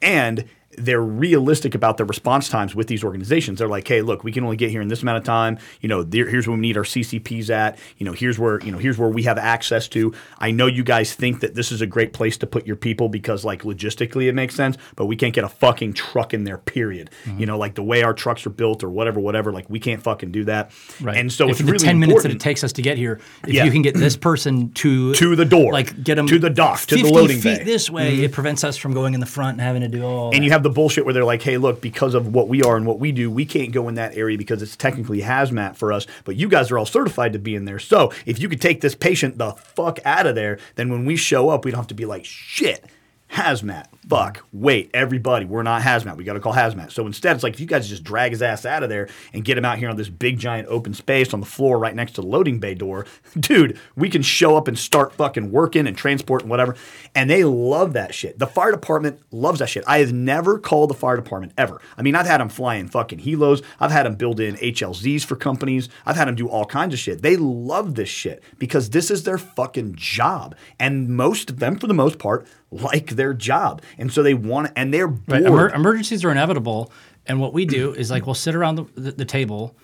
and 0.00 0.48
they're 0.78 1.00
realistic 1.00 1.74
about 1.74 1.96
their 1.96 2.04
response 2.06 2.48
times 2.50 2.74
with 2.74 2.86
these 2.86 3.02
organizations. 3.02 3.58
They're 3.58 3.68
like, 3.68 3.88
hey, 3.88 4.02
look, 4.02 4.24
we 4.24 4.30
can 4.32 4.44
only 4.44 4.56
get 4.56 4.70
here 4.70 4.82
in 4.82 4.88
this 4.88 5.00
amount 5.02 5.18
of 5.18 5.24
time. 5.24 5.58
You 5.80 5.88
know, 5.88 6.02
there, 6.02 6.28
here's 6.28 6.46
where 6.46 6.54
we 6.54 6.60
need 6.60 6.76
our 6.76 6.82
CCPs 6.82 7.48
at. 7.48 7.78
You 7.96 8.04
know, 8.04 8.12
here's 8.12 8.38
where 8.38 8.60
you 8.62 8.72
know 8.72 8.78
here's 8.78 8.98
where 8.98 9.08
we 9.08 9.22
have 9.22 9.38
access 9.38 9.88
to. 9.88 10.12
I 10.38 10.50
know 10.50 10.66
you 10.66 10.84
guys 10.84 11.14
think 11.14 11.40
that 11.40 11.54
this 11.54 11.72
is 11.72 11.80
a 11.80 11.86
great 11.86 12.12
place 12.12 12.36
to 12.38 12.46
put 12.46 12.66
your 12.66 12.76
people 12.76 13.08
because 13.08 13.44
like 13.44 13.62
logistically 13.62 14.28
it 14.28 14.34
makes 14.34 14.54
sense, 14.54 14.76
but 14.96 15.06
we 15.06 15.16
can't 15.16 15.32
get 15.34 15.44
a 15.44 15.48
fucking 15.48 15.94
truck 15.94 16.34
in 16.34 16.44
there. 16.44 16.58
Period. 16.58 17.10
Mm-hmm. 17.24 17.40
You 17.40 17.46
know, 17.46 17.56
like 17.58 17.74
the 17.74 17.82
way 17.82 18.02
our 18.02 18.12
trucks 18.12 18.44
are 18.44 18.50
built 18.50 18.84
or 18.84 18.90
whatever, 18.90 19.18
whatever. 19.20 19.52
Like 19.52 19.70
we 19.70 19.80
can't 19.80 20.02
fucking 20.02 20.30
do 20.32 20.44
that. 20.44 20.72
right? 21.00 21.16
And 21.16 21.32
so 21.32 21.46
if 21.46 21.52
it's 21.52 21.60
the 21.60 21.66
really 21.72 21.78
ten 21.84 21.98
minutes 21.98 22.22
that 22.22 22.32
it 22.32 22.40
takes 22.40 22.62
us 22.64 22.72
to 22.74 22.82
get 22.82 22.98
here, 22.98 23.20
if 23.46 23.54
Yeah. 23.54 23.64
you 23.64 23.70
can 23.70 23.82
get 23.82 23.94
this 23.94 24.16
person 24.28 24.72
to 24.72 25.14
To 25.14 25.36
the 25.36 25.44
door, 25.44 25.72
like 25.72 26.02
get 26.04 26.16
them 26.16 26.26
to 26.26 26.38
the 26.38 26.50
dock, 26.50 26.80
to 26.80 26.96
the 26.96 27.04
loading 27.10 27.38
feet 27.40 27.44
bay. 27.44 27.56
Mm-hmm. 27.60 27.64
this 27.66 27.88
way, 27.88 28.24
it 28.24 28.32
prevents 28.32 28.62
us 28.64 28.76
from 28.76 28.92
going 28.92 29.14
in 29.14 29.20
the 29.20 29.26
front 29.26 29.52
and 29.52 29.60
having 29.62 29.80
to 29.82 29.88
do 29.88 30.04
all. 30.04 30.32
And 30.32 30.40
that. 30.40 30.44
you 30.44 30.50
have 30.56 30.62
the 30.62 30.70
bullshit 30.70 31.04
where 31.04 31.14
they're 31.14 31.24
like, 31.24 31.42
hey, 31.42 31.58
look, 31.58 31.80
because 31.80 32.14
of 32.14 32.32
what 32.34 32.48
we 32.48 32.62
are 32.62 32.76
and 32.76 32.86
what 32.86 32.98
we 32.98 33.12
do, 33.12 33.30
we 33.30 33.44
can't 33.44 33.72
go 33.72 33.88
in 33.88 33.94
that 33.96 34.16
area 34.16 34.38
because 34.38 34.62
it's 34.62 34.74
technically 34.74 35.20
hazmat 35.20 35.76
for 35.76 35.92
us, 35.92 36.06
but 36.24 36.34
you 36.36 36.48
guys 36.48 36.70
are 36.70 36.78
all 36.78 36.86
certified 36.86 37.34
to 37.34 37.38
be 37.38 37.54
in 37.54 37.66
there. 37.66 37.78
So 37.78 38.12
if 38.24 38.40
you 38.40 38.48
could 38.48 38.60
take 38.60 38.80
this 38.80 38.94
patient 38.94 39.38
the 39.38 39.52
fuck 39.52 39.98
out 40.04 40.26
of 40.26 40.34
there, 40.34 40.58
then 40.76 40.90
when 40.90 41.04
we 41.04 41.16
show 41.16 41.50
up, 41.50 41.64
we 41.64 41.70
don't 41.70 41.80
have 41.80 41.86
to 41.88 41.94
be 41.94 42.06
like, 42.06 42.24
shit, 42.24 42.84
hazmat. 43.30 43.86
Fuck. 44.08 44.44
Wait, 44.52 44.90
everybody, 44.94 45.44
we're 45.44 45.64
not 45.64 45.82
hazmat. 45.82 46.16
We 46.16 46.22
got 46.22 46.34
to 46.34 46.40
call 46.40 46.54
hazmat. 46.54 46.92
So 46.92 47.06
instead, 47.06 47.34
it's 47.34 47.42
like 47.42 47.54
if 47.54 47.60
you 47.60 47.66
guys 47.66 47.88
just 47.88 48.04
drag 48.04 48.30
his 48.30 48.40
ass 48.40 48.64
out 48.64 48.84
of 48.84 48.88
there 48.88 49.08
and 49.32 49.44
get 49.44 49.58
him 49.58 49.64
out 49.64 49.78
here 49.78 49.90
on 49.90 49.96
this 49.96 50.08
big 50.08 50.38
giant 50.38 50.68
open 50.68 50.94
space 50.94 51.34
on 51.34 51.40
the 51.40 51.46
floor 51.46 51.78
right 51.78 51.94
next 51.94 52.12
to 52.12 52.20
the 52.20 52.26
loading 52.26 52.60
bay 52.60 52.74
door, 52.74 53.04
dude, 53.40 53.78
we 53.96 54.08
can 54.08 54.22
show 54.22 54.56
up 54.56 54.68
and 54.68 54.78
start 54.78 55.12
fucking 55.12 55.50
working 55.50 55.88
and 55.88 55.96
transport 55.96 56.42
and 56.42 56.50
whatever. 56.50 56.76
And 57.16 57.28
they 57.28 57.42
love 57.42 57.94
that 57.94 58.14
shit. 58.14 58.38
The 58.38 58.46
fire 58.46 58.70
department 58.70 59.20
loves 59.32 59.58
that 59.58 59.68
shit. 59.68 59.84
I 59.88 59.98
have 59.98 60.12
never 60.12 60.58
called 60.58 60.90
the 60.90 60.94
fire 60.94 61.16
department 61.16 61.52
ever. 61.58 61.80
I 61.98 62.02
mean, 62.02 62.14
I've 62.14 62.26
had 62.26 62.40
them 62.40 62.48
fly 62.48 62.76
in 62.76 62.88
fucking 62.88 63.18
helos. 63.18 63.64
I've 63.80 63.90
had 63.90 64.06
them 64.06 64.14
build 64.14 64.38
in 64.38 64.54
HLZs 64.56 65.24
for 65.24 65.34
companies. 65.34 65.88
I've 66.04 66.16
had 66.16 66.28
them 66.28 66.36
do 66.36 66.48
all 66.48 66.64
kinds 66.64 66.94
of 66.94 67.00
shit. 67.00 67.22
They 67.22 67.36
love 67.36 67.96
this 67.96 68.08
shit 68.08 68.42
because 68.58 68.90
this 68.90 69.10
is 69.10 69.24
their 69.24 69.38
fucking 69.38 69.96
job. 69.96 70.54
And 70.78 71.08
most 71.08 71.50
of 71.50 71.58
them, 71.58 71.76
for 71.76 71.88
the 71.88 71.94
most 71.94 72.18
part, 72.20 72.46
like 72.70 73.10
their 73.10 73.32
job. 73.34 73.82
And 73.98 74.12
so 74.12 74.22
they 74.22 74.34
want 74.34 74.72
and 74.76 74.92
they're 74.92 75.08
bored. 75.08 75.42
Right, 75.42 75.46
emer- 75.46 75.74
emergencies 75.74 76.24
are 76.24 76.30
inevitable, 76.30 76.92
and 77.26 77.40
what 77.40 77.52
we 77.52 77.64
do 77.64 77.92
is 77.98 78.10
like 78.10 78.26
we'll 78.26 78.34
sit 78.34 78.54
around 78.54 78.76
the, 78.76 78.84
the, 78.94 79.12
the 79.12 79.24
table 79.24 79.76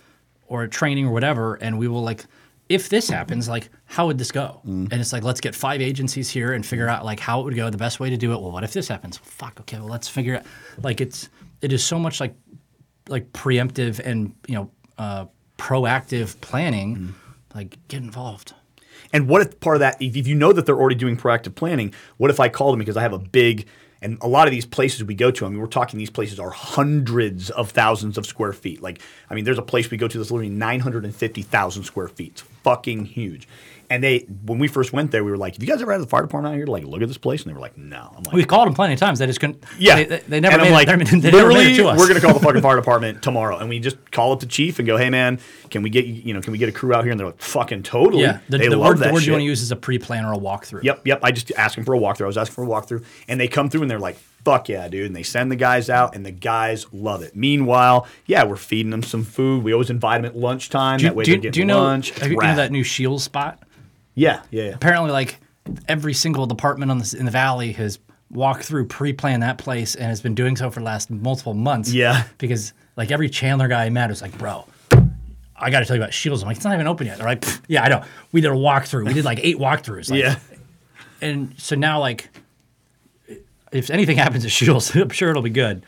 or 0.46 0.66
training 0.66 1.06
or 1.06 1.12
whatever, 1.12 1.54
and 1.54 1.78
we 1.78 1.88
will 1.88 2.02
like, 2.02 2.24
if 2.68 2.88
this 2.88 3.08
happens, 3.08 3.48
like 3.48 3.70
how 3.84 4.06
would 4.06 4.18
this 4.18 4.30
go? 4.32 4.60
And 4.64 4.92
it's 4.94 5.12
like 5.12 5.22
let's 5.24 5.40
get 5.40 5.54
five 5.54 5.80
agencies 5.80 6.28
here 6.30 6.52
and 6.52 6.64
figure 6.64 6.88
out 6.88 7.04
like 7.04 7.20
how 7.20 7.40
it 7.40 7.44
would 7.44 7.56
go, 7.56 7.70
the 7.70 7.76
best 7.78 8.00
way 8.00 8.10
to 8.10 8.16
do 8.16 8.32
it. 8.32 8.40
Well, 8.40 8.52
what 8.52 8.64
if 8.64 8.72
this 8.72 8.88
happens? 8.88 9.18
Fuck. 9.18 9.60
Okay. 9.60 9.78
Well, 9.78 9.88
let's 9.88 10.08
figure 10.08 10.36
out. 10.36 10.44
Like 10.82 11.00
it's 11.00 11.28
it 11.60 11.72
is 11.72 11.84
so 11.84 11.98
much 11.98 12.20
like 12.20 12.34
like 13.08 13.32
preemptive 13.32 14.00
and 14.00 14.34
you 14.46 14.54
know 14.54 14.70
uh, 14.98 15.26
proactive 15.58 16.40
planning. 16.40 17.14
Like 17.54 17.76
get 17.88 18.02
involved. 18.02 18.54
And 19.12 19.28
what 19.28 19.42
if 19.42 19.60
part 19.60 19.76
of 19.76 19.80
that, 19.80 20.00
if 20.00 20.26
you 20.26 20.34
know 20.34 20.52
that 20.52 20.66
they're 20.66 20.78
already 20.78 20.96
doing 20.96 21.16
proactive 21.16 21.54
planning, 21.54 21.94
what 22.16 22.30
if 22.30 22.40
I 22.40 22.48
call 22.48 22.70
them 22.70 22.78
because 22.78 22.96
I 22.96 23.02
have 23.02 23.12
a 23.12 23.18
big, 23.18 23.66
and 24.00 24.18
a 24.20 24.28
lot 24.28 24.48
of 24.48 24.52
these 24.52 24.66
places 24.66 25.04
we 25.04 25.14
go 25.14 25.30
to, 25.30 25.46
I 25.46 25.48
mean, 25.48 25.60
we're 25.60 25.66
talking 25.66 25.98
these 25.98 26.10
places 26.10 26.40
are 26.40 26.50
hundreds 26.50 27.50
of 27.50 27.70
thousands 27.70 28.18
of 28.18 28.26
square 28.26 28.52
feet. 28.52 28.82
Like, 28.82 29.00
I 29.30 29.34
mean, 29.34 29.44
there's 29.44 29.58
a 29.58 29.62
place 29.62 29.90
we 29.90 29.96
go 29.98 30.08
to 30.08 30.18
that's 30.18 30.30
literally 30.30 30.50
950,000 30.50 31.84
square 31.84 32.08
feet. 32.08 32.32
It's 32.32 32.40
fucking 32.62 33.04
huge. 33.04 33.46
And 33.92 34.02
they, 34.02 34.20
when 34.46 34.58
we 34.58 34.68
first 34.68 34.94
went 34.94 35.10
there, 35.10 35.22
we 35.22 35.30
were 35.30 35.36
like, 35.36 35.54
"Have 35.54 35.62
you 35.62 35.68
guys 35.68 35.82
ever 35.82 35.92
had 35.92 36.00
the 36.00 36.06
fire 36.06 36.22
department 36.22 36.54
out 36.54 36.56
here 36.56 36.64
to 36.64 36.72
like 36.72 36.84
look 36.84 37.02
at 37.02 37.08
this 37.08 37.18
place?" 37.18 37.42
And 37.42 37.50
they 37.50 37.54
were 37.54 37.60
like, 37.60 37.76
"No." 37.76 38.10
I'm 38.16 38.22
like, 38.22 38.32
We've 38.32 38.48
called 38.48 38.66
them 38.66 38.72
plenty 38.74 38.94
of 38.94 39.00
times. 39.00 39.18
They 39.18 39.26
just 39.26 39.38
couldn't. 39.38 39.62
yeah, 39.78 39.96
They, 39.96 40.04
they, 40.04 40.18
they 40.20 40.40
never 40.40 40.54
and 40.54 40.62
made 40.62 40.68
I'm 40.68 40.72
like, 40.72 40.88
it. 40.88 41.20
They 41.20 41.30
never 41.30 41.48
made 41.48 41.56
literally, 41.58 41.72
it 41.72 41.76
to 41.76 41.88
us. 41.88 41.98
we're 41.98 42.08
gonna 42.08 42.22
call 42.22 42.32
the 42.32 42.40
fucking 42.40 42.62
fire 42.62 42.76
department 42.76 43.22
tomorrow, 43.22 43.58
and 43.58 43.68
we 43.68 43.80
just 43.80 44.10
call 44.10 44.32
up 44.32 44.40
the 44.40 44.46
chief 44.46 44.78
and 44.78 44.86
go, 44.86 44.96
"Hey, 44.96 45.10
man, 45.10 45.40
can 45.68 45.82
we 45.82 45.90
get 45.90 46.06
you 46.06 46.32
know, 46.32 46.40
can 46.40 46.52
we 46.52 46.58
get 46.58 46.70
a 46.70 46.72
crew 46.72 46.94
out 46.94 47.04
here?" 47.04 47.10
And 47.10 47.20
they're 47.20 47.26
like, 47.26 47.42
"Fucking 47.42 47.82
totally." 47.82 48.22
Yeah, 48.22 48.38
the, 48.48 48.56
they 48.56 48.68
the 48.68 48.78
love 48.78 48.92
word, 48.92 48.98
that 49.00 49.08
the 49.08 49.12
word 49.12 49.18
shit. 49.20 49.26
you 49.26 49.32
want 49.34 49.42
to 49.42 49.46
use 49.46 49.60
is 49.60 49.72
a 49.72 49.76
pre-plan 49.76 50.24
or 50.24 50.32
a 50.32 50.38
walkthrough. 50.38 50.84
Yep, 50.84 51.06
yep. 51.06 51.20
I 51.22 51.30
just 51.30 51.52
asked 51.52 51.76
him 51.76 51.84
for 51.84 51.94
a 51.94 51.98
walkthrough. 51.98 52.22
I 52.24 52.28
was 52.28 52.38
asking 52.38 52.54
for 52.54 52.64
a 52.64 52.66
walkthrough, 52.66 53.04
and 53.28 53.38
they 53.38 53.46
come 53.46 53.68
through 53.68 53.82
and 53.82 53.90
they're 53.90 53.98
like, 53.98 54.16
"Fuck 54.42 54.70
yeah, 54.70 54.88
dude!" 54.88 55.04
And 55.04 55.14
they 55.14 55.22
send 55.22 55.52
the 55.52 55.56
guys 55.56 55.90
out, 55.90 56.16
and 56.16 56.24
the 56.24 56.32
guys 56.32 56.86
love 56.94 57.22
it. 57.22 57.36
Meanwhile, 57.36 58.06
yeah, 58.24 58.44
we're 58.44 58.56
feeding 58.56 58.88
them 58.88 59.02
some 59.02 59.22
food. 59.22 59.64
We 59.64 59.74
always 59.74 59.90
invite 59.90 60.22
them 60.22 60.30
at 60.30 60.34
lunchtime. 60.34 60.96
Do, 60.96 61.04
that 61.04 61.14
way 61.14 61.24
do, 61.24 61.38
they're 61.38 61.50
do 61.50 61.60
you 61.60 61.66
know, 61.66 61.82
lunch. 61.82 62.10
have 62.12 62.30
you, 62.30 62.38
you 62.40 62.46
know 62.48 62.56
that 62.56 62.72
new 62.72 62.82
Shield 62.82 63.20
spot? 63.20 63.62
Yeah, 64.14 64.42
yeah, 64.50 64.64
yeah. 64.64 64.70
Apparently, 64.74 65.10
like 65.10 65.38
every 65.88 66.14
single 66.14 66.46
department 66.46 66.90
on 66.90 66.98
this 66.98 67.14
in 67.14 67.24
the 67.24 67.30
valley 67.30 67.72
has 67.72 67.98
walked 68.30 68.64
through, 68.64 68.86
pre-planned 68.86 69.42
that 69.42 69.58
place, 69.58 69.94
and 69.94 70.06
has 70.06 70.20
been 70.20 70.34
doing 70.34 70.56
so 70.56 70.70
for 70.70 70.80
the 70.80 70.86
last 70.86 71.10
multiple 71.10 71.54
months. 71.54 71.92
Yeah. 71.92 72.24
because 72.38 72.72
like 72.96 73.10
every 73.10 73.28
Chandler 73.30 73.68
guy 73.68 73.84
I 73.84 73.90
met 73.90 74.10
was 74.10 74.22
like, 74.22 74.36
bro. 74.38 74.66
I 75.56 75.70
got 75.70 75.80
to 75.80 75.86
tell 75.86 75.94
you 75.96 76.02
about 76.02 76.12
Scheels. 76.12 76.42
I'm 76.42 76.48
like, 76.48 76.56
it's 76.56 76.64
not 76.64 76.74
even 76.74 76.88
open 76.88 77.06
yet. 77.06 77.18
They're 77.18 77.26
like, 77.26 77.44
yeah, 77.68 77.84
I 77.84 77.88
know. 77.88 78.02
We 78.32 78.40
did 78.40 78.50
a 78.50 78.54
walkthrough. 78.54 79.06
We 79.06 79.14
did 79.14 79.24
like 79.24 79.38
eight 79.42 79.58
walkthroughs. 79.58 80.10
Like, 80.10 80.20
Yeah. 80.20 80.38
and 81.20 81.54
so 81.56 81.76
now 81.76 82.00
like 82.00 82.28
if 83.70 83.88
anything 83.90 84.16
happens 84.16 84.44
at 84.44 84.50
Scheels, 84.50 84.94
I'm 84.96 85.10
sure 85.10 85.30
it'll 85.30 85.40
be 85.42 85.50
good. 85.50 85.84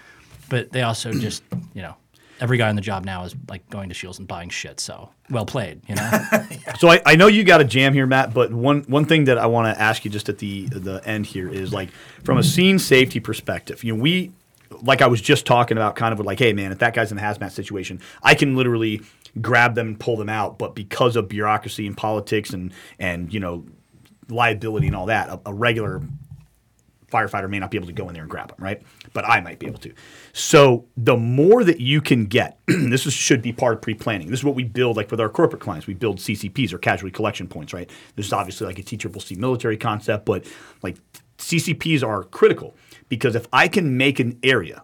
But 0.48 0.70
they 0.72 0.82
also 0.82 1.12
just, 1.12 1.42
you 1.74 1.82
know, 1.82 1.96
every 2.40 2.58
guy 2.58 2.68
on 2.68 2.76
the 2.76 2.82
job 2.82 3.04
now 3.04 3.24
is 3.24 3.34
like 3.48 3.68
going 3.70 3.88
to 3.88 3.94
Scheels 3.94 4.18
and 4.18 4.28
buying 4.28 4.48
shit. 4.48 4.80
So 4.80 5.10
well 5.30 5.46
played, 5.46 5.80
you 5.88 5.94
know. 5.94 6.10
So 6.78 6.88
I, 6.88 7.00
I 7.06 7.16
know 7.16 7.28
you 7.28 7.44
got 7.44 7.60
a 7.60 7.64
jam 7.64 7.94
here, 7.94 8.06
Matt. 8.06 8.34
But 8.34 8.52
one 8.52 8.82
one 8.82 9.04
thing 9.04 9.24
that 9.24 9.38
I 9.38 9.46
want 9.46 9.74
to 9.74 9.80
ask 9.80 10.04
you 10.04 10.10
just 10.10 10.28
at 10.28 10.38
the 10.38 10.66
the 10.66 11.00
end 11.04 11.26
here 11.26 11.48
is 11.48 11.72
like 11.72 11.90
from 12.24 12.38
a 12.38 12.42
scene 12.42 12.78
safety 12.78 13.20
perspective. 13.20 13.84
You 13.84 13.94
know, 13.94 14.02
we 14.02 14.32
like 14.82 15.02
I 15.02 15.06
was 15.06 15.20
just 15.20 15.46
talking 15.46 15.76
about, 15.76 15.96
kind 15.96 16.12
of 16.12 16.24
like, 16.24 16.38
hey 16.38 16.52
man, 16.52 16.72
if 16.72 16.78
that 16.78 16.94
guy's 16.94 17.12
in 17.12 17.18
a 17.18 17.20
hazmat 17.20 17.52
situation, 17.52 18.00
I 18.22 18.34
can 18.34 18.56
literally 18.56 19.02
grab 19.40 19.74
them 19.74 19.88
and 19.88 20.00
pull 20.00 20.16
them 20.16 20.28
out. 20.28 20.58
But 20.58 20.74
because 20.74 21.16
of 21.16 21.28
bureaucracy 21.28 21.86
and 21.86 21.96
politics 21.96 22.50
and 22.50 22.72
and 22.98 23.32
you 23.32 23.40
know 23.40 23.64
liability 24.28 24.86
and 24.86 24.96
all 24.96 25.06
that, 25.06 25.28
a, 25.28 25.40
a 25.46 25.54
regular 25.54 26.02
firefighter 27.14 27.48
may 27.48 27.58
not 27.58 27.70
be 27.70 27.76
able 27.76 27.86
to 27.86 27.92
go 27.92 28.08
in 28.08 28.14
there 28.14 28.22
and 28.22 28.30
grab 28.30 28.48
them, 28.48 28.56
right? 28.58 28.82
But 29.12 29.24
I 29.24 29.40
might 29.40 29.58
be 29.58 29.66
able 29.66 29.78
to. 29.80 29.92
So 30.32 30.86
the 30.96 31.16
more 31.16 31.62
that 31.62 31.80
you 31.80 32.00
can 32.00 32.26
get, 32.26 32.58
this 32.66 33.06
is, 33.06 33.14
should 33.14 33.42
be 33.42 33.52
part 33.52 33.74
of 33.74 33.82
pre-planning. 33.82 34.28
This 34.28 34.40
is 34.40 34.44
what 34.44 34.54
we 34.54 34.64
build, 34.64 34.96
like 34.96 35.10
with 35.10 35.20
our 35.20 35.28
corporate 35.28 35.62
clients. 35.62 35.86
We 35.86 35.94
build 35.94 36.18
CCPs 36.18 36.72
or 36.72 36.78
casualty 36.78 37.12
collection 37.12 37.46
points, 37.46 37.72
right? 37.72 37.88
This 38.16 38.26
is 38.26 38.32
obviously 38.32 38.66
like 38.66 38.78
a 38.78 38.82
TCCC 38.82 39.36
military 39.36 39.76
concept, 39.76 40.24
but 40.24 40.44
like 40.82 40.96
CCPs 41.38 42.02
are 42.02 42.24
critical 42.24 42.74
because 43.08 43.36
if 43.36 43.46
I 43.52 43.68
can 43.68 43.96
make 43.96 44.18
an 44.18 44.38
area, 44.42 44.82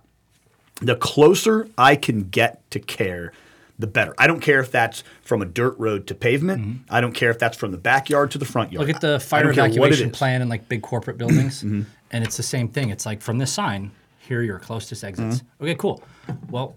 the 0.81 0.97
closer 0.97 1.69
I 1.77 1.97
can 1.97 2.29
get 2.29 2.69
to 2.71 2.81
care, 2.81 3.33
the 3.79 3.87
better. 3.87 4.15
I 4.19 4.27
don't 4.27 4.41
care 4.41 4.61
if 4.61 4.71
that's 4.71 5.03
from 5.23 5.43
a 5.43 5.47
dirt 5.47 5.79
road 5.79 6.07
to 6.09 6.15
pavement. 6.15 6.83
I 6.91 7.01
don't 7.01 7.13
care 7.13 7.31
if 7.31 7.39
that's 7.39 7.57
from 7.57 7.71
the 7.71 7.79
backyard 7.79 8.31
to 8.33 8.39
the 8.39 8.45
front 8.45 8.73
yard. 8.73 8.83
Mm-hmm. 8.83 8.89
Look 8.89 8.97
at 8.97 9.01
the 9.01 9.21
fire 9.21 9.45
don't 9.45 9.55
care 9.55 9.63
what 9.63 9.69
it 9.69 9.75
evacuation 9.75 10.11
plan 10.11 10.43
in 10.43 10.49
like 10.49 10.69
big 10.69 10.83
corporate 10.83 11.19
buildings, 11.19 11.63
Mm-hmm. 11.63 11.83
And 12.11 12.25
it's 12.25 12.37
the 12.37 12.43
same 12.43 12.69
thing. 12.69 12.91
It's 12.91 13.07
like 13.07 13.21
from 13.23 13.39
this 13.39 13.53
sign, 13.53 13.91
here 14.21 14.41
are 14.41 14.43
your 14.43 14.59
closest 14.59 15.05
exits. 15.05 15.39
Mm-hmm. 15.39 15.65
Okay, 15.65 15.75
cool. 15.75 16.03
Well, 16.51 16.77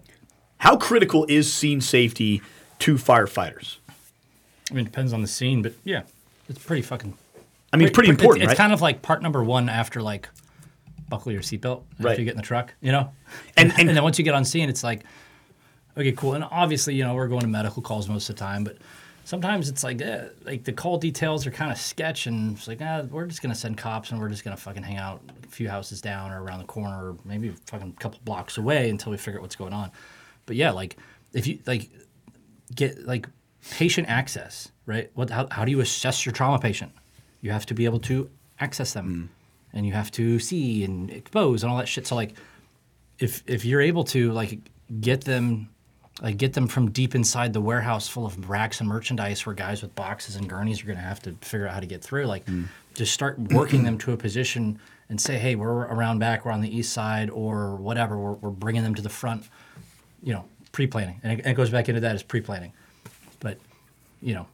How 0.58 0.76
critical 0.76 1.26
is 1.28 1.52
scene 1.52 1.80
safety 1.80 2.42
to 2.80 2.94
firefighters? 2.94 3.76
I 4.70 4.74
mean, 4.74 4.82
it 4.86 4.90
depends 4.90 5.12
on 5.12 5.20
the 5.22 5.28
scene, 5.28 5.62
but 5.62 5.74
yeah, 5.84 6.02
it's 6.48 6.58
pretty 6.58 6.82
fucking. 6.82 7.16
I 7.72 7.76
mean, 7.76 7.90
pretty 7.92 8.08
It's- 8.10 8.20
important, 8.22 8.44
It's, 8.44 8.48
right? 8.50 8.56
kind 8.56 8.72
of 8.72 8.80
like 8.80 9.02
part 9.02 9.20
number 9.22 9.42
one 9.44 9.68
after 9.68 10.00
like 10.00 10.28
buckle 11.08 11.32
your 11.32 11.42
seatbelt 11.42 11.82
after 11.92 12.02
Right. 12.04 12.18
you 12.18 12.24
get 12.24 12.32
in 12.32 12.36
the 12.38 12.42
truck, 12.42 12.72
you 12.80 12.92
know? 12.92 13.10
And, 13.56 13.72
and- 13.72 13.88
and 13.88 13.96
then 13.96 14.02
once 14.02 14.18
you 14.18 14.24
get 14.24 14.34
on 14.34 14.44
scene, 14.44 14.68
it's 14.68 14.82
like, 14.82 15.04
okay, 15.98 16.12
cool. 16.12 16.34
And 16.34 16.44
obviously, 16.50 16.94
you 16.94 17.04
know, 17.04 17.14
we're 17.14 17.28
going 17.28 17.42
to 17.42 17.46
medical 17.48 17.82
calls 17.82 18.08
most 18.08 18.30
of 18.30 18.36
the 18.36 18.40
time, 18.40 18.64
but 18.64 18.78
sometimes 19.24 19.68
it's 19.68 19.82
like, 19.82 20.00
eh, 20.00 20.28
like 20.44 20.64
the 20.64 20.72
call 20.72 20.98
details 20.98 21.46
are 21.46 21.50
kind 21.50 21.72
of 21.72 21.78
sketch, 21.78 22.26
and 22.26 22.56
it's 22.56 22.68
like, 22.68 22.78
ah, 22.80 23.02
we're 23.10 23.26
just 23.26 23.42
gonna 23.42 23.54
send 23.54 23.76
cops 23.76 24.10
and 24.10 24.20
we're 24.20 24.28
just 24.28 24.44
gonna 24.44 24.56
fucking 24.56 24.82
hang 24.82 24.96
out 24.96 25.22
a 25.42 25.48
few 25.48 25.68
houses 25.68 26.00
down 26.00 26.30
or 26.30 26.42
around 26.42 26.60
the 26.60 26.66
corner, 26.66 27.10
or 27.10 27.16
maybe 27.24 27.48
a 27.48 27.78
couple 27.98 28.20
blocks 28.24 28.58
away 28.58 28.90
until 28.90 29.10
we 29.10 29.18
figure 29.18 29.40
out 29.40 29.42
what's 29.42 29.56
going 29.56 29.72
on. 29.72 29.90
But 30.46 30.56
yeah, 30.56 30.70
like 30.70 30.96
if 31.32 31.46
you 31.46 31.58
like 31.66 31.90
get 32.74 33.06
like 33.06 33.28
patient 33.70 34.08
access, 34.08 34.70
right? 34.86 35.10
What 35.14 35.30
how, 35.30 35.48
how 35.50 35.64
do 35.64 35.70
you 35.70 35.80
assess 35.80 36.24
your 36.24 36.32
trauma 36.32 36.58
patient? 36.58 36.92
You 37.40 37.50
have 37.50 37.66
to 37.66 37.74
be 37.74 37.84
able 37.84 38.00
to 38.00 38.30
access 38.60 38.92
them, 38.92 39.30
and 39.72 39.86
you 39.86 39.92
have 39.92 40.10
to 40.12 40.38
see 40.38 40.84
and 40.84 41.10
expose 41.10 41.62
and 41.62 41.72
all 41.72 41.78
that 41.78 41.88
shit. 41.88 42.06
So 42.06 42.14
like, 42.14 42.34
if 43.18 43.42
if 43.46 43.64
you're 43.64 43.80
able 43.80 44.04
to 44.04 44.32
like 44.32 44.58
get 45.00 45.22
them 45.22 45.70
like 46.22 46.36
get 46.36 46.52
them 46.52 46.68
from 46.68 46.90
deep 46.90 47.14
inside 47.14 47.52
the 47.52 47.60
warehouse 47.60 48.08
full 48.08 48.24
of 48.24 48.48
racks 48.48 48.80
and 48.80 48.88
merchandise 48.88 49.44
where 49.44 49.54
guys 49.54 49.82
with 49.82 49.94
boxes 49.94 50.36
and 50.36 50.48
gurneys 50.48 50.82
are 50.82 50.86
going 50.86 50.98
to 50.98 51.02
have 51.02 51.20
to 51.20 51.32
figure 51.40 51.66
out 51.66 51.74
how 51.74 51.80
to 51.80 51.86
get 51.86 52.02
through 52.02 52.24
like 52.26 52.46
mm. 52.46 52.66
just 52.94 53.12
start 53.12 53.38
working 53.38 53.82
them 53.82 53.98
to 53.98 54.12
a 54.12 54.16
position 54.16 54.78
and 55.08 55.20
say 55.20 55.36
hey 55.38 55.54
we're 55.54 55.86
around 55.86 56.18
back 56.18 56.44
we're 56.44 56.52
on 56.52 56.60
the 56.60 56.76
east 56.76 56.92
side 56.92 57.30
or 57.30 57.76
whatever 57.76 58.16
we're, 58.16 58.34
we're 58.34 58.50
bringing 58.50 58.82
them 58.82 58.94
to 58.94 59.02
the 59.02 59.08
front 59.08 59.48
you 60.22 60.32
know 60.32 60.44
pre-planning. 60.74 61.20
And 61.22 61.32
it, 61.32 61.44
and 61.44 61.52
it 61.52 61.54
goes 61.54 61.70
back 61.70 61.88
into 61.88 62.00
that 62.02 62.14
as 62.14 62.22
pre-planning. 62.22 62.72
But 63.40 63.58
you 64.20 64.34
know 64.34 64.46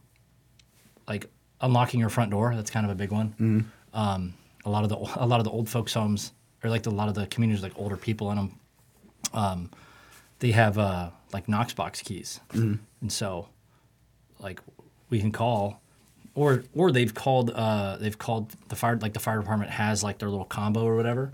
like 1.07 1.25
unlocking 1.61 1.99
your 1.99 2.09
front 2.09 2.31
door 2.31 2.55
that's 2.55 2.69
kind 2.69 2.85
of 2.85 2.91
a 2.91 2.95
big 2.95 3.11
one. 3.11 3.29
Mm-hmm. 3.29 3.59
Um, 3.93 4.33
a 4.63 4.69
lot 4.69 4.83
of 4.83 4.89
the 4.89 4.97
a 5.21 5.25
lot 5.25 5.39
of 5.39 5.43
the 5.43 5.51
old 5.51 5.67
folks 5.67 5.93
homes 5.93 6.31
or 6.63 6.69
like 6.69 6.83
the, 6.83 6.89
a 6.89 6.91
lot 6.91 7.09
of 7.09 7.15
the 7.15 7.27
communities 7.27 7.63
like 7.63 7.73
older 7.75 7.97
people 7.97 8.29
in 8.31 8.37
them 8.37 8.59
um, 9.33 9.69
they 10.41 10.51
have 10.51 10.77
uh, 10.77 11.11
like 11.31 11.47
Knox 11.47 11.73
box 11.73 12.01
keys, 12.01 12.41
and 12.51 12.79
so 13.07 13.47
like 14.39 14.59
we 15.09 15.19
can 15.19 15.31
call, 15.31 15.81
or 16.35 16.63
or 16.73 16.91
they've 16.91 17.13
called 17.13 17.51
uh, 17.51 17.97
they've 17.97 18.17
called 18.17 18.51
the 18.67 18.75
fire 18.75 18.97
like 18.97 19.13
the 19.13 19.19
fire 19.19 19.39
department 19.39 19.71
has 19.71 20.03
like 20.03 20.17
their 20.17 20.29
little 20.29 20.45
combo 20.45 20.83
or 20.83 20.95
whatever, 20.95 21.31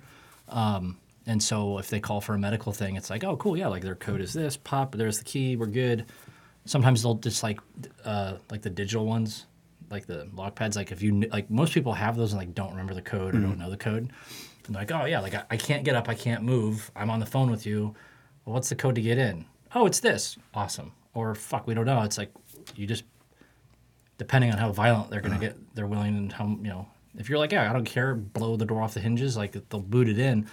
um, 0.49 0.97
and 1.25 1.41
so 1.41 1.77
if 1.79 1.89
they 1.89 2.01
call 2.01 2.21
for 2.21 2.35
a 2.35 2.37
medical 2.37 2.71
thing, 2.73 2.97
it's 2.97 3.09
like 3.09 3.23
oh 3.23 3.37
cool 3.37 3.57
yeah 3.57 3.67
like 3.67 3.81
their 3.81 3.95
code 3.95 4.21
is 4.21 4.33
this 4.33 4.57
pop 4.57 4.93
there's 4.93 5.17
the 5.17 5.25
key 5.25 5.55
we're 5.55 5.65
good. 5.65 6.05
Sometimes 6.65 7.01
they'll 7.01 7.15
just 7.15 7.43
like 7.43 7.61
uh, 8.03 8.33
like 8.51 8.61
the 8.61 8.69
digital 8.69 9.05
ones, 9.05 9.45
like 9.89 10.05
the 10.05 10.27
lock 10.35 10.55
pads. 10.55 10.75
Like 10.75 10.91
if 10.91 11.01
you 11.01 11.21
like 11.31 11.49
most 11.49 11.73
people 11.73 11.93
have 11.93 12.17
those 12.17 12.33
and 12.33 12.39
like 12.39 12.53
don't 12.53 12.71
remember 12.71 12.93
the 12.93 13.01
code 13.01 13.35
or 13.35 13.39
don't 13.39 13.57
know 13.57 13.69
the 13.69 13.77
code. 13.77 14.11
And 14.65 14.75
they're 14.75 14.81
like, 14.81 14.91
oh 14.91 15.05
yeah, 15.05 15.21
like 15.21 15.33
I, 15.33 15.43
I 15.51 15.55
can't 15.55 15.85
get 15.85 15.95
up, 15.95 16.09
I 16.09 16.13
can't 16.13 16.43
move. 16.43 16.91
I'm 16.93 17.09
on 17.09 17.21
the 17.21 17.25
phone 17.25 17.49
with 17.49 17.65
you. 17.65 17.95
Well, 18.47 18.53
what's 18.53 18.69
the 18.69 18.75
code 18.75 18.95
to 18.95 19.01
get 19.01 19.17
in? 19.17 19.43
Oh, 19.75 19.85
it's 19.87 19.99
this. 19.99 20.37
Awesome. 20.53 20.93
Or 21.13 21.35
fuck, 21.35 21.67
we 21.67 21.73
don't 21.73 21.85
know. 21.85 22.01
It's 22.03 22.17
like 22.17 22.31
you 22.77 22.87
just 22.87 23.03
depending 24.17 24.51
on 24.51 24.57
how 24.57 24.71
violent 24.71 25.09
they're 25.09 25.19
gonna 25.19 25.37
get, 25.37 25.57
they're 25.75 25.85
willing 25.85 26.15
and 26.17 26.31
how 26.31 26.45
you 26.47 26.55
know. 26.69 26.87
If 27.17 27.27
you're 27.29 27.39
like, 27.39 27.51
yeah, 27.51 27.69
I 27.69 27.73
don't 27.73 27.83
care, 27.83 28.15
blow 28.15 28.55
the 28.55 28.65
door 28.65 28.81
off 28.81 28.93
the 28.93 29.01
hinges, 29.01 29.35
like 29.35 29.51
they'll 29.69 29.81
boot 29.81 30.07
it 30.07 30.17
in. 30.17 30.47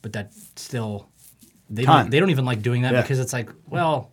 But 0.00 0.14
that 0.14 0.34
still, 0.56 1.08
they 1.70 1.84
Time. 1.84 2.04
don't, 2.06 2.10
they 2.10 2.18
don't 2.18 2.30
even 2.30 2.44
like 2.44 2.60
doing 2.60 2.82
that 2.82 2.92
Yeah. 2.92 3.02
because 3.02 3.20
it's 3.20 3.32
like, 3.32 3.50
well, 3.68 4.10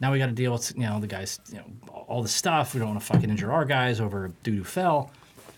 now 0.00 0.10
we 0.10 0.18
got 0.18 0.26
to 0.26 0.32
deal 0.32 0.52
with 0.52 0.72
you 0.74 0.84
know 0.84 0.98
the 1.00 1.06
guys, 1.06 1.40
you 1.50 1.58
know, 1.58 1.64
all 1.92 2.22
the 2.22 2.28
stuff. 2.28 2.72
We 2.72 2.80
don't 2.80 2.88
want 2.88 3.00
to 3.00 3.06
fucking 3.06 3.28
injure 3.28 3.52
our 3.52 3.66
guys 3.66 4.00
over 4.00 4.30
dude 4.44 4.56
who 4.56 4.64
fell. 4.64 5.10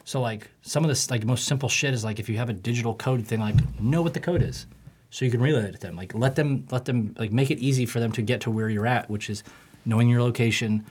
So 0.05 0.21
like 0.21 0.51
some 0.63 0.83
of 0.83 0.89
this 0.89 1.13
like 1.13 1.25
most 1.25 1.45
simple 1.45 1.69
shit 1.69 1.95
is 1.95 2.03
like 2.03 2.19
if 2.19 2.29
you 2.29 2.39
have 2.39 2.49
a 2.49 2.53
digital 2.55 2.95
code 2.95 3.25
thing, 3.25 3.39
like 3.39 3.55
know 3.81 4.03
what 4.03 4.15
the 4.15 4.21
code 4.21 4.43
is, 4.43 4.67
so 5.11 5.25
you 5.25 5.31
can 5.31 5.41
relay 5.41 5.65
it 5.65 5.73
to 5.73 5.79
them. 5.79 5.97
Like 5.97 6.15
let 6.15 6.37
them 6.37 6.67
let 6.71 6.85
them 6.85 7.15
like 7.19 7.33
make 7.33 7.51
it 7.51 7.59
easy 7.59 7.87
for 7.87 8.01
them 8.01 8.13
to 8.13 8.23
get 8.23 8.41
to 8.43 8.51
where 8.51 8.69
you're 8.69 8.87
at, 8.87 9.09
which 9.09 9.31
is 9.31 9.43
knowing 9.85 10.09
your 10.09 10.23
location, 10.23 10.85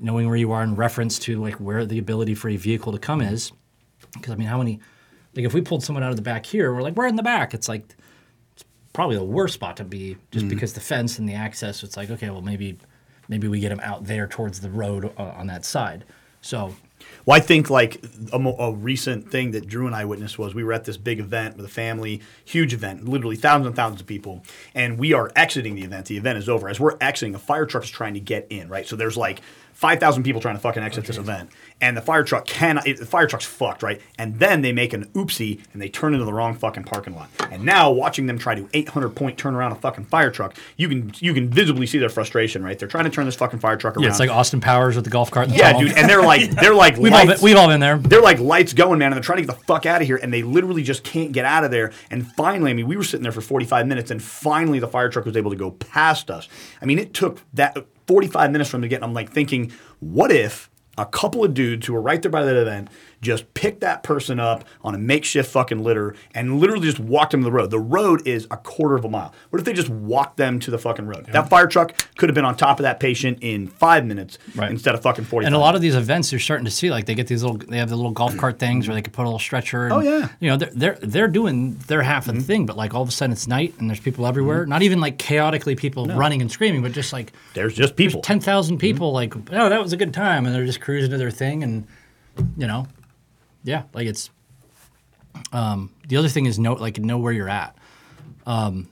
knowing 0.00 0.28
where 0.28 0.36
you 0.36 0.52
are 0.52 0.62
in 0.62 0.74
reference 0.74 1.18
to 1.20 1.40
like 1.40 1.54
where 1.54 1.84
the 1.84 1.98
ability 1.98 2.34
for 2.34 2.48
a 2.48 2.56
vehicle 2.56 2.92
to 2.92 2.98
come 2.98 3.20
is. 3.20 3.52
Because 4.14 4.32
I 4.32 4.36
mean, 4.36 4.48
how 4.48 4.58
many 4.58 4.80
like 5.34 5.44
if 5.44 5.54
we 5.54 5.60
pulled 5.60 5.82
someone 5.84 6.02
out 6.02 6.10
of 6.10 6.16
the 6.16 6.22
back 6.22 6.46
here, 6.46 6.72
we're 6.72 6.82
like 6.82 6.94
we're 6.94 7.06
in 7.06 7.16
the 7.16 7.22
back. 7.22 7.54
It's 7.54 7.68
like 7.68 7.94
it's 8.54 8.64
probably 8.92 9.16
the 9.16 9.24
worst 9.24 9.54
spot 9.54 9.76
to 9.78 9.84
be 9.84 10.16
just 10.30 10.48
because 10.48 10.72
the 10.72 10.80
fence 10.80 11.18
and 11.18 11.28
the 11.28 11.34
access. 11.34 11.82
It's 11.82 11.96
like 11.96 12.10
okay, 12.10 12.30
well 12.30 12.42
maybe 12.42 12.78
maybe 13.28 13.48
we 13.48 13.60
get 13.60 13.70
them 13.70 13.80
out 13.80 14.04
there 14.04 14.26
towards 14.26 14.60
the 14.60 14.70
road 14.70 15.12
uh, 15.16 15.22
on 15.22 15.46
that 15.48 15.64
side. 15.64 16.04
So 16.40 16.74
Well, 17.26 17.36
I 17.36 17.40
think 17.40 17.70
like 17.70 18.02
a, 18.32 18.38
mo- 18.38 18.56
a 18.58 18.72
recent 18.72 19.30
thing 19.30 19.50
that 19.52 19.66
Drew 19.66 19.86
and 19.86 19.94
I 19.94 20.04
witnessed 20.04 20.38
was 20.38 20.54
we 20.54 20.64
were 20.64 20.72
at 20.72 20.84
this 20.84 20.96
big 20.96 21.20
event 21.20 21.56
with 21.56 21.66
a 21.66 21.68
family, 21.70 22.20
huge 22.44 22.72
event, 22.72 23.08
literally 23.08 23.36
thousands 23.36 23.66
and 23.66 23.76
thousands 23.76 24.00
of 24.00 24.06
people, 24.06 24.42
and 24.74 24.98
we 24.98 25.12
are 25.12 25.30
exiting 25.36 25.74
the 25.74 25.82
event. 25.82 26.06
The 26.06 26.16
event 26.16 26.38
is 26.38 26.48
over. 26.48 26.68
As 26.68 26.80
we're 26.80 26.96
exiting, 27.00 27.34
a 27.34 27.38
fire 27.38 27.66
truck 27.66 27.84
is 27.84 27.90
trying 27.90 28.14
to 28.14 28.20
get 28.20 28.46
in, 28.50 28.68
right? 28.68 28.86
So 28.86 28.96
there's 28.96 29.16
like 29.16 29.40
5,000 29.74 30.24
people 30.24 30.40
trying 30.40 30.56
to 30.56 30.60
fucking 30.60 30.82
exit 30.82 31.04
this 31.04 31.18
event, 31.18 31.50
and 31.80 31.96
the 31.96 32.00
fire 32.00 32.24
truck 32.24 32.46
can 32.46 32.80
it, 32.84 32.98
the 32.98 33.06
fire 33.06 33.26
truck's 33.26 33.44
fucked, 33.44 33.82
right? 33.82 34.00
And 34.18 34.38
then 34.38 34.62
they 34.62 34.72
make 34.72 34.92
an 34.92 35.06
oopsie 35.14 35.60
and 35.72 35.80
they 35.80 35.88
turn 35.88 36.12
into 36.14 36.24
the 36.24 36.32
wrong 36.32 36.54
fucking 36.54 36.84
parking 36.84 37.14
lot. 37.14 37.28
And 37.50 37.64
now 37.64 37.90
watching 37.90 38.26
them 38.26 38.38
try 38.38 38.54
to 38.54 38.68
800 38.72 39.10
point 39.10 39.38
turn 39.38 39.54
around 39.54 39.72
a 39.72 39.76
fucking 39.76 40.06
fire 40.06 40.30
truck, 40.30 40.56
you 40.76 40.88
can 40.88 41.12
you 41.20 41.34
can 41.34 41.48
visibly 41.48 41.86
see 41.86 41.98
their 41.98 42.08
frustration, 42.08 42.64
right? 42.64 42.78
They're 42.78 42.88
trying 42.88 43.04
to 43.04 43.10
turn 43.10 43.26
this 43.26 43.36
fucking 43.36 43.60
fire 43.60 43.76
truck 43.76 43.96
around. 43.96 44.04
yeah, 44.04 44.10
it's 44.10 44.20
like 44.20 44.30
Austin 44.30 44.60
Powers 44.60 44.96
with 44.96 45.04
the 45.04 45.10
golf 45.10 45.30
cart. 45.30 45.48
and 45.48 45.56
yeah, 45.56 45.78
dude, 45.78 45.96
and 45.96 46.08
they're 46.08 46.22
like 46.22 46.50
they're 46.50 46.74
like 46.74 46.96
we've 46.96 47.12
all 47.12 47.26
been, 47.26 47.38
we've 47.40 47.56
all 47.56 47.68
been 47.68 47.80
there. 47.80 47.98
they're 47.98 48.22
like 48.22 48.38
lights 48.38 48.72
going, 48.72 48.98
man, 48.98 49.12
and 49.12 49.16
they're 49.16 49.22
trying 49.22 49.38
to 49.38 49.46
get 49.46 49.56
the 49.56 49.64
fuck 49.64 49.86
out 49.86 50.00
of 50.00 50.06
here, 50.06 50.16
and 50.16 50.32
they 50.32 50.42
literally 50.42 50.82
just 50.82 51.04
can't 51.04 51.32
get 51.32 51.44
out 51.44 51.64
of 51.64 51.70
there. 51.70 51.92
And 52.10 52.26
finally, 52.32 52.70
I 52.70 52.74
mean, 52.74 52.86
we 52.86 52.96
were 52.96 53.04
sitting 53.04 53.22
there 53.22 53.32
for 53.32 53.40
45 53.40 53.86
minutes, 53.86 54.10
and 54.10 54.22
finally 54.22 54.78
the 54.78 54.88
fire 54.88 55.08
truck 55.08 55.24
was 55.24 55.36
able 55.36 55.50
to 55.50 55.56
go 55.56 55.70
past 55.70 56.30
us. 56.30 56.48
I 56.82 56.86
mean, 56.86 56.98
it 56.98 57.14
took 57.14 57.40
that 57.54 57.76
45 58.06 58.50
minutes 58.50 58.70
for 58.70 58.76
them 58.76 58.82
to 58.82 58.88
get. 58.88 59.02
I'm 59.02 59.14
like 59.14 59.30
thinking, 59.30 59.72
what 60.00 60.32
if 60.32 60.70
a 60.98 61.06
couple 61.06 61.44
of 61.44 61.54
dudes 61.54 61.86
who 61.86 61.94
were 61.94 62.00
right 62.00 62.20
there 62.20 62.30
by 62.30 62.44
that 62.44 62.56
event 62.56 62.88
just 63.20 63.52
picked 63.54 63.80
that 63.80 64.02
person 64.04 64.38
up 64.38 64.64
on 64.82 64.94
a 64.94 64.98
makeshift 64.98 65.50
fucking 65.50 65.82
litter 65.82 66.14
and 66.34 66.60
literally 66.60 66.86
just 66.86 67.00
walked 67.00 67.32
them 67.32 67.40
to 67.40 67.44
the 67.44 67.50
road. 67.52 67.70
The 67.70 67.78
road 67.80 68.26
is 68.28 68.46
a 68.50 68.56
quarter 68.56 68.94
of 68.94 69.04
a 69.04 69.08
mile. 69.08 69.34
What 69.50 69.58
if 69.58 69.64
they 69.64 69.72
just 69.72 69.88
walked 69.88 70.36
them 70.36 70.60
to 70.60 70.70
the 70.70 70.78
fucking 70.78 71.04
road? 71.06 71.26
That 71.32 71.48
fire 71.48 71.66
truck 71.66 71.96
could 72.16 72.28
have 72.28 72.34
been 72.34 72.44
on 72.44 72.56
top 72.56 72.78
of 72.78 72.84
that 72.84 73.00
patient 73.00 73.38
in 73.40 73.66
five 73.66 74.06
minutes 74.06 74.38
Right. 74.54 74.70
instead 74.70 74.94
of 74.94 75.02
fucking 75.02 75.24
forty. 75.24 75.46
And 75.46 75.54
a 75.54 75.58
lot 75.58 75.74
of 75.74 75.80
these 75.80 75.96
events, 75.96 76.30
you're 76.30 76.38
starting 76.38 76.64
to 76.66 76.70
see 76.70 76.90
like 76.90 77.06
they 77.06 77.14
get 77.14 77.26
these 77.26 77.42
little, 77.42 77.58
they 77.58 77.78
have 77.78 77.88
the 77.88 77.96
little 77.96 78.12
golf 78.12 78.36
cart 78.36 78.58
things 78.58 78.86
where 78.86 78.94
they 78.94 79.02
can 79.02 79.12
put 79.12 79.22
a 79.22 79.24
little 79.28 79.38
stretcher. 79.38 79.84
And, 79.86 79.92
Oh, 79.94 80.00
yeah. 80.00 80.10
Mm-hmm. 80.20 80.44
You 80.44 80.50
know, 80.50 80.56
they're 80.56 80.70
they're 80.74 80.98
they're 81.02 81.28
doing 81.28 81.74
their 81.88 82.02
half 82.02 82.28
of 82.28 82.34
the 82.36 82.40
thing, 82.42 82.66
but 82.66 82.76
like 82.76 82.94
all 82.94 83.02
of 83.02 83.08
a 83.08 83.12
sudden 83.12 83.32
it's 83.32 83.46
night 83.48 83.74
and 83.78 83.90
there's 83.90 84.00
people 84.00 84.26
everywhere. 84.26 84.64
Not 84.66 84.82
even 84.82 85.00
like 85.00 85.18
chaotically 85.18 85.74
people 85.74 86.06
running 86.06 86.40
and 86.40 86.50
screaming, 86.52 86.82
but 86.82 86.92
just 86.92 87.12
like 87.12 87.32
There's 87.54 87.74
just 87.74 87.96
people. 87.96 88.20
ten 88.20 88.38
thousand 88.38 88.78
people. 88.78 89.12
Like, 89.12 89.34
oh, 89.36 89.68
that 89.68 89.82
was 89.82 89.92
a 89.92 89.96
good 89.96 90.14
time, 90.14 90.46
and 90.46 90.54
they're 90.54 90.64
just 90.66 90.80
cruising 90.80 91.10
to 91.10 91.18
their 91.18 91.30
thing, 91.32 91.64
and 91.64 91.86
you 92.56 92.66
know, 92.68 92.86
yeah, 93.64 93.84
like 93.92 94.06
it's. 94.06 94.30
Um, 95.52 95.94
the 96.08 96.16
other 96.16 96.28
thing 96.28 96.46
is 96.46 96.58
know 96.58 96.74
like 96.74 96.98
know 96.98 97.18
where 97.18 97.32
you're 97.32 97.48
at. 97.48 97.76
Um, 98.46 98.88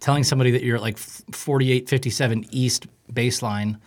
telling 0.00 0.24
somebody 0.24 0.50
that 0.50 0.62
you're 0.62 0.76
at 0.76 0.82
like 0.82 0.98
4857 0.98 2.46
east 2.50 2.86
baseline 3.12 3.78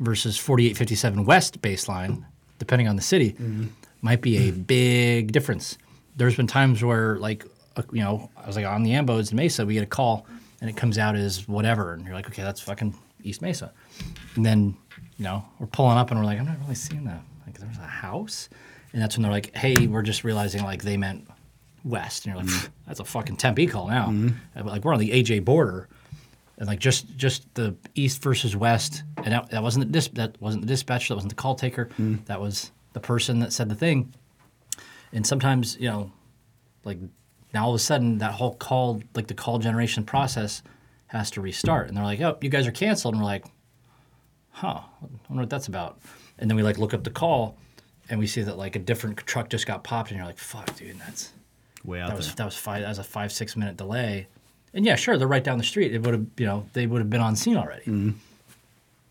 versus 0.00 0.36
4857 0.36 1.24
west 1.24 1.60
baseline, 1.62 2.24
depending 2.58 2.88
on 2.88 2.96
the 2.96 3.02
city, 3.02 3.34
might 4.02 4.20
be 4.20 4.48
a 4.48 4.52
big 4.52 5.32
difference. 5.32 5.78
There's 6.16 6.36
been 6.36 6.46
times 6.46 6.84
where 6.84 7.16
like 7.18 7.44
uh, 7.76 7.82
you 7.92 8.02
know 8.02 8.30
I 8.36 8.46
was 8.46 8.56
like 8.56 8.66
on 8.66 8.82
the 8.82 8.92
Ambos 8.92 9.30
in 9.30 9.36
Mesa, 9.36 9.64
we 9.66 9.74
get 9.74 9.82
a 9.82 9.86
call 9.86 10.26
and 10.60 10.70
it 10.70 10.76
comes 10.76 10.98
out 10.98 11.16
as 11.16 11.48
whatever, 11.48 11.94
and 11.94 12.04
you're 12.04 12.14
like, 12.14 12.28
okay, 12.28 12.42
that's 12.42 12.60
fucking 12.60 12.94
East 13.24 13.42
Mesa, 13.42 13.72
and 14.36 14.44
then 14.44 14.76
you 15.16 15.24
know 15.24 15.44
we're 15.58 15.66
pulling 15.66 15.96
up 15.96 16.10
and 16.10 16.20
we're 16.20 16.26
like, 16.26 16.38
I'm 16.38 16.46
not 16.46 16.60
really 16.60 16.74
seeing 16.74 17.04
that. 17.04 17.22
Like 17.46 17.58
there's 17.58 17.78
a 17.78 17.80
house, 17.80 18.48
and 18.92 19.00
that's 19.00 19.16
when 19.16 19.22
they're 19.22 19.32
like, 19.32 19.56
hey, 19.56 19.86
we're 19.86 20.02
just 20.02 20.24
realizing 20.24 20.62
like 20.64 20.82
they 20.82 20.96
meant 20.96 21.28
west, 21.84 22.24
and 22.24 22.34
you're 22.34 22.42
like, 22.42 22.52
mm-hmm. 22.52 22.72
that's 22.86 23.00
a 23.00 23.04
fucking 23.04 23.36
Tempe 23.36 23.66
call 23.66 23.88
now. 23.88 24.06
Mm-hmm. 24.06 24.28
And, 24.54 24.66
Like 24.66 24.84
we're 24.84 24.94
on 24.94 25.00
the 25.00 25.10
AJ 25.10 25.44
border, 25.44 25.88
and 26.58 26.66
like 26.66 26.78
just 26.78 27.16
just 27.16 27.52
the 27.54 27.74
east 27.94 28.22
versus 28.22 28.56
west, 28.56 29.02
and 29.18 29.32
that, 29.32 29.50
that 29.50 29.62
wasn't 29.62 29.86
the 29.86 29.92
dis- 29.92 30.08
that 30.08 30.40
wasn't 30.40 30.62
the 30.62 30.68
dispatch, 30.68 31.08
that 31.08 31.14
wasn't 31.14 31.30
the 31.30 31.40
call 31.40 31.54
taker, 31.54 31.86
mm-hmm. 31.86 32.16
that 32.26 32.40
was 32.40 32.70
the 32.92 33.00
person 33.00 33.40
that 33.40 33.52
said 33.52 33.68
the 33.68 33.74
thing. 33.74 34.12
And 35.12 35.26
sometimes 35.26 35.76
you 35.80 35.88
know, 35.88 36.12
like 36.84 36.98
now 37.52 37.64
all 37.64 37.70
of 37.70 37.76
a 37.76 37.78
sudden 37.78 38.18
that 38.18 38.32
whole 38.32 38.54
call 38.54 39.02
like 39.14 39.26
the 39.26 39.34
call 39.34 39.58
generation 39.58 40.04
process 40.04 40.62
has 41.06 41.30
to 41.32 41.40
restart, 41.40 41.88
and 41.88 41.96
they're 41.96 42.04
like, 42.04 42.20
oh, 42.20 42.38
you 42.40 42.48
guys 42.48 42.66
are 42.66 42.72
canceled, 42.72 43.14
and 43.14 43.22
we're 43.22 43.28
like, 43.28 43.46
huh, 44.50 44.80
I 45.02 45.06
wonder 45.28 45.42
what 45.42 45.50
that's 45.50 45.68
about. 45.68 46.00
And 46.38 46.48
then 46.50 46.56
we 46.56 46.62
like 46.62 46.78
look 46.78 46.94
up 46.94 47.04
the 47.04 47.10
call, 47.10 47.58
and 48.12 48.20
we 48.20 48.26
see 48.26 48.42
that 48.42 48.58
like 48.58 48.76
a 48.76 48.78
different 48.78 49.16
truck 49.16 49.48
just 49.48 49.66
got 49.66 49.82
popped, 49.82 50.10
and 50.10 50.18
you're 50.18 50.26
like, 50.26 50.38
fuck, 50.38 50.76
dude, 50.76 51.00
that's 51.00 51.32
Way 51.82 52.00
out 52.00 52.10
that 52.10 52.16
was 52.16 52.34
that 52.34 52.44
was 52.44 52.56
five 52.56 52.82
that 52.82 52.88
was 52.90 52.98
a 52.98 53.04
five 53.04 53.32
six 53.32 53.56
minute 53.56 53.76
delay, 53.76 54.28
and 54.72 54.84
yeah, 54.84 54.94
sure, 54.94 55.16
they're 55.18 55.26
right 55.26 55.42
down 55.42 55.58
the 55.58 55.64
street. 55.64 55.92
It 55.92 56.02
would 56.02 56.14
have 56.14 56.26
you 56.36 56.46
know 56.46 56.64
they 56.74 56.86
would 56.86 57.00
have 57.00 57.10
been 57.10 57.22
on 57.22 57.34
scene 57.34 57.56
already, 57.56 57.82
mm-hmm. 57.82 58.10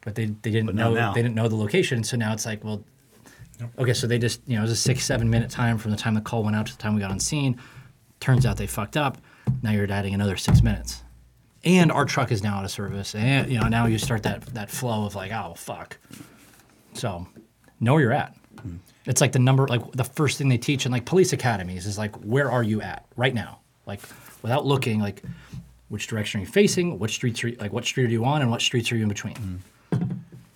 but 0.01 0.15
they 0.15 0.27
they 0.27 0.51
didn't 0.51 0.67
But 0.67 0.75
know 0.75 0.93
now. 0.93 1.11
they 1.13 1.21
didn't 1.21 1.35
know 1.35 1.49
the 1.49 1.57
location. 1.57 2.03
So 2.05 2.15
now 2.15 2.31
it's 2.31 2.45
like 2.45 2.63
well, 2.63 2.81
okay, 3.77 3.93
so 3.93 4.07
they 4.07 4.17
just 4.19 4.39
you 4.47 4.55
know 4.55 4.61
it 4.61 4.61
was 4.61 4.71
a 4.71 4.75
six 4.77 5.03
seven 5.03 5.29
minute 5.29 5.49
time 5.49 5.77
from 5.79 5.91
the 5.91 5.97
time 5.97 6.13
the 6.13 6.21
call 6.21 6.43
went 6.43 6.55
out 6.55 6.67
to 6.67 6.77
the 6.77 6.81
time 6.81 6.93
we 6.93 7.01
got 7.01 7.11
on 7.11 7.19
scene. 7.19 7.59
Turns 8.21 8.45
out 8.45 8.55
they 8.55 8.67
fucked 8.67 8.95
up. 8.95 9.17
Now 9.63 9.71
you're 9.71 9.91
adding 9.91 10.13
another 10.13 10.37
six 10.37 10.61
minutes, 10.61 11.03
and 11.65 11.91
our 11.91 12.05
truck 12.05 12.31
is 12.31 12.41
now 12.41 12.59
out 12.59 12.63
of 12.63 12.71
service, 12.71 13.15
and 13.15 13.51
you 13.51 13.59
know 13.59 13.67
now 13.67 13.87
you 13.87 13.97
start 13.97 14.23
that 14.23 14.45
that 14.53 14.69
flow 14.69 15.05
of 15.07 15.15
like, 15.15 15.33
oh 15.33 15.55
fuck. 15.57 15.97
So, 16.93 17.27
know 17.81 17.93
where 17.95 18.03
you're 18.03 18.13
at. 18.13 18.33
Mm-hmm. 18.55 18.75
It's 19.05 19.21
like 19.21 19.31
the 19.31 19.39
number, 19.39 19.67
like 19.67 19.91
the 19.93 20.03
first 20.03 20.37
thing 20.37 20.49
they 20.49 20.57
teach 20.57 20.85
in 20.85 20.91
like 20.91 21.05
police 21.05 21.33
academies 21.33 21.85
is 21.85 21.97
like, 21.97 22.15
where 22.17 22.51
are 22.51 22.63
you 22.63 22.81
at 22.81 23.05
right 23.15 23.33
now? 23.33 23.59
Like, 23.87 23.99
without 24.43 24.65
looking, 24.65 24.99
like, 24.99 25.23
which 25.89 26.07
direction 26.07 26.39
are 26.39 26.43
you 26.43 26.49
facing? 26.49 26.99
What 26.99 27.09
streets 27.09 27.43
are 27.43 27.47
you, 27.49 27.57
like, 27.59 27.73
what 27.73 27.83
street 27.85 28.05
are 28.05 28.09
you 28.09 28.23
on, 28.25 28.41
and 28.41 28.51
what 28.51 28.61
streets 28.61 28.91
are 28.91 28.95
you 28.95 29.03
in 29.03 29.09
between? 29.09 29.33
Mm-hmm. 29.35 30.03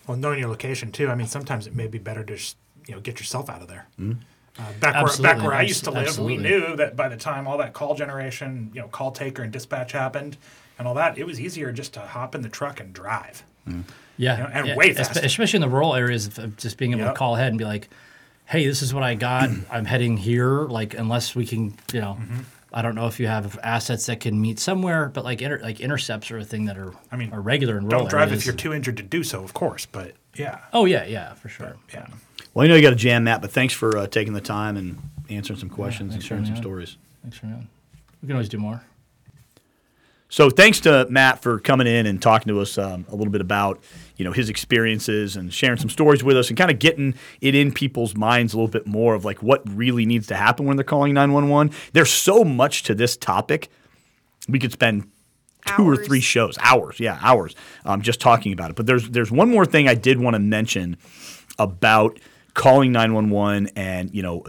Well, 0.07 0.17
knowing 0.17 0.39
your 0.39 0.49
location 0.49 0.91
too. 0.91 1.09
I 1.09 1.15
mean, 1.15 1.27
sometimes 1.27 1.65
it 1.67 1.75
may 1.75 1.87
be 1.87 1.97
better 1.97 2.23
to 2.23 2.35
just 2.35 2.57
you 2.87 2.93
know 2.93 3.01
get 3.01 3.19
yourself 3.19 3.49
out 3.49 3.61
of 3.61 3.67
there. 3.67 3.87
Mm-hmm. 3.99 4.19
Uh, 4.57 4.71
back 4.79 5.03
where 5.03 5.17
back 5.21 5.43
where 5.43 5.53
I 5.53 5.63
used 5.63 5.83
to 5.85 5.91
live, 5.91 6.07
absolutely. 6.07 6.37
we 6.37 6.43
knew 6.43 6.75
that 6.77 6.95
by 6.95 7.09
the 7.09 7.17
time 7.17 7.47
all 7.47 7.57
that 7.57 7.73
call 7.73 7.95
generation, 7.95 8.69
you 8.73 8.79
know, 8.81 8.87
call 8.87 9.11
taker 9.11 9.41
and 9.41 9.51
dispatch 9.51 9.91
happened, 9.91 10.37
and 10.77 10.87
all 10.87 10.93
that, 10.93 11.17
it 11.17 11.25
was 11.25 11.41
easier 11.41 11.71
just 11.71 11.93
to 11.95 11.99
hop 12.01 12.35
in 12.35 12.41
the 12.41 12.49
truck 12.49 12.79
and 12.79 12.93
drive. 12.93 13.43
Mm-hmm. 13.67 13.81
Yeah, 14.17 14.37
You 14.37 14.43
know, 14.43 14.49
and 14.53 14.67
yeah, 14.67 14.75
way 14.77 14.93
faster. 14.93 15.19
especially 15.25 15.57
in 15.57 15.61
the 15.61 15.67
rural 15.69 15.93
areas 15.95 16.27
of- 16.27 16.39
of 16.39 16.55
just 16.55 16.77
being 16.77 16.91
able 16.91 17.01
Yep. 17.01 17.13
to 17.15 17.17
call 17.17 17.35
ahead 17.35 17.49
and 17.49 17.57
be 17.57 17.65
like, 17.65 17.89
"Hey, 18.45 18.65
this 18.67 18.81
is 18.81 18.93
what 18.93 19.03
I 19.03 19.15
got. 19.15 19.49
I'm 19.71 19.85
heading 19.85 20.17
here." 20.17 20.61
Like, 20.65 20.93
unless 20.93 21.35
we 21.35 21.45
can, 21.45 21.75
you 21.93 22.01
know, 22.01 22.17
Mm-hmm. 22.19 22.39
I 22.73 22.81
don't 22.81 22.95
know 22.95 23.07
if 23.07 23.21
you 23.21 23.27
have 23.27 23.57
assets 23.63 24.07
that 24.07 24.19
can 24.19 24.41
meet 24.41 24.59
somewhere, 24.59 25.07
but 25.13 25.23
like 25.23 25.41
inter- 25.41 25.61
like 25.63 25.79
intercepts 25.79 26.29
are 26.31 26.39
a 26.39 26.43
thing 26.43 26.65
that 26.65 26.77
are 26.77 26.91
I 27.09 27.15
mean, 27.15 27.31
are 27.31 27.39
regular 27.39 27.77
in 27.77 27.85
rural 27.85 28.01
Don't 28.01 28.09
drive 28.09 28.27
areas. 28.27 28.41
if 28.41 28.45
you're 28.47 28.55
too 28.55 28.73
injured 28.73 28.97
to 28.97 29.03
do 29.03 29.23
so, 29.23 29.41
of 29.45 29.53
course. 29.53 29.85
But 29.85 30.11
yeah, 30.35 30.59
Oh 30.73 30.83
yeah, 30.83 31.05
yeah, 31.05 31.35
for 31.35 31.47
sure. 31.47 31.77
yeah. 31.93 32.07
Well, 32.53 32.65
I 32.65 32.67
know 32.67 32.75
you 32.75 32.81
got 32.81 32.89
to 32.89 32.97
jam, 32.97 33.23
Matt, 33.23 33.39
but 33.41 33.51
thanks 33.51 33.73
for 33.73 33.97
uh, 33.97 34.07
taking 34.07 34.33
the 34.33 34.41
time 34.41 34.75
and 34.75 34.97
answering 35.29 35.57
some 35.57 35.69
questions 35.69 36.13
and 36.15 36.21
sharing 36.21 36.43
some 36.43 36.55
having 36.55 36.63
stories. 36.63 36.97
Thanks 37.21 37.37
for 37.37 37.45
knowing. 37.45 37.69
We 38.21 38.27
can 38.27 38.35
always 38.35 38.49
do 38.49 38.57
more. 38.57 38.81
So 40.35 40.49
thanks 40.49 40.81
to 40.81 41.07
Matt 41.09 41.41
for 41.41 41.61
coming 41.61 41.87
in 41.87 42.05
and 42.05 42.21
talking 42.21 42.53
to 42.53 42.59
us 42.59 42.77
um, 42.77 43.05
a 43.07 43.15
little 43.15 43.31
bit 43.31 43.39
about 43.39 43.81
you 44.17 44.25
know 44.25 44.33
his 44.33 44.49
experiences 44.49 45.37
and 45.37 45.53
sharing 45.53 45.77
some 45.77 45.89
stories 45.89 46.25
with 46.25 46.35
us 46.35 46.49
and 46.49 46.57
kind 46.57 46.69
of 46.69 46.77
getting 46.77 47.15
it 47.39 47.55
in 47.55 47.71
people's 47.71 48.17
minds 48.17 48.53
a 48.53 48.57
little 48.57 48.67
bit 48.67 48.85
more 48.85 49.13
of 49.13 49.23
like 49.23 49.41
what 49.41 49.61
really 49.65 50.05
needs 50.05 50.27
to 50.27 50.35
happen 50.35 50.65
when 50.65 50.75
they're 50.75 50.83
calling 50.83 51.13
911. 51.13 51.73
There's 51.93 52.11
so 52.11 52.43
much 52.43 52.83
to 52.83 52.93
this 52.93 53.15
topic. 53.15 53.69
We 54.49 54.59
could 54.59 54.73
spend 54.73 55.09
two 55.67 55.87
or 55.87 55.95
three 55.95 56.19
shows, 56.19 56.57
hours, 56.59 56.99
yeah, 56.99 57.17
hours, 57.21 57.55
um, 57.85 58.01
just 58.01 58.19
talking 58.19 58.51
about 58.51 58.71
it. 58.71 58.75
But 58.75 58.87
there's 58.87 59.09
there's 59.09 59.31
one 59.31 59.49
more 59.49 59.65
thing 59.65 59.87
I 59.87 59.95
did 59.95 60.19
want 60.19 60.33
to 60.33 60.39
mention 60.41 60.97
about 61.57 62.19
calling 62.55 62.91
911 62.91 63.69
and 63.77 64.13
you 64.13 64.21
know 64.21 64.43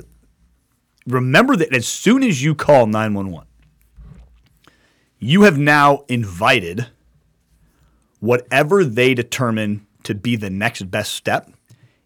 remember 1.06 1.54
that 1.54 1.72
as 1.72 1.86
soon 1.86 2.24
as 2.24 2.42
you 2.42 2.56
call 2.56 2.88
911 2.88 3.46
you 5.18 5.42
have 5.42 5.58
now 5.58 6.04
invited 6.08 6.86
whatever 8.20 8.84
they 8.84 9.14
determine 9.14 9.86
to 10.02 10.14
be 10.14 10.36
the 10.36 10.50
next 10.50 10.90
best 10.90 11.14
step 11.14 11.50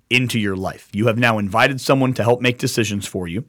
into 0.08 0.38
your 0.38 0.56
life. 0.56 0.88
You 0.92 1.06
have 1.06 1.18
now 1.18 1.38
invited 1.38 1.80
someone 1.80 2.14
to 2.14 2.24
help 2.24 2.40
make 2.40 2.58
decisions 2.58 3.06
for 3.06 3.28
you. 3.28 3.44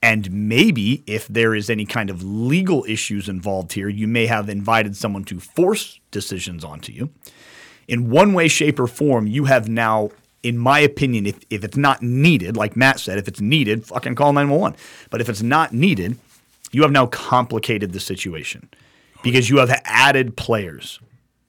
And 0.00 0.30
maybe 0.30 1.02
if 1.06 1.26
there 1.26 1.54
is 1.54 1.68
any 1.68 1.84
kind 1.84 2.08
of 2.08 2.22
legal 2.22 2.84
issues 2.84 3.28
involved 3.28 3.72
here, 3.72 3.88
you 3.88 4.06
may 4.06 4.26
have 4.26 4.48
invited 4.48 4.96
someone 4.96 5.24
to 5.24 5.40
force 5.40 5.98
decisions 6.12 6.62
onto 6.62 6.92
you. 6.92 7.10
In 7.88 8.10
one 8.10 8.32
way, 8.32 8.46
shape, 8.46 8.78
or 8.78 8.86
form, 8.86 9.26
you 9.26 9.46
have 9.46 9.68
now, 9.68 10.10
in 10.42 10.56
my 10.56 10.78
opinion, 10.78 11.26
if, 11.26 11.38
if 11.50 11.64
it's 11.64 11.76
not 11.76 12.00
needed, 12.02 12.56
like 12.56 12.76
Matt 12.76 13.00
said, 13.00 13.18
if 13.18 13.26
it's 13.26 13.40
needed, 13.40 13.86
fucking 13.86 14.14
call 14.14 14.32
911. 14.32 14.78
But 15.10 15.20
if 15.20 15.28
it's 15.28 15.42
not 15.42 15.72
needed, 15.72 16.16
you 16.70 16.82
have 16.82 16.92
now 16.92 17.06
complicated 17.06 17.92
the 17.92 18.00
situation 18.00 18.68
because 19.22 19.48
you 19.50 19.58
have 19.58 19.70
added 19.84 20.36
players 20.36 21.00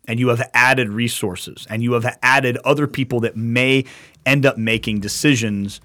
and 0.08 0.20
you 0.20 0.30
have 0.30 0.50
added 0.54 0.90
resources 0.90 1.68
and 1.70 1.84
you 1.84 1.94
have 1.94 2.18
added 2.24 2.58
other 2.66 2.88
people 2.88 3.20
that 3.22 3.36
may 3.36 3.86
end 4.26 4.46
up 4.46 4.58
making 4.58 5.00
decisions 5.00 5.82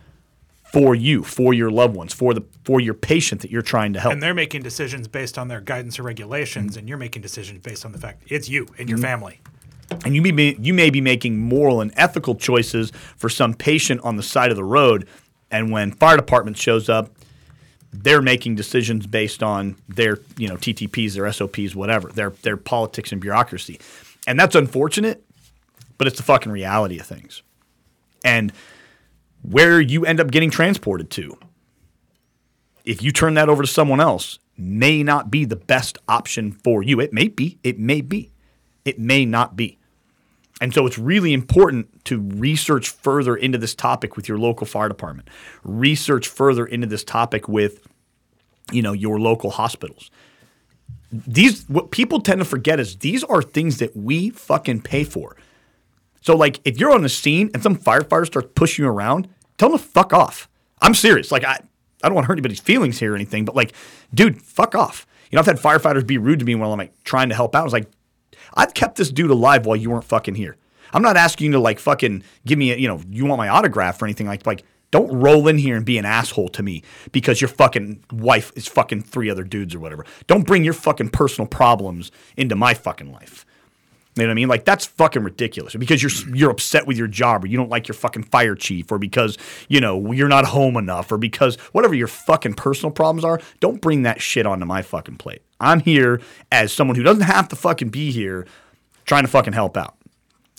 for 0.73 0.95
you, 0.95 1.23
for 1.23 1.55
your 1.55 1.71
loved 1.71 1.95
ones, 1.95 2.13
for 2.13 2.35
the 2.35 2.43
for 2.65 2.81
your 2.81 2.95
patient 2.95 3.43
that 3.43 3.51
you're 3.51 3.63
trying 3.63 3.93
to 3.93 4.01
help. 4.01 4.13
And 4.13 4.23
they're 4.23 4.35
making 4.35 4.63
decisions 4.63 5.07
based 5.07 5.39
on 5.39 5.47
their 5.47 5.61
guidance 5.61 5.99
or 6.01 6.03
regulations, 6.03 6.77
and 6.77 6.89
you're 6.89 6.99
making 6.99 7.23
decisions 7.23 7.61
based 7.61 7.85
on 7.85 7.93
the 7.93 7.99
fact 7.99 8.25
it's 8.27 8.49
you 8.49 8.63
and 8.67 8.77
Mm-hmm. 8.79 8.89
your 8.89 8.99
family. 8.99 9.41
and 10.05 10.17
you 10.17 10.23
may 10.23 10.33
be, 10.33 10.57
you 10.61 10.75
may 10.75 10.91
be 10.91 11.01
making 11.01 11.39
moral 11.39 11.81
and 11.81 11.93
ethical 11.97 12.35
choices 12.35 12.91
for 13.17 13.29
some 13.29 13.55
patient 13.55 14.01
on 14.03 14.17
the 14.17 14.23
side 14.23 14.51
of 14.51 14.57
the 14.57 14.65
road 14.65 15.07
and 15.51 15.71
when 15.71 15.93
fire 15.93 16.17
department 16.17 16.57
shows 16.57 16.89
up 16.89 17.14
they're 18.03 18.23
making 18.23 18.57
decisions 18.57 19.07
based 19.07 19.43
on 19.43 19.77
their 19.89 20.19
you 20.37 20.49
know 20.49 20.57
TTPs 20.57 21.15
their 21.15 21.31
SOPs 21.33 21.75
whatever 21.75 22.09
their 22.09 22.31
their 22.43 22.57
politics 22.57 23.13
and 23.13 23.21
bureaucracy. 23.21 23.81
And 24.27 24.41
that's 24.41 24.55
unfortunate 24.55 25.25
but 25.99 26.07
it's 26.07 26.17
the 26.17 26.23
fucking 26.23 26.53
reality 26.53 26.99
of 26.99 27.07
things. 27.07 27.43
And 28.25 28.53
where 29.43 29.81
you 29.81 30.05
end 30.05 30.21
up 30.21 30.31
getting 30.31 30.51
transported 30.51 31.11
to 31.11 31.39
if 32.85 33.03
you 33.03 33.13
turn 33.13 33.35
that 33.35 33.49
over 33.49 33.63
to 33.63 33.69
someone 33.69 34.01
else 34.01 34.39
may 34.57 35.03
not 35.03 35.31
be 35.31 35.45
the 35.45 35.57
best 35.57 35.99
option 36.09 36.53
for 36.53 36.83
you. 36.83 37.01
It 37.01 37.13
may 37.13 37.29
be. 37.29 37.59
It 37.63 37.79
may 37.79 38.01
be. 38.01 38.33
It 38.85 38.99
may 38.99 39.25
not 39.25 39.57
be 39.57 39.79
and 40.61 40.73
so 40.73 40.87
it's 40.87 40.99
really 40.99 41.33
important 41.33 42.05
to 42.07 42.21
research 42.21 42.91
further 42.91 43.35
into 43.35 43.59
this 43.59 43.75
topic 43.75 44.17
with 44.17 44.29
your 44.29 44.39
local 44.39 44.67
fire 44.67 44.89
department. 44.89 45.29
Research 45.65 46.29
further 46.29 46.65
into 46.65 46.87
this 46.87 47.03
topic 47.03 47.49
with 47.49 47.87
you 48.71 48.83
know 48.83 48.93
your 48.93 49.19
local 49.19 49.51
hospitals. 49.51 50.11
These 51.11 51.69
what 51.69 51.91
people 51.91 52.21
tend 52.21 52.41
to 52.41 52.45
forget 52.45 52.79
is 52.79 52.97
these 52.97 53.25
are 53.25 53.43
things 53.43 53.79
that 53.79 53.97
we 53.97 54.31
fucking 54.31 54.83
pay 54.83 55.05
for. 55.05 55.37
So 56.21 56.37
like 56.37 56.61
if 56.65 56.79
you're 56.79 56.93
on 56.93 57.03
the 57.03 57.09
scene 57.09 57.51
and 57.53 57.63
some 57.63 57.77
firefighter 57.77 58.27
starts 58.27 58.49
pushing 58.55 58.85
you 58.85 58.91
around, 58.91 59.29
tell 59.59 59.71
them 59.71 59.79
to 59.79 59.85
fuck 59.85 60.13
off. 60.13 60.49
I'm 60.81 60.95
serious. 60.95 61.33
Like 61.33 61.45
I 61.45 61.61
I 62.03 62.09
don't 62.09 62.15
want 62.15 62.25
to 62.25 62.29
hurt 62.29 62.35
anybody's 62.35 62.61
feelings 62.61 62.99
here 62.99 63.13
or 63.13 63.17
anything, 63.17 63.45
but 63.45 63.57
like, 63.57 63.73
dude, 64.13 64.41
fuck 64.41 64.75
off. 64.75 65.07
You 65.31 65.37
know, 65.37 65.41
I've 65.41 65.47
had 65.47 65.57
firefighters 65.57 66.07
be 66.07 66.19
rude 66.19 66.39
to 66.39 66.45
me 66.45 66.55
while 66.55 66.73
I'm 66.73 66.79
like 66.79 66.93
trying 67.03 67.31
to 67.31 67.35
help 67.35 67.57
out. 67.57 67.63
I 67.63 67.65
was 67.65 67.73
like, 67.73 67.91
I've 68.55 68.75
kept 68.75 68.97
this 68.97 69.11
dude 69.11 69.31
alive 69.31 69.67
while 69.67 69.77
you 69.77 69.91
weren't 69.91 70.05
fucking 70.05 70.37
here. 70.37 70.57
I'm 70.93 71.03
not 71.03 71.17
asking 71.17 71.47
you 71.47 71.53
to 71.53 71.59
like 71.59 71.79
fucking 71.79 72.23
give 72.47 72.59
me 72.59 72.73
a, 72.73 72.77
you 72.77 72.89
know, 72.89 73.01
you 73.11 73.27
want 73.27 73.39
my 73.39 73.49
autograph 73.49 74.01
or 74.01 74.07
anything 74.07 74.27
like 74.27 74.47
like 74.47 74.65
don't 74.91 75.11
roll 75.11 75.49
in 75.49 75.59
here 75.59 75.77
and 75.77 75.85
be 75.85 75.99
an 75.99 76.05
asshole 76.05 76.49
to 76.51 76.63
me 76.63 76.83
because 77.11 77.41
your 77.41 77.49
fucking 77.49 78.05
wife 78.13 78.53
is 78.55 78.69
fucking 78.69 79.03
three 79.03 79.29
other 79.29 79.43
dudes 79.43 79.75
or 79.75 79.81
whatever. 79.81 80.07
Don't 80.29 80.47
bring 80.47 80.63
your 80.63 80.73
fucking 80.73 81.09
personal 81.09 81.49
problems 81.49 82.13
into 82.37 82.55
my 82.55 82.75
fucking 82.75 83.11
life. 83.11 83.45
You 84.15 84.23
know 84.23 84.29
what 84.29 84.33
I 84.33 84.35
mean? 84.35 84.49
Like 84.49 84.65
that's 84.65 84.87
fucking 84.87 85.25
ridiculous. 85.25 85.75
Because 85.75 86.01
you're 86.01 86.37
you're 86.37 86.51
upset 86.51 86.87
with 86.87 86.97
your 86.97 87.09
job, 87.09 87.43
or 87.43 87.49
you 87.49 87.57
don't 87.57 87.71
like 87.71 87.89
your 87.89 87.97
fucking 87.97 88.23
fire 88.25 88.55
chief, 88.55 88.93
or 88.93 88.99
because 88.99 89.37
you 89.69 89.81
know 89.81 90.13
you're 90.13 90.29
not 90.29 90.45
home 90.45 90.77
enough, 90.77 91.11
or 91.11 91.19
because 91.19 91.57
whatever 91.73 91.95
your 91.95 92.07
fucking 92.07 92.55
personal 92.55 92.93
problems 92.93 93.25
are. 93.25 93.41
Don't 93.59 93.81
bring 93.81 94.03
that 94.03 94.21
shit 94.21 94.47
onto 94.47 94.65
my 94.65 94.83
fucking 94.83 95.17
plate. 95.17 95.43
I'm 95.65 95.81
here 95.81 96.21
as 96.53 96.73
someone 96.73 96.97
who 96.97 97.03
doesn't 97.03 97.25
have 97.25 97.49
to 97.49 97.57
fucking 97.57 97.89
be 97.89 98.11
here, 98.11 98.47
trying 99.05 99.25
to 99.25 99.29
fucking 99.29 99.53
help 99.53 99.77
out. 99.77 99.97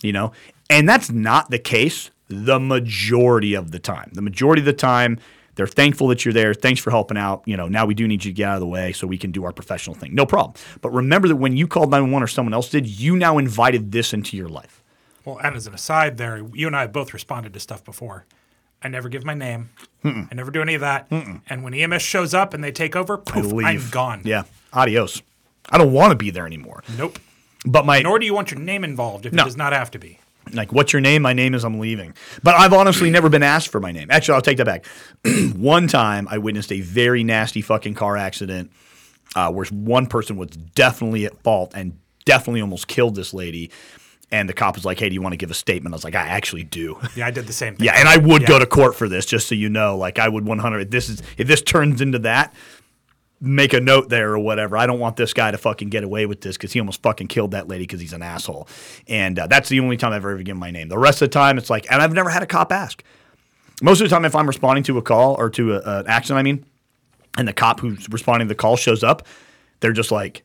You 0.01 0.13
know, 0.13 0.33
and 0.69 0.87
that's 0.87 1.09
not 1.09 1.49
the 1.49 1.59
case 1.59 2.11
the 2.27 2.59
majority 2.59 3.53
of 3.53 3.71
the 3.71 3.79
time. 3.79 4.11
The 4.13 4.21
majority 4.21 4.61
of 4.61 4.65
the 4.65 4.73
time, 4.73 5.19
they're 5.55 5.67
thankful 5.67 6.07
that 6.07 6.25
you're 6.25 6.33
there. 6.33 6.53
Thanks 6.53 6.81
for 6.81 6.91
helping 6.91 7.17
out. 7.17 7.43
You 7.45 7.55
know, 7.55 7.67
now 7.67 7.85
we 7.85 7.93
do 7.93 8.07
need 8.07 8.25
you 8.25 8.31
to 8.31 8.35
get 8.35 8.49
out 8.49 8.55
of 8.55 8.59
the 8.61 8.67
way 8.67 8.91
so 8.91 9.07
we 9.07 9.17
can 9.17 9.31
do 9.31 9.45
our 9.45 9.51
professional 9.51 9.95
thing. 9.95 10.15
No 10.15 10.25
problem. 10.25 10.55
But 10.81 10.91
remember 10.91 11.27
that 11.27 11.35
when 11.35 11.55
you 11.55 11.67
called 11.67 11.91
911 11.91 12.23
or 12.23 12.27
someone 12.27 12.53
else 12.53 12.69
did, 12.69 12.87
you 12.87 13.15
now 13.15 13.37
invited 13.37 13.91
this 13.91 14.13
into 14.13 14.35
your 14.35 14.49
life. 14.49 14.83
Well, 15.23 15.37
and 15.37 15.55
as 15.55 15.65
an 15.65 15.73
aside, 15.73 16.17
there, 16.17 16.43
you 16.53 16.67
and 16.67 16.75
I 16.75 16.81
have 16.81 16.93
both 16.93 17.13
responded 17.13 17.53
to 17.53 17.59
stuff 17.59 17.83
before. 17.83 18.25
I 18.85 18.87
never 18.87 19.09
give 19.09 19.25
my 19.25 19.33
name. 19.33 19.71
I 20.03 20.27
never 20.33 20.51
do 20.51 20.61
any 20.61 20.75
of 20.75 20.81
that. 20.81 21.07
And 21.09 21.63
when 21.63 21.73
EMS 21.73 22.03
shows 22.03 22.35
up 22.35 22.53
and 22.53 22.63
they 22.63 22.71
take 22.71 22.95
over, 22.95 23.17
poof, 23.17 23.51
I'm 23.65 23.81
gone. 23.89 24.21
Yeah. 24.23 24.43
Adios. 24.71 25.23
I 25.67 25.79
don't 25.79 25.91
want 25.91 26.11
to 26.11 26.15
be 26.15 26.29
there 26.29 26.45
anymore. 26.45 26.83
Nope. 26.95 27.17
But 27.65 27.87
my 27.87 28.01
Nor 28.03 28.19
do 28.19 28.27
you 28.27 28.33
want 28.35 28.51
your 28.51 28.59
name 28.59 28.83
involved 28.83 29.25
if 29.25 29.33
No. 29.33 29.41
it 29.41 29.45
does 29.45 29.57
not 29.57 29.73
have 29.73 29.89
to 29.91 29.97
be. 29.99 30.19
like, 30.53 30.71
what's 30.71 30.93
your 30.93 30.99
name? 31.01 31.23
My 31.23 31.33
name 31.33 31.55
is 31.55 31.65
I'm 31.65 31.79
leaving. 31.79 32.13
But 32.43 32.53
I've 32.53 32.73
honestly 32.73 33.09
never 33.09 33.27
been 33.27 33.41
asked 33.41 33.69
for 33.69 33.79
my 33.79 33.91
name. 33.91 34.09
Actually, 34.11 34.35
I'll 34.35 34.41
take 34.43 34.57
that 34.57 34.65
back. 34.65 34.85
one 35.55 35.87
time 35.87 36.27
I 36.29 36.37
witnessed 36.37 36.71
a 36.71 36.81
very 36.81 37.23
nasty 37.23 37.63
fucking 37.63 37.95
car 37.95 38.15
accident 38.17 38.69
uh, 39.35 39.51
where 39.51 39.65
one 39.71 40.05
person 40.05 40.37
was 40.37 40.49
definitely 40.49 41.25
at 41.25 41.35
fault 41.41 41.71
and 41.73 41.97
definitely 42.25 42.61
almost 42.61 42.87
killed 42.87 43.15
this 43.15 43.33
lady. 43.33 43.71
And 44.31 44.49
the 44.49 44.53
cop 44.53 44.75
was 44.75 44.85
like, 44.85 44.99
"Hey, 44.99 45.07
do 45.09 45.13
you 45.13 45.21
want 45.21 45.33
to 45.33 45.37
give 45.37 45.51
a 45.51 45.55
statement?" 45.55 45.93
I 45.93 45.97
was 45.97 46.03
like, 46.03 46.15
"I 46.15 46.27
actually 46.27 46.63
do." 46.63 46.97
Yeah, 47.15 47.27
I 47.27 47.31
did 47.31 47.45
the 47.47 47.53
same 47.53 47.75
thing. 47.75 47.85
Yeah, 47.85 47.93
and 47.95 48.09
I 48.09 48.17
would 48.17 48.41
Yeah. 48.41 48.47
go 48.47 48.59
to 48.59 48.65
court 48.65 48.95
for 48.95 49.07
this, 49.07 49.25
just 49.25 49.47
so 49.47 49.55
you 49.55 49.69
know. 49.69 49.97
Like, 49.97 50.17
I 50.19 50.27
would 50.27 50.45
100. 50.45 50.79
If 50.81 50.89
this 50.89 51.09
is 51.09 51.21
if 51.37 51.47
this 51.47 51.61
turns 51.61 52.01
into 52.01 52.19
that, 52.19 52.53
make 53.39 53.73
a 53.73 53.79
note 53.79 54.09
there 54.09 54.31
or 54.31 54.39
whatever. 54.39 54.77
I 54.77 54.87
don't 54.87 54.99
want 54.99 55.15
this 55.17 55.33
guy 55.33 55.51
to 55.51 55.57
fucking 55.57 55.89
get 55.89 56.03
away 56.03 56.25
with 56.25 56.41
this 56.41 56.57
because 56.57 56.73
he 56.73 56.79
almost 56.79 57.03
fucking 57.03 57.27
killed 57.27 57.51
that 57.51 57.67
lady 57.67 57.83
because 57.83 57.99
he's 58.01 58.13
an 58.13 58.23
asshole. 58.23 58.67
And 59.07 59.37
uh, 59.37 59.45
that's 59.47 59.69
the 59.69 59.79
only 59.79 59.97
time 59.97 60.11
I've 60.13 60.25
ever 60.25 60.37
given 60.41 60.59
my 60.59 60.71
name. 60.71 60.87
The 60.89 60.97
rest 60.97 61.21
of 61.21 61.29
the 61.29 61.33
time, 61.33 61.57
it's 61.57 61.69
like, 61.69 61.85
and 61.91 62.01
I've 62.01 62.13
never 62.13 62.29
had 62.29 62.41
a 62.41 62.47
cop 62.47 62.71
ask. 62.71 63.03
Most 63.83 63.99
of 64.01 64.09
the 64.09 64.15
time, 64.15 64.25
if 64.25 64.35
I'm 64.35 64.47
responding 64.47 64.83
to 64.85 64.97
a 64.97 65.01
call 65.01 65.35
or 65.35 65.49
to 65.51 65.75
a- 65.75 65.99
an 65.99 66.07
accident, 66.07 66.39
I 66.39 66.43
mean, 66.43 66.65
and 67.37 67.47
the 67.47 67.53
cop 67.53 67.81
who's 67.81 68.07
responding 68.09 68.47
to 68.47 68.53
the 68.53 68.57
call 68.57 68.77
shows 68.77 69.03
up, 69.03 69.27
they're 69.81 69.91
just 69.91 70.11
like, 70.11 70.43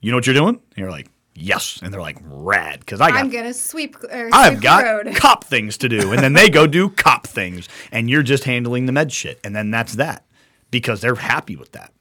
"You 0.00 0.12
know 0.12 0.16
what 0.16 0.26
you're 0.26 0.34
doing?" 0.34 0.54
And 0.54 0.76
you're 0.78 0.90
like, 0.90 1.08
"Yes," 1.40 1.80
and 1.82 1.92
they're 1.92 2.00
like, 2.00 2.18
"Rad," 2.22 2.80
because 2.80 3.00
I 3.00 3.10
got 3.10 3.18
I'm 3.18 3.30
gonna 3.30 3.54
sweep. 3.54 3.96
Or 4.04 4.28
I've 4.32 4.54
sweep 4.54 4.62
got 4.62 4.84
road. 4.84 5.14
cop 5.16 5.44
things 5.44 5.76
to 5.78 5.88
do. 5.88 6.12
And 6.12 6.22
then 6.22 6.34
they 6.34 6.48
go 6.50 6.66
do 6.66 6.90
cop 6.90 7.26
things. 7.26 7.68
And 7.90 8.10
you're 8.10 8.22
just 8.22 8.44
handling 8.44 8.86
the 8.86 8.92
med 8.92 9.12
shit. 9.12 9.40
And 9.42 9.54
then 9.54 9.70
that's 9.70 9.94
that 9.94 10.24
because 10.70 11.00
they're 11.00 11.16
happy 11.16 11.56
with 11.56 11.72
that. 11.72 11.92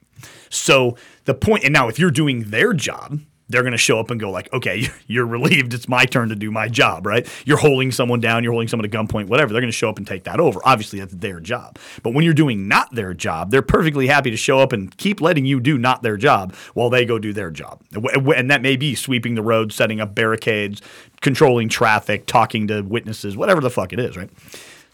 So 0.49 0.97
the 1.25 1.33
point, 1.33 1.63
and 1.63 1.73
now 1.73 1.87
if 1.87 1.99
you're 1.99 2.11
doing 2.11 2.49
their 2.49 2.73
job, 2.73 3.19
they're 3.49 3.63
going 3.63 3.71
to 3.71 3.77
show 3.77 3.99
up 3.99 4.11
and 4.11 4.19
go 4.19 4.29
like, 4.31 4.51
okay, 4.53 4.87
you're 5.07 5.25
relieved. 5.25 5.73
It's 5.73 5.87
my 5.87 6.05
turn 6.05 6.29
to 6.29 6.35
do 6.35 6.51
my 6.51 6.67
job, 6.67 7.05
right? 7.05 7.27
You're 7.45 7.57
holding 7.57 7.91
someone 7.91 8.19
down. 8.19 8.43
You're 8.43 8.53
holding 8.53 8.67
someone 8.67 8.85
at 8.85 8.91
gunpoint, 8.91 9.27
whatever. 9.27 9.51
They're 9.51 9.61
going 9.61 9.71
to 9.71 9.77
show 9.77 9.89
up 9.89 9.97
and 9.97 10.07
take 10.07 10.23
that 10.23 10.39
over. 10.39 10.59
Obviously, 10.63 10.99
that's 10.99 11.13
their 11.13 11.39
job. 11.39 11.77
But 12.03 12.13
when 12.13 12.23
you're 12.23 12.33
doing 12.33 12.67
not 12.67 12.93
their 12.93 13.13
job, 13.13 13.51
they're 13.51 13.61
perfectly 13.61 14.07
happy 14.07 14.31
to 14.31 14.37
show 14.37 14.59
up 14.59 14.71
and 14.71 14.95
keep 14.97 15.19
letting 15.19 15.45
you 15.45 15.59
do 15.59 15.77
not 15.77 16.03
their 16.03 16.17
job 16.17 16.53
while 16.73 16.89
they 16.89 17.05
go 17.05 17.19
do 17.19 17.33
their 17.33 17.51
job. 17.51 17.81
And 17.93 18.51
that 18.51 18.61
may 18.61 18.75
be 18.75 18.95
sweeping 18.95 19.35
the 19.35 19.41
road, 19.41 19.73
setting 19.73 19.99
up 19.99 20.13
barricades, 20.13 20.81
controlling 21.21 21.69
traffic, 21.69 22.25
talking 22.25 22.67
to 22.67 22.81
witnesses, 22.81 23.35
whatever 23.35 23.61
the 23.61 23.69
fuck 23.69 23.93
it 23.93 23.99
is, 23.99 24.15
right? 24.15 24.29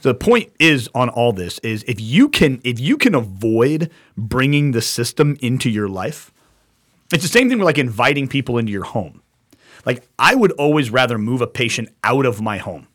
The 0.02 0.14
point 0.14 0.52
is 0.60 0.90
on 0.94 1.10
all 1.10 1.34
this 1.34 1.58
is 1.60 1.84
if 1.88 2.00
you 2.00 2.30
can 2.30 2.62
if 2.64 2.80
you 2.80 2.96
can 2.96 3.16
avoid 3.16 3.90
bringing 4.16 4.72
the 4.72 4.82
system 4.82 5.36
into 5.42 5.70
your 5.70 5.90
life, 5.90 6.32
it's 7.12 7.24
the 7.24 7.30
same 7.30 7.50
thing 7.50 7.60
with 7.60 7.66
like 7.66 7.78
inviting 7.78 8.28
people 8.28 8.58
into 8.58 8.72
your 8.72 8.84
home. 8.84 9.22
Like 9.86 10.08
I 10.18 10.36
would 10.36 10.52
always 10.54 10.90
rather 10.90 11.18
move 11.18 11.42
a 11.42 11.48
patient 11.48 11.90
out 12.04 12.26
of 12.26 12.42
my 12.42 12.58
home 12.58 12.88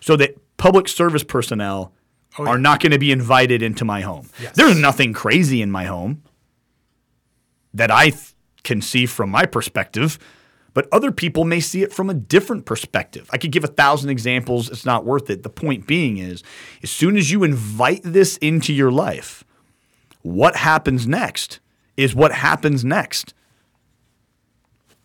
so 0.00 0.16
that 0.16 0.36
public 0.56 0.88
service 0.88 1.22
personnel 1.22 1.92
oh, 2.38 2.46
are 2.46 2.58
not 2.58 2.80
going 2.80 2.92
to 2.92 2.98
be 2.98 3.12
invited 3.12 3.62
into 3.62 3.84
my 3.84 4.00
home. 4.00 4.28
There's 4.54 4.78
nothing 4.78 5.12
crazy 5.12 5.62
in 5.62 5.70
my 5.70 5.84
home 5.84 6.22
that 7.72 7.90
I 7.90 8.10
th- 8.10 8.34
can 8.64 8.82
see 8.82 9.06
from 9.06 9.30
my 9.30 9.46
perspective, 9.46 10.18
but 10.74 10.88
other 10.90 11.12
people 11.12 11.44
may 11.44 11.60
see 11.60 11.82
it 11.82 11.92
from 11.92 12.10
a 12.10 12.14
different 12.14 12.66
perspective. 12.66 13.28
I 13.32 13.38
could 13.38 13.52
give 13.52 13.64
a 13.64 13.68
thousand 13.68 14.10
examples. 14.10 14.68
It's 14.68 14.84
not 14.84 15.04
worth 15.04 15.30
it. 15.30 15.42
The 15.42 15.50
point 15.50 15.86
being 15.86 16.18
is, 16.18 16.42
as 16.82 16.90
soon 16.90 17.16
as 17.16 17.30
you 17.30 17.44
invite 17.44 18.00
this 18.02 18.36
into 18.38 18.72
your 18.72 18.90
life, 18.90 19.44
what 20.22 20.56
happens 20.56 21.06
next 21.06 21.60
is 21.98 22.14
what 22.14 22.32
happens 22.32 22.84
next. 22.84 23.34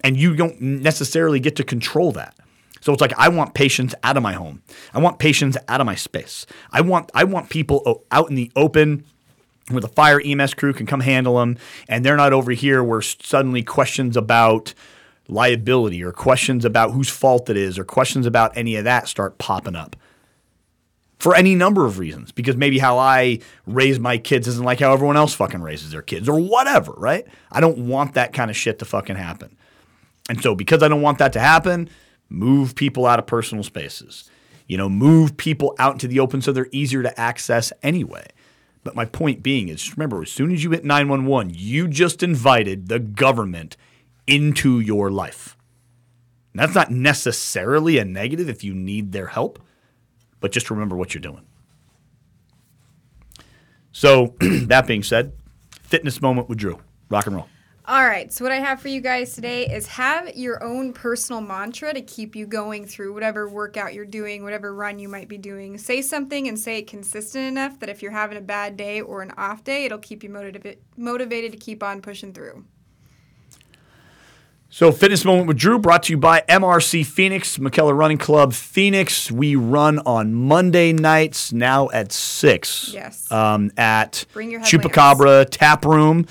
And 0.02 0.16
you 0.16 0.36
don't 0.36 0.62
necessarily 0.62 1.40
get 1.40 1.56
to 1.58 1.64
control 1.64 2.12
that. 2.14 2.36
So 2.82 2.94
it's 2.94 3.02
like 3.02 3.14
I 3.18 3.30
want 3.30 3.54
patients 3.54 3.96
out 4.04 4.16
of 4.16 4.24
my 4.24 4.34
home. 4.34 4.62
I 4.94 5.00
want 5.00 5.18
patients 5.18 5.58
out 5.68 5.82
of 5.82 5.86
my 5.86 5.96
space. 5.96 6.46
I 6.72 6.82
want 6.82 7.10
I 7.14 7.24
want 7.24 7.50
people 7.50 8.04
out 8.12 8.30
in 8.30 8.36
the 8.36 8.52
open 8.56 9.06
where 9.70 9.82
the 9.82 9.88
fire 9.88 10.22
EMS 10.24 10.54
crew 10.54 10.74
can 10.74 10.86
come 10.86 11.00
handle 11.00 11.40
them, 11.40 11.58
and 11.88 12.06
they're 12.06 12.18
not 12.18 12.34
over 12.34 12.52
here 12.52 12.84
where 12.84 13.02
suddenly 13.02 13.64
questions 13.64 14.18
about 14.18 14.74
liability 15.30 16.04
or 16.04 16.12
questions 16.12 16.66
about 16.66 16.92
whose 16.92 17.10
fault 17.10 17.50
it 17.50 17.56
is 17.56 17.80
or 17.80 17.86
questions 17.86 18.26
about 18.26 18.56
any 18.58 18.76
of 18.76 18.84
that 18.84 19.08
start 19.08 19.38
popping 19.38 19.76
up 19.76 19.96
for 21.24 21.34
any 21.38 21.56
number 21.56 21.86
of 21.86 22.00
reasons. 22.00 22.34
Because 22.34 22.58
maybe 22.58 22.80
how 22.80 22.98
I 22.98 23.40
raise 23.66 23.98
my 23.98 24.18
kids 24.18 24.46
isn't 24.46 24.66
like 24.66 24.82
how 24.82 24.92
everyone 24.92 25.16
else 25.16 25.34
fucking 25.34 25.62
raises 25.62 25.92
their 25.92 26.02
kids 26.02 26.28
or 26.28 26.38
whatever, 26.38 26.92
right? 26.98 27.26
I 27.50 27.62
don't 27.62 27.88
want 27.88 28.16
that 28.16 28.34
kind 28.34 28.52
of 28.52 28.58
shit 28.58 28.78
to 28.80 28.86
fucking 28.86 29.16
happen. 29.16 29.56
And 30.28 30.42
so, 30.42 30.54
because 30.54 30.84
I 30.84 30.90
don't 30.90 31.02
want 31.02 31.20
that 31.20 31.32
to 31.34 31.40
happen, 31.40 31.90
move 32.28 32.76
people 32.76 33.06
out 33.06 33.20
of 33.20 33.26
personal 33.26 33.64
spaces. 33.64 34.30
You 34.68 34.76
know, 34.78 34.90
move 34.90 35.38
people 35.38 35.76
out 35.80 35.94
into 35.94 36.10
the 36.10 36.20
open 36.20 36.42
so 36.42 36.52
they're 36.52 36.68
easier 36.74 37.04
to 37.04 37.18
access 37.18 37.72
anyway. 37.82 38.28
But 38.84 38.96
my 38.96 39.06
point 39.06 39.42
being 39.42 39.70
is 39.70 39.96
remember, 39.96 40.24
as 40.24 40.32
soon 40.32 40.52
as 40.52 40.62
you 40.62 40.72
hit 40.72 40.84
911, 40.84 41.54
you 41.56 41.88
just 41.88 42.22
invited 42.22 42.90
the 42.90 43.00
government 43.00 43.78
into 44.28 44.82
your 44.82 45.10
life. 45.10 45.56
And 46.52 46.60
that's 46.60 46.76
not 46.76 46.92
necessarily 46.92 47.98
a 47.98 48.04
negative 48.04 48.50
if 48.50 48.62
you 48.62 48.74
need 48.74 49.14
their 49.14 49.28
help, 49.28 49.60
but 50.44 50.52
just 50.52 50.70
remember 50.70 50.98
what 50.98 51.14
you're 51.14 51.22
doing. 51.22 51.46
So, 53.94 54.36
that 54.42 54.86
being 54.86 55.02
said, 55.02 55.32
fitness 55.84 56.22
moment 56.22 56.50
with 56.50 56.58
Drew. 56.58 56.82
Rock 57.10 57.28
and 57.28 57.38
roll. 57.38 57.48
All 57.86 58.06
right, 58.06 58.32
so 58.32 58.44
what 58.44 58.52
I 58.52 58.60
have 58.60 58.82
for 58.82 58.90
you 58.90 59.00
guys 59.00 59.36
today 59.36 59.66
is 59.66 59.88
have 59.88 60.36
your 60.36 60.62
own 60.62 60.92
personal 60.92 61.40
mantra 61.40 61.94
to 61.94 62.02
keep 62.02 62.36
you 62.36 62.46
going 62.46 62.86
through 62.86 63.14
whatever 63.14 63.48
workout 63.48 63.94
you're 63.94 64.04
doing, 64.04 64.44
whatever 64.44 64.76
run 64.76 65.00
you 65.00 65.08
might 65.08 65.30
be 65.30 65.38
doing. 65.38 65.78
Say 65.78 66.02
something 66.02 66.50
and 66.50 66.60
say 66.60 66.80
it 66.80 66.88
consistent 66.88 67.46
enough 67.46 67.80
that 67.80 67.88
if 67.88 68.02
you're 68.02 68.12
having 68.12 68.38
a 68.38 68.42
bad 68.42 68.76
day 68.76 69.00
or 69.00 69.22
an 69.22 69.32
off 69.38 69.64
day, 69.64 69.86
it'll 69.86 69.98
keep 69.98 70.24
you 70.24 70.30
motiva- 70.30 70.78
motivated 70.98 71.54
to 71.54 71.58
keep 71.58 71.82
on 71.82 72.02
pushing 72.02 72.34
through. 72.34 72.66
So, 74.76 74.92
Fitness 74.92 75.24
Moment 75.24 75.48
with 75.48 75.58
Drew 75.58 75.78
brought 75.78 76.02
to 76.02 76.14
you 76.14 76.18
by 76.18 76.42
MRC 76.50 77.06
Phoenix, 77.06 77.60
Mikkeller 77.60 77.96
Running 77.96 78.18
Club 78.18 78.54
Phoenix. 78.54 79.32
We 79.32 79.56
run 79.56 80.00
on 80.00 80.34
Monday 80.34 80.94
nights 80.94 81.54
now 81.54 81.92
at 81.92 82.12
6. 82.12 82.92
Yes. 82.92 83.32
Um, 83.32 83.70
at 83.78 84.26
Chupacabra 84.34 85.46
Tap 85.52 85.86
Room 85.86 86.26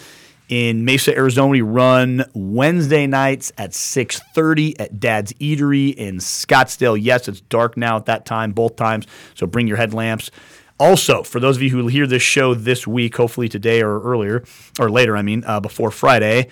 in 0.48 0.85
Mesa, 0.85 1.16
Arizona. 1.16 1.51
We 1.51 1.60
run 1.60 2.24
Wednesday 2.35 3.06
nights 3.06 3.52
at 3.59 3.70
6.30 3.70 4.74
at 4.81 4.98
Dad's 4.98 5.32
Eatery 5.35 5.94
in 5.94 6.16
Scottsdale. 6.16 6.98
Yes, 7.01 7.28
it's 7.28 7.43
dark 7.43 7.77
now 7.77 7.97
at 7.97 8.06
that 8.06 8.27
time, 8.27 8.51
both 8.51 8.74
times, 8.74 9.06
so 9.36 9.47
bring 9.47 9.69
your 9.69 9.77
headlamps. 9.77 10.32
Also, 10.81 11.23
for 11.23 11.39
those 11.39 11.55
of 11.59 11.62
you 11.62 11.70
who 11.70 11.86
hear 11.86 12.09
this 12.09 12.24
show 12.24 12.55
this 12.55 12.89
week, 12.89 13.16
hopefully 13.16 13.48
today 13.48 13.82
or 13.82 14.01
earlier, 14.01 14.43
or 14.81 14.90
later, 14.90 15.16
I 15.16 15.23
mean, 15.23 15.44
uh, 15.47 15.60
before 15.60 15.93
Friday, 15.93 16.48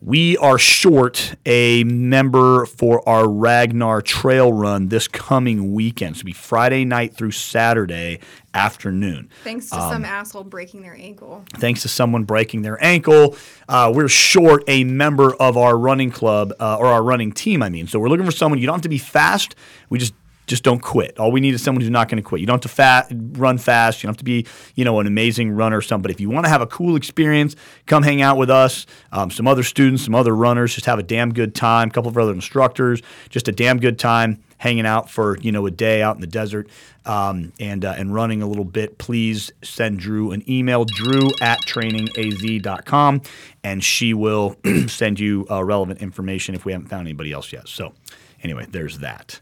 we 0.00 0.36
are 0.38 0.58
short 0.58 1.34
a 1.44 1.84
member 1.84 2.64
for 2.64 3.06
our 3.08 3.28
Ragnar 3.28 4.00
Trail 4.00 4.52
Run 4.52 4.88
this 4.88 5.06
coming 5.06 5.74
weekend. 5.74 6.16
So 6.16 6.20
it'll 6.20 6.26
be 6.26 6.32
Friday 6.32 6.84
night 6.84 7.14
through 7.14 7.32
Saturday 7.32 8.20
afternoon. 8.54 9.28
Thanks 9.44 9.68
to 9.70 9.78
Um, 9.78 9.92
some 9.92 10.04
asshole 10.04 10.44
breaking 10.44 10.82
their 10.82 10.96
ankle. 10.96 11.44
Thanks 11.54 11.82
to 11.82 11.88
someone 11.88 12.24
breaking 12.24 12.62
their 12.62 12.82
ankle, 12.82 13.36
uh, 13.68 13.92
we're 13.94 14.08
short 14.08 14.64
a 14.66 14.84
member 14.84 15.34
of 15.34 15.56
our 15.56 15.76
running 15.76 16.10
club 16.10 16.52
uh, 16.58 16.76
or 16.78 16.86
our 16.86 17.02
running 17.02 17.32
team. 17.32 17.62
I 17.62 17.68
mean, 17.68 17.86
so 17.86 17.98
we're 17.98 18.08
looking 18.08 18.26
for 18.26 18.32
someone. 18.32 18.58
You 18.58 18.66
don't 18.66 18.76
have 18.76 18.82
to 18.82 18.88
be 18.88 18.98
fast. 18.98 19.54
We 19.90 19.98
just 19.98 20.14
just 20.50 20.64
don't 20.64 20.80
quit. 20.80 21.18
All 21.18 21.32
we 21.32 21.40
need 21.40 21.54
is 21.54 21.62
someone 21.62 21.80
who's 21.80 21.90
not 21.90 22.08
going 22.08 22.22
to 22.22 22.28
quit. 22.28 22.40
You 22.40 22.46
don't 22.46 22.54
have 22.54 22.62
to 22.62 22.68
fat, 22.68 23.10
run 23.12 23.56
fast. 23.56 24.02
You 24.02 24.08
don't 24.08 24.14
have 24.14 24.18
to 24.18 24.24
be, 24.24 24.46
you 24.74 24.84
know, 24.84 24.98
an 25.00 25.06
amazing 25.06 25.52
runner 25.52 25.78
or 25.78 25.82
something. 25.82 26.02
But 26.02 26.10
if 26.10 26.20
you 26.20 26.28
want 26.28 26.44
to 26.44 26.50
have 26.50 26.60
a 26.60 26.66
cool 26.66 26.96
experience, 26.96 27.56
come 27.86 28.02
hang 28.02 28.20
out 28.20 28.36
with 28.36 28.50
us. 28.50 28.84
Um, 29.12 29.30
some 29.30 29.46
other 29.46 29.62
students, 29.62 30.04
some 30.04 30.14
other 30.14 30.34
runners, 30.34 30.74
just 30.74 30.86
have 30.86 30.98
a 30.98 31.04
damn 31.04 31.32
good 31.32 31.54
time. 31.54 31.88
A 31.88 31.90
couple 31.92 32.10
of 32.10 32.18
other 32.18 32.32
instructors, 32.32 33.00
just 33.30 33.48
a 33.48 33.52
damn 33.52 33.78
good 33.78 33.98
time 33.98 34.42
hanging 34.58 34.84
out 34.84 35.08
for 35.08 35.38
you 35.38 35.50
know 35.50 35.64
a 35.64 35.70
day 35.70 36.02
out 36.02 36.14
in 36.16 36.20
the 36.20 36.26
desert 36.26 36.68
um, 37.06 37.50
and 37.58 37.84
uh, 37.84 37.94
and 37.96 38.12
running 38.12 38.42
a 38.42 38.46
little 38.46 38.64
bit. 38.64 38.98
Please 38.98 39.50
send 39.62 40.00
Drew 40.00 40.32
an 40.32 40.42
email, 40.50 40.84
Drew 40.84 41.30
at 41.40 41.60
trainingaz.com, 41.60 43.22
and 43.62 43.84
she 43.84 44.14
will 44.14 44.56
send 44.88 45.20
you 45.20 45.46
uh, 45.48 45.64
relevant 45.64 46.02
information 46.02 46.54
if 46.54 46.64
we 46.64 46.72
haven't 46.72 46.88
found 46.88 47.06
anybody 47.06 47.32
else 47.32 47.52
yet. 47.52 47.68
So 47.68 47.94
anyway, 48.42 48.66
there's 48.68 48.98
that. 48.98 49.40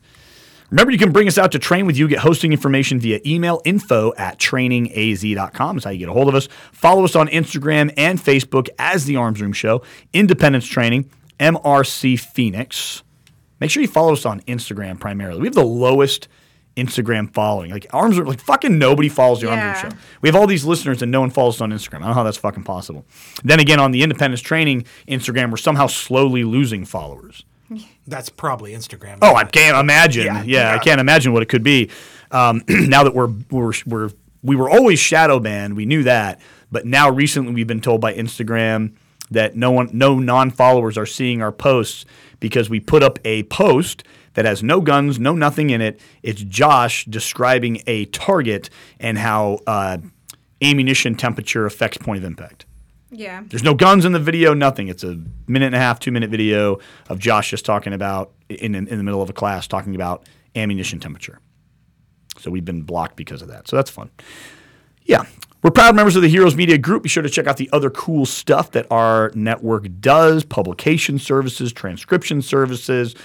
Remember, 0.71 0.93
you 0.93 0.99
can 0.99 1.13
bring 1.13 1.27
us 1.29 1.39
out 1.39 1.53
to 1.53 1.59
train 1.59 1.87
with 1.87 1.97
you. 1.97 2.07
Get 2.09 2.19
hosting 2.19 2.53
information 2.53 3.01
via 3.01 3.21
email 3.25 3.63
info 3.65 4.13
at 4.19 4.39
trainingaz.com. 4.39 5.77
That's 5.77 5.85
how 5.85 5.91
you 5.91 5.99
get 5.99 6.09
a 6.09 6.13
hold 6.13 6.29
of 6.29 6.35
us. 6.35 6.49
Follow 6.73 7.05
us 7.05 7.17
on 7.17 7.29
Instagram 7.29 7.93
and 7.97 8.19
Facebook 8.19 8.69
as 8.79 9.07
The 9.07 9.17
Arms 9.17 9.41
Room 9.41 9.53
Show, 9.55 9.83
Independence 10.13 10.67
Training, 10.67 11.11
MRC 11.41 12.19
Phoenix. 12.21 13.03
Make 13.61 13.71
sure 13.71 13.81
you 13.81 13.89
follow 13.89 14.13
us 14.13 14.27
on 14.27 14.41
Instagram 14.43 15.01
primarily. 15.01 15.41
We 15.41 15.47
have 15.47 15.55
the 15.55 15.65
lowest 15.65 16.29
Instagram 16.77 17.33
following. 17.33 17.71
Like 17.71 17.87
Arms 17.93 18.19
Room, 18.19 18.29
like 18.29 18.41
fucking 18.41 18.79
nobody 18.79 19.09
follows 19.09 19.41
the 19.41 19.47
Yeah. 19.47 19.69
Arms 19.69 19.83
Room 19.83 19.93
Show. 19.93 19.99
We 20.21 20.29
have 20.29 20.37
all 20.37 20.47
these 20.47 20.65
listeners 20.65 21.01
and 21.03 21.11
no 21.11 21.21
one 21.21 21.31
follows 21.31 21.57
us 21.57 21.61
on 21.63 21.71
Instagram. 21.71 21.97
I 21.97 21.99
don't 22.01 22.09
know 22.09 22.15
how 22.15 22.23
that's 22.25 22.37
fucking 22.37 22.65
possible. 22.65 23.05
Then 23.43 23.59
again, 23.59 23.81
on 23.81 23.91
the 23.91 24.03
Independence 24.03 24.43
Training 24.43 24.85
Instagram, 25.09 25.51
we're 25.51 25.57
somehow 25.57 25.87
slowly 25.87 26.45
losing 26.45 26.85
followers. 26.85 27.45
That's 28.07 28.31
probably 28.31 28.73
Instagram. 28.73 29.19
Oh, 29.23 29.35
I 29.35 29.45
can't 29.45 29.77
imagine. 29.77 30.27
Yeah, 30.27 30.43
Yeah, 30.45 30.75
I 30.75 30.79
can't 30.79 31.01
imagine 31.01 31.33
what 31.33 31.43
it 31.43 31.49
could 31.49 31.63
be. 31.63 31.91
Um, 32.31 32.63
now 32.69 33.05
that 33.05 33.15
we're 33.15 33.33
we're 33.51 33.73
we're 33.87 34.11
we 34.43 34.57
were 34.57 34.71
always 34.71 34.99
shadow 34.99 35.41
banned, 35.41 35.77
we 35.77 35.85
knew 35.85 36.03
that, 36.05 36.41
but 36.71 36.87
now 36.87 37.11
recently 37.11 37.53
we've 37.53 37.67
been 37.67 37.81
told 37.81 38.01
by 38.01 38.15
Instagram 38.15 38.95
that 39.31 39.57
no 39.57 39.71
one, 39.71 39.91
no 39.93 40.19
non-followers 40.19 40.97
are 40.97 41.07
seeing 41.07 41.43
our 41.43 41.53
posts 41.53 42.05
because 42.41 42.71
we 42.71 42.81
put 42.81 43.03
up 43.03 43.19
a 43.25 43.43
post 43.45 44.05
that 44.35 44.45
has 44.45 44.63
no 44.63 44.81
guns, 44.81 45.19
no 45.19 45.35
nothing 45.35 45.71
in 45.71 45.81
it. 45.81 46.01
It's 46.23 46.43
Josh 46.43 47.05
describing 47.07 47.83
a 47.87 48.05
target 48.07 48.71
and 49.01 49.19
how 49.19 49.59
uh, 49.67 49.99
ammunition 50.63 51.15
temperature 51.15 51.67
affects 51.67 51.99
point 51.99 52.19
of 52.19 52.25
impact. 52.25 52.65
Yeah. 53.11 53.43
There's 53.47 53.63
no 53.63 53.75
guns 53.75 54.05
in 54.05 54.13
the 54.13 54.19
video, 54.19 54.55
nothing. 54.55 54.89
It's 54.89 55.03
a 55.03 55.19
minute 55.47 55.67
and 55.67 55.75
a 55.75 55.79
half, 55.79 55.99
two 55.99 56.13
minute 56.13 56.31
video 56.31 56.79
of 57.09 57.19
Josh 57.19 57.51
just 57.51 57.65
talking 57.65 57.93
about 57.93 58.33
in, 58.49 58.75
in, 58.75 58.87
in 58.89 58.99
the 58.99 59.05
middle 59.05 59.23
of 59.23 59.31
a 59.31 59.33
class 59.33 59.67
talking 59.67 59.95
about 59.95 60.27
ammunition 60.55 61.01
temperature. 61.01 61.39
So 62.39 62.51
we've 62.51 62.65
been 62.65 62.83
blocked 62.83 63.17
because 63.17 63.43
of 63.43 63.49
that. 63.49 63.69
So 63.69 63.77
that's 63.77 63.91
fun. 63.91 64.11
Yeah. 65.05 65.25
We're 65.63 65.71
proud 65.73 65.97
members 65.97 66.15
of 66.15 66.23
the 66.23 66.29
Heroes 66.29 66.55
Media 66.55 66.79
Group. 66.79 67.03
Be 67.03 67.09
sure 67.09 67.23
to 67.23 67.29
check 67.29 67.49
out 67.49 67.57
the 67.57 67.69
other 67.73 67.91
cool 67.91 68.27
stuff 68.27 68.71
that 68.73 68.87
our 68.93 69.33
network 69.35 69.89
does 70.01 70.45
publication 70.45 71.19
services, 71.19 71.73
transcription 71.73 72.43
services, 72.43 73.17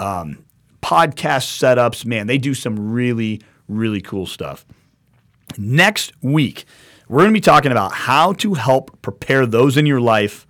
um, 0.00 0.44
podcast 0.82 1.46
setups. 1.60 2.04
Man, 2.04 2.26
they 2.26 2.38
do 2.38 2.54
some 2.54 2.90
really, 2.90 3.40
really 3.68 4.00
cool 4.00 4.26
stuff. 4.26 4.66
Next 5.56 6.12
week, 6.22 6.64
we're 7.08 7.20
going 7.22 7.30
to 7.30 7.34
be 7.34 7.40
talking 7.40 7.72
about 7.72 7.92
how 7.92 8.32
to 8.34 8.54
help 8.54 9.00
prepare 9.02 9.46
those 9.46 9.76
in 9.76 9.86
your 9.86 10.00
life 10.00 10.46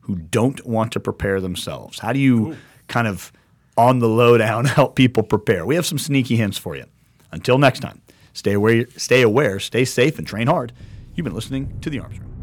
who 0.00 0.16
don't 0.16 0.64
want 0.66 0.92
to 0.92 1.00
prepare 1.00 1.40
themselves. 1.40 1.98
How 1.98 2.12
do 2.12 2.18
you 2.18 2.56
kind 2.88 3.06
of 3.06 3.32
on 3.76 3.98
the 4.00 4.08
lowdown 4.08 4.64
help 4.66 4.96
people 4.96 5.22
prepare? 5.22 5.64
We 5.64 5.76
have 5.76 5.86
some 5.86 5.98
sneaky 5.98 6.36
hints 6.36 6.58
for 6.58 6.76
you. 6.76 6.84
Until 7.32 7.58
next 7.58 7.80
time, 7.80 8.02
stay 8.32 8.52
aware, 8.52 8.86
stay 8.96 9.22
aware, 9.22 9.58
stay 9.58 9.84
safe, 9.84 10.18
and 10.18 10.26
train 10.26 10.46
hard. 10.46 10.72
You've 11.14 11.24
been 11.24 11.34
listening 11.34 11.80
to 11.80 11.90
the 11.90 12.00
Arms 12.00 12.18
Room. 12.18 12.33